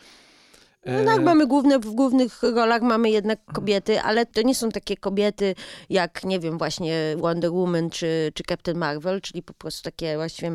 No 0.86 1.04
tak, 1.04 1.22
mamy 1.22 1.46
główne, 1.46 1.78
w 1.78 1.90
głównych 1.90 2.42
rolach 2.42 2.82
mamy 2.82 3.10
jednak 3.10 3.44
kobiety, 3.44 4.00
ale 4.00 4.26
to 4.26 4.42
nie 4.42 4.54
są 4.54 4.70
takie 4.70 4.96
kobiety 4.96 5.54
jak, 5.90 6.24
nie 6.24 6.40
wiem, 6.40 6.58
właśnie 6.58 7.16
Wonder 7.18 7.52
Woman 7.52 7.90
czy, 7.90 8.32
czy 8.34 8.42
Captain 8.48 8.78
Marvel, 8.78 9.20
czyli 9.20 9.42
po 9.42 9.54
prostu 9.54 9.82
takie 9.82 10.16
właściwie 10.16 10.52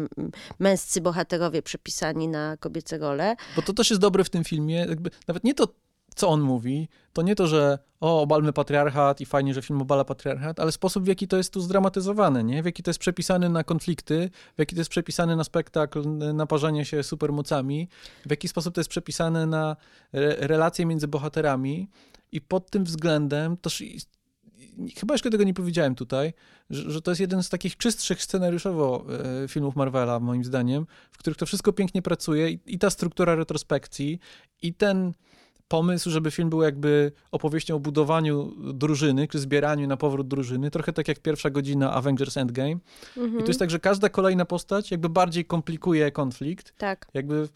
męscy 0.60 1.02
bohaterowie 1.02 1.62
przepisani 1.62 2.28
na 2.28 2.58
kobiece 2.58 2.98
role. 2.98 3.36
Bo 3.56 3.62
to 3.62 3.74
też 3.74 3.90
jest 3.90 4.02
dobre 4.02 4.24
w 4.24 4.30
tym 4.30 4.44
filmie, 4.44 4.76
jakby 4.76 5.10
nawet 5.28 5.44
nie 5.44 5.54
to 5.54 5.68
co 6.16 6.30
on 6.30 6.42
mówi, 6.42 6.88
to 7.14 7.22
nie 7.22 7.36
to, 7.36 7.48
że 7.48 7.80
o, 8.00 8.22
obalmy 8.22 8.54
patriarchat 8.54 9.22
i 9.22 9.26
fajnie, 9.26 9.54
że 9.54 9.62
film 9.62 9.82
obala 9.82 10.06
patriarchat, 10.06 10.60
ale 10.60 10.72
sposób, 10.72 11.04
w 11.04 11.08
jaki 11.08 11.28
to 11.28 11.38
jest 11.38 11.54
tu 11.54 11.62
zdramatyzowane, 11.62 12.44
nie? 12.44 12.64
W 12.64 12.66
jaki 12.66 12.84
to 12.84 12.90
jest 12.90 13.00
przepisane 13.00 13.50
na 13.50 13.64
konflikty, 13.64 14.30
w 14.56 14.60
jaki 14.60 14.76
to 14.76 14.82
jest 14.82 14.92
przepisane 14.92 15.36
na 15.36 15.44
spektakl 15.44 16.18
naparzania 16.34 16.86
się 16.86 17.04
supermocami, 17.04 17.88
w 18.26 18.30
jaki 18.30 18.48
sposób 18.48 18.76
to 18.76 18.82
jest 18.82 18.90
przepisane 18.90 19.46
na 19.46 19.76
re 20.14 20.36
relacje 20.40 20.86
między 20.86 21.08
bohaterami 21.08 21.90
i 22.32 22.42
pod 22.42 22.70
tym 22.70 22.84
względem 22.84 23.58
też 23.58 23.84
chyba 25.00 25.14
jeszcze 25.14 25.30
tego 25.30 25.44
nie 25.44 25.54
powiedziałem 25.54 25.96
tutaj, 25.96 26.34
że, 26.70 26.92
że, 26.92 27.02
to 27.02 27.12
jest 27.12 27.22
jeden 27.22 27.44
z 27.44 27.50
takich 27.50 27.78
czystszych 27.78 28.24
scenariuszowo 28.24 29.06
e, 29.44 29.48
filmów 29.48 29.76
Marvela, 29.76 30.20
moim 30.20 30.44
zdaniem, 30.44 30.86
w 31.12 31.18
których 31.18 31.38
to 31.38 31.46
wszystko 31.46 31.74
pięknie 31.74 32.02
pracuje 32.02 32.50
i, 32.50 32.60
i 32.66 32.80
ta 32.80 32.90
struktura 32.90 33.36
retrospekcji, 33.36 34.20
i 34.62 34.74
ten 34.74 35.14
pomysł, 35.72 36.10
żeby 36.10 36.32
film 36.32 36.50
był 36.50 36.62
jakby 36.62 37.12
opowieścią 37.32 37.76
o 37.76 37.80
budowaniu 37.80 38.54
drużyny, 38.74 39.28
czy 39.28 39.40
zbieraniu 39.40 39.88
na 39.88 39.98
powrót 39.98 40.28
drużyny, 40.28 40.72
trochę 40.72 40.94
tak 40.94 41.08
jak 41.08 41.20
pierwsza 41.20 41.50
godzina 41.50 41.94
Avengers 41.94 42.38
Endgame. 42.38 42.78
Mhm. 43.18 43.40
I 43.40 43.44
to 43.44 43.48
jest 43.48 43.60
tak, 43.60 43.70
że 43.70 43.80
każda 43.80 44.10
kolejna 44.10 44.46
postać 44.46 44.92
jakby 44.92 45.10
bardziej 45.10 45.46
komplikuje 45.46 46.12
konflikt. 46.12 46.74
Tak. 46.78 47.08
Jakby 47.14 47.48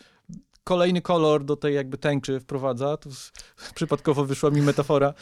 kolejny 0.66 1.01
kolor 1.01 1.45
do 1.45 1.55
tej 1.55 1.76
jakby 1.76 1.97
tęczy 1.97 2.39
wprowadza. 2.39 2.97
Tu 2.97 3.09
przypadkowo 3.76 4.26
wyszła 4.26 4.49
mi 4.49 4.61
metafora. 4.61 5.13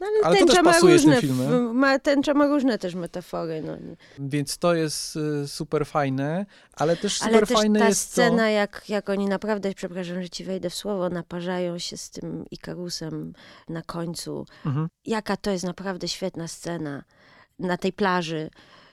No, 0.00 0.06
ale, 0.06 0.20
ale 0.22 0.38
to 0.38 0.46
też 0.46 0.64
pasuje 0.64 0.94
różne, 0.94 1.16
z 1.16 1.20
tym 1.20 1.28
filmem. 1.28 1.74
Ma, 1.74 1.98
tęcza 1.98 2.34
ma 2.34 2.46
różne 2.46 2.78
też 2.78 2.94
metafory. 2.94 3.62
No. 3.62 3.76
Więc 4.18 4.58
to 4.58 4.74
jest 4.74 5.16
y, 5.16 5.48
super 5.48 5.86
fajne, 5.86 6.46
ale 6.76 6.96
też 6.96 7.18
super 7.18 7.36
ale 7.36 7.46
też 7.46 7.58
fajne 7.58 7.78
ta 7.78 7.88
jest 7.88 8.00
scena, 8.00 8.42
to... 8.42 8.48
jak, 8.48 8.84
jak 8.88 9.08
oni 9.10 9.26
naprawdę, 9.26 9.74
przepraszam, 9.74 10.22
że 10.22 10.30
ci 10.30 10.44
wejdę 10.44 10.70
w 10.70 10.74
słowo, 10.74 11.08
naparzają 11.08 11.78
się 11.78 11.96
z 11.96 12.10
tym 12.10 12.44
Ikarusem 12.50 13.32
na 13.68 13.82
końcu. 13.82 14.46
Mhm. 14.66 14.88
Jaka 15.04 15.36
to 15.36 15.50
jest 15.50 15.64
naprawdę 15.64 16.08
świetna 16.08 16.48
scena 16.48 17.04
na 17.58 17.76
tej 17.76 17.92
plaży 17.92 18.50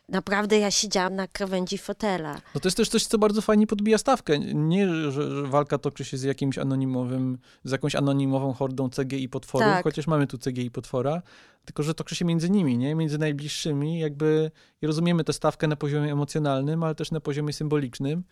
naprawdę 0.09 0.59
ja 0.59 0.71
siedziałam 0.71 1.15
na 1.15 1.27
krawędzi 1.27 1.77
fotela. 1.77 2.41
No 2.55 2.61
to 2.61 2.67
jest 2.67 2.77
też 2.77 2.89
coś, 2.89 3.05
co 3.05 3.17
bardzo 3.17 3.41
fajnie 3.41 3.67
podbija 3.67 3.97
stawkę. 3.97 4.39
Nie, 4.39 4.87
że, 4.87 5.11
że 5.11 5.43
walka 5.43 5.77
toczy 5.77 6.05
się 6.05 6.17
z 6.17 6.23
jakimś 6.23 6.57
anonimowym, 6.57 7.37
z 7.63 7.71
jakąś 7.71 7.95
anonimową 7.95 8.53
hordą 8.53 8.89
CGI 8.89 9.29
potworów, 9.29 9.67
tak. 9.67 9.83
chociaż 9.83 10.07
mamy 10.07 10.27
tu 10.27 10.37
CGI 10.37 10.71
potwora, 10.71 11.21
tylko 11.65 11.83
że 11.83 11.93
toczy 11.93 12.15
się 12.15 12.25
między 12.25 12.49
nimi, 12.49 12.77
nie? 12.77 12.95
Między 12.95 13.17
najbliższymi, 13.17 13.99
jakby 13.99 14.51
i 14.81 14.87
rozumiemy 14.87 15.23
tę 15.23 15.33
stawkę 15.33 15.67
na 15.67 15.75
poziomie 15.75 16.11
emocjonalnym, 16.11 16.83
ale 16.83 16.95
też 16.95 17.11
na 17.11 17.19
poziomie 17.19 17.53
symbolicznym. 17.53 18.23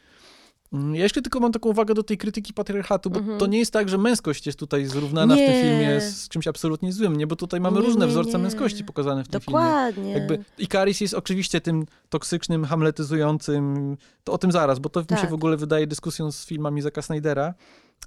Mm, 0.74 0.96
ja 0.96 1.04
jeszcze 1.04 1.22
tylko 1.22 1.40
mam 1.40 1.52
taką 1.52 1.70
uwagę 1.70 1.94
do 1.94 2.04
tej 2.04 2.18
krytyki 2.18 2.54
patriarchatu, 2.54 3.10
bo 3.10 3.20
mhm. 3.20 3.40
to 3.40 3.48
nie 3.48 3.60
jest 3.60 3.74
tak, 3.74 3.90
że 3.90 3.98
męskość 3.98 4.46
jest 4.46 4.60
tutaj 4.60 4.86
zrównana 4.86 5.36
nie. 5.36 5.44
w 5.44 5.52
tym 5.52 5.62
filmie 5.62 6.02
z 6.02 6.30
czymś 6.30 6.48
absolutnie 6.48 6.94
złym, 6.94 7.16
nie? 7.16 7.28
Bo 7.28 7.36
tutaj 7.36 7.60
mamy 7.60 7.80
nie, 7.80 7.86
różne 7.86 8.06
nie, 8.06 8.12
wzorce 8.12 8.38
męskości 8.38 8.84
pokazane 8.84 9.24
w 9.24 9.28
tym 9.28 9.40
Dokładnie. 9.40 9.94
filmie. 9.94 10.12
Jakby 10.12 10.44
Ikaris 10.58 11.02
jest 11.02 11.14
oczywiście 11.14 11.62
tym 11.62 11.86
toksycznym, 12.10 12.66
hamletyzującym, 12.66 13.98
to 14.24 14.34
o 14.34 14.38
tym 14.38 14.52
zaraz, 14.52 14.80
bo 14.80 14.90
to 14.90 15.02
tak. 15.02 15.12
mi 15.12 15.18
się 15.18 15.22
tak. 15.22 15.32
w 15.32 15.34
ogóle 15.34 15.58
wydaje 15.58 15.88
dyskusją 15.88 16.32
z 16.32 16.46
filmami 16.46 16.82
Zaka 16.82 17.02
Snydera, 17.02 17.54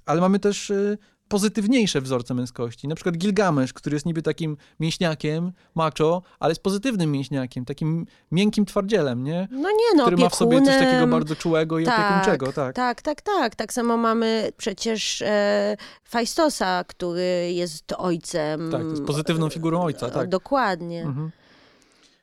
ale 0.05 0.21
mamy 0.21 0.39
też 0.39 0.69
y, 0.69 0.97
pozytywniejsze 1.31 2.01
wzorce 2.01 2.33
męskości. 2.33 2.87
Na 2.87 2.95
przykład 2.95 3.17
Gilgamesz, 3.17 3.73
który 3.73 3.95
jest 3.95 4.05
niby 4.05 4.21
takim 4.21 4.57
mięśniakiem, 4.79 5.51
macho, 5.75 6.21
ale 6.39 6.51
jest 6.51 6.63
pozytywnym 6.63 7.11
mięśniakiem, 7.11 7.65
takim 7.65 8.05
miękkim 8.31 8.65
twardzielem, 8.65 9.23
nie? 9.23 9.47
No 9.51 9.69
nie 9.71 9.95
no, 9.95 10.03
Który 10.03 10.17
ma 10.17 10.29
w 10.29 10.35
sobie 10.35 10.61
coś 10.61 10.77
takiego 10.77 11.07
bardzo 11.07 11.35
czułego 11.35 11.79
i 11.79 11.85
tak, 11.85 11.99
opiekuńczego, 11.99 12.53
tak. 12.53 12.75
Tak, 12.75 13.01
tak, 13.01 13.21
tak. 13.21 13.55
Tak 13.55 13.73
samo 13.73 13.97
mamy 13.97 14.51
przecież 14.57 15.21
e, 15.21 15.77
Fajstosa, 16.03 16.83
który 16.87 17.51
jest 17.53 17.93
ojcem. 17.97 18.71
Tak, 18.71 18.83
jest 18.83 19.03
pozytywną 19.03 19.49
figurą 19.49 19.81
ojca, 19.81 20.09
tak. 20.09 20.29
Dokładnie. 20.29 21.01
Mhm. 21.01 21.31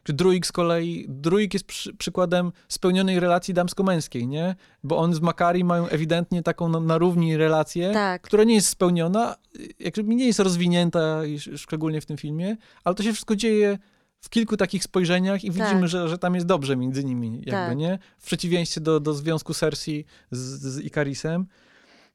Czy 0.09 0.13
Druig 0.13 0.47
z 0.47 0.53
kolei, 0.53 1.07
Druig 1.09 1.55
jest 1.55 1.67
przy, 1.67 1.95
przykładem 1.95 2.53
spełnionej 2.69 3.21
relacji 3.21 3.55
damsko-męskiej, 3.55 4.27
nie? 4.27 4.57
Bo 4.85 4.99
on 4.99 5.15
z 5.15 5.21
Makari 5.21 5.65
mają 5.65 5.89
ewidentnie 5.89 6.43
taką 6.43 6.69
na, 6.69 6.81
na 6.81 6.99
równi 6.99 7.37
relację, 7.37 7.91
tak. 7.93 8.23
która 8.23 8.45
nie 8.45 8.55
jest 8.55 8.69
spełniona, 8.69 9.37
jakby 9.79 10.15
nie 10.15 10.27
jest 10.27 10.41
rozwinięta, 10.41 11.21
szczególnie 11.57 12.01
w 12.01 12.07
tym 12.07 12.17
filmie, 12.17 12.57
ale 12.85 12.95
to 12.95 13.03
się 13.03 13.13
wszystko 13.13 13.37
dzieje 13.37 13.79
w 14.21 14.31
kilku 14.31 14.57
takich 14.57 14.85
spojrzeniach 14.85 15.45
i 15.45 15.51
widzimy, 15.51 15.81
tak. 15.81 15.89
że, 15.89 16.09
że 16.09 16.19
tam 16.19 16.35
jest 16.35 16.47
dobrze 16.47 16.77
między 16.77 17.05
nimi, 17.05 17.33
jakby, 17.35 17.51
tak. 17.51 17.77
nie? 17.77 17.99
W 18.19 18.27
przeciwieństwie 18.27 18.81
do, 18.81 19.01
do 19.01 19.15
związku 19.15 19.55
Cersei 19.55 20.05
z, 20.31 20.39
z 20.61 20.85
Ikarisem. 20.85 21.47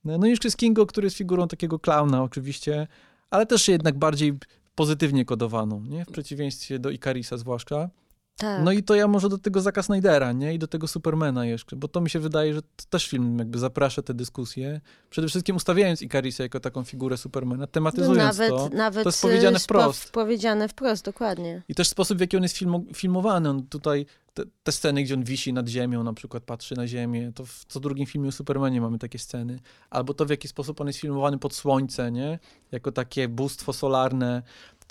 No, 0.05 0.17
no 0.17 0.27
i 0.27 0.29
jeszcze 0.29 0.51
z 0.51 0.55
Kingo, 0.55 0.85
który 0.85 1.05
jest 1.05 1.17
figurą 1.17 1.47
takiego 1.47 1.79
klauna 1.79 2.23
oczywiście, 2.23 2.87
ale 3.29 3.45
też 3.45 3.67
jednak 3.67 3.97
bardziej 3.97 4.33
pozytywnie 4.75 5.25
kodowaną, 5.25 5.83
nie? 5.83 6.05
W 6.05 6.11
przeciwieństwie 6.11 6.79
do 6.79 6.89
Ikarisa 6.89 7.37
zwłaszcza. 7.37 7.89
Tak. 8.37 8.63
No 8.63 8.71
i 8.71 8.83
to 8.83 8.95
ja 8.95 9.07
może 9.07 9.29
do 9.29 9.37
tego 9.37 9.61
Zaka 9.61 9.83
Snydera, 9.83 10.31
nie? 10.31 10.53
I 10.53 10.59
do 10.59 10.67
tego 10.67 10.87
Supermana 10.87 11.45
jeszcze, 11.45 11.75
bo 11.75 11.87
to 11.87 12.01
mi 12.01 12.09
się 12.09 12.19
wydaje, 12.19 12.53
że 12.53 12.61
to 12.61 12.85
też 12.89 13.07
film 13.07 13.39
jakby 13.39 13.59
zaprasza 13.59 14.01
te 14.01 14.13
dyskusje. 14.13 14.81
Przede 15.09 15.27
wszystkim 15.27 15.55
ustawiając 15.55 16.01
Ikarisa 16.01 16.43
jako 16.43 16.59
taką 16.59 16.83
figurę 16.83 17.17
Supermana, 17.17 17.67
tematyzując 17.67 18.17
no 18.17 18.23
nawet, 18.23 18.49
to. 18.49 18.69
Nawet 18.77 19.03
to 19.03 19.09
jest 19.09 19.21
powiedziane 19.21 19.59
wprost. 19.59 20.11
Powiedziane 20.11 20.67
wprost, 20.67 21.05
dokładnie. 21.05 21.61
I 21.69 21.75
też 21.75 21.89
sposób, 21.89 22.17
w 22.17 22.21
jaki 22.21 22.37
on 22.37 22.43
jest 22.43 22.59
filmowany. 22.95 23.49
On 23.49 23.67
tutaj 23.67 24.05
te, 24.33 24.43
te, 24.63 24.71
sceny, 24.71 25.03
gdzie 25.03 25.13
on 25.13 25.23
wisi 25.23 25.53
nad 25.53 25.67
ziemią, 25.67 26.03
na 26.03 26.13
przykład 26.13 26.43
patrzy 26.43 26.75
na 26.75 26.87
ziemię, 26.87 27.31
to 27.35 27.45
w 27.45 27.65
co 27.67 27.79
drugim 27.79 28.05
filmie 28.05 28.29
o 28.29 28.31
Supermanie 28.31 28.81
mamy 28.81 28.99
takie 28.99 29.19
sceny. 29.19 29.59
Albo 29.89 30.13
to, 30.13 30.25
w 30.25 30.29
jaki 30.29 30.47
sposób 30.47 30.81
on 30.81 30.87
jest 30.87 30.99
filmowany 30.99 31.37
pod 31.37 31.55
słońce, 31.55 32.11
nie? 32.11 32.39
Jako 32.71 32.91
takie 32.91 33.27
bóstwo 33.27 33.73
solarne. 33.73 34.43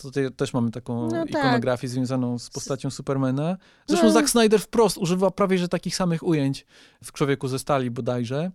Tutaj 0.02 0.32
też 0.32 0.52
mamy 0.52 0.70
taką 0.70 1.02
no 1.02 1.10
tak. 1.10 1.30
ikonografię 1.30 1.88
związaną 1.88 2.38
z 2.38 2.50
postacią 2.50 2.90
Supermana. 2.90 3.56
Zresztą 3.86 4.06
no. 4.06 4.12
Zack 4.12 4.28
Snyder 4.28 4.60
wprost 4.60 4.98
używa 4.98 5.30
prawie 5.30 5.58
że 5.58 5.68
takich 5.68 5.96
samych 5.96 6.22
ujęć 6.22 6.66
w 7.04 7.12
Człowieku 7.12 7.48
ze 7.48 7.58
stali 7.58 7.90
bodajże 7.90 8.50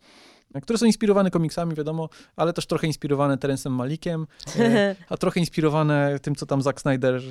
które 0.62 0.80
są 0.80 0.86
inspirowane 0.86 1.32
komiksami, 1.32 1.76
wiadomo, 1.76 2.10
ale 2.36 2.54
też 2.54 2.66
trochę 2.66 2.88
inspirowane 2.88 3.38
Terencem 3.38 3.74
Malikiem, 3.74 4.28
e, 4.60 4.96
a 5.10 5.18
trochę 5.18 5.40
inspirowane 5.40 6.20
tym, 6.22 6.36
co 6.36 6.46
tam 6.46 6.62
Zack 6.62 6.82
Snyder 6.82 7.22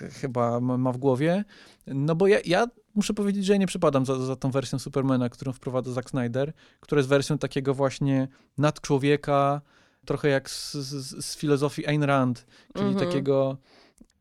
e, 0.00 0.10
chyba 0.10 0.60
ma 0.60 0.92
w 0.92 0.96
głowie. 0.96 1.44
No 1.86 2.14
bo 2.14 2.26
ja, 2.26 2.38
ja 2.44 2.66
muszę 2.94 3.14
powiedzieć, 3.14 3.44
że 3.44 3.52
ja 3.52 3.58
nie 3.58 3.66
przypadam 3.66 4.06
za, 4.06 4.26
za 4.26 4.36
tą 4.36 4.50
wersją 4.50 4.78
Supermana, 4.78 5.28
którą 5.28 5.52
wprowadza 5.52 5.92
Zack 5.92 6.10
Snyder, 6.10 6.52
która 6.80 6.98
jest 6.98 7.08
wersją 7.08 7.38
takiego 7.38 7.74
właśnie 7.74 8.28
nadczłowieka, 8.58 9.60
trochę 10.08 10.28
jak 10.28 10.50
z, 10.50 10.74
z, 10.74 11.24
z 11.24 11.36
filozofii 11.36 11.86
Ayn 11.86 12.02
Rand, 12.02 12.46
czyli 12.74 12.88
mhm. 12.88 13.06
takiego 13.06 13.58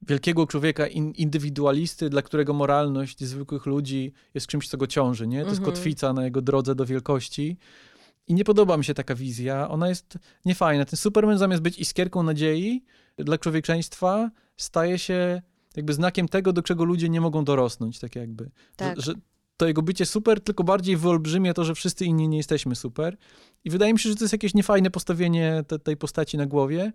wielkiego 0.02 0.48
człowieka 0.48 0.88
in, 0.88 1.12
indywidualisty, 1.12 2.10
dla 2.10 2.22
którego 2.22 2.54
moralność 2.54 3.24
zwykłych 3.24 3.66
ludzi 3.66 4.14
jest 4.34 4.48
czymś, 4.48 4.70
co 4.70 4.78
go 4.78 4.88
ciąży, 4.88 5.28
nie? 5.28 5.42
To 5.42 5.50
jest 5.50 5.60
mhm. 5.60 5.76
kotwica 5.76 6.14
na 6.14 6.24
jego 6.24 6.42
drodze 6.42 6.76
do 6.76 6.86
wielkości. 6.86 7.58
I 8.28 8.34
nie 8.34 8.44
podoba 8.44 8.78
mi 8.78 8.86
się 8.86 8.94
taka 8.94 9.16
wizja. 9.16 9.70
Ona 9.70 9.90
jest 9.90 10.18
niefajna. 10.46 10.86
Ten 10.86 10.98
Superman 10.98 11.38
zamiast 11.38 11.64
być 11.64 11.80
iskierką 11.80 12.24
nadziei 12.24 12.84
dla 13.18 13.38
człowieczeństwa, 13.38 14.32
staje 14.58 15.00
się 15.00 15.42
jakby 15.76 15.94
znakiem 15.94 16.28
tego, 16.28 16.54
do 16.54 16.62
czego 16.62 16.84
ludzie 16.84 17.10
nie 17.10 17.22
mogą 17.22 17.44
dorosnąć, 17.44 18.00
tak 18.00 18.16
jakby. 18.16 18.50
Tak. 18.76 19.02
Że, 19.02 19.12
że 19.12 19.14
to 19.58 19.68
jego 19.68 19.82
bycie 19.82 20.05
super 20.05 20.41
tylko 20.41 20.64
bardziej 20.64 20.97
wyolbrzymia 20.97 21.53
to, 21.53 21.64
że 21.64 21.76
wszyscy 21.76 22.05
inni 22.05 22.28
nie 22.28 22.38
jesteśmy 22.38 22.76
super. 22.76 23.18
I 23.64 23.70
wydaje 23.70 23.93
mi 23.93 23.99
się, 23.99 24.10
że 24.10 24.16
to 24.16 24.24
jest 24.24 24.34
jakieś 24.34 24.53
niefajne 24.53 24.91
postawienie 24.91 25.64
te, 25.68 25.80
tej 25.80 25.97
postaci 25.97 26.38
na 26.38 26.45
głowie. 26.45 26.91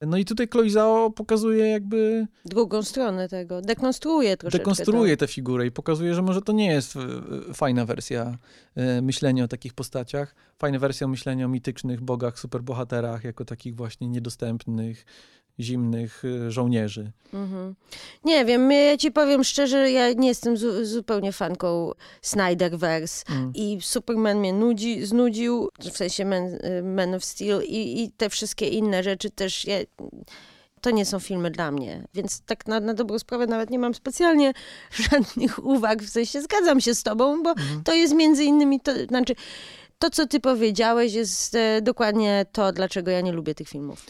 No 0.00 0.16
i 0.16 0.24
tutaj 0.24 0.48
Chloe 0.48 0.70
Zhao 0.70 1.10
pokazuje 1.10 1.66
jakby... 1.66 2.26
Drugą 2.44 2.82
stronę 2.82 3.28
tego, 3.28 3.62
dekonstruuje 3.62 4.36
troszeczkę. 4.36 4.58
Dekonstruuje 4.58 5.16
tę 5.16 5.26
figurę 5.26 5.66
i 5.66 5.70
pokazuje, 5.70 6.14
że 6.14 6.22
może 6.22 6.42
to 6.42 6.52
nie 6.52 6.66
jest 6.66 6.96
e, 6.96 7.54
fajna 7.54 7.84
wersja 7.84 8.38
e, 8.74 9.02
myślenia 9.02 9.44
o 9.44 9.48
takich 9.48 9.74
postaciach, 9.74 10.34
fajna 10.58 10.78
wersja 10.78 11.08
myślenia 11.08 11.46
o 11.46 11.48
mitycznych 11.48 12.00
bogach, 12.00 12.38
superbohaterach, 12.38 13.24
jako 13.24 13.44
takich 13.44 13.76
właśnie 13.76 14.08
niedostępnych, 14.08 15.04
zimnych 15.60 16.24
y, 16.24 16.50
żołnierzy. 16.50 17.12
Mhm. 17.34 17.74
Nie 18.24 18.44
wiem, 18.44 18.72
ja 18.72 18.96
ci 18.96 19.12
powiem 19.12 19.44
szczerze, 19.44 19.90
ja 19.90 20.12
nie 20.12 20.28
jestem 20.28 20.56
zu 20.56 20.84
zupełnie 20.84 21.32
fanką 21.32 21.92
Snyderverse 22.22 23.24
mm. 23.30 23.52
i 23.54 23.78
Superman 23.80 24.38
mnie 24.38 24.52
nudzi, 24.52 25.06
znudził, 25.06 25.68
w 25.92 25.96
sensie 25.96 26.24
Man, 26.24 26.44
y, 26.44 26.82
Man 26.82 27.14
of 27.14 27.24
Steel 27.24 27.62
i, 27.62 28.02
i, 28.02 28.10
te 28.10 28.30
wszystkie 28.30 28.68
inne 28.68 29.02
rzeczy 29.02 29.30
też. 29.30 29.64
Ja, 29.64 29.76
to 30.80 30.90
nie 30.90 31.04
są 31.04 31.18
filmy 31.18 31.50
dla 31.50 31.70
mnie, 31.70 32.04
więc 32.14 32.40
tak 32.40 32.66
na, 32.66 32.80
na 32.80 32.94
dobrą 32.94 33.18
sprawę 33.18 33.46
nawet 33.46 33.70
nie 33.70 33.78
mam 33.78 33.94
specjalnie 33.94 34.52
żadnych 35.10 35.64
uwag, 35.64 36.02
w 36.02 36.08
sensie 36.08 36.42
zgadzam 36.42 36.80
się 36.80 36.94
z 36.94 37.02
tobą, 37.02 37.42
bo 37.42 37.50
mm. 37.50 37.82
to 37.84 37.94
jest 37.94 38.14
między 38.14 38.44
innymi, 38.44 38.80
to 38.80 38.92
znaczy 39.08 39.34
to, 39.98 40.10
co 40.10 40.26
ty 40.26 40.40
powiedziałeś, 40.40 41.12
jest 41.12 41.54
e, 41.54 41.82
dokładnie 41.82 42.46
to, 42.52 42.72
dlaczego 42.72 43.10
ja 43.10 43.20
nie 43.20 43.32
lubię 43.32 43.54
tych 43.54 43.68
filmów. 43.68 44.06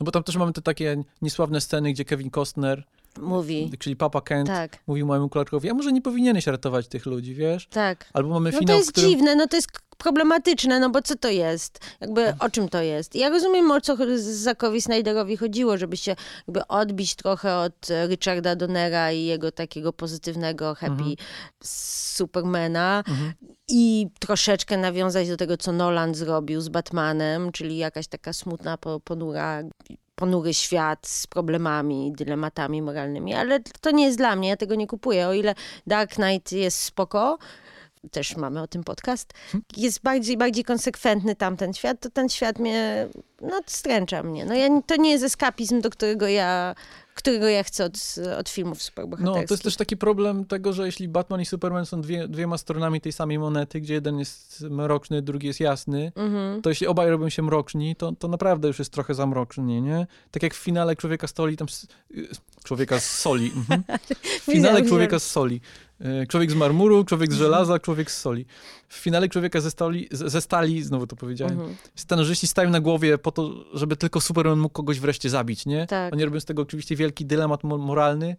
No 0.00 0.04
bo 0.04 0.10
tam 0.10 0.22
też 0.22 0.36
mamy 0.36 0.52
te 0.52 0.62
takie 0.62 1.02
niesławne 1.22 1.60
sceny, 1.60 1.92
gdzie 1.92 2.04
Kevin 2.04 2.30
Costner 2.30 2.84
mówi. 3.20 3.70
Czyli 3.78 3.96
Papa 3.96 4.20
Kent 4.20 4.48
tak. 4.48 4.78
mówi 4.86 5.04
mojemu 5.04 5.28
Clarkowi, 5.28 5.70
a 5.70 5.74
może 5.74 5.92
nie 5.92 6.02
powinieneś 6.02 6.46
ratować 6.46 6.88
tych 6.88 7.06
ludzi, 7.06 7.34
wiesz? 7.34 7.66
Tak. 7.66 8.10
Albo 8.12 8.28
mamy 8.28 8.50
no 8.52 8.58
finał, 8.58 8.76
to 8.76 8.78
jest 8.78 9.00
dziwne, 9.00 9.36
no 9.36 9.46
to 9.46 9.56
jest 9.56 9.68
problematyczne, 9.98 10.80
no 10.80 10.90
bo 10.90 11.02
co 11.02 11.16
to 11.16 11.28
jest? 11.28 11.78
Jakby 12.00 12.34
o 12.40 12.50
czym 12.50 12.68
to 12.68 12.82
jest? 12.82 13.14
Ja 13.14 13.28
rozumiem, 13.28 13.70
o 13.70 13.80
co 13.80 13.96
Zakowi 14.16 14.82
Snyderowi 14.82 15.36
chodziło, 15.36 15.78
żeby 15.78 15.96
się 15.96 16.16
jakby 16.48 16.66
odbić 16.66 17.14
trochę 17.14 17.56
od 17.56 17.88
Richarda 18.08 18.56
Donnera 18.56 19.12
i 19.12 19.24
jego 19.24 19.52
takiego 19.52 19.92
pozytywnego, 19.92 20.74
happy 20.74 20.92
mhm. 20.92 21.16
Supermana 21.62 23.04
mhm. 23.08 23.32
i 23.68 24.06
troszeczkę 24.20 24.76
nawiązać 24.76 25.28
do 25.28 25.36
tego, 25.36 25.56
co 25.56 25.72
Nolan 25.72 26.14
zrobił 26.14 26.60
z 26.60 26.68
Batmanem, 26.68 27.52
czyli 27.52 27.76
jakaś 27.76 28.06
taka 28.06 28.32
smutna, 28.32 28.78
ponura 29.04 29.62
ponury 30.16 30.54
świat 30.54 31.06
z 31.06 31.26
problemami, 31.26 32.12
dylematami 32.16 32.82
moralnymi, 32.82 33.34
ale 33.34 33.60
to 33.80 33.90
nie 33.90 34.04
jest 34.04 34.18
dla 34.18 34.36
mnie, 34.36 34.48
ja 34.48 34.56
tego 34.56 34.74
nie 34.74 34.86
kupuję. 34.86 35.28
O 35.28 35.32
ile 35.32 35.54
Dark 35.86 36.14
Knight 36.14 36.52
jest 36.52 36.82
spoko, 36.82 37.38
też 38.10 38.36
mamy 38.36 38.62
o 38.62 38.66
tym 38.66 38.84
podcast, 38.84 39.32
jest 39.76 40.02
bardziej, 40.02 40.36
bardziej 40.36 40.64
konsekwentny 40.64 41.36
tamten 41.36 41.74
świat, 41.74 42.00
to 42.00 42.10
ten 42.10 42.28
świat 42.28 42.58
mnie, 42.58 43.08
no 43.40 43.60
stręcza 43.66 44.22
mnie. 44.22 44.44
No 44.44 44.54
ja, 44.54 44.82
to 44.86 44.96
nie 44.96 45.10
jest 45.10 45.24
eskapizm, 45.24 45.80
do 45.80 45.90
którego 45.90 46.28
ja 46.28 46.74
którego 47.16 47.48
ja 47.48 47.62
chcę 47.62 47.84
od, 47.84 47.94
od 48.38 48.48
filmów 48.48 48.82
superbohaterskich. 48.82 49.42
No, 49.42 49.46
to 49.46 49.54
jest 49.54 49.62
też 49.62 49.76
taki 49.76 49.96
problem 49.96 50.44
tego, 50.44 50.72
że 50.72 50.86
jeśli 50.86 51.08
Batman 51.08 51.40
i 51.40 51.46
Superman 51.46 51.86
są 51.86 52.00
dwie, 52.00 52.28
dwiema 52.28 52.58
stronami 52.58 53.00
tej 53.00 53.12
samej 53.12 53.38
monety, 53.38 53.80
gdzie 53.80 53.94
jeden 53.94 54.18
jest 54.18 54.60
mroczny, 54.70 55.22
drugi 55.22 55.46
jest 55.46 55.60
jasny, 55.60 56.12
mhm. 56.16 56.62
to 56.62 56.68
jeśli 56.68 56.86
obaj 56.86 57.10
robią 57.10 57.28
się 57.28 57.42
mroczni, 57.42 57.96
to, 57.96 58.12
to 58.12 58.28
naprawdę 58.28 58.68
już 58.68 58.78
jest 58.78 58.92
trochę 58.92 59.14
zamrocznie, 59.14 59.80
nie? 59.80 60.06
Tak 60.30 60.42
jak 60.42 60.54
w 60.54 60.58
finale 60.58 60.96
Człowieka 60.96 61.26
Stoli, 61.26 61.56
tam... 61.56 61.68
Człowieka 62.64 63.00
z 63.00 63.10
soli. 63.10 63.52
Mhm. 63.56 63.82
W 64.42 64.52
finale 64.52 64.82
Człowieka 64.82 65.18
z 65.18 65.30
soli. 65.30 65.60
E, 66.00 66.26
człowiek 66.26 66.50
z 66.50 66.54
marmuru, 66.54 67.04
człowiek 67.04 67.30
z 67.30 67.32
mhm. 67.32 67.50
żelaza, 67.50 67.78
człowiek 67.78 68.10
z 68.10 68.20
soli. 68.20 68.46
W 68.88 68.94
finale 68.94 69.28
Człowieka 69.28 69.60
ze 69.60 69.70
stali, 69.70 70.08
ze 70.10 70.40
stali 70.40 70.82
znowu 70.82 71.06
to 71.06 71.16
powiedziałem, 71.16 71.54
mhm. 71.54 71.76
scenarzyści 71.94 72.46
stają 72.46 72.70
na 72.70 72.80
głowie 72.80 73.18
po 73.18 73.32
to, 73.32 73.64
żeby 73.74 73.96
tylko 73.96 74.20
Superman 74.20 74.58
mógł 74.58 74.72
kogoś 74.72 75.00
wreszcie 75.00 75.30
zabić, 75.30 75.66
nie? 75.66 75.86
Tak. 75.86 76.12
Oni 76.12 76.24
robią 76.24 76.40
z 76.40 76.44
tego 76.44 76.62
oczywiście 76.62 76.96
wielki 76.96 77.26
dylemat 77.26 77.64
moralny, 77.64 78.36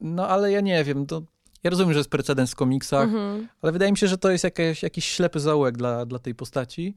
no 0.00 0.28
ale 0.28 0.52
ja 0.52 0.60
nie 0.60 0.84
wiem, 0.84 1.06
to 1.06 1.22
ja 1.64 1.70
rozumiem, 1.70 1.92
że 1.92 1.98
jest 1.98 2.10
precedens 2.10 2.52
w 2.52 2.54
komiksach, 2.54 3.04
mhm. 3.04 3.48
ale 3.62 3.72
wydaje 3.72 3.92
mi 3.92 3.98
się, 3.98 4.08
że 4.08 4.18
to 4.18 4.30
jest 4.30 4.44
jakieś, 4.44 4.82
jakiś 4.82 5.04
ślepy 5.04 5.40
zaułek 5.40 5.76
dla, 5.76 6.06
dla 6.06 6.18
tej 6.18 6.34
postaci. 6.34 6.94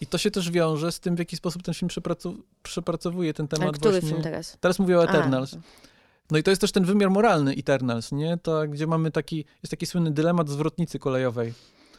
I 0.00 0.06
to 0.06 0.18
się 0.18 0.30
też 0.30 0.50
wiąże 0.50 0.92
z 0.92 1.00
tym, 1.00 1.16
w 1.16 1.18
jaki 1.18 1.36
sposób 1.36 1.62
ten 1.62 1.74
film 1.74 1.88
przepracow 1.88 2.34
przepracowuje 2.62 3.34
ten 3.34 3.48
temat. 3.48 3.68
A 3.68 3.72
który 3.72 3.92
właśnie. 3.92 4.08
film 4.08 4.22
teraz? 4.22 4.56
Teraz 4.60 4.78
mówię 4.78 4.98
o 4.98 5.04
Eternals. 5.04 5.56
No 6.30 6.38
i 6.38 6.42
to 6.42 6.50
jest 6.50 6.60
też 6.60 6.72
ten 6.72 6.84
wymiar 6.84 7.10
moralny 7.10 7.52
Eternals, 7.52 8.12
nie? 8.12 8.38
To, 8.42 8.68
gdzie 8.68 8.86
mamy 8.86 9.10
taki, 9.10 9.36
jest 9.36 9.70
taki 9.70 9.86
słynny 9.86 10.10
dylemat 10.10 10.48
zwrotnicy 10.48 10.98
kolejowej. 10.98 11.52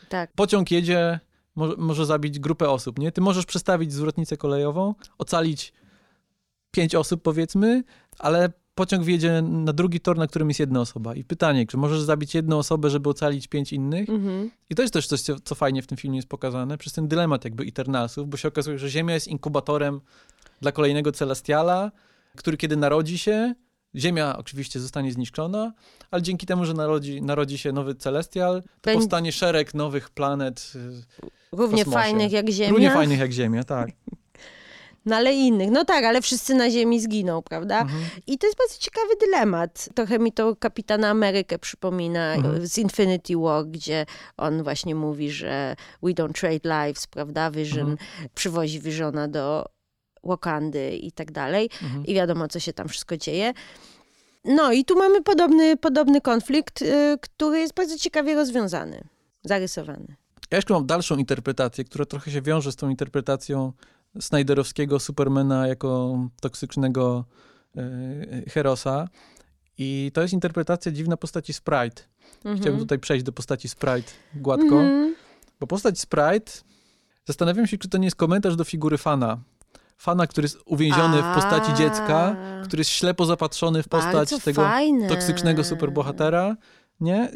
Tak. 0.10 0.32
Pociąg 0.36 0.72
jedzie 0.72 1.20
może, 1.56 1.76
może 1.78 2.06
zabić 2.06 2.40
grupę 2.40 2.70
osób, 2.70 3.00
nie? 3.00 3.12
Ty 3.12 3.22
możesz 3.22 3.46
przestawić 3.46 3.94
zwrotnicę 3.94 4.38
kolejową, 4.38 4.96
ocalić 5.18 5.74
pięć 6.72 6.96
osób 6.96 7.22
powiedzmy, 7.22 7.84
ale 8.20 8.50
pociąg 8.76 9.04
wjedzie 9.04 9.42
na 9.42 9.74
drugi 9.74 10.00
tor, 10.00 10.18
na 10.18 10.28
którym 10.28 10.48
jest 10.48 10.60
jedna 10.60 10.82
osoba. 10.82 11.16
I 11.16 11.24
pytanie, 11.24 11.68
czy 11.68 11.78
możesz 11.78 12.02
zabić 12.02 12.36
jedną 12.36 12.58
osobę, 12.58 12.90
żeby 12.90 13.10
ocalić 13.10 13.48
pięć 13.48 13.74
innych? 13.74 14.10
Mhm. 14.10 14.52
I 14.70 14.76
to 14.76 14.82
jest 14.82 14.94
też 14.94 15.08
coś, 15.08 15.22
co 15.22 15.56
fajnie 15.56 15.82
w 15.82 15.88
tym 15.88 15.98
filmie 15.98 16.18
jest 16.18 16.30
pokazane, 16.30 16.78
przez 16.78 16.94
ten 16.94 17.08
dylemat 17.08 17.44
jakby 17.46 17.64
Eternalsów, 17.64 18.30
bo 18.30 18.38
się 18.38 18.48
okazuje, 18.48 18.80
że 18.80 18.90
Ziemia 18.90 19.14
jest 19.14 19.28
inkubatorem 19.28 20.02
dla 20.62 20.72
kolejnego 20.72 21.12
Celestiala, 21.12 21.92
który 22.36 22.58
kiedy 22.58 22.78
narodzi 22.78 23.18
się, 23.18 23.56
Ziemia 23.96 24.38
oczywiście 24.38 24.80
zostanie 24.80 25.12
zniszczona, 25.12 25.74
ale 26.12 26.22
dzięki 26.22 26.46
temu, 26.46 26.66
że 26.66 26.74
narodzi, 26.74 27.22
narodzi 27.22 27.58
się 27.58 27.72
nowy 27.72 27.96
Celestial, 27.96 28.64
to 28.82 28.94
powstanie 28.94 29.32
szereg 29.32 29.74
nowych 29.74 30.10
planet. 30.10 30.74
Równie 31.52 31.86
fajnych 31.86 32.32
jak 32.32 32.50
Ziemia. 32.50 32.70
Równie 32.70 32.92
fajnych 32.92 33.20
jak 33.20 33.32
Ziemia, 33.32 33.64
tak. 33.64 33.90
No 35.06 35.16
ale 35.16 35.34
innych. 35.34 35.72
No 35.72 35.86
tak, 35.86 36.04
ale 36.04 36.22
wszyscy 36.22 36.56
na 36.56 36.70
Ziemi 36.70 37.00
zginą, 37.00 37.42
prawda? 37.42 37.82
Mhm. 37.82 38.02
I 38.28 38.38
to 38.38 38.48
jest 38.48 38.58
bardzo 38.58 38.78
ciekawy 38.80 39.16
dylemat. 39.20 39.90
Trochę 39.96 40.20
mi 40.20 40.32
to 40.32 40.56
Kapitana 40.56 41.10
Amerykę 41.10 41.60
przypomina 41.60 42.34
mhm. 42.34 42.68
z 42.68 42.78
Infinity 42.78 43.38
War, 43.38 43.66
gdzie 43.66 44.06
on 44.38 44.64
właśnie 44.64 44.96
mówi, 44.96 45.32
że 45.32 45.76
we 46.04 46.10
don't 46.10 46.40
trade 46.40 46.86
lives, 46.86 47.08
prawda? 47.08 47.52
Vision 47.52 47.92
mhm. 47.92 48.30
przywozi 48.36 48.80
Visiona 48.80 49.28
do 49.28 49.75
Wakandy 50.26 50.96
i 50.96 51.12
tak 51.12 51.32
dalej. 51.32 51.70
Mhm. 51.84 52.06
I 52.06 52.14
wiadomo, 52.14 52.48
co 52.48 52.60
się 52.60 52.74
tam 52.74 52.88
wszystko 52.88 53.18
dzieje. 53.18 53.54
No 54.46 54.72
i 54.72 54.86
tu 54.86 54.98
mamy 54.98 55.22
podobny, 55.22 55.78
podobny 55.78 56.22
konflikt, 56.22 56.82
y, 56.82 57.18
który 57.22 57.60
jest 57.60 57.74
bardzo 57.74 57.98
ciekawie 57.98 58.36
rozwiązany, 58.36 59.04
zarysowany. 59.44 60.16
Ja 60.52 60.58
jeszcze 60.58 60.74
mam 60.74 60.86
dalszą 60.86 61.18
interpretację, 61.18 61.84
która 61.84 62.06
trochę 62.06 62.32
się 62.32 62.42
wiąże 62.42 62.72
z 62.72 62.76
tą 62.76 62.90
interpretacją 62.90 63.74
Snyderowskiego 64.20 65.00
Supermana 65.00 65.68
jako 65.68 66.20
toksycznego 66.42 67.26
y, 67.78 68.50
Herosa. 68.50 69.08
I 69.78 70.12
to 70.14 70.22
jest 70.22 70.34
interpretacja 70.34 70.92
dziwna 70.92 71.18
postaci 71.18 71.54
Sprite. 71.54 72.02
Mhm. 72.38 72.58
Chciałbym 72.58 72.80
tutaj 72.80 73.00
przejść 73.00 73.26
do 73.26 73.32
postaci 73.32 73.70
Sprite 73.70 74.12
gładko. 74.36 74.82
Mhm. 74.82 75.16
Bo 75.60 75.68
postać 75.68 76.00
Sprite, 76.00 76.52
zastanawiam 77.26 77.68
się, 77.68 77.78
czy 77.78 77.90
to 77.90 77.98
nie 77.98 78.06
jest 78.06 78.16
komentarz 78.16 78.56
do 78.56 78.64
figury 78.64 78.98
fana 78.98 79.40
fana, 79.98 80.28
który 80.28 80.46
jest 80.46 80.58
uwięziony 80.66 81.22
w 81.22 81.36
postaci 81.36 81.74
dziecka, 81.74 82.36
który 82.64 82.82
jest 82.82 82.92
ślepo 82.92 83.26
zapatrzony 83.26 83.84
w 83.84 83.88
postać 83.88 84.30
tego 84.44 84.62
fajne. 84.62 85.10
toksycznego 85.10 85.64
superbohatera, 85.64 86.56
nie? 87.00 87.32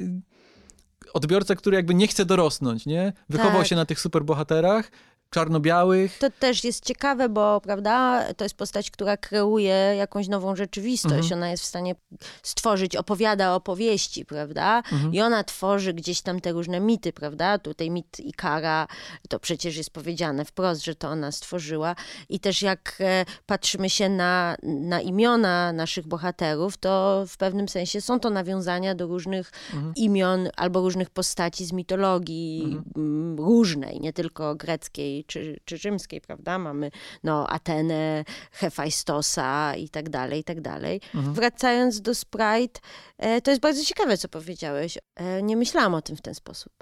Odbiorca, 1.14 1.55
który 1.55 1.76
jakby 1.76 1.95
nie 1.95 2.07
chce 2.07 2.26
dorosnąć, 2.26 2.86
nie? 2.86 3.14
Wychował 3.30 3.57
tak. 3.57 3.68
się 3.68 3.76
na 3.76 3.86
tych 3.86 3.99
superbohaterach, 3.99 4.91
czarno-białych. 5.30 6.18
To 6.18 6.30
też 6.30 6.64
jest 6.64 6.86
ciekawe, 6.86 7.30
bo 7.30 7.62
prawda, 7.62 8.26
to 8.34 8.46
jest 8.46 8.56
postać, 8.56 8.92
która 8.92 9.18
kreuje 9.18 9.96
jakąś 9.98 10.28
nową 10.28 10.56
rzeczywistość. 10.56 11.14
Mhm. 11.14 11.34
Ona 11.34 11.50
jest 11.50 11.64
w 11.64 11.66
stanie 11.66 11.96
stworzyć, 12.44 12.96
opowiada 12.96 13.56
opowieści, 13.56 14.26
prawda? 14.26 14.78
Mhm. 14.78 15.14
I 15.14 15.22
ona 15.22 15.44
tworzy 15.44 15.94
gdzieś 15.94 16.22
tam 16.22 16.42
te 16.42 16.52
różne 16.52 16.80
mity, 16.80 17.14
prawda? 17.14 17.58
Tutaj 17.58 17.90
mit 17.92 18.20
Ikara, 18.20 18.88
to 19.30 19.40
przecież 19.40 19.78
jest 19.78 19.90
powiedziane 19.90 20.46
wprost, 20.46 20.84
że 20.84 20.96
to 20.96 21.08
ona 21.08 21.32
stworzyła. 21.32 21.96
I 22.30 22.40
też 22.40 22.62
jak 22.62 22.98
e, 23.00 23.26
patrzymy 23.46 23.90
się 23.90 24.10
na, 24.10 24.56
na 24.64 25.02
imiona 25.02 25.74
naszych 25.74 26.08
bohaterów, 26.08 26.78
to 26.78 27.24
w 27.28 27.38
pewnym 27.38 27.70
sensie 27.70 28.02
są 28.02 28.20
to 28.20 28.30
nawiązania 28.30 28.96
do 28.96 29.08
różnych 29.08 29.52
mhm. 29.74 29.94
imion 29.96 30.50
albo 30.56 30.82
różnych 30.82 31.10
postaci 31.10 31.66
z 31.66 31.72
mitologii 31.72 32.64
mhm. 32.64 33.38
różnej, 33.38 34.00
nie 34.00 34.14
tylko 34.14 34.56
greckiej 34.56 35.19
czy, 35.26 35.60
czy 35.66 35.78
rzymskiej, 35.78 36.22
prawda? 36.22 36.60
Mamy 36.60 36.92
no, 37.24 37.48
Atenę, 37.48 38.24
Hefajstosa 38.52 39.76
i 39.76 39.90
tak 39.90 40.10
dalej, 40.10 40.40
i 40.40 40.44
tak 40.44 40.62
dalej. 40.62 41.02
Mhm. 41.16 41.34
Wracając 41.34 42.02
do 42.02 42.16
Sprite, 42.16 42.80
e, 43.18 43.42
to 43.42 43.52
jest 43.52 43.62
bardzo 43.62 43.86
ciekawe, 43.86 44.18
co 44.18 44.30
powiedziałeś. 44.30 44.98
E, 45.16 45.42
nie 45.42 45.58
myślałam 45.58 45.94
o 45.94 46.02
tym 46.02 46.16
w 46.16 46.22
ten 46.22 46.36
sposób. 46.36 46.74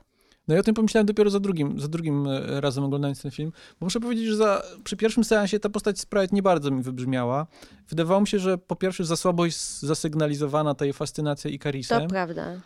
No 0.47 0.53
ja 0.53 0.59
o 0.59 0.63
tym 0.63 0.75
pomyślałem 0.75 1.05
dopiero 1.05 1.29
za 1.29 1.39
drugim, 1.39 1.79
za 1.79 1.87
drugim 1.87 2.27
e, 2.27 2.61
razem 2.61 2.83
oglądając 2.83 3.21
ten 3.21 3.31
film, 3.31 3.51
bo 3.79 3.85
muszę 3.85 3.99
powiedzieć, 3.99 4.25
że 4.25 4.35
za, 4.35 4.63
przy 4.83 4.97
pierwszym 4.97 5.23
seansie 5.23 5.59
ta 5.59 5.69
postać 5.69 5.99
Sprite 5.99 6.35
nie 6.35 6.41
bardzo 6.41 6.71
mi 6.71 6.83
wybrzmiała. 6.83 7.47
Wydawało 7.89 8.21
mi 8.21 8.27
się, 8.27 8.39
że 8.39 8.57
po 8.57 8.75
pierwsze 8.75 9.05
za 9.05 9.15
słabo 9.15 9.45
jest 9.45 9.81
zasygnalizowana 9.81 10.75
ta 10.75 10.85
jej 10.85 10.93
fascynacja 10.93 11.51
Ikarisem. 11.51 12.01
To 12.01 12.07
prawda. 12.07 12.61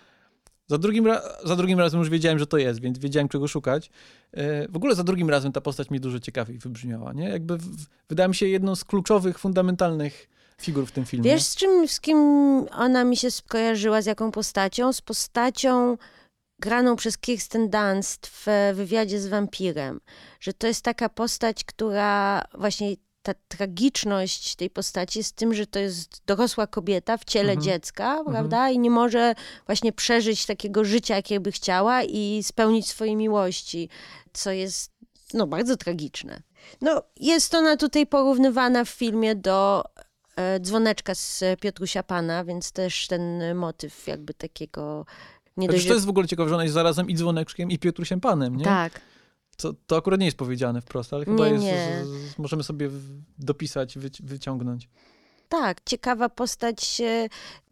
Za 0.72 0.78
drugim, 0.78 1.08
za 1.44 1.56
drugim 1.56 1.80
razem 1.80 2.00
już 2.00 2.10
wiedziałem, 2.10 2.40
że 2.40 2.48
to 2.48 2.58
jest, 2.58 2.82
więc 2.82 3.00
wiedziałem, 3.00 3.30
czego 3.30 3.48
szukać. 3.48 3.90
E, 4.32 4.68
w 4.68 4.76
ogóle 4.76 4.96
za 4.96 5.04
drugim 5.04 5.30
razem 5.30 5.52
ta 5.52 5.62
postać 5.62 5.90
mi 5.90 6.00
dużo 6.00 6.20
ciekawiej 6.20 6.58
wybrzmiała, 6.58 7.14
nie? 7.14 7.30
Jakby 7.30 7.58
w, 7.58 7.86
wydała 8.10 8.28
mi 8.28 8.36
się 8.36 8.48
jedną 8.48 8.76
z 8.76 8.84
kluczowych, 8.84 9.40
fundamentalnych 9.40 10.30
figur 10.62 10.86
w 10.86 10.92
tym 10.92 11.06
filmie. 11.06 11.32
Wiesz, 11.32 11.44
z 11.44 11.56
czym, 11.56 11.88
z 11.88 12.02
kim 12.02 12.18
ona 12.72 13.04
mi 13.04 13.18
się 13.18 13.32
skojarzyła, 13.32 14.02
z 14.02 14.06
jaką 14.06 14.32
postacią? 14.32 14.94
Z 14.94 15.02
postacią 15.02 15.98
graną 16.60 16.96
przez 16.96 17.18
Kirsten 17.18 17.70
Dunst 17.70 18.28
w 18.28 18.46
wywiadzie 18.76 19.20
z 19.20 19.28
wampirem. 19.28 20.00
Że 20.40 20.54
to 20.54 20.68
jest 20.68 20.82
taka 20.82 21.10
postać, 21.10 21.64
która 21.64 22.44
właśnie 22.58 22.96
ta 23.24 23.34
tragiczność 23.48 24.56
tej 24.56 24.70
postaci 24.70 25.20
jest 25.20 25.36
tym, 25.36 25.54
że 25.54 25.68
to 25.68 25.80
jest 25.80 26.22
dorosła 26.26 26.68
kobieta 26.68 27.18
w 27.18 27.26
ciele 27.26 27.54
mhm. 27.54 27.62
dziecka, 27.62 28.18
mhm. 28.18 28.28
prawda? 28.32 28.70
I 28.70 28.80
nie 28.80 28.90
może 28.90 29.36
właśnie 29.66 29.94
przeżyć 29.94 30.46
takiego 30.46 30.86
życia, 30.86 31.16
jakie 31.16 31.40
by 31.40 31.52
chciała 31.52 32.04
i 32.04 32.44
spełnić 32.44 32.88
swojej 32.90 33.16
miłości, 33.16 33.90
co 34.34 34.52
jest 34.52 34.92
no, 35.34 35.48
bardzo 35.48 35.78
tragiczne. 35.78 36.42
No, 36.82 37.04
jest 37.20 37.54
ona 37.54 37.78
tutaj 37.78 38.08
porównywana 38.08 38.86
w 38.86 38.90
filmie 38.90 39.36
do 39.36 39.84
e, 40.36 40.60
dzwoneczka 40.60 41.16
z 41.16 41.44
Piotrusia 41.62 42.04
Pana, 42.04 42.44
więc 42.44 42.72
też 42.72 43.08
ten 43.08 43.56
motyw 43.56 44.08
jakby 44.08 44.34
takiego... 44.34 45.06
Nie 45.58 45.68
dość, 45.68 45.88
to 45.88 45.94
jest 45.94 46.06
w 46.06 46.10
ogóle 46.10 46.28
ciekawe, 46.28 46.50
że 46.50 46.56
ona 46.56 46.64
jest 46.64 46.74
zarazem 46.74 47.10
i 47.10 47.16
dzwoneczkiem, 47.16 47.72
i 47.72 47.80
Piotrusiem 47.80 48.22
Panem, 48.22 48.56
nie? 48.56 48.66
Tak. 48.66 49.02
To, 49.62 49.74
to 49.88 49.98
akurat 49.98 50.20
nie 50.20 50.26
jest 50.26 50.38
powiedziane 50.38 50.82
wprost, 50.82 51.14
ale 51.14 51.26
chyba 51.26 51.50
nie, 51.50 51.54
jest, 51.54 51.64
nie. 51.66 52.06
Z, 52.06 52.34
z, 52.34 52.38
możemy 52.38 52.64
sobie 52.64 52.90
dopisać, 53.38 53.98
wyci 53.98 54.24
wyciągnąć. 54.24 54.90
Tak, 55.50 55.82
ciekawa 55.86 56.30
postać, 56.30 57.02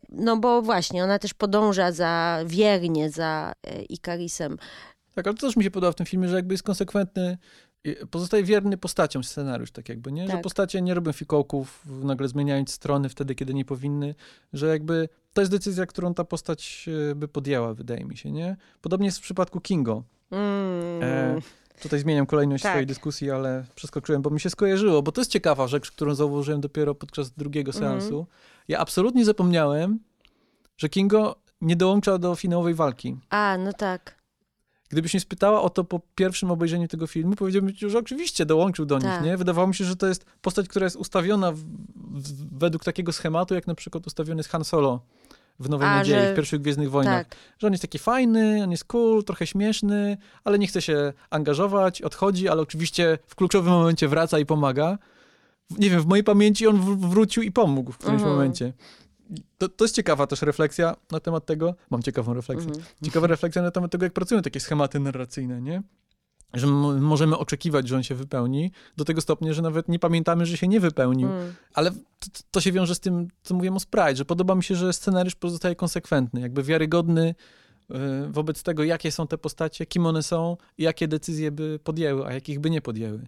no 0.09 0.37
bo 0.37 0.61
właśnie, 0.61 1.03
ona 1.03 1.19
też 1.19 1.33
podąża 1.33 1.91
za, 1.91 2.39
wiernie 2.45 3.09
za 3.09 3.53
e, 3.67 3.81
Ikarisem. 3.81 4.57
Tak, 5.15 5.27
ale 5.27 5.35
to 5.35 5.47
też 5.47 5.55
mi 5.55 5.63
się 5.63 5.71
podoba 5.71 5.91
w 5.91 5.95
tym 5.95 6.05
filmie, 6.05 6.29
że 6.29 6.35
jakby 6.35 6.53
jest 6.53 6.63
konsekwentny, 6.63 7.37
pozostaje 8.11 8.43
wierny 8.43 8.77
postaciom 8.77 9.23
scenariusz, 9.23 9.71
tak 9.71 9.89
jakby, 9.89 10.11
nie? 10.11 10.27
Tak. 10.27 10.35
Że 10.35 10.41
postacie 10.41 10.81
nie 10.81 10.93
robią 10.93 11.11
fikołków, 11.11 11.85
nagle 12.03 12.27
zmieniając 12.27 12.71
strony 12.71 13.09
wtedy, 13.09 13.35
kiedy 13.35 13.53
nie 13.53 13.65
powinny, 13.65 14.15
że 14.53 14.67
jakby 14.67 15.09
to 15.33 15.41
jest 15.41 15.51
decyzja, 15.51 15.85
którą 15.85 16.13
ta 16.13 16.23
postać 16.23 16.89
e, 17.11 17.15
by 17.15 17.27
podjęła, 17.27 17.73
wydaje 17.73 18.05
mi 18.05 18.17
się, 18.17 18.31
nie? 18.31 18.57
Podobnie 18.81 19.05
jest 19.05 19.17
w 19.17 19.21
przypadku 19.21 19.61
Kingo. 19.61 20.03
Mm. 20.31 21.03
E, 21.03 21.39
Tutaj 21.81 21.99
zmieniam 21.99 22.25
kolejność 22.25 22.63
tak. 22.63 22.71
swojej 22.71 22.87
dyskusji, 22.87 23.31
ale 23.31 23.65
przeskoczyłem, 23.75 24.21
bo 24.21 24.29
mi 24.29 24.39
się 24.39 24.49
skojarzyło, 24.49 25.01
bo 25.01 25.11
to 25.11 25.21
jest 25.21 25.31
ciekawa 25.31 25.67
rzecz, 25.67 25.91
którą 25.91 26.15
zauważyłem 26.15 26.61
dopiero 26.61 26.95
podczas 26.95 27.31
drugiego 27.31 27.71
mhm. 27.71 27.91
seansu. 27.91 28.15
Mm. 28.15 28.25
Ja 28.67 28.79
absolutnie 28.79 29.25
zapomniałem, 29.25 29.99
że 30.77 30.89
Kingo 30.89 31.35
nie 31.61 31.75
dołącza 31.75 32.17
do 32.17 32.35
finałowej 32.35 32.73
walki. 32.73 33.17
A, 33.29 33.57
no 33.57 33.73
tak. 33.73 34.19
Gdybyś 34.89 35.13
mnie 35.13 35.21
spytała 35.21 35.61
o 35.61 35.69
to 35.69 35.83
po 35.83 36.01
pierwszym 36.15 36.51
obejrzeniu 36.51 36.87
tego 36.87 37.07
filmu, 37.07 37.35
powiedziałbym 37.35 37.75
ci, 37.75 37.89
że 37.89 37.97
oczywiście 37.97 38.45
dołączył 38.45 38.85
do 38.85 38.99
tak. 38.99 39.03
nich, 39.03 39.31
nie? 39.31 39.37
Wydawało 39.37 39.67
mi 39.67 39.75
się, 39.75 39.85
że 39.85 39.95
to 39.95 40.07
jest 40.07 40.25
postać, 40.41 40.67
która 40.67 40.83
jest 40.83 40.95
ustawiona 40.95 41.51
w, 41.51 41.57
w, 41.95 42.59
według 42.59 42.83
takiego 42.83 43.11
schematu, 43.13 43.55
jak 43.55 43.67
na 43.67 43.75
przykład 43.75 44.07
ustawiony 44.07 44.39
jest 44.39 44.49
Han 44.49 44.63
Solo 44.63 45.01
w 45.59 45.69
Nowej 45.69 45.87
A, 45.87 45.95
Nadziei, 45.95 46.19
że... 46.19 46.33
w 46.33 46.35
pierwszych 46.35 46.61
Gwiezdnych 46.61 46.91
Wojnach. 46.91 47.27
Tak. 47.27 47.37
Że 47.59 47.67
on 47.67 47.73
jest 47.73 47.81
taki 47.81 47.99
fajny, 47.99 48.63
on 48.63 48.71
jest 48.71 48.83
cool, 48.83 49.23
trochę 49.23 49.47
śmieszny, 49.47 50.17
ale 50.43 50.59
nie 50.59 50.67
chce 50.67 50.81
się 50.81 51.13
angażować, 51.29 52.01
odchodzi, 52.01 52.49
ale 52.49 52.61
oczywiście 52.61 53.17
w 53.27 53.35
kluczowym 53.35 53.73
momencie 53.73 54.07
wraca 54.07 54.39
i 54.39 54.45
pomaga. 54.45 54.97
Nie 55.77 55.89
wiem, 55.89 56.01
w 56.01 56.05
mojej 56.05 56.23
pamięci 56.23 56.67
on 56.67 56.99
wrócił 57.09 57.43
i 57.43 57.51
pomógł 57.51 57.91
w 57.91 57.97
którymś 57.97 58.21
mhm. 58.21 58.37
momencie. 58.37 58.73
To, 59.57 59.69
to 59.69 59.83
jest 59.83 59.95
ciekawa 59.95 60.27
też 60.27 60.41
refleksja 60.41 60.95
na 61.11 61.19
temat 61.19 61.45
tego. 61.45 61.75
Mam 61.89 62.03
ciekawą 62.03 62.33
refleksję. 62.33 62.67
Mhm. 62.67 62.85
Ciekawa 63.03 63.27
refleksja 63.27 63.61
na 63.61 63.71
temat 63.71 63.91
tego, 63.91 64.05
jak 64.05 64.13
pracują 64.13 64.41
takie 64.41 64.59
schematy 64.59 64.99
narracyjne, 64.99 65.61
nie? 65.61 65.81
Że 66.53 66.67
możemy 66.67 67.37
oczekiwać, 67.37 67.87
że 67.87 67.95
on 67.95 68.03
się 68.03 68.15
wypełni, 68.15 68.71
do 68.97 69.05
tego 69.05 69.21
stopnia, 69.21 69.53
że 69.53 69.61
nawet 69.61 69.89
nie 69.89 69.99
pamiętamy, 69.99 70.45
że 70.45 70.57
się 70.57 70.67
nie 70.67 70.79
wypełnił. 70.79 71.29
Mm. 71.29 71.53
Ale 71.73 71.91
to, 71.91 72.27
to, 72.51 72.61
się 72.61 72.71
wiąże 72.71 72.95
z 72.95 72.99
tym, 72.99 73.27
co 73.43 73.53
mówiłem 73.53 73.75
o 73.75 73.79
Sprite, 73.79 74.15
że 74.15 74.25
podoba 74.25 74.55
mi 74.55 74.63
się, 74.63 74.75
że 74.75 74.93
scenariusz 74.93 75.35
pozostaje 75.35 75.75
konsekwentny, 75.75 76.41
jakby 76.41 76.63
wiarygodny 76.63 77.35
y, 77.91 77.95
wobec 78.29 78.63
tego, 78.63 78.83
jakie 78.83 79.11
są 79.11 79.27
te 79.27 79.37
postacie, 79.37 79.85
kim 79.85 80.05
one 80.05 80.23
są 80.23 80.57
i 80.77 80.83
jakie 80.83 81.07
decyzje 81.07 81.51
by 81.51 81.79
podjęły, 81.83 82.25
a 82.25 82.33
jakich 82.33 82.59
by 82.59 82.69
nie 82.69 82.81
podjęły. 82.81 83.27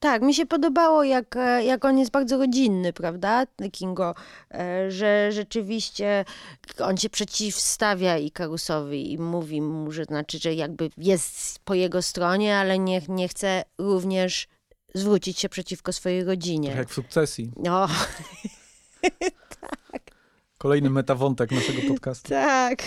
Tak, 0.00 0.22
mi 0.22 0.34
się 0.34 0.46
podobało, 0.46 1.04
jak, 1.04 1.36
e, 1.36 1.64
jak 1.64 1.84
on 1.84 1.98
jest 1.98 2.10
bardzo 2.10 2.38
rodzinny, 2.38 2.92
prawda, 2.92 3.46
Kingo, 3.72 4.14
e, 4.54 4.90
że 4.90 5.32
rzeczywiście 5.32 6.24
on 6.78 6.96
się 6.96 7.10
przeciwstawia 7.10 8.18
Ikarusowi 8.18 9.12
i 9.12 9.18
mówi 9.18 9.62
mu, 9.62 9.92
że 9.92 10.04
znaczy, 10.04 10.38
że 10.38 10.54
jakby 10.54 10.90
jest 10.98 11.58
po 11.64 11.74
jego 11.74 12.02
stronie, 12.02 12.56
ale 12.56 12.78
nie, 12.78 13.02
nie 13.08 13.28
chce 13.28 13.64
również 13.78 14.48
zwrócić 14.94 15.38
się 15.38 15.48
przeciwko 15.48 15.92
swojej 15.92 16.24
rodzinie. 16.24 16.68
Tak 16.68 16.78
jak 16.78 16.88
w 16.88 16.94
sukcesji. 16.94 17.52
No. 17.56 17.88
tak. 19.92 20.02
Kolejny 20.58 20.90
metawątek 20.90 21.50
naszego 21.50 21.82
podcastu. 21.88 22.28
Tak, 22.28 22.82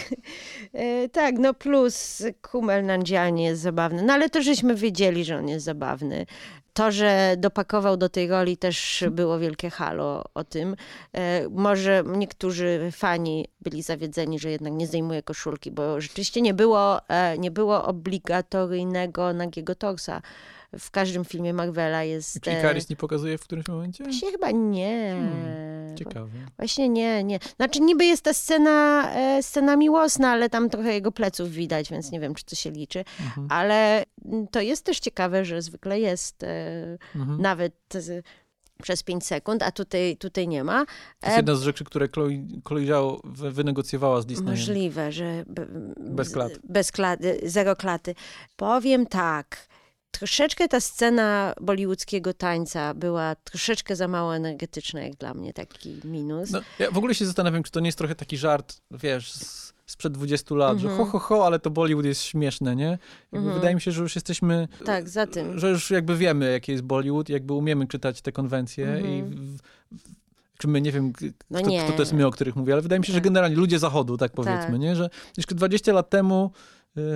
e, 0.73 1.09
tak, 1.09 1.35
no 1.39 1.53
plus 1.53 2.23
Kumel 2.41 2.85
Nandzianie 2.85 3.45
jest 3.45 3.61
zabawny, 3.61 4.03
no 4.03 4.13
ale 4.13 4.29
to 4.29 4.41
żeśmy 4.41 4.75
wiedzieli, 4.75 5.25
że 5.25 5.37
on 5.37 5.47
jest 5.47 5.65
zabawny. 5.65 6.25
To, 6.73 6.91
że 6.91 7.35
dopakował 7.37 7.97
do 7.97 8.09
tej 8.09 8.27
roli 8.27 8.57
też 8.57 9.03
było 9.11 9.39
wielkie 9.39 9.69
halo 9.69 10.23
o 10.33 10.43
tym. 10.43 10.75
E, 11.13 11.49
może 11.49 12.03
niektórzy 12.05 12.89
fani 12.91 13.47
byli 13.61 13.81
zawiedzeni, 13.83 14.39
że 14.39 14.51
jednak 14.51 14.73
nie 14.73 14.87
zdejmuje 14.87 15.23
koszulki, 15.23 15.71
bo 15.71 16.01
rzeczywiście 16.01 16.41
nie 16.41 16.53
było, 16.53 17.09
e, 17.09 17.37
nie 17.37 17.51
było 17.51 17.85
obligatoryjnego 17.85 19.33
nagiego 19.33 19.75
torsa 19.75 20.21
w 20.79 20.91
każdym 20.91 21.25
filmie 21.25 21.53
Marvela 21.53 22.03
jest... 22.03 22.41
Czy 22.41 22.51
Ikaris 22.51 22.89
nie 22.89 22.95
pokazuje 22.95 23.37
w 23.37 23.43
którymś 23.43 23.67
momencie? 23.67 24.03
Właśnie 24.03 24.31
chyba 24.31 24.51
nie. 24.51 25.15
Hmm, 25.17 25.97
ciekawe. 25.97 26.29
Właśnie 26.57 26.89
nie, 26.89 27.23
nie. 27.23 27.39
Znaczy 27.55 27.81
niby 27.81 28.05
jest 28.05 28.23
ta 28.23 28.33
scena, 28.33 29.09
e, 29.13 29.43
scena 29.43 29.75
miłosna, 29.75 30.29
ale 30.29 30.49
tam 30.49 30.69
trochę 30.69 30.93
jego 30.93 31.11
pleców 31.11 31.51
widać, 31.51 31.89
więc 31.89 32.11
nie 32.11 32.19
wiem, 32.19 32.35
czy 32.35 32.45
to 32.45 32.55
się 32.55 32.71
liczy. 32.71 32.99
Mhm. 32.99 33.47
Ale 33.49 34.05
to 34.51 34.61
jest 34.61 34.85
też 34.85 34.99
ciekawe, 34.99 35.45
że 35.45 35.61
zwykle 35.61 35.99
jest 35.99 36.43
e, 36.43 36.97
mhm. 37.15 37.41
nawet 37.41 37.73
przez 38.81 39.03
5 39.03 39.25
sekund, 39.25 39.63
a 39.63 39.71
tutaj, 39.71 40.17
tutaj 40.17 40.47
nie 40.47 40.63
ma. 40.63 40.85
To 41.19 41.27
jest 41.27 41.37
jedna 41.37 41.55
z 41.55 41.61
rzeczy, 41.61 41.83
które 41.83 42.07
Chloe 42.67 42.85
Zhao 42.85 43.21
wynegocjowała 43.25 44.21
z 44.21 44.25
Disneyem. 44.25 44.51
Możliwe, 44.51 45.11
że... 45.11 45.45
Bez 45.99 46.33
klat. 46.33 46.51
Bez 46.63 46.91
klaty, 46.91 47.39
zero 47.43 47.75
klaty. 47.75 48.15
Powiem 48.55 49.05
tak, 49.05 49.67
troszeczkę 50.11 50.67
ta 50.67 50.79
scena 50.79 51.53
bollywoodzkiego 51.61 52.33
tańca 52.33 52.93
była 52.93 53.35
troszeczkę 53.35 53.95
za 53.95 54.07
mało 54.07 54.35
energetyczna, 54.35 55.01
jak 55.01 55.15
dla 55.15 55.33
mnie, 55.33 55.53
taki 55.53 55.99
minus. 56.03 56.51
No, 56.51 56.61
ja 56.79 56.91
w 56.91 56.97
ogóle 56.97 57.15
się 57.15 57.25
zastanawiam, 57.25 57.63
czy 57.63 57.71
to 57.71 57.79
nie 57.79 57.87
jest 57.87 57.97
trochę 57.97 58.15
taki 58.15 58.37
żart, 58.37 58.81
wiesz, 58.91 59.33
z, 59.33 59.73
sprzed 59.85 60.13
20 60.13 60.55
lat, 60.55 60.71
mm 60.71 60.79
-hmm. 60.79 60.89
że 60.89 60.97
ho, 60.97 61.05
ho, 61.05 61.19
ho, 61.19 61.45
ale 61.45 61.59
to 61.59 61.69
Bollywood 61.69 62.05
jest 62.05 62.23
śmieszne, 62.23 62.75
nie? 62.75 62.97
Mm 63.33 63.45
-hmm. 63.45 63.53
Wydaje 63.53 63.75
mi 63.75 63.81
się, 63.81 63.91
że 63.91 64.01
już 64.01 64.15
jesteśmy... 64.15 64.67
Tak, 64.85 65.09
za 65.09 65.27
tym. 65.27 65.59
Że 65.59 65.69
już 65.69 65.91
jakby 65.91 66.17
wiemy, 66.17 66.51
jaki 66.51 66.71
jest 66.71 66.83
Bollywood, 66.83 67.29
jakby 67.29 67.53
umiemy 67.53 67.87
czytać 67.87 68.21
te 68.21 68.31
konwencje 68.31 68.87
mm 68.87 69.03
-hmm. 69.03 69.09
i... 69.09 69.23
W, 69.23 69.57
czy 70.57 70.67
my, 70.67 70.81
nie 70.81 70.91
wiem, 70.91 71.13
no 71.49 71.59
kto, 71.59 71.69
nie. 71.69 71.83
kto, 71.83 71.93
to 71.93 72.01
jest 72.01 72.13
my, 72.13 72.27
o 72.27 72.31
których 72.31 72.55
mówię, 72.55 72.73
ale 72.73 72.81
wydaje 72.81 72.99
mi 72.99 73.05
się, 73.05 73.13
tak. 73.13 73.17
że 73.17 73.21
generalnie 73.21 73.55
ludzie 73.55 73.79
zachodu, 73.79 74.17
tak 74.17 74.31
powiedzmy, 74.31 74.71
tak. 74.71 74.79
nie? 74.79 74.95
Że 74.95 75.09
jeszcze 75.37 75.55
20 75.55 75.93
lat 75.93 76.09
temu 76.09 76.51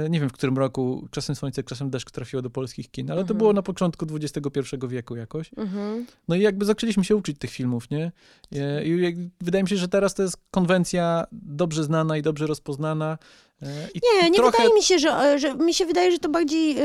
nie 0.10 0.20
wiem 0.20 0.30
w 0.30 0.34
którym 0.34 0.58
roku 0.58 1.08
Czasem 1.12 1.36
Słońce, 1.36 1.64
Czasem 1.64 1.90
Deszcz 1.90 2.12
trafiło 2.12 2.42
do 2.42 2.50
polskich 2.50 2.92
kin, 2.92 3.12
ale 3.12 3.20
to 3.20 3.22
mhm. 3.22 3.38
było 3.38 3.54
na 3.54 3.62
początku 3.62 4.06
XXI 4.16 4.60
wieku 4.88 5.16
jakoś. 5.16 5.52
Mhm. 5.58 6.06
No 6.28 6.36
i 6.36 6.42
jakby 6.42 6.66
zaczęliśmy 6.66 7.04
się 7.04 7.16
uczyć 7.16 7.38
tych 7.38 7.52
filmów, 7.52 7.90
nie? 7.90 8.12
E, 8.56 8.86
I 8.86 9.30
wydaje 9.42 9.64
mi 9.64 9.70
się, 9.70 9.78
że 9.78 9.88
teraz 9.88 10.14
to 10.14 10.24
jest 10.24 10.38
konwencja 10.52 11.26
dobrze 11.32 11.84
znana 11.84 12.18
i 12.18 12.22
dobrze 12.22 12.48
rozpoznana. 12.48 13.18
E, 13.62 13.68
I 13.94 14.02
nie, 14.04 14.30
nie 14.30 14.38
trochę... 14.38 14.52
wydaje 14.52 14.74
mi 14.74 14.84
się, 14.84 15.00
że, 15.00 15.40
że 15.40 15.56
mi 15.56 15.74
się 15.74 15.86
wydaje, 15.86 16.12
że 16.12 16.20
to 16.20 16.30
bardziej 16.30 16.78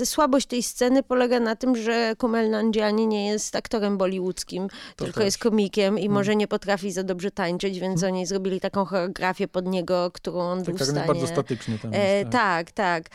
y, 0.00 0.06
słabość 0.06 0.46
tej 0.46 0.62
sceny 0.62 1.02
polega 1.02 1.40
na 1.40 1.56
tym, 1.56 1.76
że 1.76 2.14
Kumel 2.18 2.50
Nanjiani 2.50 3.06
nie 3.06 3.26
jest 3.26 3.56
aktorem 3.56 3.98
bollywoodzkim, 3.98 4.68
to 4.96 5.04
tylko 5.04 5.20
też. 5.20 5.24
jest 5.24 5.38
komikiem 5.38 5.98
i 5.98 6.00
hmm. 6.00 6.14
może 6.14 6.36
nie 6.36 6.48
potrafi 6.48 6.92
za 6.92 7.02
dobrze 7.02 7.30
tańczyć, 7.30 7.78
więc 7.80 8.00
hmm. 8.00 8.16
oni 8.16 8.26
zrobili 8.26 8.60
taką 8.60 8.84
choreografię 8.84 9.48
pod 9.48 9.66
niego, 9.66 10.10
którą 10.10 10.40
on 10.40 10.58
tak, 10.58 10.66
był 10.66 10.78
tak, 10.78 10.86
w 10.86 10.90
stanie. 10.90 11.06
bardzo 11.06 11.26
statyczny 11.26 11.78
tam 11.78 11.92
jest, 11.92 12.04
e, 12.04 12.24
tak. 12.24 12.32
tak, 12.32 12.70
tak. 12.72 13.10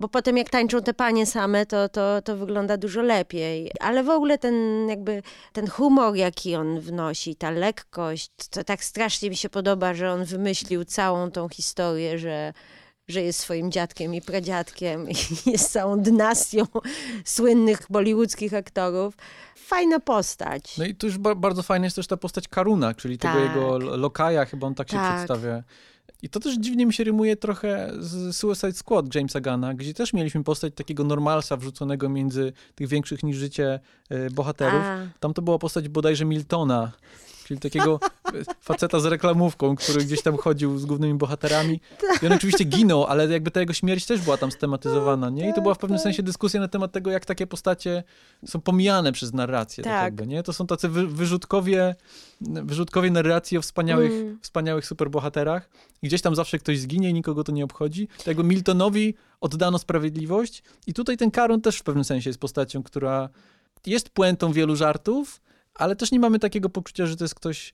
Bo 0.00 0.08
potem 0.08 0.36
jak 0.36 0.50
tańczą 0.50 0.82
te 0.82 0.94
panie 0.94 1.26
same, 1.26 1.66
to, 1.66 1.88
to, 1.88 2.22
to 2.22 2.36
wygląda 2.36 2.76
dużo 2.76 3.02
lepiej. 3.02 3.70
Ale 3.80 4.04
w 4.04 4.08
ogóle 4.08 4.38
ten 4.38 4.88
jakby 4.88 5.22
ten 5.52 5.68
humor, 5.68 6.16
jaki 6.16 6.54
on 6.54 6.80
wnosi, 6.80 7.36
ta 7.36 7.50
lekkość, 7.50 8.30
to 8.50 8.64
tak 8.64 8.84
strasznie 8.84 9.30
mi 9.30 9.36
się 9.36 9.48
podoba, 9.48 9.94
że 9.94 10.12
on 10.12 10.24
wymyślił 10.24 10.84
całą 10.84 11.30
tą 11.30 11.48
historię, 11.48 12.18
że 12.18 12.52
że 13.10 13.22
jest 13.22 13.38
swoim 13.38 13.72
dziadkiem 13.72 14.14
i 14.14 14.22
pradziadkiem 14.22 15.10
i 15.10 15.14
jest 15.50 15.72
całą 15.72 16.00
dynastią 16.00 16.64
słynnych 17.24 17.80
bollywoodzkich 17.90 18.54
aktorów. 18.54 19.14
Fajna 19.56 20.00
postać. 20.00 20.78
No 20.78 20.84
i 20.84 20.94
tu 20.94 21.06
już 21.06 21.18
ba 21.18 21.34
bardzo 21.34 21.62
fajna 21.62 21.86
jest 21.86 21.96
też 21.96 22.06
ta 22.06 22.16
postać 22.16 22.48
Karuna, 22.48 22.94
czyli 22.94 23.18
tak. 23.18 23.32
tego 23.32 23.44
jego 23.44 23.78
lokaja, 23.96 24.44
chyba 24.44 24.66
on 24.66 24.74
tak, 24.74 24.88
tak. 24.88 25.00
się 25.00 25.14
przedstawia. 25.14 25.62
I 26.22 26.28
to 26.28 26.40
też 26.40 26.56
dziwnie 26.58 26.86
mi 26.86 26.92
się 26.92 27.04
rymuje 27.04 27.36
trochę 27.36 27.92
z 27.98 28.36
Suicide 28.36 28.72
Squad 28.72 29.14
Jamesa 29.14 29.40
Gana, 29.40 29.74
gdzie 29.74 29.94
też 29.94 30.12
mieliśmy 30.12 30.44
postać 30.44 30.74
takiego 30.74 31.04
normalsa 31.04 31.56
wrzuconego 31.56 32.08
między 32.08 32.52
tych 32.74 32.88
większych 32.88 33.22
niż 33.22 33.36
życie 33.36 33.80
e, 34.08 34.30
bohaterów. 34.30 34.82
A. 34.82 35.06
Tam 35.20 35.34
to 35.34 35.42
była 35.42 35.58
postać 35.58 35.88
bodajże 35.88 36.24
Miltona, 36.24 36.92
czyli 37.50 37.60
takiego 37.60 38.00
faceta 38.60 39.00
z 39.00 39.04
reklamówką, 39.04 39.76
który 39.76 40.04
gdzieś 40.04 40.22
tam 40.22 40.36
chodził 40.36 40.78
z 40.78 40.86
głównymi 40.86 41.14
bohaterami. 41.14 41.80
I 42.22 42.26
on 42.26 42.32
oczywiście 42.32 42.64
ginął, 42.64 43.04
ale 43.04 43.28
jakby 43.28 43.50
ta 43.50 43.60
jego 43.60 43.72
śmierć 43.72 44.06
też 44.06 44.20
była 44.20 44.36
tam 44.36 44.52
stematyzowana, 44.52 45.30
nie? 45.30 45.50
I 45.50 45.54
to 45.54 45.62
była 45.62 45.74
w 45.74 45.78
pewnym 45.78 45.98
tak. 45.98 46.02
sensie 46.02 46.22
dyskusja 46.22 46.60
na 46.60 46.68
temat 46.68 46.92
tego, 46.92 47.10
jak 47.10 47.24
takie 47.24 47.46
postacie 47.46 48.02
są 48.46 48.60
pomijane 48.60 49.12
przez 49.12 49.32
narrację, 49.32 49.84
tak, 49.84 49.92
tak 49.92 50.02
jakby, 50.02 50.26
nie? 50.26 50.42
To 50.42 50.52
są 50.52 50.66
tacy 50.66 50.88
wy, 50.88 51.06
wyrzutkowie, 51.06 51.94
wyrzutkowie 52.40 53.10
narracji 53.10 53.58
o 53.58 53.62
wspaniałych, 53.62 54.12
mm. 54.12 54.38
wspaniałych 54.42 54.86
superbohaterach 54.86 55.70
i 56.02 56.06
gdzieś 56.06 56.22
tam 56.22 56.34
zawsze 56.34 56.58
ktoś 56.58 56.78
zginie 56.78 57.10
i 57.10 57.14
nikogo 57.14 57.44
to 57.44 57.52
nie 57.52 57.64
obchodzi. 57.64 58.08
To 58.24 58.30
jakby 58.30 58.44
Miltonowi 58.44 59.14
oddano 59.40 59.78
sprawiedliwość 59.78 60.62
i 60.86 60.94
tutaj 60.94 61.16
ten 61.16 61.30
Karon 61.30 61.60
też 61.60 61.78
w 61.78 61.82
pewnym 61.82 62.04
sensie 62.04 62.30
jest 62.30 62.40
postacią, 62.40 62.82
która 62.82 63.28
jest 63.86 64.10
puentą 64.10 64.52
wielu 64.52 64.76
żartów, 64.76 65.40
ale 65.74 65.96
też 65.96 66.12
nie 66.12 66.20
mamy 66.20 66.38
takiego 66.38 66.68
poczucia, 66.68 67.06
że 67.06 67.16
to 67.16 67.24
jest 67.24 67.34
ktoś 67.34 67.68
y, 67.68 67.72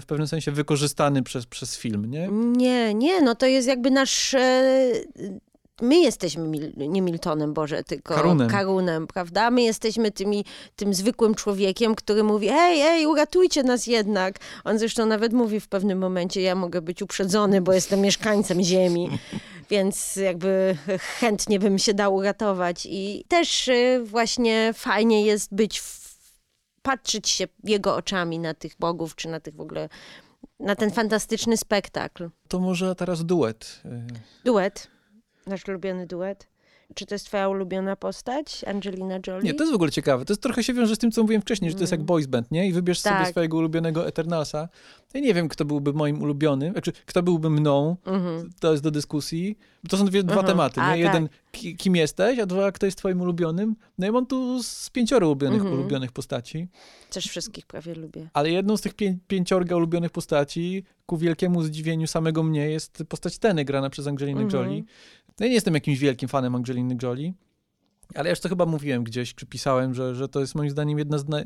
w 0.00 0.04
pewnym 0.06 0.28
sensie 0.28 0.52
wykorzystany 0.52 1.22
przez, 1.22 1.46
przez 1.46 1.76
film, 1.76 2.10
nie? 2.10 2.28
Nie, 2.32 2.94
nie, 2.94 3.20
no 3.20 3.34
to 3.34 3.46
jest 3.46 3.68
jakby 3.68 3.90
nasz... 3.90 4.34
E, 4.34 4.92
my 5.82 6.00
jesteśmy 6.00 6.48
Mil 6.48 6.72
nie 6.76 7.02
Miltonem, 7.02 7.54
Boże, 7.54 7.84
tylko 7.84 8.14
Karunem. 8.14 8.48
Karunem, 8.48 9.06
prawda? 9.06 9.50
My 9.50 9.62
jesteśmy 9.62 10.10
tymi, 10.10 10.44
tym 10.76 10.94
zwykłym 10.94 11.34
człowiekiem, 11.34 11.94
który 11.94 12.24
mówi, 12.24 12.48
hej, 12.48 12.80
hej, 12.80 13.06
uratujcie 13.06 13.62
nas 13.62 13.86
jednak. 13.86 14.38
On 14.64 14.78
zresztą 14.78 15.06
nawet 15.06 15.32
mówi 15.32 15.60
w 15.60 15.68
pewnym 15.68 15.98
momencie, 15.98 16.40
ja 16.40 16.54
mogę 16.54 16.82
być 16.82 17.02
uprzedzony, 17.02 17.60
bo 17.60 17.72
jestem 17.72 18.00
mieszkańcem 18.00 18.62
ziemi. 18.62 19.08
Więc 19.70 20.16
jakby 20.16 20.76
chętnie 20.98 21.58
bym 21.58 21.78
się 21.78 21.94
dał 21.94 22.14
uratować. 22.14 22.86
I 22.90 23.24
też 23.28 23.68
y, 23.68 24.00
właśnie 24.04 24.72
fajnie 24.74 25.24
jest 25.24 25.54
być 25.54 25.80
w 25.80 26.05
patrzeć 26.86 27.28
się 27.28 27.44
jego 27.64 27.96
oczami 27.96 28.38
na 28.38 28.54
tych 28.54 28.72
bogów, 28.78 29.16
czy 29.16 29.28
na 29.28 29.40
tych 29.40 29.54
w 29.54 29.60
ogóle, 29.60 29.88
na 30.60 30.76
ten 30.76 30.90
fantastyczny 30.90 31.56
spektakl. 31.56 32.30
To 32.48 32.60
może 32.60 32.94
teraz 32.94 33.24
duet. 33.24 33.82
Duet. 34.44 34.88
Nasz 35.46 35.68
ulubiony 35.68 36.06
duet. 36.06 36.48
Czy 36.94 37.06
to 37.06 37.14
jest 37.14 37.26
twoja 37.26 37.48
ulubiona 37.48 37.96
postać, 37.96 38.64
Angelina 38.64 39.18
Jolie? 39.26 39.42
Nie, 39.42 39.54
to 39.54 39.62
jest 39.62 39.72
w 39.72 39.74
ogóle 39.74 39.90
ciekawe. 39.90 40.24
To 40.24 40.32
jest 40.32 40.42
trochę 40.42 40.62
się 40.62 40.74
wiąże 40.74 40.96
z 40.96 40.98
tym, 40.98 41.10
co 41.10 41.22
mówiłem 41.22 41.42
wcześniej, 41.42 41.70
że 41.70 41.76
to 41.76 41.82
jest 41.82 41.92
jak 41.92 42.00
mm. 42.00 42.06
boys 42.06 42.26
band, 42.26 42.50
nie? 42.50 42.68
I 42.68 42.72
wybierz 42.72 43.02
tak. 43.02 43.18
sobie 43.18 43.30
swojego 43.30 43.56
ulubionego 43.56 44.06
Eternalsa. 44.06 44.68
Ja 45.14 45.20
nie 45.20 45.34
wiem, 45.34 45.48
kto 45.48 45.64
byłby 45.64 45.92
moim 45.92 46.22
ulubionym, 46.22 46.72
znaczy, 46.72 46.92
kto 47.06 47.22
byłby 47.22 47.50
mną, 47.50 47.96
mm-hmm. 48.04 48.48
to 48.60 48.70
jest 48.70 48.82
do 48.82 48.90
dyskusji. 48.90 49.58
To 49.88 49.96
są 49.96 50.04
dwie, 50.04 50.22
dwa 50.22 50.34
mm-hmm. 50.34 50.46
tematy, 50.46 50.80
nie? 50.80 50.86
A, 50.86 50.96
Jeden, 50.96 51.28
tak. 51.28 51.60
kim 51.78 51.96
jesteś, 51.96 52.38
a 52.38 52.46
dwa, 52.46 52.72
kto 52.72 52.86
jest 52.86 52.98
twoim 52.98 53.20
ulubionym. 53.20 53.76
No 53.98 54.06
ja 54.06 54.12
mam 54.12 54.26
tu 54.26 54.62
z 54.62 54.90
pięcioro 54.90 55.26
ulubionych, 55.26 55.62
mm-hmm. 55.62 55.72
ulubionych 55.72 56.12
postaci. 56.12 56.68
Też 57.10 57.26
wszystkich 57.26 57.66
prawie 57.66 57.94
lubię. 57.94 58.28
Ale 58.32 58.50
jedną 58.50 58.76
z 58.76 58.80
tych 58.80 58.94
pię- 58.94 59.16
pięciorga 59.28 59.76
ulubionych 59.76 60.10
postaci, 60.10 60.84
ku 61.06 61.16
wielkiemu 61.16 61.62
zdziwieniu 61.62 62.06
samego 62.06 62.42
mnie, 62.42 62.70
jest 62.70 63.02
postać 63.08 63.38
Teny, 63.38 63.64
grana 63.64 63.90
przez 63.90 64.06
Angelinę 64.06 64.40
mm-hmm. 64.40 64.54
Jolie. 64.54 64.82
No 65.40 65.46
ja 65.46 65.48
nie 65.48 65.54
jestem 65.54 65.74
jakimś 65.74 65.98
wielkim 65.98 66.28
fanem 66.28 66.54
Angeliny 66.54 66.96
Jolie, 67.02 67.32
ale 68.14 68.24
ja 68.24 68.30
już 68.30 68.40
to 68.40 68.48
chyba 68.48 68.66
mówiłem 68.66 69.04
gdzieś, 69.04 69.34
czy 69.34 69.46
pisałem, 69.46 69.94
że, 69.94 70.14
że 70.14 70.28
to 70.28 70.40
jest 70.40 70.54
moim 70.54 70.70
zdaniem 70.70 70.98
jedna 70.98 71.18
z... 71.18 71.28
Na... 71.28 71.42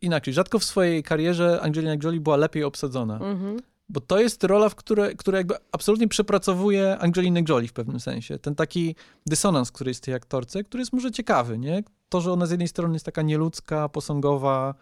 Inaczej, 0.00 0.34
rzadko 0.34 0.58
w 0.58 0.64
swojej 0.64 1.02
karierze 1.02 1.60
Angelina 1.62 1.96
Jolie 2.02 2.20
była 2.20 2.36
lepiej 2.36 2.64
obsadzona. 2.64 3.14
Mhm. 3.14 3.56
Bo 3.88 4.00
to 4.00 4.20
jest 4.20 4.44
rola, 4.44 4.68
w 4.68 4.74
które, 4.74 5.14
która 5.14 5.38
jakby 5.38 5.54
absolutnie 5.72 6.08
przepracowuje 6.08 6.98
Angelinę 6.98 7.42
Jolie 7.48 7.68
w 7.68 7.72
pewnym 7.72 8.00
sensie. 8.00 8.38
Ten 8.38 8.54
taki 8.54 8.94
dysonans, 9.26 9.72
który 9.72 9.90
jest 9.90 10.00
w 10.00 10.04
tej 10.04 10.14
aktorce, 10.14 10.64
który 10.64 10.80
jest 10.80 10.92
może 10.92 11.10
ciekawy, 11.10 11.58
nie? 11.58 11.82
To, 12.08 12.20
że 12.20 12.32
ona 12.32 12.46
z 12.46 12.50
jednej 12.50 12.68
strony 12.68 12.94
jest 12.94 13.04
taka 13.04 13.22
nieludzka, 13.22 13.88
posągowa, 13.88 14.74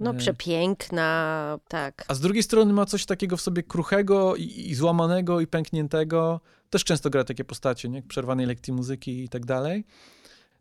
no, 0.00 0.10
e, 0.10 0.14
przepiękna, 0.14 1.58
tak. 1.68 2.04
A 2.08 2.14
z 2.14 2.20
drugiej 2.20 2.42
strony 2.42 2.72
ma 2.72 2.86
coś 2.86 3.06
takiego 3.06 3.36
w 3.36 3.40
sobie 3.40 3.62
kruchego 3.62 4.36
i, 4.36 4.42
i 4.42 4.74
złamanego 4.74 5.40
i 5.40 5.46
pękniętego. 5.46 6.40
Też 6.70 6.84
często 6.84 7.10
gra 7.10 7.24
takie 7.24 7.44
postacie, 7.44 7.88
nie? 7.88 8.02
Przerwanej 8.02 8.46
lekcji 8.46 8.72
muzyki 8.72 9.24
i 9.24 9.28
tak 9.28 9.46
dalej. 9.46 9.84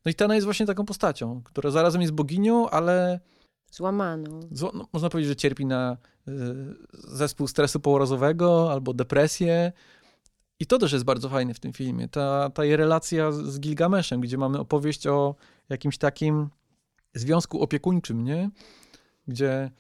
No 0.06 0.12
i 0.12 0.16
Tena 0.16 0.36
jest 0.36 0.46
właśnie 0.46 0.66
taką 0.66 0.86
postacią, 0.86 1.42
która 1.44 1.72
zarazem 1.72 2.02
jest 2.02 2.14
boginią, 2.14 2.70
ale... 2.70 3.20
Złamaną. 3.72 4.40
No, 4.74 4.88
można 4.94 5.10
powiedzieć, 5.10 5.30
że 5.30 5.36
cierpi 5.36 5.66
na 5.66 5.98
y, 6.28 6.32
zespół 6.94 7.48
stresu 7.48 7.80
pourazowego 7.80 8.72
albo 8.72 8.94
depresję. 8.94 9.72
I 10.60 10.66
to 10.66 10.78
też 10.78 10.92
jest 10.92 11.06
bardzo 11.06 11.30
fajne 11.30 11.54
w 11.54 11.60
tym 11.60 11.74
filmie. 11.74 12.08
Ta, 12.08 12.50
ta 12.50 12.66
jej 12.66 12.76
relacja 12.76 13.32
z 13.32 13.60
Gilgameszem, 13.60 14.22
gdzie 14.22 14.38
mamy 14.38 14.60
opowieść 14.60 15.08
o 15.08 15.36
jakimś 15.70 15.98
takim 15.98 16.50
związku 17.14 17.62
opiekuńczym, 17.62 18.24
nie? 18.24 18.50
Gdzie 19.30 19.72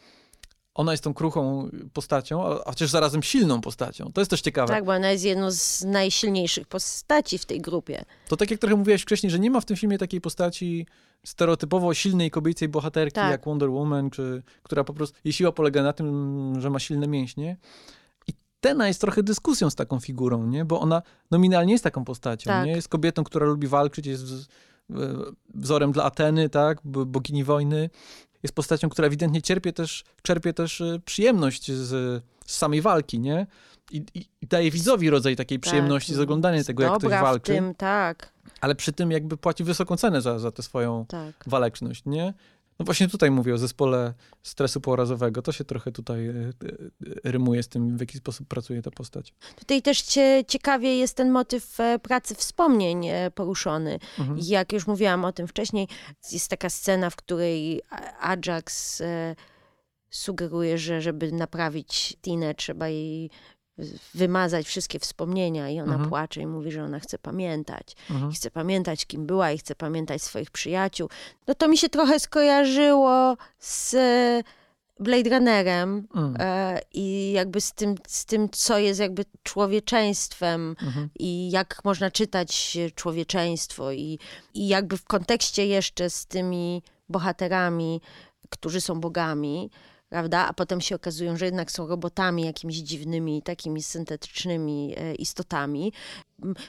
ona 0.74 0.92
jest 0.92 1.04
tą 1.04 1.14
kruchą 1.14 1.70
postacią, 1.94 2.46
a, 2.46 2.70
chociaż 2.70 2.90
zarazem 2.90 3.24
silną 3.24 3.62
postacią. 3.62 4.12
To 4.14 4.22
jest 4.22 4.32
też 4.32 4.42
ciekawe. 4.42 4.74
Tak, 4.74 4.86
bo 4.86 4.92
ona 4.92 5.12
jest 5.12 5.24
jedną 5.24 5.52
z 5.52 5.84
najsilniejszych 5.84 6.68
postaci 6.68 7.38
w 7.38 7.46
tej 7.46 7.62
grupie. 7.62 8.06
To 8.28 8.38
tak 8.38 8.52
jak 8.52 8.60
trochę 8.60 8.76
mówiłaś 8.76 9.02
wcześniej, 9.02 9.32
że 9.32 9.40
nie 9.40 9.52
ma 9.52 9.62
w 9.62 9.66
tym 9.66 9.78
filmie 9.78 9.98
takiej 9.98 10.22
postaci 10.22 10.86
stereotypowo 11.26 11.94
silnej 11.94 12.32
kobiecej 12.32 12.70
bohaterki 12.70 13.16
tak. 13.16 13.32
jak 13.32 13.46
Wonder 13.46 13.70
Woman, 13.70 14.10
czy, 14.10 14.44
która 14.64 14.84
po 14.84 14.94
prostu, 14.94 15.18
jej 15.24 15.34
siła 15.34 15.52
polega 15.52 15.84
na 15.84 15.94
tym, 15.94 16.54
że 16.60 16.70
ma 16.70 16.80
silne 16.80 17.08
mięśnie. 17.08 17.58
I 18.28 18.34
Tena 18.60 18.88
jest 18.88 19.02
trochę 19.02 19.24
dyskusją 19.24 19.70
z 19.70 19.76
taką 19.76 20.00
figurą, 20.00 20.48
nie? 20.48 20.66
Bo 20.66 20.80
ona 20.80 21.02
nominalnie 21.32 21.72
jest 21.72 21.84
taką 21.84 22.06
postacią, 22.06 22.48
tak. 22.48 22.66
nie? 22.66 22.72
Jest 22.72 22.88
kobietą, 22.88 23.24
która 23.24 23.46
lubi 23.46 23.68
walczyć, 23.68 24.06
jest 24.06 24.24
wzorem 25.54 25.92
dla 25.92 26.04
Ateny, 26.04 26.50
tak? 26.50 26.78
Bogini 26.84 27.44
wojny 27.44 27.90
jest 28.44 28.56
postacią, 28.56 28.90
która 28.90 29.08
ewidentnie 29.08 29.42
cierpie 29.42 29.74
też, 29.74 30.04
czerpie 30.22 30.54
też 30.54 30.82
e, 30.82 31.00
przyjemność 31.06 31.72
z, 31.72 31.88
z 32.46 32.56
samej 32.56 32.82
walki, 32.82 33.20
nie? 33.20 33.48
I, 33.92 33.98
i, 34.14 34.26
I, 34.42 34.48
daje 34.48 34.72
widzowi 34.72 35.10
rodzaj 35.10 35.36
takiej 35.36 35.60
tak, 35.60 35.68
przyjemności 35.68 36.14
z 36.14 36.20
oglądania 36.20 36.64
tego, 36.64 36.84
jak 36.84 36.98
ktoś 36.98 37.12
walczy. 37.12 37.54
w 37.54 37.56
tym, 37.56 37.76
tak. 37.76 38.34
Ale 38.62 38.76
przy 38.76 38.94
tym 38.94 39.12
jakby 39.12 39.38
płaci 39.38 39.64
wysoką 39.64 39.98
cenę 39.98 40.22
za, 40.22 40.40
za 40.40 40.52
tę 40.52 40.64
swoją 40.64 41.06
tak. 41.06 41.36
waleczność, 41.48 42.06
nie? 42.06 42.34
No 42.80 42.86
właśnie 42.86 43.08
tutaj 43.08 43.32
mówię 43.32 43.54
o 43.54 43.58
zespole 43.58 44.14
stresu 44.44 44.82
pourazowego. 44.82 45.42
To 45.42 45.52
się 45.52 45.64
trochę 45.64 45.92
tutaj 45.92 46.28
e, 46.28 46.32
e, 46.34 46.52
rymuje 47.24 47.64
z 47.64 47.68
tym, 47.68 47.98
w 47.98 48.00
jaki 48.00 48.18
sposób 48.18 48.48
pracuje 48.48 48.82
ta 48.82 48.92
postać. 48.92 49.34
Tutaj 49.56 49.82
też 49.82 50.02
cie, 50.02 50.44
ciekawie 50.48 50.98
jest 50.98 51.18
ten 51.18 51.32
motyw 51.32 51.80
e, 51.80 52.00
pracy 52.00 52.36
wspomnień 52.36 53.08
poruszony. 53.36 54.00
Mhm. 54.20 54.40
Jak 54.42 54.74
już 54.74 54.88
mówiłam 54.88 55.26
o 55.26 55.32
tym 55.32 55.48
wcześniej, 55.48 55.88
jest 56.32 56.50
taka 56.50 56.70
scena, 56.70 57.10
w 57.10 57.16
której 57.16 57.82
Ajax 58.20 59.02
sugeruje, 60.10 60.78
że 60.78 61.02
żeby 61.02 61.32
naprawić 61.32 62.18
Tinę, 62.22 62.56
trzeba 62.56 62.88
jej 62.88 63.30
wymazać 64.14 64.68
wszystkie 64.68 65.00
wspomnienia 65.00 65.70
i 65.70 65.80
ona 65.80 65.92
mhm. 65.92 66.10
płacze 66.10 66.42
i 66.42 66.48
mówi, 66.48 66.72
że 66.72 66.84
ona 66.84 67.00
chce 67.00 67.18
pamiętać. 67.18 67.96
Mhm. 68.10 68.32
chce 68.32 68.52
pamiętać, 68.52 69.06
kim 69.06 69.26
była 69.26 69.52
i 69.52 69.58
chce 69.58 69.76
pamiętać 69.76 70.22
swoich 70.22 70.52
przyjaciół. 70.52 71.10
No 71.48 71.56
to 71.56 71.68
mi 71.68 71.78
się 71.78 71.90
trochę 71.90 72.20
skojarzyło 72.20 73.38
z 73.60 73.96
Blade 75.00 75.30
Runnerem 75.30 76.08
mm. 76.16 76.36
e, 76.40 76.80
i 76.94 77.32
jakby 77.32 77.62
z 77.62 77.74
tym, 77.74 77.96
z 78.08 78.26
tym, 78.26 78.50
co 78.50 78.80
jest 78.80 79.00
jakby 79.00 79.26
człowieczeństwem 79.44 80.76
mhm. 80.82 81.10
i 81.20 81.52
jak 81.52 81.82
można 81.84 82.12
czytać 82.12 82.78
człowieczeństwo 82.96 83.92
i, 83.92 84.20
i 84.54 84.68
jakby 84.68 84.98
w 84.98 85.06
kontekście 85.06 85.68
jeszcze 85.68 86.10
z 86.10 86.26
tymi 86.26 86.84
bohaterami, 87.10 88.02
którzy 88.50 88.82
są 88.82 89.00
bogami, 89.00 89.70
prawda? 90.10 90.48
A 90.48 90.54
potem 90.54 90.82
się 90.82 90.96
okazują, 90.96 91.38
że 91.38 91.46
jednak 91.46 91.72
są 91.72 91.88
robotami, 91.88 92.46
jakimiś 92.46 92.78
dziwnymi, 92.78 93.42
takimi 93.42 93.84
syntetycznymi 93.84 94.94
e, 94.98 95.16
istotami. 95.16 95.94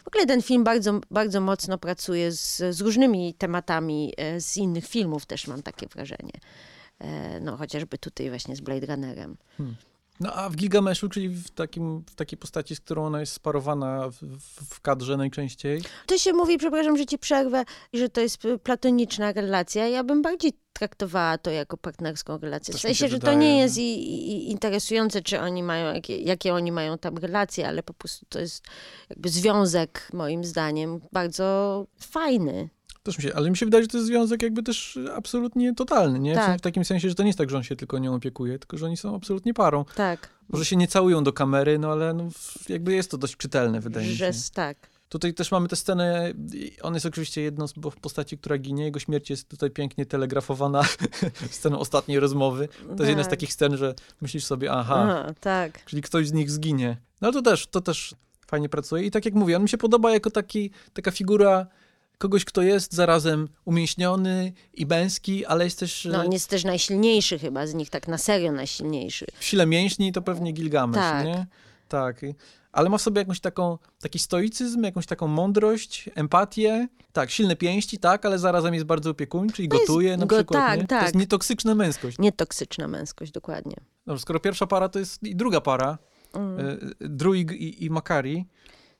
W 0.05 0.09
ogóle 0.09 0.27
ten 0.27 0.43
film 0.43 0.65
bardzo, 0.65 1.01
bardzo 1.11 1.41
mocno 1.41 1.79
pracuje 1.79 2.33
z, 2.33 2.57
z 2.77 2.81
różnymi 2.81 3.35
tematami 3.35 4.13
e, 4.17 4.41
z 4.41 4.57
innych 4.57 4.87
filmów, 4.87 5.27
też 5.27 5.47
mam 5.47 5.63
takie 5.63 5.87
wrażenie. 5.87 6.41
E, 6.99 7.41
no, 7.41 7.57
chociażby 7.57 7.99
tutaj 7.99 8.29
właśnie 8.29 8.57
z 8.57 8.61
Blade 8.61 8.87
Runnerem. 8.87 9.37
Hmm. 9.57 9.77
No 10.21 10.33
a 10.33 10.49
w 10.49 10.57
Gilgameszu, 10.57 11.09
czyli 11.09 11.29
w, 11.29 11.51
takim, 11.51 12.05
w 12.11 12.15
takiej 12.15 12.39
postaci, 12.39 12.77
z 12.77 12.81
którą 12.81 13.07
ona 13.07 13.21
jest 13.21 13.33
sparowana 13.33 14.11
w, 14.11 14.39
w, 14.75 14.81
kadrze 14.81 15.17
najczęściej? 15.17 15.83
To 16.07 16.19
się 16.19 16.33
mówi, 16.33 16.59
przepraszam, 16.59 16.97
że 16.97 17.07
ci 17.07 17.19
przerwę, 17.19 17.65
że 17.93 18.09
to 18.09 18.21
jest 18.21 18.39
platoniczna 18.63 19.33
relacja. 19.33 19.89
Ja 19.89 20.05
bym 20.05 20.23
bardziej 20.23 20.53
traktowała 20.73 21.39
to 21.39 21.51
jako 21.51 21.77
partnerską 21.77 22.39
relację. 22.39 22.75
w 22.75 22.81
sensie, 22.81 23.09
że 23.09 23.19
to 23.19 23.35
nie 23.35 23.59
jest 23.59 23.79
i, 23.79 23.93
i 23.93 24.51
interesujące, 24.51 25.23
czy 25.23 25.41
oni 25.41 25.63
mają, 25.63 25.95
jakie, 25.95 26.19
jakie 26.19 26.55
oni 26.55 26.73
mają 26.73 26.99
tam 26.99 27.19
relacje, 27.19 27.69
ale 27.69 27.83
po 27.83 27.95
prostu 27.95 28.27
to 28.29 28.41
jest 28.41 28.65
jakby 29.11 29.29
związek, 29.29 30.09
moim 30.13 30.45
zdaniem, 30.45 31.01
bardzo 31.13 31.87
fajny. 32.01 32.69
Też 33.03 33.19
mi 33.19 33.25
się, 33.25 33.35
ale 33.35 33.51
mi 33.51 33.57
się 33.57 33.67
wydaje, 33.67 33.85
że 33.85 33.89
to 33.89 33.97
jest 33.97 34.07
związek 34.07 34.43
jakby 34.43 34.63
też 34.63 34.99
absolutnie 35.15 35.75
totalny, 35.75 36.19
nie? 36.19 36.35
Tak. 36.35 36.59
W 36.59 36.61
takim 36.61 36.85
sensie, 36.85 37.09
że 37.09 37.15
to 37.15 37.23
nie 37.23 37.29
jest 37.29 37.39
tak, 37.39 37.51
że 37.51 37.57
on 37.57 37.63
się 37.63 37.77
tylko 37.77 37.99
nią 37.99 38.15
opiekuje, 38.15 38.59
tylko 38.59 38.79
że 38.79 38.87
oni 38.87 38.97
są 38.97 39.15
absolutnie 39.15 39.55
parą. 39.55 39.85
Tak. 39.97 40.29
Może 40.49 40.65
się 40.65 40.77
nie 40.77 40.89
całują 40.89 41.25
do 41.25 41.33
kamery, 41.33 41.79
no 41.79 41.93
ale 41.93 42.15
no, 42.15 42.29
jakby 42.69 42.95
jest 42.95 43.11
to 43.11 43.19
dość 43.19 43.37
czytelne, 43.37 43.81
wydaje 43.81 44.09
mi 44.09 44.17
się. 44.17 44.31
Tak. 44.55 44.77
Tutaj 45.09 45.35
też 45.35 45.53
mamy 45.53 45.69
tę 45.69 45.77
scenę, 45.77 46.33
on 46.83 46.95
jest 46.95 47.07
oczywiście 47.07 47.41
jedną 47.41 47.69
z 47.69 47.75
postaci, 48.01 48.39
która 48.39 48.59
ginie, 48.59 48.85
jego 48.85 48.99
śmierć 48.99 49.31
jest 49.31 49.49
tutaj 49.49 49.71
pięknie 49.71 50.07
telegrafowana 50.07 50.83
sceną 51.51 51.79
ostatniej 51.79 52.21
rozmowy. 52.21 52.69
To 52.69 52.89
tak. 52.89 52.99
jest 52.99 53.09
jedna 53.09 53.23
z 53.23 53.27
tak. 53.27 53.31
takich 53.31 53.53
scen, 53.53 53.77
że 53.77 53.95
myślisz 54.21 54.45
sobie, 54.45 54.73
aha, 54.73 55.07
aha, 55.09 55.35
tak. 55.41 55.85
czyli 55.85 56.03
ktoś 56.03 56.29
z 56.29 56.33
nich 56.33 56.51
zginie. 56.51 56.97
No 57.21 57.33
to 57.33 57.43
też, 57.43 57.67
to 57.67 57.81
też 57.81 58.15
fajnie 58.47 58.69
pracuje 58.69 59.05
i 59.05 59.11
tak 59.11 59.25
jak 59.25 59.35
mówię, 59.35 59.57
on 59.57 59.63
mi 59.63 59.69
się 59.69 59.79
podoba 59.79 60.13
jako 60.13 60.31
taki, 60.31 60.71
taka 60.93 61.11
figura 61.11 61.67
kogoś, 62.21 62.45
kto 62.45 62.63
jest 62.63 62.93
zarazem 62.93 63.49
umięśniony 63.65 64.53
i 64.75 64.87
męski, 64.87 65.47
ale 65.47 65.65
jest 65.65 65.79
też... 65.79 66.09
No, 66.13 66.21
on 66.21 66.33
jest 66.33 66.51
też 66.51 66.65
najsilniejszy 66.65 67.39
chyba 67.39 67.67
z 67.67 67.75
nich, 67.75 67.91
tak 67.91 68.09
na 68.09 68.19
serio 68.19 68.53
najsilniejszy. 68.53 69.27
W 69.39 69.45
sile 69.45 69.67
mięśni 69.67 70.13
to 70.13 70.23
pewnie 70.23 70.53
Gilgamesz, 70.53 70.97
tak. 70.97 71.27
nie? 71.27 71.47
Tak. 71.89 72.21
Ale 72.73 72.91
ma 72.91 72.99
w 72.99 73.03
sobie 73.03 73.19
jakąś 73.19 73.41
taką, 73.41 73.79
taki 74.01 74.19
stoicyzm, 74.19 74.83
jakąś 74.83 75.07
taką 75.07 75.27
mądrość, 75.27 76.11
empatię. 76.15 76.89
Tak, 77.13 77.31
silne 77.31 77.57
pięści, 77.57 77.99
tak, 77.99 78.27
ale 78.27 78.39
zarazem 78.39 78.75
jest 78.75 78.87
bardzo 78.87 79.11
opiekuńczy 79.11 79.63
i 79.63 79.69
to 79.69 79.79
gotuje 79.79 80.17
na 80.17 80.27
go, 80.27 80.37
przykład. 80.37 80.67
Tak, 80.67 80.81
nie? 80.81 80.87
tak. 80.87 80.99
To 80.99 81.05
jest 81.05 81.17
nietoksyczna 81.17 81.75
męskość. 81.75 82.19
Nietoksyczna 82.19 82.89
męskość, 82.89 83.33
dokładnie. 83.33 83.77
Dobrze, 84.07 84.23
skoro 84.23 84.41
pierwsza 84.41 84.67
para 84.67 84.89
to 84.89 84.99
jest 84.99 85.23
i 85.23 85.37
druga 85.37 85.61
para, 85.61 85.99
mm. 86.33 86.61
Y, 87.03 87.09
Druig 87.09 87.53
i, 87.53 87.85
i 87.85 87.91
Makari, 87.91 88.47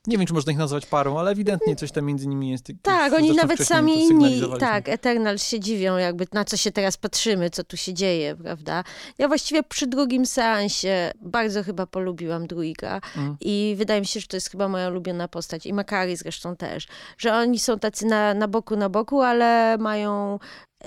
nie 0.07 0.19
wiem, 0.19 0.27
czy 0.27 0.35
można 0.35 0.53
ich 0.53 0.59
nazwać 0.59 0.87
parą, 0.87 1.19
ale 1.19 1.31
ewidentnie 1.31 1.77
coś 1.77 1.93
tam 1.93 2.05
między 2.05 2.27
nimi 2.27 2.51
jest. 2.51 2.73
Tak, 2.83 3.13
oni 3.13 3.37
nawet 3.37 3.61
sami 3.61 4.05
inni, 4.05 4.43
tak, 4.61 4.89
Eternal 4.89 5.39
się 5.39 5.61
dziwią, 5.61 5.97
jakby 5.97 6.27
na 6.33 6.45
co 6.45 6.57
się 6.57 6.73
teraz 6.73 6.97
patrzymy, 6.97 7.51
co 7.51 7.65
tu 7.65 7.77
się 7.77 7.95
dzieje, 7.95 8.37
prawda? 8.37 8.85
Ja 9.19 9.29
właściwie 9.29 9.63
przy 9.63 9.87
drugim 9.87 10.27
seansie 10.27 11.11
bardzo 11.23 11.63
chyba 11.63 11.87
polubiłam 11.87 12.47
Druiga 12.47 13.01
mm. 13.17 13.37
i 13.41 13.75
wydaje 13.79 14.01
mi 14.01 14.07
się, 14.07 14.21
że 14.21 14.27
to 14.27 14.37
jest 14.37 14.51
chyba 14.51 14.69
moja 14.69 14.89
ulubiona 14.89 15.29
postać 15.29 15.67
i 15.67 15.73
Makari 15.73 16.17
zresztą 16.17 16.57
też, 16.57 16.87
że 17.19 17.35
oni 17.35 17.59
są 17.59 17.79
tacy 17.79 18.07
na, 18.07 18.35
na 18.35 18.49
boku, 18.49 18.77
na 18.77 18.89
boku, 18.89 19.21
ale 19.21 19.79
mają 19.79 20.39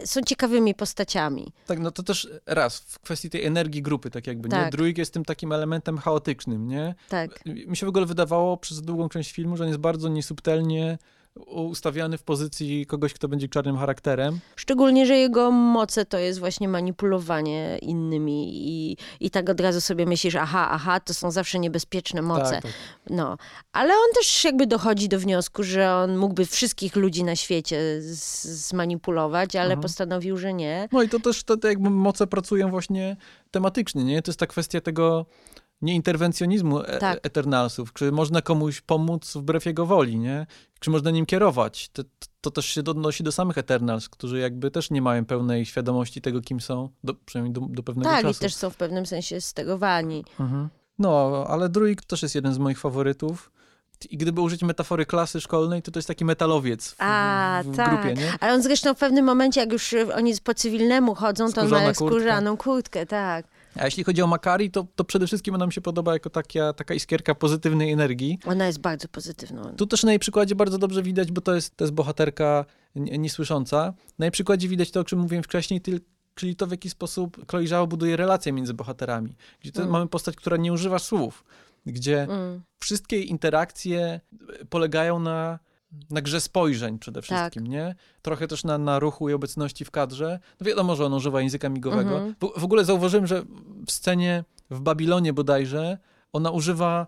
są 0.06 0.22
ciekawymi 0.22 0.76
postaciami. 0.76 1.52
Tak, 1.68 1.80
no 1.80 1.92
to 1.92 2.04
też 2.04 2.30
raz, 2.46 2.80
w 2.80 3.00
kwestii 3.00 3.30
tej 3.30 3.46
energii 3.46 3.82
grupy, 3.82 4.10
tak 4.10 4.28
jakby, 4.28 4.50
tak. 4.50 4.66
nie? 4.66 4.72
Druid 4.72 4.98
jest 4.98 5.14
tym 5.14 5.26
takim 5.26 5.52
elementem 5.52 5.98
chaotycznym, 5.98 6.68
nie? 6.68 6.96
Tak. 7.10 7.46
Mi 7.46 7.78
się 7.78 7.86
w 7.86 7.90
ogóle 7.90 8.06
wydawało 8.06 8.58
przez 8.58 8.82
długą 8.82 9.10
część 9.10 9.32
filmu, 9.32 9.58
że 9.58 9.64
on 9.64 9.70
jest 9.70 9.80
bardzo 9.80 10.10
niesubtelnie 10.10 10.98
ustawiany 11.36 12.18
w 12.18 12.24
pozycji 12.24 12.86
kogoś, 12.86 13.14
kto 13.14 13.28
będzie 13.28 13.48
czarnym 13.48 13.78
charakterem. 13.78 14.40
Szczególnie, 14.56 15.06
że 15.06 15.18
jego 15.18 15.52
moce 15.52 16.06
to 16.06 16.18
jest 16.18 16.40
właśnie 16.40 16.68
manipulowanie 16.68 17.78
innymi 17.82 18.52
i, 18.54 18.98
i 19.20 19.30
tak 19.30 19.50
od 19.50 19.60
razu 19.60 19.82
sobie 19.82 20.06
myślisz, 20.06 20.36
aha, 20.36 20.68
aha, 20.72 21.00
to 21.00 21.14
są 21.14 21.32
zawsze 21.32 21.60
niebezpieczne 21.60 22.22
moce. 22.22 22.52
Tak, 22.52 22.62
tak. 22.62 22.72
No, 23.10 23.38
ale 23.72 23.94
on 23.94 24.14
też 24.16 24.44
jakby 24.44 24.68
dochodzi 24.68 25.10
do 25.10 25.20
wniosku, 25.20 25.64
że 25.64 25.96
on 25.96 26.18
mógłby 26.18 26.46
wszystkich 26.46 26.96
ludzi 26.96 27.24
na 27.24 27.36
świecie 27.36 28.02
zmanipulować, 28.02 29.56
ale 29.56 29.66
mhm. 29.66 29.82
postanowił, 29.82 30.38
że 30.38 30.54
nie. 30.54 30.90
No 30.92 31.04
i 31.04 31.10
to 31.10 31.20
też 31.20 31.44
te, 31.44 31.58
te 31.58 31.68
jakby 31.68 31.90
moce 31.90 32.28
pracują 32.28 32.70
właśnie 32.70 33.18
tematycznie, 33.52 34.04
nie? 34.04 34.22
To 34.22 34.32
jest 34.32 34.40
ta 34.40 34.48
kwestia 34.48 34.82
tego 34.82 35.26
nieinterwencjonizmu 35.84 36.82
e 36.82 36.98
tak. 36.98 37.20
Eternalsów. 37.24 37.94
Czy 37.94 38.12
można 38.12 38.42
komuś 38.42 38.82
pomóc 38.82 39.34
wbrew 39.34 39.66
jego 39.66 39.86
woli, 39.86 40.20
nie? 40.20 40.48
Czy 40.80 40.90
można 40.90 41.12
nim 41.12 41.26
kierować? 41.26 41.90
To, 41.90 42.04
to 42.42 42.52
też 42.52 42.66
się 42.66 42.82
odnosi 42.82 43.24
do 43.24 43.32
samych 43.32 43.58
Eternals, 43.58 44.10
którzy 44.10 44.40
jakby 44.40 44.72
też 44.72 44.92
nie 44.92 45.02
mają 45.02 45.26
pełnej 45.26 45.66
świadomości 45.66 46.22
tego, 46.22 46.42
kim 46.42 46.62
są, 46.62 46.90
do, 47.04 47.14
przynajmniej 47.14 47.54
do, 47.54 47.62
do 47.62 47.84
pewnego 47.84 48.10
tak, 48.10 48.22
czasu. 48.22 48.34
Tak, 48.34 48.42
i 48.42 48.46
też 48.46 48.56
są 48.56 48.70
w 48.70 48.76
pewnym 48.76 49.06
sensie 49.06 49.42
sterowani. 49.42 50.26
Mhm. 50.40 50.70
No, 51.00 51.46
ale 51.48 51.70
Druid 51.70 52.06
też 52.06 52.22
jest 52.22 52.36
jeden 52.36 52.54
z 52.54 52.58
moich 52.58 52.80
faworytów. 52.80 53.52
I 54.10 54.18
gdyby 54.18 54.42
użyć 54.42 54.62
metafory 54.62 55.06
klasy 55.06 55.42
szkolnej, 55.42 55.82
to 55.82 55.92
to 55.92 56.00
jest 56.00 56.08
taki 56.08 56.26
metalowiec 56.26 56.92
w, 56.92 56.96
A, 57.00 57.62
w, 57.66 57.68
w 57.68 57.76
tak. 57.76 57.90
grupie, 57.90 58.14
nie? 58.22 58.34
Ale 58.40 58.54
on 58.54 58.62
zresztą 58.62 58.94
w 58.94 58.98
pewnym 58.98 59.26
momencie, 59.26 59.62
jak 59.62 59.72
już 59.72 59.96
oni 60.16 60.34
po 60.44 60.54
cywilnemu 60.54 61.16
chodzą, 61.16 61.52
to 61.52 61.62
on 61.62 61.70
ma 61.70 61.94
skórzaną 61.94 62.58
kurtkę, 62.58 63.06
tak. 63.06 63.46
A 63.76 63.86
jeśli 63.86 64.04
chodzi 64.04 64.22
o 64.22 64.28
Makari, 64.28 64.72
to, 64.72 64.88
to 64.96 65.04
przede 65.04 65.28
wszystkim 65.28 65.56
ona 65.56 65.66
mi 65.66 65.74
się 65.74 65.82
podoba 65.82 66.14
jako 66.14 66.30
taka, 66.30 66.74
taka 66.74 66.94
iskierka 66.94 67.36
pozytywnej 67.36 67.92
energii. 67.92 68.40
Ona 68.46 68.68
jest 68.68 68.80
bardzo 68.80 69.08
pozytywną. 69.08 69.76
Tu 69.78 69.88
też 69.88 70.04
na 70.04 70.12
jej 70.12 70.20
przykładzie 70.20 70.56
bardzo 70.56 70.78
dobrze 70.78 71.04
widać, 71.04 71.32
bo 71.32 71.42
to 71.42 71.56
jest, 71.56 71.78
to 71.78 71.84
jest 71.84 71.94
bohaterka 71.94 72.66
niesłysząca. 72.96 73.94
Na 74.20 74.26
jej 74.26 74.32
przykładzie 74.32 74.68
widać 74.68 74.92
to, 74.92 75.00
o 75.00 75.04
czym 75.04 75.20
mówiłem 75.20 75.44
wcześniej, 75.44 75.82
czyli 76.36 76.56
to, 76.56 76.68
w 76.68 76.72
jaki 76.72 76.90
sposób 76.90 77.50
Chloe 77.50 77.68
Zhao 77.68 77.88
buduje 77.88 78.18
relacje 78.18 78.54
między 78.54 78.74
bohaterami. 78.74 79.36
Gdzie 79.62 79.72
mm. 79.76 79.92
mamy 79.92 80.08
postać, 80.08 80.36
która 80.36 80.58
nie 80.58 80.74
używa 80.74 81.00
słów, 81.00 81.44
gdzie 81.86 82.24
mm. 82.24 82.62
wszystkie 82.80 83.22
interakcje 83.22 84.20
polegają 84.70 85.20
na 85.20 85.60
na 86.10 86.22
grze 86.22 86.42
spojrzeń 86.42 87.00
przede 87.00 87.22
tak. 87.22 87.26
wszystkim, 87.26 87.64
tak. 87.64 87.72
nie? 87.72 87.96
Trochę 88.22 88.48
też 88.48 88.64
na, 88.64 88.78
na 88.78 89.00
ruchu 89.00 89.30
i 89.30 89.34
obecności 89.34 89.86
w 89.86 89.92
kadrze. 89.92 90.40
No 90.60 90.66
wiadomo, 90.66 90.96
że 90.96 91.06
on 91.06 91.14
używa 91.14 91.42
języka 91.42 91.70
migowego. 91.70 92.16
Mhm. 92.16 92.36
W, 92.42 92.60
w 92.62 92.64
ogóle 92.64 92.86
zauważyłem, 92.86 93.28
że 93.28 93.44
w 93.88 93.92
scenie 93.92 94.44
w 94.70 94.80
Babilonie 94.80 95.34
bodajże 95.34 95.98
ona 96.34 96.52
używa 96.52 97.08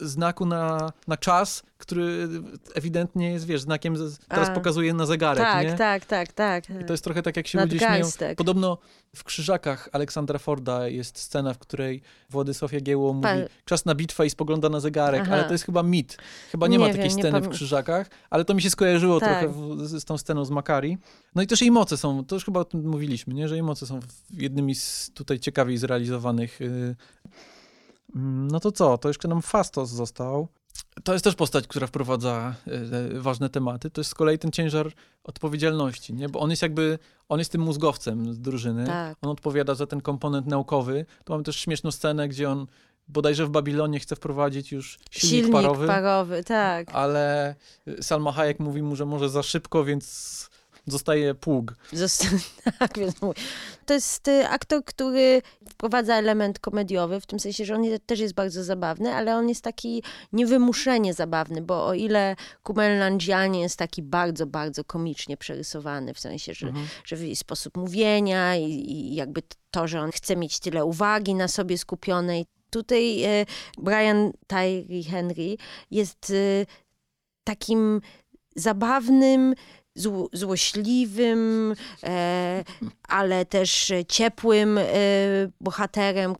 znaku 0.00 0.46
na, 0.46 0.92
na 1.08 1.16
czas, 1.16 1.62
który 1.78 2.28
ewidentnie 2.74 3.32
jest, 3.32 3.46
wiesz, 3.46 3.60
znakiem, 3.60 3.96
teraz 4.28 4.48
A, 4.48 4.52
pokazuje 4.52 4.94
na 4.94 5.06
zegarek, 5.06 5.44
tak, 5.44 5.66
nie? 5.66 5.74
Tak, 5.74 6.04
tak, 6.04 6.32
tak. 6.32 6.70
I 6.70 6.84
to 6.84 6.92
jest 6.92 7.04
trochę 7.04 7.22
tak, 7.22 7.36
jak 7.36 7.46
się 7.46 7.60
ludzie 7.60 7.78
śmieją. 7.78 8.06
Podobno 8.36 8.78
w 9.16 9.24
Krzyżakach 9.24 9.88
Aleksandra 9.92 10.38
Forda 10.38 10.88
jest 10.88 11.18
scena, 11.18 11.54
w 11.54 11.58
której 11.58 12.02
Władysław 12.30 12.72
Jagiełło 12.72 13.12
mówi 13.12 13.28
czas 13.64 13.84
na 13.84 13.94
bitwę 13.94 14.26
i 14.26 14.30
spogląda 14.30 14.68
na 14.68 14.80
zegarek, 14.80 15.22
Aha. 15.24 15.34
ale 15.34 15.44
to 15.44 15.52
jest 15.52 15.64
chyba 15.64 15.82
mit. 15.82 16.16
Chyba 16.52 16.66
nie, 16.66 16.72
nie 16.72 16.78
ma 16.78 16.86
takiej 16.86 17.02
wiem, 17.02 17.18
sceny 17.18 17.40
w 17.40 17.48
Krzyżakach, 17.48 18.10
ale 18.30 18.44
to 18.44 18.54
mi 18.54 18.62
się 18.62 18.70
skojarzyło 18.70 19.20
tak. 19.20 19.28
trochę 19.28 19.48
w, 19.48 19.86
z, 19.86 20.02
z, 20.02 20.04
tą 20.04 20.18
sceną 20.18 20.44
z 20.44 20.50
Makari. 20.50 20.98
No 21.34 21.42
i 21.42 21.46
też 21.46 21.60
jej 21.60 21.70
moce 21.70 21.96
są, 21.96 22.24
to 22.24 22.36
już 22.36 22.44
chyba 22.44 22.60
o 22.60 22.64
tym 22.64 22.88
mówiliśmy, 22.88 23.34
nie? 23.34 23.48
że 23.48 23.54
jej 23.54 23.62
moce 23.62 23.86
są 23.86 24.00
jednymi 24.30 24.74
z 24.74 25.10
tutaj 25.14 25.38
ciekawiej 25.38 25.78
zrealizowanych 25.78 26.60
y, 26.60 26.96
Mm, 27.24 27.53
no 28.14 28.60
to 28.60 28.72
co? 28.72 28.98
To 28.98 29.08
jeszcze 29.08 29.28
nam 29.28 29.42
Fastos 29.42 29.90
został. 29.90 30.48
To 31.04 31.12
jest 31.12 31.24
też 31.24 31.34
postać, 31.34 31.66
która 31.66 31.86
wprowadza 31.86 32.54
y, 33.14 33.20
ważne 33.20 33.48
tematy. 33.48 33.90
To 33.90 34.00
jest 34.00 34.10
z 34.10 34.14
kolei 34.14 34.38
ten 34.38 34.50
ciężar 34.50 34.92
odpowiedzialności, 35.24 36.14
nie? 36.14 36.28
Bo 36.28 36.40
on 36.40 36.50
jest 36.50 36.62
jakby, 36.62 36.98
on 37.28 37.38
jest 37.38 37.52
tym 37.52 37.60
mózgowcem 37.60 38.34
z 38.34 38.40
drużyny. 38.40 38.86
Tak. 38.86 39.16
On 39.22 39.30
odpowiada 39.30 39.74
za 39.74 39.86
ten 39.86 40.00
komponent 40.00 40.46
naukowy. 40.46 41.06
Tu 41.24 41.32
mamy 41.32 41.44
też 41.44 41.56
śmieszną 41.56 41.90
scenę, 41.90 42.28
gdzie 42.28 42.50
on 42.50 42.66
bodajże 43.08 43.46
w 43.46 43.50
Babilonie 43.50 44.00
chce 44.00 44.16
wprowadzić 44.16 44.72
już 44.72 44.98
silnik, 45.10 45.30
silnik 45.30 45.52
parowy. 45.52 45.86
parowy, 45.86 46.44
tak. 46.44 46.94
Ale 46.94 47.54
Salma 48.00 48.32
Hayek 48.32 48.60
mówi 48.60 48.82
mu, 48.82 48.96
że 48.96 49.06
może 49.06 49.28
za 49.28 49.42
szybko, 49.42 49.84
więc 49.84 50.50
zostaje 50.86 51.34
pług. 51.34 51.74
Zosta 51.92 52.26
tak, 52.78 52.98
więc 52.98 53.22
mówię. 53.22 53.34
To 53.86 53.94
jest 53.94 54.28
y, 54.28 54.48
aktor, 54.48 54.84
który 54.84 55.42
wprowadza 55.68 56.16
element 56.16 56.58
komediowy, 56.58 57.20
w 57.20 57.26
tym 57.26 57.40
sensie, 57.40 57.64
że 57.64 57.74
on 57.74 57.82
też 58.06 58.20
jest 58.20 58.34
bardzo 58.34 58.64
zabawny, 58.64 59.14
ale 59.14 59.36
on 59.36 59.48
jest 59.48 59.64
taki 59.64 60.02
niewymuszenie 60.32 61.14
zabawny, 61.14 61.62
bo 61.62 61.86
o 61.86 61.94
ile 61.94 62.36
Kumel 62.62 62.98
Nanjiani 62.98 63.60
jest 63.60 63.76
taki 63.76 64.02
bardzo, 64.02 64.46
bardzo 64.46 64.84
komicznie 64.84 65.36
przerysowany, 65.36 66.14
w 66.14 66.20
sensie, 66.20 66.54
że, 66.54 66.66
mhm. 66.66 66.86
że 67.04 67.16
sposób 67.34 67.76
mówienia 67.76 68.56
i, 68.56 68.70
i 68.70 69.14
jakby 69.14 69.42
to, 69.70 69.88
że 69.88 70.00
on 70.00 70.10
chce 70.10 70.36
mieć 70.36 70.58
tyle 70.58 70.84
uwagi 70.84 71.34
na 71.34 71.48
sobie 71.48 71.78
skupionej, 71.78 72.46
tutaj 72.70 73.24
y, 73.40 73.46
Brian 73.78 74.32
Tyree 74.46 75.04
Henry 75.04 75.56
jest 75.90 76.30
y, 76.30 76.66
takim 77.44 78.00
zabawnym, 78.56 79.54
zł 79.94 80.28
złośliwym, 80.32 81.74
e, 82.02 82.64
ale 83.08 83.46
też 83.46 83.92
ciepłym 84.08 84.78
e, 84.78 84.84
bohaterem. 85.60 86.34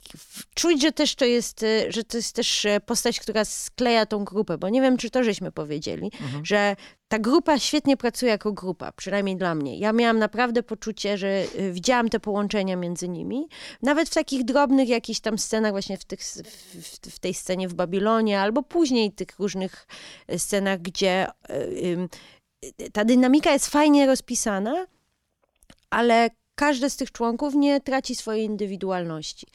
Czuć, 0.54 0.82
że 0.82 0.92
też 0.92 1.14
to 1.14 1.24
jest, 1.24 1.62
e, 1.62 1.92
że 1.92 2.04
to 2.04 2.16
jest 2.16 2.36
też 2.36 2.66
postać, 2.86 3.20
która 3.20 3.44
skleja 3.44 4.06
tą 4.06 4.24
grupę, 4.24 4.58
bo 4.58 4.68
nie 4.68 4.80
wiem, 4.80 4.96
czy 4.96 5.10
to 5.10 5.24
żeśmy 5.24 5.52
powiedzieli, 5.52 6.10
mhm. 6.20 6.44
że 6.44 6.76
ta 7.08 7.18
grupa 7.18 7.58
świetnie 7.58 7.96
pracuje 7.96 8.32
jako 8.32 8.52
grupa, 8.52 8.92
przynajmniej 8.92 9.36
dla 9.36 9.54
mnie. 9.54 9.78
Ja 9.78 9.92
miałam 9.92 10.18
naprawdę 10.18 10.62
poczucie, 10.62 11.18
że 11.18 11.28
e, 11.28 11.70
widziałam 11.70 12.08
te 12.08 12.20
połączenia 12.20 12.76
między 12.76 13.08
nimi. 13.08 13.48
Nawet 13.82 14.08
w 14.08 14.14
takich 14.14 14.44
drobnych 14.44 14.88
jakichś 14.88 15.20
tam 15.20 15.38
scenach, 15.38 15.72
właśnie 15.72 15.98
w, 15.98 16.04
tych, 16.04 16.20
w, 16.20 16.98
w 17.10 17.18
tej 17.18 17.34
scenie 17.34 17.68
w 17.68 17.74
Babilonie, 17.74 18.40
albo 18.40 18.62
później 18.62 19.12
tych 19.12 19.38
różnych 19.38 19.86
scenach, 20.38 20.80
gdzie 20.80 21.26
ta 22.92 23.04
dynamika 23.04 23.52
jest 23.52 23.66
fajnie 23.66 24.06
rozpisana, 24.06 24.86
ale 25.90 26.30
każdy 26.54 26.90
z 26.90 26.96
tych 26.96 27.12
członków 27.12 27.54
nie 27.54 27.80
traci 27.80 28.14
swojej 28.14 28.44
indywidualności. 28.44 29.46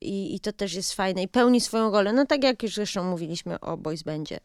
I, 0.00 0.34
I, 0.34 0.40
to 0.40 0.52
też 0.52 0.74
jest 0.74 0.94
fajne 0.94 1.22
i 1.22 1.28
pełni 1.28 1.60
swoją 1.60 1.90
rolę. 1.90 2.12
No 2.12 2.26
tak 2.26 2.44
jak 2.44 2.62
już 2.62 2.74
zresztą 2.74 3.04
mówiliśmy 3.04 3.60
o 3.60 3.76
boys 3.76 4.02
bandzie, 4.02 4.40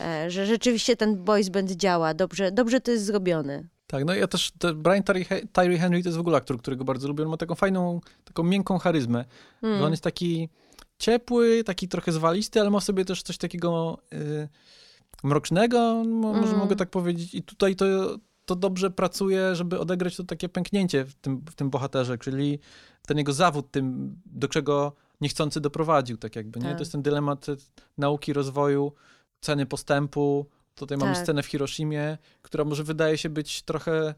e, 0.00 0.30
że 0.30 0.46
rzeczywiście 0.46 0.96
ten 0.96 1.24
boys 1.24 1.48
band 1.48 1.70
działa, 1.70 2.14
dobrze, 2.14 2.52
dobrze 2.52 2.80
to 2.80 2.90
jest 2.90 3.04
zrobione. 3.04 3.62
Tak, 3.86 4.04
no 4.04 4.14
ja 4.14 4.26
też, 4.26 4.52
Brian 4.74 5.02
Tyree, 5.52 5.78
Henry 5.78 6.02
to 6.02 6.08
jest 6.08 6.16
w 6.16 6.20
ogóle 6.20 6.36
aktor, 6.36 6.58
którego 6.58 6.84
bardzo 6.84 7.08
lubię. 7.08 7.24
On 7.24 7.30
ma 7.30 7.36
taką 7.36 7.54
fajną, 7.54 8.00
taką 8.24 8.42
miękką 8.42 8.78
charyzmę. 8.78 9.24
Mm. 9.62 9.82
on 9.82 9.90
jest 9.90 10.02
taki 10.02 10.48
ciepły, 10.98 11.64
taki 11.64 11.88
trochę 11.88 12.12
zwalisty, 12.12 12.60
ale 12.60 12.70
ma 12.70 12.80
sobie 12.80 13.04
też 13.04 13.22
coś 13.22 13.38
takiego... 13.38 13.98
Y, 14.12 14.48
mrocznego, 15.22 16.04
może 16.06 16.48
mm. 16.48 16.58
mogę 16.58 16.76
tak 16.76 16.90
powiedzieć. 16.90 17.34
I 17.34 17.42
tutaj 17.42 17.76
to, 17.76 18.18
to 18.44 18.56
dobrze 18.56 18.90
pracuje, 18.90 19.54
żeby 19.54 19.78
odegrać 19.78 20.16
to 20.16 20.24
takie 20.24 20.48
pęknięcie 20.48 21.04
w 21.04 21.14
tym, 21.14 21.44
w 21.50 21.54
tym 21.54 21.70
bohaterze, 21.70 22.18
czyli 22.18 22.58
ten 23.06 23.18
jego 23.18 23.32
zawód, 23.32 23.70
tym, 23.70 24.16
do 24.26 24.48
czego 24.48 24.92
niechcący 25.20 25.60
doprowadził, 25.60 26.16
tak 26.16 26.36
jakby, 26.36 26.60
nie? 26.60 26.66
Tak. 26.66 26.76
To 26.76 26.82
jest 26.82 26.92
ten 26.92 27.02
dylemat 27.02 27.46
nauki, 27.98 28.32
rozwoju, 28.32 28.92
ceny 29.40 29.66
postępu. 29.66 30.46
Tutaj 30.74 30.98
tak. 30.98 31.08
mamy 31.08 31.22
scenę 31.22 31.42
w 31.42 31.46
Hiroshimie, 31.46 32.18
która 32.42 32.64
może 32.64 32.84
wydaje 32.84 33.18
się 33.18 33.28
być 33.28 33.62
trochę 33.62 34.14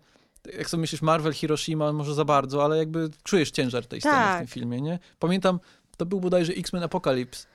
jak 0.58 0.70
sobie 0.70 0.80
myślisz, 0.80 1.02
Marvel, 1.02 1.32
Hiroshima, 1.32 1.92
może 1.92 2.14
za 2.14 2.24
bardzo, 2.24 2.64
ale 2.64 2.78
jakby 2.78 3.10
czujesz 3.22 3.50
ciężar 3.50 3.86
tej 3.86 4.00
tak. 4.00 4.12
sceny 4.12 4.24
w 4.24 4.28
tak. 4.28 4.38
tym 4.38 4.46
filmie, 4.46 4.80
nie? 4.80 4.98
Pamiętam, 5.18 5.60
to 5.96 6.06
był 6.06 6.20
bodajże 6.20 6.52
X-Men 6.52 6.82
Apocalypse, 6.82 7.46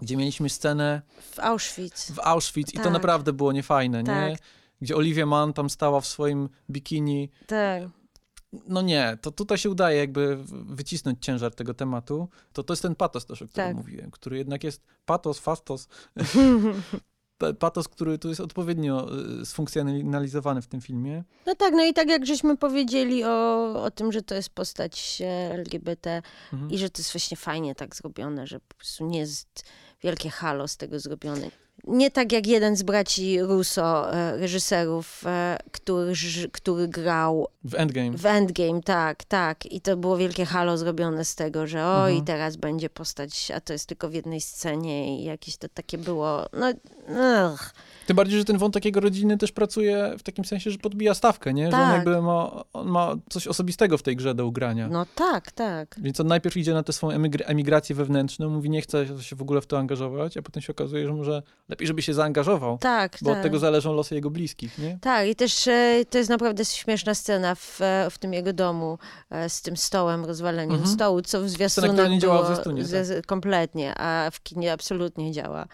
gdzie 0.00 0.16
mieliśmy 0.16 0.48
scenę... 0.48 1.02
W 1.20 1.38
Auschwitz. 1.38 2.12
W 2.12 2.18
Auschwitz 2.18 2.66
tak. 2.66 2.74
i 2.74 2.78
to 2.78 2.84
tak. 2.84 2.92
naprawdę 2.92 3.32
było 3.32 3.52
niefajne, 3.52 4.04
tak. 4.04 4.30
nie? 4.30 4.36
Gdzie 4.80 4.96
Olivia 4.96 5.26
Mann 5.26 5.52
tam 5.52 5.70
stała 5.70 6.00
w 6.00 6.06
swoim 6.06 6.48
bikini. 6.70 7.30
Tak. 7.46 7.82
No 8.68 8.82
nie, 8.82 9.18
to 9.20 9.30
tutaj 9.30 9.58
się 9.58 9.70
udaje 9.70 9.98
jakby 9.98 10.38
wycisnąć 10.66 11.24
ciężar 11.24 11.54
tego 11.54 11.74
tematu. 11.74 12.28
To 12.52 12.62
to 12.62 12.72
jest 12.72 12.82
ten 12.82 12.94
patos 12.94 13.26
też, 13.26 13.42
o 13.42 13.48
którym 13.48 13.68
tak. 13.68 13.76
mówiłem, 13.76 14.10
który 14.10 14.38
jednak 14.38 14.64
jest 14.64 14.82
patos, 15.06 15.38
fastos. 15.38 15.88
patos, 17.58 17.88
który 17.88 18.18
tu 18.18 18.28
jest 18.28 18.40
odpowiednio 18.40 19.08
y, 19.42 19.46
sfunkcjonalizowany 19.46 20.62
w 20.62 20.66
tym 20.66 20.80
filmie. 20.80 21.24
No 21.46 21.54
tak, 21.54 21.74
no 21.74 21.84
i 21.84 21.92
tak 21.92 22.08
jak 22.08 22.26
żeśmy 22.26 22.56
powiedzieli 22.56 23.24
o, 23.24 23.64
o 23.82 23.90
tym, 23.90 24.12
że 24.12 24.22
to 24.22 24.34
jest 24.34 24.50
postać 24.50 25.22
LGBT 25.50 26.22
mhm. 26.52 26.70
i 26.70 26.78
że 26.78 26.90
to 26.90 27.00
jest 27.00 27.12
właśnie 27.12 27.36
fajnie 27.36 27.74
tak 27.74 27.96
zrobione, 27.96 28.46
że 28.46 28.60
po 28.60 28.74
prostu 28.74 29.06
nie 29.06 29.18
jest 29.18 29.64
wielkie 30.04 30.30
halo 30.30 30.68
z 30.68 30.76
tego 30.76 31.00
zrobione. 31.00 31.50
Nie 31.86 32.10
tak 32.10 32.32
jak 32.32 32.46
jeden 32.46 32.76
z 32.76 32.82
braci 32.82 33.42
Russo, 33.42 34.14
e, 34.14 34.36
reżyserów, 34.36 35.22
e, 35.26 35.58
który, 35.72 36.12
który 36.52 36.88
grał 36.88 37.48
w 37.64 37.74
Endgame. 37.74 38.18
W 38.18 38.26
Endgame, 38.26 38.82
tak, 38.82 39.24
tak. 39.24 39.66
I 39.66 39.80
to 39.80 39.96
było 39.96 40.16
wielkie 40.16 40.44
halo 40.44 40.78
zrobione 40.78 41.24
z 41.24 41.34
tego, 41.34 41.66
że 41.66 41.86
oj, 41.86 42.10
mhm. 42.10 42.24
teraz 42.24 42.56
będzie 42.56 42.90
postać, 42.90 43.50
a 43.50 43.60
to 43.60 43.72
jest 43.72 43.86
tylko 43.86 44.08
w 44.08 44.14
jednej 44.14 44.40
scenie 44.40 45.20
i 45.20 45.24
jakieś 45.24 45.56
to 45.56 45.68
takie 45.68 45.98
było, 45.98 46.46
no, 46.52 46.72
ugh. 47.08 47.72
Tym 48.06 48.16
bardziej, 48.16 48.38
że 48.38 48.44
ten 48.44 48.58
wątek 48.58 48.84
jego 48.84 49.00
rodziny 49.00 49.38
też 49.38 49.52
pracuje 49.52 50.14
w 50.18 50.22
takim 50.22 50.44
sensie, 50.44 50.70
że 50.70 50.78
podbija 50.78 51.14
stawkę, 51.14 51.54
nie? 51.54 51.70
Tak. 51.70 51.72
Że 51.72 51.82
on 51.82 51.88
tak. 51.88 51.96
jakby 51.96 52.22
ma, 52.22 52.64
on 52.72 52.88
ma 52.88 53.14
coś 53.30 53.46
osobistego 53.46 53.98
w 53.98 54.02
tej 54.02 54.16
grze 54.16 54.34
do 54.34 54.46
ugrania. 54.46 54.88
No 54.88 55.06
tak, 55.14 55.52
tak. 55.52 55.96
Więc 55.98 56.20
on 56.20 56.26
najpierw 56.26 56.56
idzie 56.56 56.74
na 56.74 56.82
tę 56.82 56.92
swoją 56.92 57.18
emigrację 57.46 57.96
wewnętrzną, 57.96 58.50
mówi 58.50 58.70
nie 58.70 58.82
chce 58.82 59.22
się 59.22 59.36
w 59.36 59.42
ogóle 59.42 59.60
w 59.60 59.66
to 59.66 59.78
angażować, 59.78 60.36
a 60.36 60.42
potem 60.42 60.62
się 60.62 60.72
okazuje, 60.72 61.06
że 61.06 61.12
może 61.12 61.42
lepiej, 61.68 61.86
żeby 61.86 62.02
się 62.02 62.14
zaangażował. 62.14 62.78
Tak, 62.78 63.18
Bo 63.22 63.30
tak. 63.30 63.36
od 63.36 63.42
tego 63.42 63.58
zależą 63.58 63.92
losy 63.92 64.14
jego 64.14 64.30
bliskich, 64.30 64.78
nie? 64.78 64.98
Tak, 65.00 65.28
i 65.28 65.36
też 65.36 65.68
e, 65.68 66.04
to 66.10 66.18
jest 66.18 66.30
naprawdę 66.30 66.64
śmieszna 66.64 67.14
scena 67.14 67.54
w, 67.54 67.80
e, 67.80 68.10
w 68.10 68.18
tym 68.18 68.32
jego 68.32 68.52
domu 68.52 68.98
e, 69.30 69.48
z 69.48 69.62
tym 69.62 69.76
stołem, 69.76 70.24
rozwaleniem 70.24 70.76
mhm. 70.76 70.94
stołu, 70.94 71.22
co 71.22 71.40
w 71.40 71.48
zwiastunach 71.48 71.90
Scena, 71.90 72.08
nie 72.08 72.18
działa 72.18 72.42
w 72.42 72.46
zwiastunie, 72.46 72.84
tak. 72.84 73.26
kompletnie, 73.26 73.94
a 73.98 74.30
w 74.32 74.42
kinie 74.42 74.72
absolutnie 74.72 75.32
działa. 75.32 75.66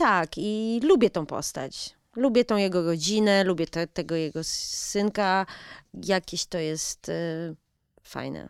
Tak, 0.00 0.30
i 0.36 0.80
lubię 0.82 1.10
tą 1.10 1.26
postać. 1.26 1.96
Lubię 2.16 2.44
tą 2.44 2.56
jego 2.56 2.82
rodzinę, 2.82 3.44
lubię 3.44 3.66
te, 3.66 3.86
tego 3.86 4.14
jego 4.14 4.44
synka. 4.44 5.46
Jakieś 5.94 6.46
to 6.46 6.58
jest 6.58 7.08
y, 7.08 7.56
fajne. 8.02 8.48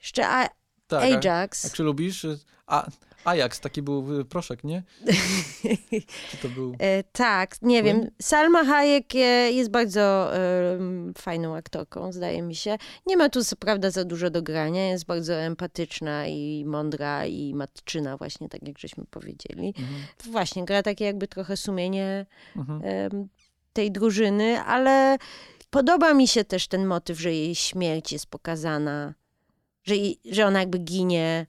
Jeszcze 0.00 0.28
a, 0.28 0.48
tak, 0.86 1.02
Ajax. 1.02 1.64
A, 1.64 1.68
a 1.68 1.70
czy 1.70 1.82
lubisz? 1.82 2.26
A, 2.66 2.86
Ajax, 3.28 3.60
taki 3.60 3.82
był 3.82 4.24
proszek, 4.24 4.64
nie? 4.64 4.82
Czy 6.30 6.36
to 6.36 6.48
był... 6.48 6.74
E, 6.78 7.02
tak, 7.02 7.62
nie 7.62 7.82
wiem. 7.82 8.10
Salma 8.22 8.64
Hayek 8.64 9.14
jest 9.50 9.70
bardzo 9.70 10.36
e, 10.36 10.78
fajną 11.18 11.56
aktorką, 11.56 12.12
zdaje 12.12 12.42
mi 12.42 12.54
się. 12.54 12.76
Nie 13.06 13.16
ma 13.16 13.28
tu 13.28 13.44
co 13.44 13.56
prawda 13.56 13.90
za 13.90 14.04
dużo 14.04 14.30
do 14.30 14.42
grania, 14.42 14.88
jest 14.88 15.06
bardzo 15.06 15.34
empatyczna 15.34 16.26
i 16.26 16.64
mądra 16.66 17.26
i 17.26 17.54
matczyna 17.54 18.16
właśnie, 18.16 18.48
tak 18.48 18.68
jak 18.68 18.78
żeśmy 18.78 19.04
powiedzieli. 19.10 19.66
Mhm. 19.68 20.00
Właśnie, 20.24 20.64
gra 20.64 20.82
takie 20.82 21.04
jakby 21.04 21.28
trochę 21.28 21.56
sumienie 21.56 22.26
mhm. 22.56 22.80
e, 22.84 23.08
tej 23.72 23.92
drużyny, 23.92 24.60
ale 24.60 25.18
podoba 25.70 26.14
mi 26.14 26.28
się 26.28 26.44
też 26.44 26.68
ten 26.68 26.86
motyw, 26.86 27.20
że 27.20 27.32
jej 27.32 27.54
śmierć 27.54 28.12
jest 28.12 28.26
pokazana, 28.26 29.14
że, 29.84 29.94
że 30.30 30.46
ona 30.46 30.60
jakby 30.60 30.78
ginie. 30.78 31.46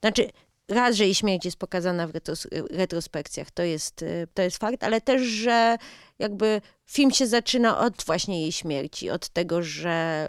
Znaczy, 0.00 0.30
raz, 0.70 0.96
że 0.96 1.04
jej 1.04 1.14
śmierć 1.14 1.44
jest 1.44 1.56
pokazana 1.56 2.06
w 2.06 2.10
retros 2.10 2.46
retrospekcjach, 2.70 3.50
to 3.50 3.62
jest, 3.62 4.02
y, 4.02 4.28
to 4.34 4.42
jest 4.42 4.58
fakt, 4.58 4.84
ale 4.84 5.00
też, 5.00 5.22
że 5.22 5.76
jakby 6.18 6.60
film 6.86 7.10
się 7.10 7.26
zaczyna 7.26 7.78
od 7.78 8.04
właśnie 8.04 8.40
jej 8.40 8.52
śmierci, 8.52 9.10
od 9.10 9.28
tego, 9.28 9.62
że 9.62 10.28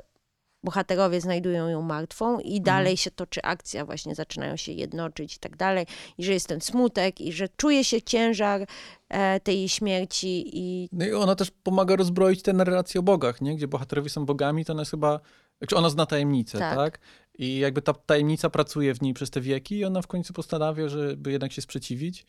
bohaterowie 0.63 1.22
znajdują 1.22 1.68
ją 1.68 1.81
martwą 1.81 2.39
i 2.39 2.57
mhm. 2.57 2.63
dalej 2.63 2.97
się 2.97 3.11
toczy 3.11 3.41
akcja, 3.41 3.85
właśnie 3.85 4.15
zaczynają 4.15 4.55
się 4.55 4.72
jednoczyć 4.72 5.35
i 5.35 5.39
tak 5.39 5.57
dalej, 5.57 5.85
i 6.18 6.23
że 6.23 6.34
jest 6.34 6.47
ten 6.47 6.61
smutek, 6.61 7.22
i 7.22 7.34
że 7.34 7.49
czuje 7.49 7.84
się 7.84 8.01
ciężar 8.01 8.65
e, 9.09 9.39
tej 9.39 9.69
śmierci. 9.69 10.43
I... 10.53 10.89
No 10.91 11.05
i 11.05 11.13
ona 11.13 11.35
też 11.35 11.51
pomaga 11.63 11.95
rozbroić 11.95 12.41
te 12.41 12.53
narracje 12.53 12.99
o 12.99 13.03
bogach, 13.03 13.41
nie? 13.41 13.55
gdzie 13.55 13.68
bohaterowie 13.68 14.09
są 14.09 14.26
bogami, 14.26 14.65
to 14.65 14.73
ona 14.73 14.81
jest 14.81 14.91
chyba, 14.91 15.19
znaczy 15.57 15.76
ona 15.76 15.89
zna 15.89 16.05
tajemnicę, 16.05 16.59
tak? 16.59 16.76
tak? 16.76 16.99
I 17.41 17.59
jakby 17.59 17.81
ta 17.81 17.93
tajemnica 17.93 18.49
pracuje 18.49 18.95
w 18.95 19.01
niej 19.01 19.13
przez 19.13 19.30
te 19.30 19.41
wieki 19.41 19.77
i 19.77 19.85
ona 19.85 20.01
w 20.01 20.07
końcu 20.07 20.34
postanawia, 20.34 20.89
żeby 20.89 21.31
jednak 21.31 21.51
się 21.51 21.61
sprzeciwić. 21.61 22.26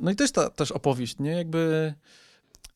No 0.00 0.10
i 0.10 0.16
to 0.16 0.24
jest 0.24 0.34
ta 0.34 0.50
też 0.50 0.72
opowieść, 0.72 1.18
nie? 1.18 1.30
Jakby... 1.30 1.94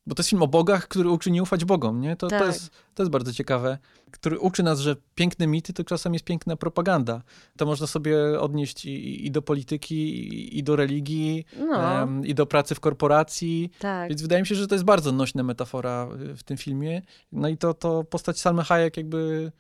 Bo 0.07 0.15
to 0.15 0.21
jest 0.21 0.31
film 0.31 0.43
o 0.43 0.49
bogach, 0.49 0.89
który 0.89 1.11
uczy 1.11 1.31
nie 1.31 1.43
ufać 1.43 1.65
bogom, 1.65 2.01
nie? 2.01 2.17
To, 2.17 2.29
tak. 2.29 2.41
to, 2.41 2.47
jest, 2.47 2.71
to 2.95 3.03
jest 3.03 3.11
bardzo 3.11 3.33
ciekawe. 3.33 3.79
Który 4.11 4.39
uczy 4.39 4.63
nas, 4.63 4.81
że 4.81 4.97
piękne 5.15 5.47
mity 5.47 5.73
to 5.73 5.85
czasem 5.85 6.13
jest 6.13 6.25
piękna 6.25 6.57
propaganda. 6.57 7.23
To 7.57 7.67
można 7.67 7.87
sobie 7.87 8.41
odnieść 8.41 8.85
i, 8.85 9.27
i 9.27 9.31
do 9.31 9.43
polityki, 9.43 9.95
i, 9.95 10.59
i 10.59 10.63
do 10.63 10.77
religii, 10.77 11.45
no. 11.59 11.79
um, 11.79 12.27
i 12.27 12.35
do 12.35 12.47
pracy 12.47 12.75
w 12.75 12.81
korporacji. 12.81 13.71
Tak. 13.79 14.09
Więc 14.09 14.23
wydaje 14.23 14.43
mi 14.43 14.47
się, 14.47 14.55
że 14.55 14.67
to 14.67 14.75
jest 14.75 14.85
bardzo 14.85 15.13
nośna 15.13 15.43
metafora 15.43 16.09
w 16.37 16.43
tym 16.43 16.57
filmie. 16.57 17.03
No 17.33 17.49
i 17.49 17.57
to, 17.57 17.75
to 17.75 18.05
postać 18.05 18.41
Salmy 18.41 18.65
Hayek 18.65 18.97
jakby 18.97 19.53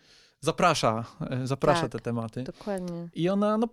zaprasza, 0.42 1.04
e, 1.30 1.46
zaprasza 1.46 1.82
tak, 1.82 1.90
te 1.90 1.98
tematy. 1.98 2.42
Dokładnie. 2.42 3.08
I 3.14 3.28
ona, 3.28 3.58
no, 3.58 3.68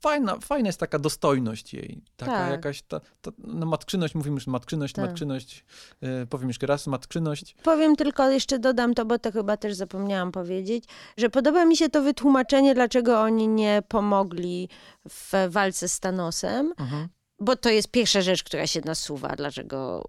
fajna, 0.00 0.36
fajna 0.40 0.68
jest 0.68 0.80
taka 0.80 0.98
dostojność 0.98 1.74
jej. 1.74 2.02
Taka 2.16 2.32
tak. 2.32 2.50
jakaś, 2.50 2.82
ta, 2.82 3.00
ta, 3.22 3.30
no 3.38 3.66
matczyność, 3.66 4.14
mówimy 4.14 4.34
już 4.34 4.46
matczyność, 4.46 4.94
tak. 4.94 5.04
matczyność, 5.04 5.64
yy, 6.00 6.26
powiem 6.30 6.48
jeszcze 6.48 6.66
raz, 6.66 6.86
matczyność. 6.86 7.56
Powiem 7.62 7.96
tylko, 7.96 8.30
jeszcze 8.30 8.58
dodam 8.58 8.94
to, 8.94 9.04
bo 9.04 9.18
to 9.18 9.32
chyba 9.32 9.56
też 9.56 9.74
zapomniałam 9.74 10.32
powiedzieć, 10.32 10.84
że 11.16 11.30
podoba 11.30 11.64
mi 11.64 11.76
się 11.76 11.88
to 11.88 12.02
wytłumaczenie, 12.02 12.74
dlaczego 12.74 13.20
oni 13.20 13.48
nie 13.48 13.82
pomogli 13.88 14.68
w 15.08 15.32
walce 15.48 15.88
z 15.88 16.00
Thanosem. 16.00 16.72
Mhm 16.78 17.08
bo 17.42 17.56
to 17.56 17.70
jest 17.70 17.88
pierwsza 17.88 18.22
rzecz, 18.22 18.42
która 18.42 18.66
się 18.66 18.80
nasuwa, 18.84 19.28
dlaczego 19.36 20.08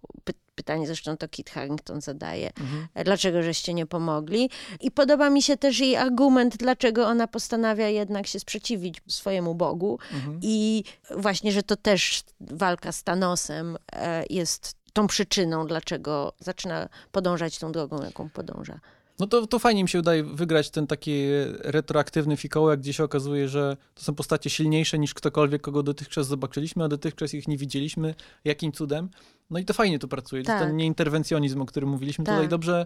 pytanie 0.55 0.87
zresztą 0.87 1.17
to 1.17 1.27
Kit 1.27 1.49
Harrington 1.49 2.01
zadaje, 2.01 2.47
mhm. 2.47 2.87
dlaczego 3.05 3.43
żeście 3.43 3.73
nie 3.73 3.85
pomogli. 3.85 4.49
I 4.79 4.91
podoba 4.91 5.29
mi 5.29 5.41
się 5.41 5.57
też 5.57 5.79
jej 5.79 5.95
argument, 5.95 6.57
dlaczego 6.57 7.07
ona 7.07 7.27
postanawia 7.27 7.87
jednak 7.87 8.27
się 8.27 8.39
sprzeciwić 8.39 9.01
swojemu 9.07 9.55
Bogu 9.55 9.99
mhm. 10.13 10.39
i 10.41 10.83
właśnie, 11.17 11.51
że 11.51 11.63
to 11.63 11.75
też 11.75 12.23
walka 12.39 12.91
z 12.91 13.03
Thanosem 13.03 13.77
e, 13.91 14.23
jest 14.29 14.75
tą 14.93 15.07
przyczyną, 15.07 15.67
dlaczego 15.67 16.33
zaczyna 16.39 16.89
podążać 17.11 17.59
tą 17.59 17.71
drogą, 17.71 18.03
jaką 18.03 18.29
podąża. 18.29 18.79
No 19.19 19.27
to, 19.27 19.47
to 19.47 19.59
fajnie 19.59 19.83
mi 19.83 19.89
się 19.89 19.99
udaje 19.99 20.23
wygrać 20.23 20.69
ten 20.69 20.87
taki 20.87 21.25
retroaktywny 21.59 22.37
fikołek, 22.37 22.79
gdzie 22.79 22.93
się 22.93 23.03
okazuje, 23.03 23.47
że 23.47 23.77
to 23.95 24.03
są 24.03 24.15
postacie 24.15 24.49
silniejsze 24.49 24.99
niż 24.99 25.13
ktokolwiek, 25.13 25.61
kogo 25.61 25.83
dotychczas 25.83 26.27
zobaczyliśmy, 26.27 26.83
a 26.83 26.87
dotychczas 26.87 27.33
ich 27.33 27.47
nie 27.47 27.57
widzieliśmy. 27.57 28.15
Jakim 28.45 28.71
cudem? 28.71 29.09
No 29.49 29.59
i 29.59 29.65
to 29.65 29.73
fajnie 29.73 29.99
tu 29.99 30.07
pracuje. 30.07 30.43
Tak. 30.43 30.61
Ten 30.61 30.77
nieinterwencjonizm, 30.77 31.61
o 31.61 31.65
którym 31.65 31.89
mówiliśmy 31.89 32.25
tak. 32.25 32.35
tutaj 32.35 32.49
dobrze 32.49 32.85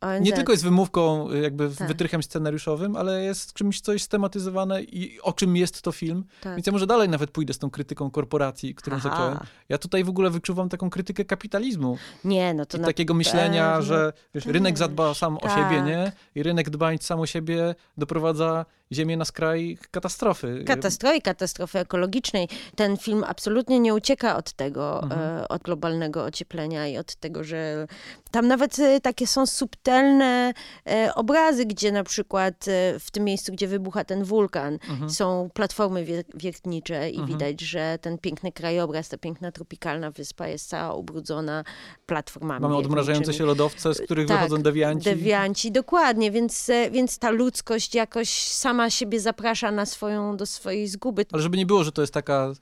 ONZ. 0.00 0.20
nie 0.20 0.32
tylko 0.32 0.52
jest 0.52 0.64
wymówką, 0.64 1.32
jakby 1.32 1.70
tak. 1.70 1.88
wytrychem 1.88 2.22
scenariuszowym, 2.22 2.96
ale 2.96 3.24
jest 3.24 3.52
czymś, 3.52 3.80
co 3.80 3.92
jest 3.92 4.04
stematyzowane 4.04 4.82
i 4.82 5.20
o 5.20 5.32
czym 5.32 5.56
jest 5.56 5.82
to 5.82 5.92
film. 5.92 6.24
Tak. 6.40 6.54
Więc 6.54 6.66
ja 6.66 6.72
może 6.72 6.86
dalej 6.86 7.08
nawet 7.08 7.30
pójdę 7.30 7.52
z 7.52 7.58
tą 7.58 7.70
krytyką 7.70 8.10
korporacji, 8.10 8.74
którą 8.74 8.96
Aha. 8.96 9.10
zacząłem. 9.10 9.38
Ja 9.68 9.78
tutaj 9.78 10.04
w 10.04 10.08
ogóle 10.08 10.30
wyczuwam 10.30 10.68
taką 10.68 10.90
krytykę 10.90 11.24
kapitalizmu. 11.24 11.98
Nie, 12.24 12.54
no 12.54 12.66
to 12.66 12.78
I 12.78 12.80
na... 12.80 12.86
takiego 12.86 13.14
myślenia, 13.14 13.82
że 13.82 14.12
wiesz, 14.34 14.46
rynek 14.46 14.78
zadba 14.78 15.14
sam 15.14 15.38
o 15.38 15.48
siebie, 15.48 15.76
tak. 15.76 15.86
nie? 15.86 16.12
I 16.34 16.42
rynek 16.42 16.70
dbając 16.70 17.02
sam 17.02 17.20
o 17.20 17.26
siebie 17.26 17.74
doprowadza 17.96 18.66
Ziemię 18.92 19.16
na 19.16 19.24
skraj 19.24 19.78
katastrofy. 19.90 20.64
Katastrofy, 20.66 21.20
katastrofy 21.20 21.78
ekologicznej. 21.78 22.48
Ten 22.76 22.96
film 22.96 23.24
absolutnie 23.26 23.80
nie 23.80 23.94
ucieka 23.94 24.36
od 24.36 24.52
tego, 24.52 25.02
mhm. 25.02 25.20
E, 25.20 25.48
od 25.48 25.62
globalnego 25.62 26.24
ocieplenia 26.24 26.88
i 26.88 26.98
od 26.98 27.14
tego, 27.14 27.44
że 27.44 27.86
tam 28.30 28.46
nawet 28.46 28.78
e, 28.78 29.00
takie 29.00 29.26
są 29.26 29.46
subtelne 29.46 30.52
e, 30.86 31.14
obrazy, 31.14 31.66
gdzie 31.66 31.92
na 31.92 32.04
przykład 32.04 32.64
w 33.00 33.10
tym 33.12 33.24
miejscu, 33.24 33.52
gdzie 33.52 33.68
wybucha 33.68 34.04
ten 34.04 34.24
wulkan, 34.24 34.78
mhm. 34.90 35.10
są 35.10 35.50
platformy 35.54 36.06
wiertnicze 36.34 37.10
i 37.10 37.18
mhm. 37.18 37.38
widać, 37.38 37.60
że 37.60 37.98
ten 38.00 38.18
piękny 38.18 38.52
krajobraz, 38.52 39.08
ta 39.08 39.18
piękna 39.18 39.52
tropikalna 39.52 40.10
wyspa 40.10 40.48
jest 40.48 40.68
cała 40.68 40.94
ubrudzona 40.94 41.64
platformami. 42.06 42.62
Mamy 42.62 42.76
odmrażające 42.76 43.34
się 43.34 43.44
lodowce, 43.44 43.94
z 43.94 44.00
których 44.00 44.28
tak, 44.28 44.36
wychodzą 44.36 44.62
dewianci. 44.62 45.04
Dewianci, 45.04 45.72
dokładnie, 45.72 46.30
więc, 46.30 46.70
więc 46.90 47.18
ta 47.18 47.30
ludzkość 47.30 47.94
jakoś 47.94 48.28
sama 48.42 48.77
sama 48.78 48.90
siebie 48.90 49.20
zaprasza 49.20 49.70
na 49.70 49.86
swoją, 49.86 50.36
do 50.36 50.46
swojej 50.46 50.88
zguby. 50.88 51.26
Ale 51.32 51.42
żeby 51.42 51.56
nie 51.56 51.66
było, 51.66 51.84
że 51.84 51.92
to 51.92 52.00
jest 52.00 52.14
taka 52.14 52.52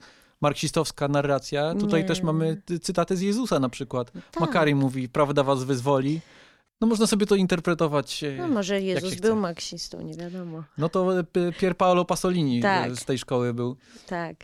marksistowska 0.41 1.07
narracja, 1.07 1.75
tutaj 1.75 2.01
nie. 2.01 2.07
też 2.07 2.21
mamy 2.21 2.61
cytaty 2.81 3.17
z 3.17 3.21
Jezusa 3.21 3.59
na 3.59 3.69
przykład. 3.69 4.11
Tak. 4.11 4.39
Makary 4.39 4.75
mówi, 4.75 5.09
prawda 5.09 5.43
was 5.43 5.63
wyzwoli. 5.63 6.21
No 6.81 6.87
można 6.87 7.07
sobie 7.07 7.25
to 7.25 7.35
interpretować. 7.35 8.23
E, 8.23 8.37
no 8.37 8.47
może 8.47 8.81
Jezus 8.81 9.15
był 9.15 9.35
marksistą, 9.35 10.01
nie 10.01 10.13
wiadomo. 10.13 10.63
No 10.77 10.89
to 10.89 11.19
e, 11.19 11.23
Pier 11.59 11.77
Paolo 11.77 12.05
Pasolini 12.05 12.59
e, 12.59 12.61
tak. 12.61 12.95
z 12.95 13.05
tej 13.05 13.17
szkoły 13.17 13.53
był. 13.53 13.75
Tak. 14.07 14.35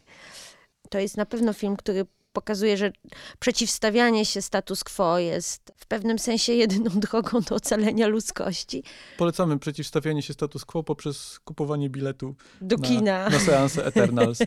To 0.89 0.99
jest 0.99 1.17
na 1.17 1.25
pewno 1.25 1.53
film, 1.53 1.75
który 1.75 2.05
pokazuje, 2.33 2.77
że 2.77 2.91
przeciwstawianie 3.39 4.25
się 4.25 4.41
status 4.41 4.83
quo 4.83 5.19
jest 5.19 5.73
w 5.77 5.85
pewnym 5.85 6.19
sensie 6.19 6.53
jedyną 6.53 6.89
drogą 7.09 7.41
do 7.41 7.55
ocalenia 7.55 8.07
ludzkości. 8.07 8.83
Polecamy 9.17 9.59
przeciwstawianie 9.59 10.21
się 10.21 10.33
status 10.33 10.65
quo 10.65 10.83
poprzez 10.83 11.39
kupowanie 11.39 11.89
biletu 11.89 12.35
do 12.61 12.77
na, 12.77 12.87
kina. 12.87 13.29
Na 13.29 13.39
seansę 13.39 13.85
Eternals. 13.89 14.39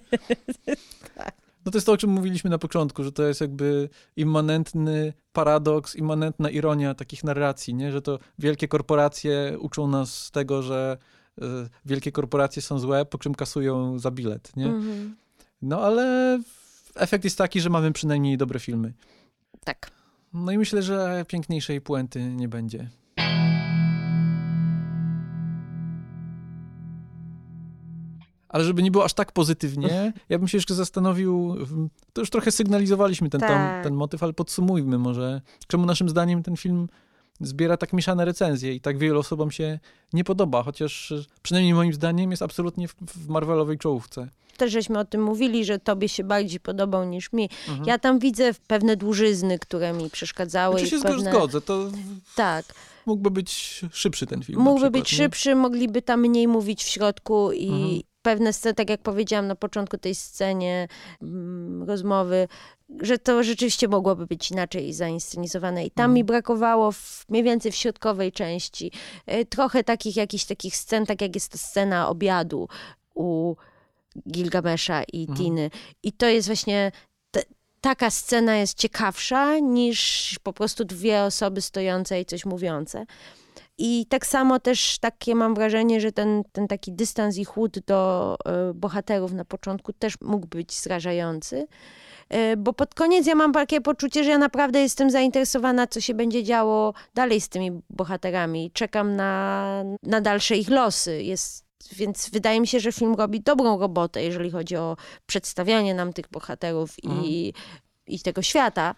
tak. 1.15 1.35
No 1.65 1.73
to 1.73 1.77
jest 1.79 1.87
to, 1.87 1.93
o 1.93 1.97
czym 1.97 2.11
mówiliśmy 2.11 2.51
na 2.51 2.59
początku, 2.59 3.05
że 3.05 3.13
to 3.13 3.23
jest 3.23 3.41
jakby 3.41 3.89
immanentny 4.17 5.13
paradoks, 5.33 5.97
immanentna 5.97 6.51
ironia 6.51 6.95
takich 6.95 7.25
narracji, 7.25 7.75
nie? 7.75 7.93
że 7.93 8.03
to 8.03 8.19
wielkie 8.39 8.69
korporacje 8.69 9.57
uczą 9.61 9.89
nas 9.89 10.31
tego, 10.31 10.63
że 10.63 10.97
y, 11.39 11.43
wielkie 11.85 12.13
korporacje 12.13 12.63
są 12.63 12.79
złe, 12.79 13.05
po 13.05 13.19
czym 13.19 13.35
kasują 13.35 13.99
za 13.99 14.11
bilet. 14.11 14.57
Nie? 14.57 14.67
-hmm. 14.67 15.11
No 15.63 15.81
ale 15.81 16.39
efekt 16.97 17.25
jest 17.25 17.39
taki, 17.39 17.61
że 17.61 17.71
mamy 17.71 17.93
przynajmniej 17.93 18.37
dobre 18.37 18.61
filmy. 18.61 18.93
Tak. 19.65 19.91
No 20.33 20.53
i 20.53 20.59
myślę, 20.59 20.83
że 20.83 21.25
piękniejszej 21.29 21.81
puenty 21.81 22.25
nie 22.25 22.49
będzie. 22.49 22.89
Ale 28.49 28.65
żeby 28.65 28.83
nie 28.83 28.91
było 28.91 29.05
aż 29.05 29.15
tak 29.15 29.33
pozytywnie, 29.33 30.13
ja 30.29 30.39
bym 30.39 30.49
się 30.49 30.59
jeszcze 30.59 30.75
zastanowił, 30.75 31.57
to 32.13 32.21
już 32.21 32.31
trochę 32.31 32.53
sygnalizowaliśmy 32.53 33.31
ten, 33.31 33.41
tak. 33.41 33.85
ten 33.85 33.95
motyw, 33.95 34.23
ale 34.23 34.33
podsumujmy 34.33 34.99
może, 34.99 35.41
czemu 35.67 35.87
naszym 35.87 36.09
zdaniem 36.09 36.43
ten 36.43 36.57
film 36.57 36.89
zbiera 37.41 37.77
tak 37.77 37.93
mieszane 37.93 38.25
recenzje 38.25 38.75
i 38.75 38.81
tak 38.81 38.99
wielu 38.99 39.21
osobom 39.21 39.51
się 39.51 39.79
nie 40.13 40.25
podoba, 40.25 40.63
chociaż 40.63 41.15
przynajmniej 41.43 41.75
moim 41.75 41.93
zdaniem 41.93 42.31
jest 42.31 42.43
absolutnie 42.43 42.89
w, 42.89 42.95
w 42.95 43.29
Marvelowej 43.29 43.79
czołówce 43.79 44.29
też 44.57 44.73
żeśmy 44.73 44.99
o 44.99 45.05
tym 45.05 45.23
mówili, 45.23 45.65
że 45.65 45.79
tobie 45.79 46.09
się 46.09 46.25
bardziej 46.25 46.61
podobał 46.61 47.05
niż 47.05 47.33
mi. 47.33 47.49
Mhm. 47.69 47.87
Ja 47.87 47.99
tam 47.99 48.19
widzę 48.19 48.55
pewne 48.67 48.97
dłużyzny, 48.97 49.59
które 49.59 49.93
mi 49.93 50.11
przeszkadzały. 50.11 50.81
Czy 50.81 50.87
znaczy 50.87 51.03
się 51.03 51.15
pewne... 51.15 51.31
zgodzę, 51.31 51.61
to... 51.61 51.91
Tak. 52.37 52.65
Mógłby 53.07 53.31
być 53.31 53.81
szybszy 53.93 54.27
ten 54.27 54.43
film. 54.43 54.61
Mógłby 54.61 54.91
być 54.91 55.09
szybszy, 55.09 55.55
mogliby 55.55 56.03
tam 56.03 56.21
mniej 56.21 56.49
mówić 56.49 56.85
w 56.85 56.89
środku 56.89 57.53
i 57.53 57.69
mhm. 57.69 58.01
pewne 58.23 58.53
sceny, 58.53 58.75
tak 58.75 58.91
jak 58.91 59.03
powiedziałam 59.03 59.47
na 59.47 59.57
początku 59.57 59.99
tej 59.99 60.15
scenie 60.15 60.89
mm, 61.23 61.83
rozmowy, 61.83 62.49
że 63.01 63.19
to 63.19 63.43
rzeczywiście 63.43 63.89
mogłoby 63.89 64.27
być 64.27 64.51
inaczej 64.51 64.93
zainscenizowane. 64.93 65.87
I 65.87 65.91
tam 65.91 66.05
mhm. 66.05 66.15
mi 66.15 66.25
brakowało 66.25 66.93
w, 66.93 67.25
mniej 67.29 67.43
więcej 67.43 67.73
w 67.73 67.77
środkowej 67.77 68.33
części 68.33 68.93
y, 69.33 69.45
trochę 69.45 69.85
takich 69.85 70.17
jakichś 70.17 70.45
takich 70.45 70.77
scen, 70.77 71.07
tak 71.07 71.23
jak 71.23 71.35
jest 71.35 71.53
ta 71.53 71.59
scena 71.59 72.09
obiadu 72.09 72.69
u 73.15 73.55
Gilgamesza 74.29 75.03
i 75.13 75.21
mhm. 75.21 75.39
Tiny. 75.39 75.71
I 76.03 76.13
to 76.13 76.27
jest 76.27 76.49
właśnie 76.49 76.93
taka 77.81 78.11
scena 78.11 78.57
jest 78.57 78.79
ciekawsza 78.79 79.59
niż 79.59 80.35
po 80.43 80.53
prostu 80.53 80.85
dwie 80.85 81.23
osoby 81.23 81.61
stojące 81.61 82.21
i 82.21 82.25
coś 82.25 82.47
mówiące. 82.47 83.07
I 83.79 84.07
tak 84.09 84.27
samo 84.27 84.61
też 84.61 84.99
takie 84.99 85.35
mam 85.35 85.55
wrażenie, 85.55 86.01
że 86.01 86.13
ten, 86.13 86.43
ten 86.53 86.69
taki 86.69 86.93
dystans 86.93 87.37
i 87.37 87.45
chłód 87.45 87.79
do 87.79 88.37
y, 88.71 88.75
bohaterów 88.75 89.33
na 89.33 89.45
początku 89.45 89.93
też 89.93 90.15
mógł 90.21 90.47
być 90.47 90.81
zrażający. 90.81 91.67
Y, 92.35 92.57
bo 92.57 92.73
pod 92.73 92.95
koniec 92.95 93.27
ja 93.27 93.35
mam 93.35 93.53
takie 93.53 93.81
poczucie, 93.81 94.25
że 94.25 94.31
ja 94.31 94.39
naprawdę 94.39 94.81
jestem 94.81 95.11
zainteresowana, 95.11 95.87
co 95.87 96.01
się 96.01 96.15
będzie 96.15 96.45
działo 96.45 96.95
dalej 97.15 97.41
z 97.41 97.49
tymi 97.49 97.71
bohaterami. 97.91 98.71
Czekam 98.75 99.17
na, 99.17 99.85
na 100.03 100.21
dalsze 100.21 100.57
ich 100.57 100.71
losy. 100.71 101.23
Jest 101.23 101.66
więc 101.93 102.31
wydaje 102.31 102.61
mi 102.61 102.67
się, 102.67 102.81
że 102.81 102.93
film 102.93 103.15
robi 103.15 103.41
dobrą 103.41 103.79
robotę, 103.79 104.23
jeżeli 104.25 104.51
chodzi 104.51 104.77
o 104.77 104.97
przedstawianie 105.27 105.95
nam 105.95 106.13
tych 106.13 106.29
bohaterów 106.29 106.95
mhm. 107.05 107.25
i, 107.25 107.53
i 108.07 108.21
tego 108.21 108.43
świata. 108.43 108.95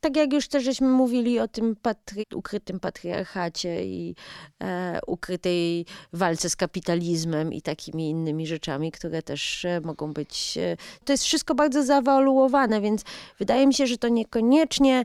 Tak 0.00 0.16
jak 0.16 0.32
już 0.32 0.48
też 0.48 0.64
żeśmy 0.64 0.88
mówili 0.88 1.40
o 1.40 1.48
tym 1.48 1.76
patry 1.76 2.22
ukrytym 2.34 2.80
patriarchacie 2.80 3.84
i 3.84 4.14
e, 4.62 5.00
ukrytej 5.06 5.86
walce 6.12 6.50
z 6.50 6.56
kapitalizmem 6.56 7.52
i 7.52 7.62
takimi 7.62 8.10
innymi 8.10 8.46
rzeczami, 8.46 8.92
które 8.92 9.22
też 9.22 9.64
e, 9.64 9.80
mogą 9.80 10.12
być. 10.12 10.58
E, 10.58 10.76
to 11.04 11.12
jest 11.12 11.24
wszystko 11.24 11.54
bardzo 11.54 11.82
zawaluowane, 11.82 12.80
więc 12.80 13.04
wydaje 13.38 13.66
mi 13.66 13.74
się, 13.74 13.86
że 13.86 13.98
to 13.98 14.08
niekoniecznie 14.08 15.04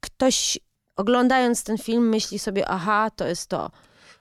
ktoś 0.00 0.58
oglądając 0.96 1.64
ten 1.64 1.78
film 1.78 2.08
myśli 2.08 2.38
sobie, 2.38 2.68
aha, 2.68 3.10
to 3.16 3.26
jest 3.26 3.48
to. 3.48 3.70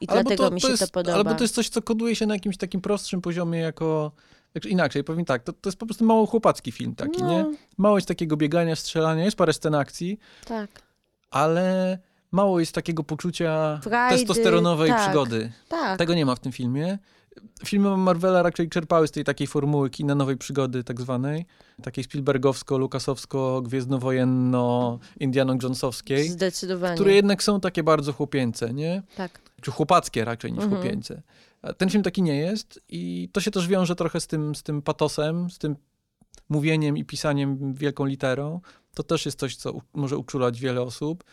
I 0.04 0.08
albo 0.08 0.24
dlatego 0.24 0.50
to, 0.50 0.56
mi 0.56 0.62
się 0.62 0.68
to, 0.68 0.72
jest, 0.72 0.84
to 0.84 0.90
podoba. 0.92 1.18
Albo 1.18 1.36
to 1.36 1.44
jest 1.44 1.56
coś, 1.56 1.70
co 1.70 1.82
koduje 1.82 2.16
się 2.16 2.26
na 2.26 2.34
jakimś 2.34 2.58
takim 2.58 2.82
prostszym 2.82 3.22
poziomie 3.22 3.60
jako... 3.60 4.12
Inaczej, 4.66 5.04
powiem 5.04 5.26
tak, 5.26 5.44
to, 5.44 5.54
to 5.54 5.70
jest 5.70 5.80
po 5.80 5.86
prostu 5.86 6.06
mało 6.06 6.26
chłopacki 6.26 6.72
film 6.72 6.96
taki, 6.96 7.24
no. 7.24 7.30
nie? 7.30 7.46
Mało 7.78 7.98
jest 7.98 8.08
takiego 8.08 8.38
biegania, 8.38 8.76
strzelania, 8.76 9.26
jest 9.26 9.38
parę 9.38 9.54
scen 9.54 9.76
akcji. 9.76 10.20
Tak. 10.46 10.70
Ale 11.32 11.98
mało 12.32 12.60
jest 12.60 12.76
takiego 12.76 13.04
poczucia 13.04 13.80
Frajdy, 13.84 14.18
testosteronowej 14.18 14.90
tak, 14.90 15.02
przygody. 15.02 15.52
Tak. 15.70 15.98
Tego 15.98 16.14
nie 16.14 16.26
ma 16.26 16.36
w 16.36 16.40
tym 16.40 16.52
filmie. 16.52 16.98
Filmy 17.66 17.98
Marvela 17.98 18.44
raczej 18.44 18.70
czerpały 18.70 19.08
z 19.08 19.12
tej 19.12 19.24
takiej 19.24 19.48
formuły 19.48 19.90
kina 19.90 20.16
nowej 20.16 20.38
przygody 20.38 20.84
tak 20.84 21.02
zwanej, 21.02 21.46
takiej 21.84 22.04
Spielbergowsko, 22.04 22.78
Lukasowsko, 22.78 23.62
Gwiezdnowojenno, 23.62 25.00
Indiana 25.20 25.56
Jonesowskiej. 25.64 26.30
Zdecydowanie. 26.30 26.96
Które 26.96 27.14
jednak 27.14 27.44
są 27.44 27.60
takie 27.60 27.84
bardzo 27.84 28.14
chłopięce, 28.14 28.74
nie? 28.74 29.04
Tak. 29.18 29.42
Czy 29.62 29.72
chłopackie 29.72 30.26
raczej 30.26 30.52
niż 30.54 30.64
mhm. 30.64 30.82
chłopięce. 30.82 31.22
Ten 31.78 31.90
film 31.90 32.04
taki 32.04 32.22
nie 32.22 32.36
jest 32.36 32.80
i 32.90 33.30
to 33.32 33.42
się 33.42 33.52
też 33.52 33.68
wiąże 33.68 33.96
trochę 33.96 34.20
z 34.20 34.28
tym, 34.28 34.56
z 34.56 34.64
tym 34.64 34.82
patosem, 34.82 35.50
z 35.50 35.58
tym 35.58 35.76
mówieniem 36.50 36.98
i 36.98 37.06
pisaniem 37.06 37.74
wielką 37.74 38.06
literą. 38.06 38.62
To 38.94 39.04
też 39.04 39.26
jest 39.26 39.40
coś, 39.40 39.56
co 39.56 39.74
może 39.94 40.18
uczulać 40.18 40.60
wiele 40.60 40.82
osób 40.82 41.24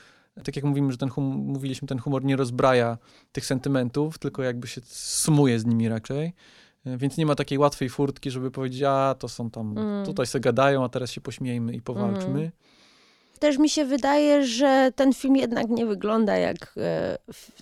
tak 0.44 0.56
jak 0.56 0.64
mówimy, 0.64 0.92
że 0.92 0.98
ten 0.98 1.08
hum, 1.08 1.24
mówiliśmy, 1.24 1.88
ten 1.88 1.98
humor 1.98 2.24
nie 2.24 2.36
rozbraja 2.36 2.98
tych 3.32 3.46
sentymentów, 3.46 4.18
tylko 4.18 4.42
jakby 4.42 4.68
się 4.68 4.80
sumuje 4.84 5.60
z 5.60 5.66
nimi 5.66 5.88
raczej. 5.88 6.32
E, 6.84 6.98
więc 6.98 7.16
nie 7.16 7.26
ma 7.26 7.34
takiej 7.34 7.58
łatwej 7.58 7.88
furtki, 7.88 8.30
żeby 8.30 8.50
powiedzieć, 8.50 8.82
a 8.82 9.14
to 9.18 9.28
są 9.28 9.50
tam, 9.50 9.78
mm. 9.78 10.06
tutaj 10.06 10.26
sobie 10.26 10.42
gadają, 10.42 10.84
a 10.84 10.88
teraz 10.88 11.10
się 11.10 11.20
pośmiejmy 11.20 11.72
i 11.72 11.82
powalczmy. 11.82 12.40
Mm. 12.40 12.50
Też 13.40 13.58
mi 13.58 13.70
się 13.70 13.84
wydaje, 13.84 14.46
że 14.46 14.92
ten 14.96 15.12
film 15.12 15.36
jednak 15.36 15.68
nie 15.68 15.86
wygląda 15.86 16.36
jak 16.36 16.74
e, 16.76 17.18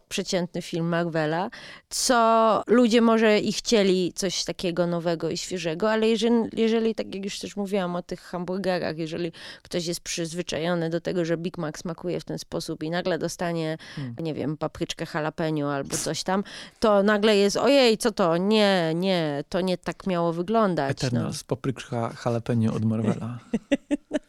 przeciętny 0.09 0.63
film 0.63 0.89
Marvela, 0.89 1.51
co 1.89 2.63
ludzie 2.67 3.01
może 3.01 3.39
i 3.39 3.53
chcieli 3.53 4.13
coś 4.13 4.45
takiego 4.45 4.87
nowego 4.87 5.31
i 5.31 5.37
świeżego, 5.37 5.91
ale 5.91 6.09
jeżeli, 6.09 6.35
jeżeli, 6.53 6.95
tak 6.95 7.15
jak 7.15 7.25
już 7.25 7.39
też 7.39 7.57
mówiłam 7.57 7.97
o 7.97 8.03
tych 8.03 8.21
hamburgerach, 8.21 8.99
jeżeli 8.99 9.33
ktoś 9.63 9.87
jest 9.87 10.01
przyzwyczajony 10.01 10.91
do 10.91 11.01
tego, 11.01 11.25
że 11.25 11.37
Big 11.37 11.59
Mac 11.59 11.79
smakuje 11.79 12.21
w 12.21 12.25
ten 12.25 12.39
sposób 12.39 12.83
i 12.83 12.91
nagle 12.91 13.19
dostanie, 13.19 13.79
hmm. 13.97 14.15
nie 14.21 14.35
wiem, 14.35 14.57
papryczkę 14.57 15.07
jalapeno 15.15 15.73
albo 15.73 15.97
coś 15.97 16.23
tam, 16.23 16.45
to 16.81 17.03
nagle 17.03 17.37
jest, 17.37 17.57
ojej, 17.57 17.99
co 17.99 18.13
to? 18.13 18.37
Nie, 18.37 18.93
nie, 18.95 19.45
to 19.49 19.61
nie 19.61 19.79
tak 19.79 20.07
miało 20.07 20.33
wyglądać. 20.33 20.91
Eternal 20.91 21.25
no. 21.25 21.31
papryczka 21.47 22.15
jalapeno 22.25 22.75
od 22.75 22.85
Marvela. 22.85 23.39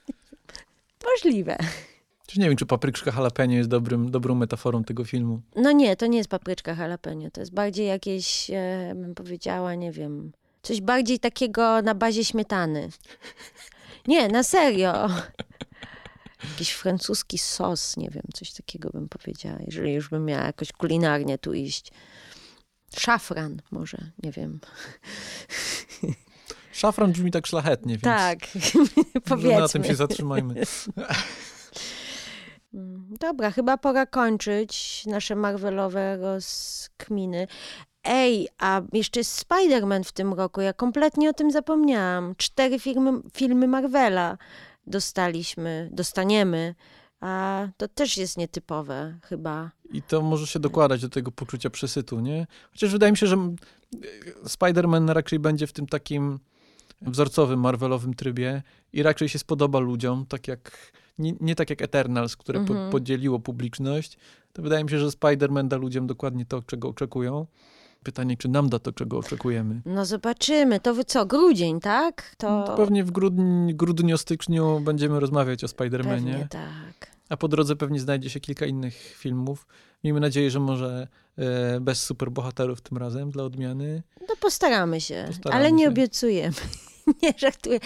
Możliwe. 1.06 1.58
nie 2.38 2.46
wiem, 2.46 2.56
czy 2.56 2.66
papryczka 2.66 3.12
jalapeno 3.12 3.54
jest 3.54 3.70
dobrym, 3.70 4.12
dobrą 4.12 4.36
metaforą 4.36 4.84
tego 4.84 5.06
filmu. 5.06 5.42
No 5.56 5.72
nie, 5.72 5.96
to 5.96 6.08
nie 6.08 6.18
jest 6.18 6.30
papryczka 6.30 6.76
jalapeno. 6.76 7.32
To 7.32 7.42
jest 7.42 7.54
bardziej 7.54 7.88
jakieś, 7.88 8.50
e, 8.50 8.94
bym 8.96 9.16
powiedziała, 9.16 9.76
nie 9.76 9.92
wiem, 9.92 10.32
coś 10.62 10.82
bardziej 10.82 11.20
takiego 11.20 11.82
na 11.82 11.96
bazie 11.96 12.26
śmietany. 12.26 12.90
Nie, 14.08 14.28
na 14.28 14.44
serio. 14.44 15.10
Jakiś 16.44 16.72
francuski 16.72 17.38
sos, 17.38 17.98
nie 17.98 18.10
wiem, 18.10 18.24
coś 18.34 18.52
takiego 18.54 18.90
bym 18.90 19.10
powiedziała, 19.10 19.58
jeżeli 19.66 19.94
już 19.94 20.10
bym 20.10 20.26
miała 20.26 20.46
jakoś 20.46 20.72
kulinarnie 20.72 21.38
tu 21.38 21.54
iść. 21.54 21.92
Szafran 22.98 23.62
może, 23.72 24.12
nie 24.24 24.32
wiem. 24.32 24.60
Szafran 26.80 27.12
brzmi 27.12 27.32
tak 27.32 27.48
szlachetnie, 27.48 27.94
więc 27.94 28.04
tak, 28.04 28.40
powiedzmy. 29.26 29.60
na 29.62 29.68
tym 29.68 29.84
się 29.84 29.96
zatrzymajmy. 29.96 30.56
Dobra, 33.20 33.52
chyba 33.52 33.78
pora 33.78 34.06
kończyć 34.06 35.04
nasze 35.06 35.36
Marvelowe 35.36 36.18
rozkminy. 36.18 37.48
Ej, 38.04 38.48
a 38.58 38.82
jeszcze 38.94 39.20
jest 39.20 39.46
Spider-Man 39.50 40.04
w 40.04 40.12
tym 40.12 40.34
roku. 40.34 40.62
Ja 40.62 40.74
kompletnie 40.74 41.30
o 41.30 41.34
tym 41.34 41.52
zapomniałam. 41.52 42.36
Cztery 42.38 42.80
filmy, 42.80 43.12
filmy 43.34 43.68
Marvela 43.68 44.38
dostaliśmy, 44.88 45.90
dostaniemy. 45.92 46.76
A 47.20 47.68
to 47.78 47.88
też 47.88 48.18
jest 48.18 48.38
nietypowe 48.38 49.20
chyba. 49.24 49.72
I 49.92 50.02
to 50.02 50.22
może 50.22 50.48
się 50.48 50.60
dokładać 50.60 51.02
do 51.02 51.10
tego 51.10 51.32
poczucia 51.32 51.70
przesytu, 51.70 52.20
nie? 52.20 52.48
Chociaż 52.72 52.92
wydaje 52.92 53.12
mi 53.12 53.18
się, 53.18 53.28
że 53.28 53.38
Spider-Man 54.44 55.14
raczej 55.14 55.40
będzie 55.40 55.68
w 55.68 55.74
tym 55.74 55.88
takim 55.88 56.40
wzorcowym, 57.02 57.60
Marvelowym 57.60 58.14
trybie 58.14 58.64
i 58.94 59.04
raczej 59.04 59.30
się 59.30 59.40
spodoba 59.40 59.80
ludziom, 59.80 60.26
tak 60.26 60.48
jak, 60.48 60.92
nie, 61.20 61.34
nie 61.42 61.56
tak 61.56 61.70
jak 61.70 61.82
Eternals, 61.82 62.36
które 62.36 62.66
po, 62.66 62.74
mhm. 62.74 62.92
podzieliło 62.92 63.40
publiczność. 63.40 64.18
To 64.54 64.62
wydaje 64.62 64.84
mi 64.84 64.90
się, 64.90 65.00
że 65.00 65.08
Spider-Man 65.08 65.68
da 65.68 65.78
ludziom 65.78 66.08
dokładnie 66.08 66.46
to, 66.46 66.62
czego 66.62 66.90
oczekują. 66.90 67.48
Pytanie, 68.04 68.38
czy 68.38 68.50
nam 68.50 68.70
da 68.70 68.80
to, 68.80 68.92
czego 68.92 69.18
oczekujemy? 69.18 69.82
No 69.86 70.06
zobaczymy. 70.06 70.80
To 70.80 70.94
wy 70.94 71.06
co, 71.06 71.26
grudzień, 71.26 71.80
tak? 71.80 72.36
To... 72.38 72.64
to 72.64 72.76
pewnie 72.76 73.04
w 73.04 73.12
grudniu, 73.12 73.76
grudniu, 73.76 74.18
styczniu 74.18 74.80
będziemy 74.80 75.20
rozmawiać 75.20 75.64
o 75.64 75.68
Spider-Manie. 75.68 76.32
Pewnie 76.32 76.48
tak. 76.50 77.12
A 77.30 77.38
po 77.38 77.48
drodze 77.48 77.76
pewnie 77.76 78.00
znajdzie 78.00 78.30
się 78.30 78.40
kilka 78.40 78.66
innych 78.66 78.96
filmów. 78.96 79.68
Miejmy 80.04 80.20
nadzieję, 80.20 80.52
że 80.52 80.60
może 80.60 81.08
bez 81.82 82.04
superbohaterów 82.04 82.82
tym 82.82 82.98
razem, 82.98 83.32
dla 83.32 83.44
odmiany. 83.44 84.04
No 84.30 84.36
postaramy 84.40 85.02
się, 85.02 85.24
postaramy 85.28 85.60
ale 85.60 85.72
nie 85.72 85.84
się. 85.84 85.90
obiecujemy. 85.90 86.56
nie 87.24 87.34
żartuję. 87.38 87.80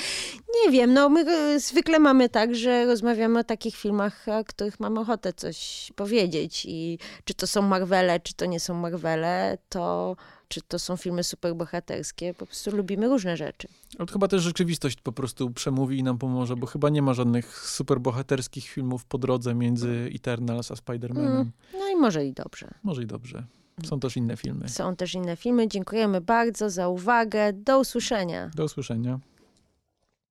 Nie 0.66 0.72
wiem, 0.72 0.94
no 0.94 1.10
my 1.10 1.60
zwykle 1.60 2.00
mamy 2.00 2.30
tak, 2.30 2.56
że 2.56 2.86
rozmawiamy 2.86 3.40
o 3.40 3.44
takich 3.44 3.76
filmach, 3.76 4.26
o 4.28 4.44
których 4.44 4.80
mamy 4.80 5.00
ochotę 5.00 5.34
coś 5.34 5.92
powiedzieć 5.96 6.66
i 6.66 7.00
czy 7.24 7.34
to 7.34 7.48
są 7.48 7.62
Marvele, 7.62 8.20
czy 8.20 8.34
to 8.34 8.46
nie 8.46 8.60
są 8.60 8.74
Marvele, 8.74 9.58
to 9.70 10.16
czy 10.54 10.62
to 10.62 10.80
są 10.80 10.98
filmy 10.98 11.24
superbohaterskie, 11.24 12.34
po 12.34 12.46
prostu 12.46 12.76
lubimy 12.76 13.08
różne 13.08 13.38
rzeczy. 13.38 13.68
Ale 14.00 14.08
chyba 14.08 14.28
też 14.28 14.42
rzeczywistość 14.42 15.02
po 15.02 15.12
prostu 15.12 15.52
przemówi 15.52 15.98
i 15.98 16.04
nam 16.04 16.18
pomoże, 16.18 16.56
bo 16.56 16.68
chyba 16.68 16.90
nie 16.90 17.02
ma 17.02 17.14
żadnych 17.14 17.60
superbohaterskich 17.60 18.68
filmów 18.68 19.06
po 19.06 19.18
drodze 19.18 19.56
między 19.56 20.12
Eternals 20.16 20.72
a 20.72 20.74
Spider-Manem. 20.74 21.28
Mm, 21.28 21.52
no 21.74 21.90
i 21.90 21.96
może 21.96 22.26
i 22.26 22.34
dobrze. 22.34 22.74
Może 22.84 23.04
i 23.04 23.06
dobrze. 23.06 23.44
Są 23.86 24.00
też 24.00 24.18
inne 24.18 24.38
filmy. 24.38 24.70
Są 24.70 24.96
też 24.96 25.14
inne 25.14 25.36
filmy. 25.36 25.68
Dziękujemy 25.68 26.22
bardzo 26.22 26.70
za 26.70 26.88
uwagę. 26.88 27.54
Do 27.54 27.80
usłyszenia. 27.80 28.52
Do 28.56 28.64
usłyszenia. 28.64 29.20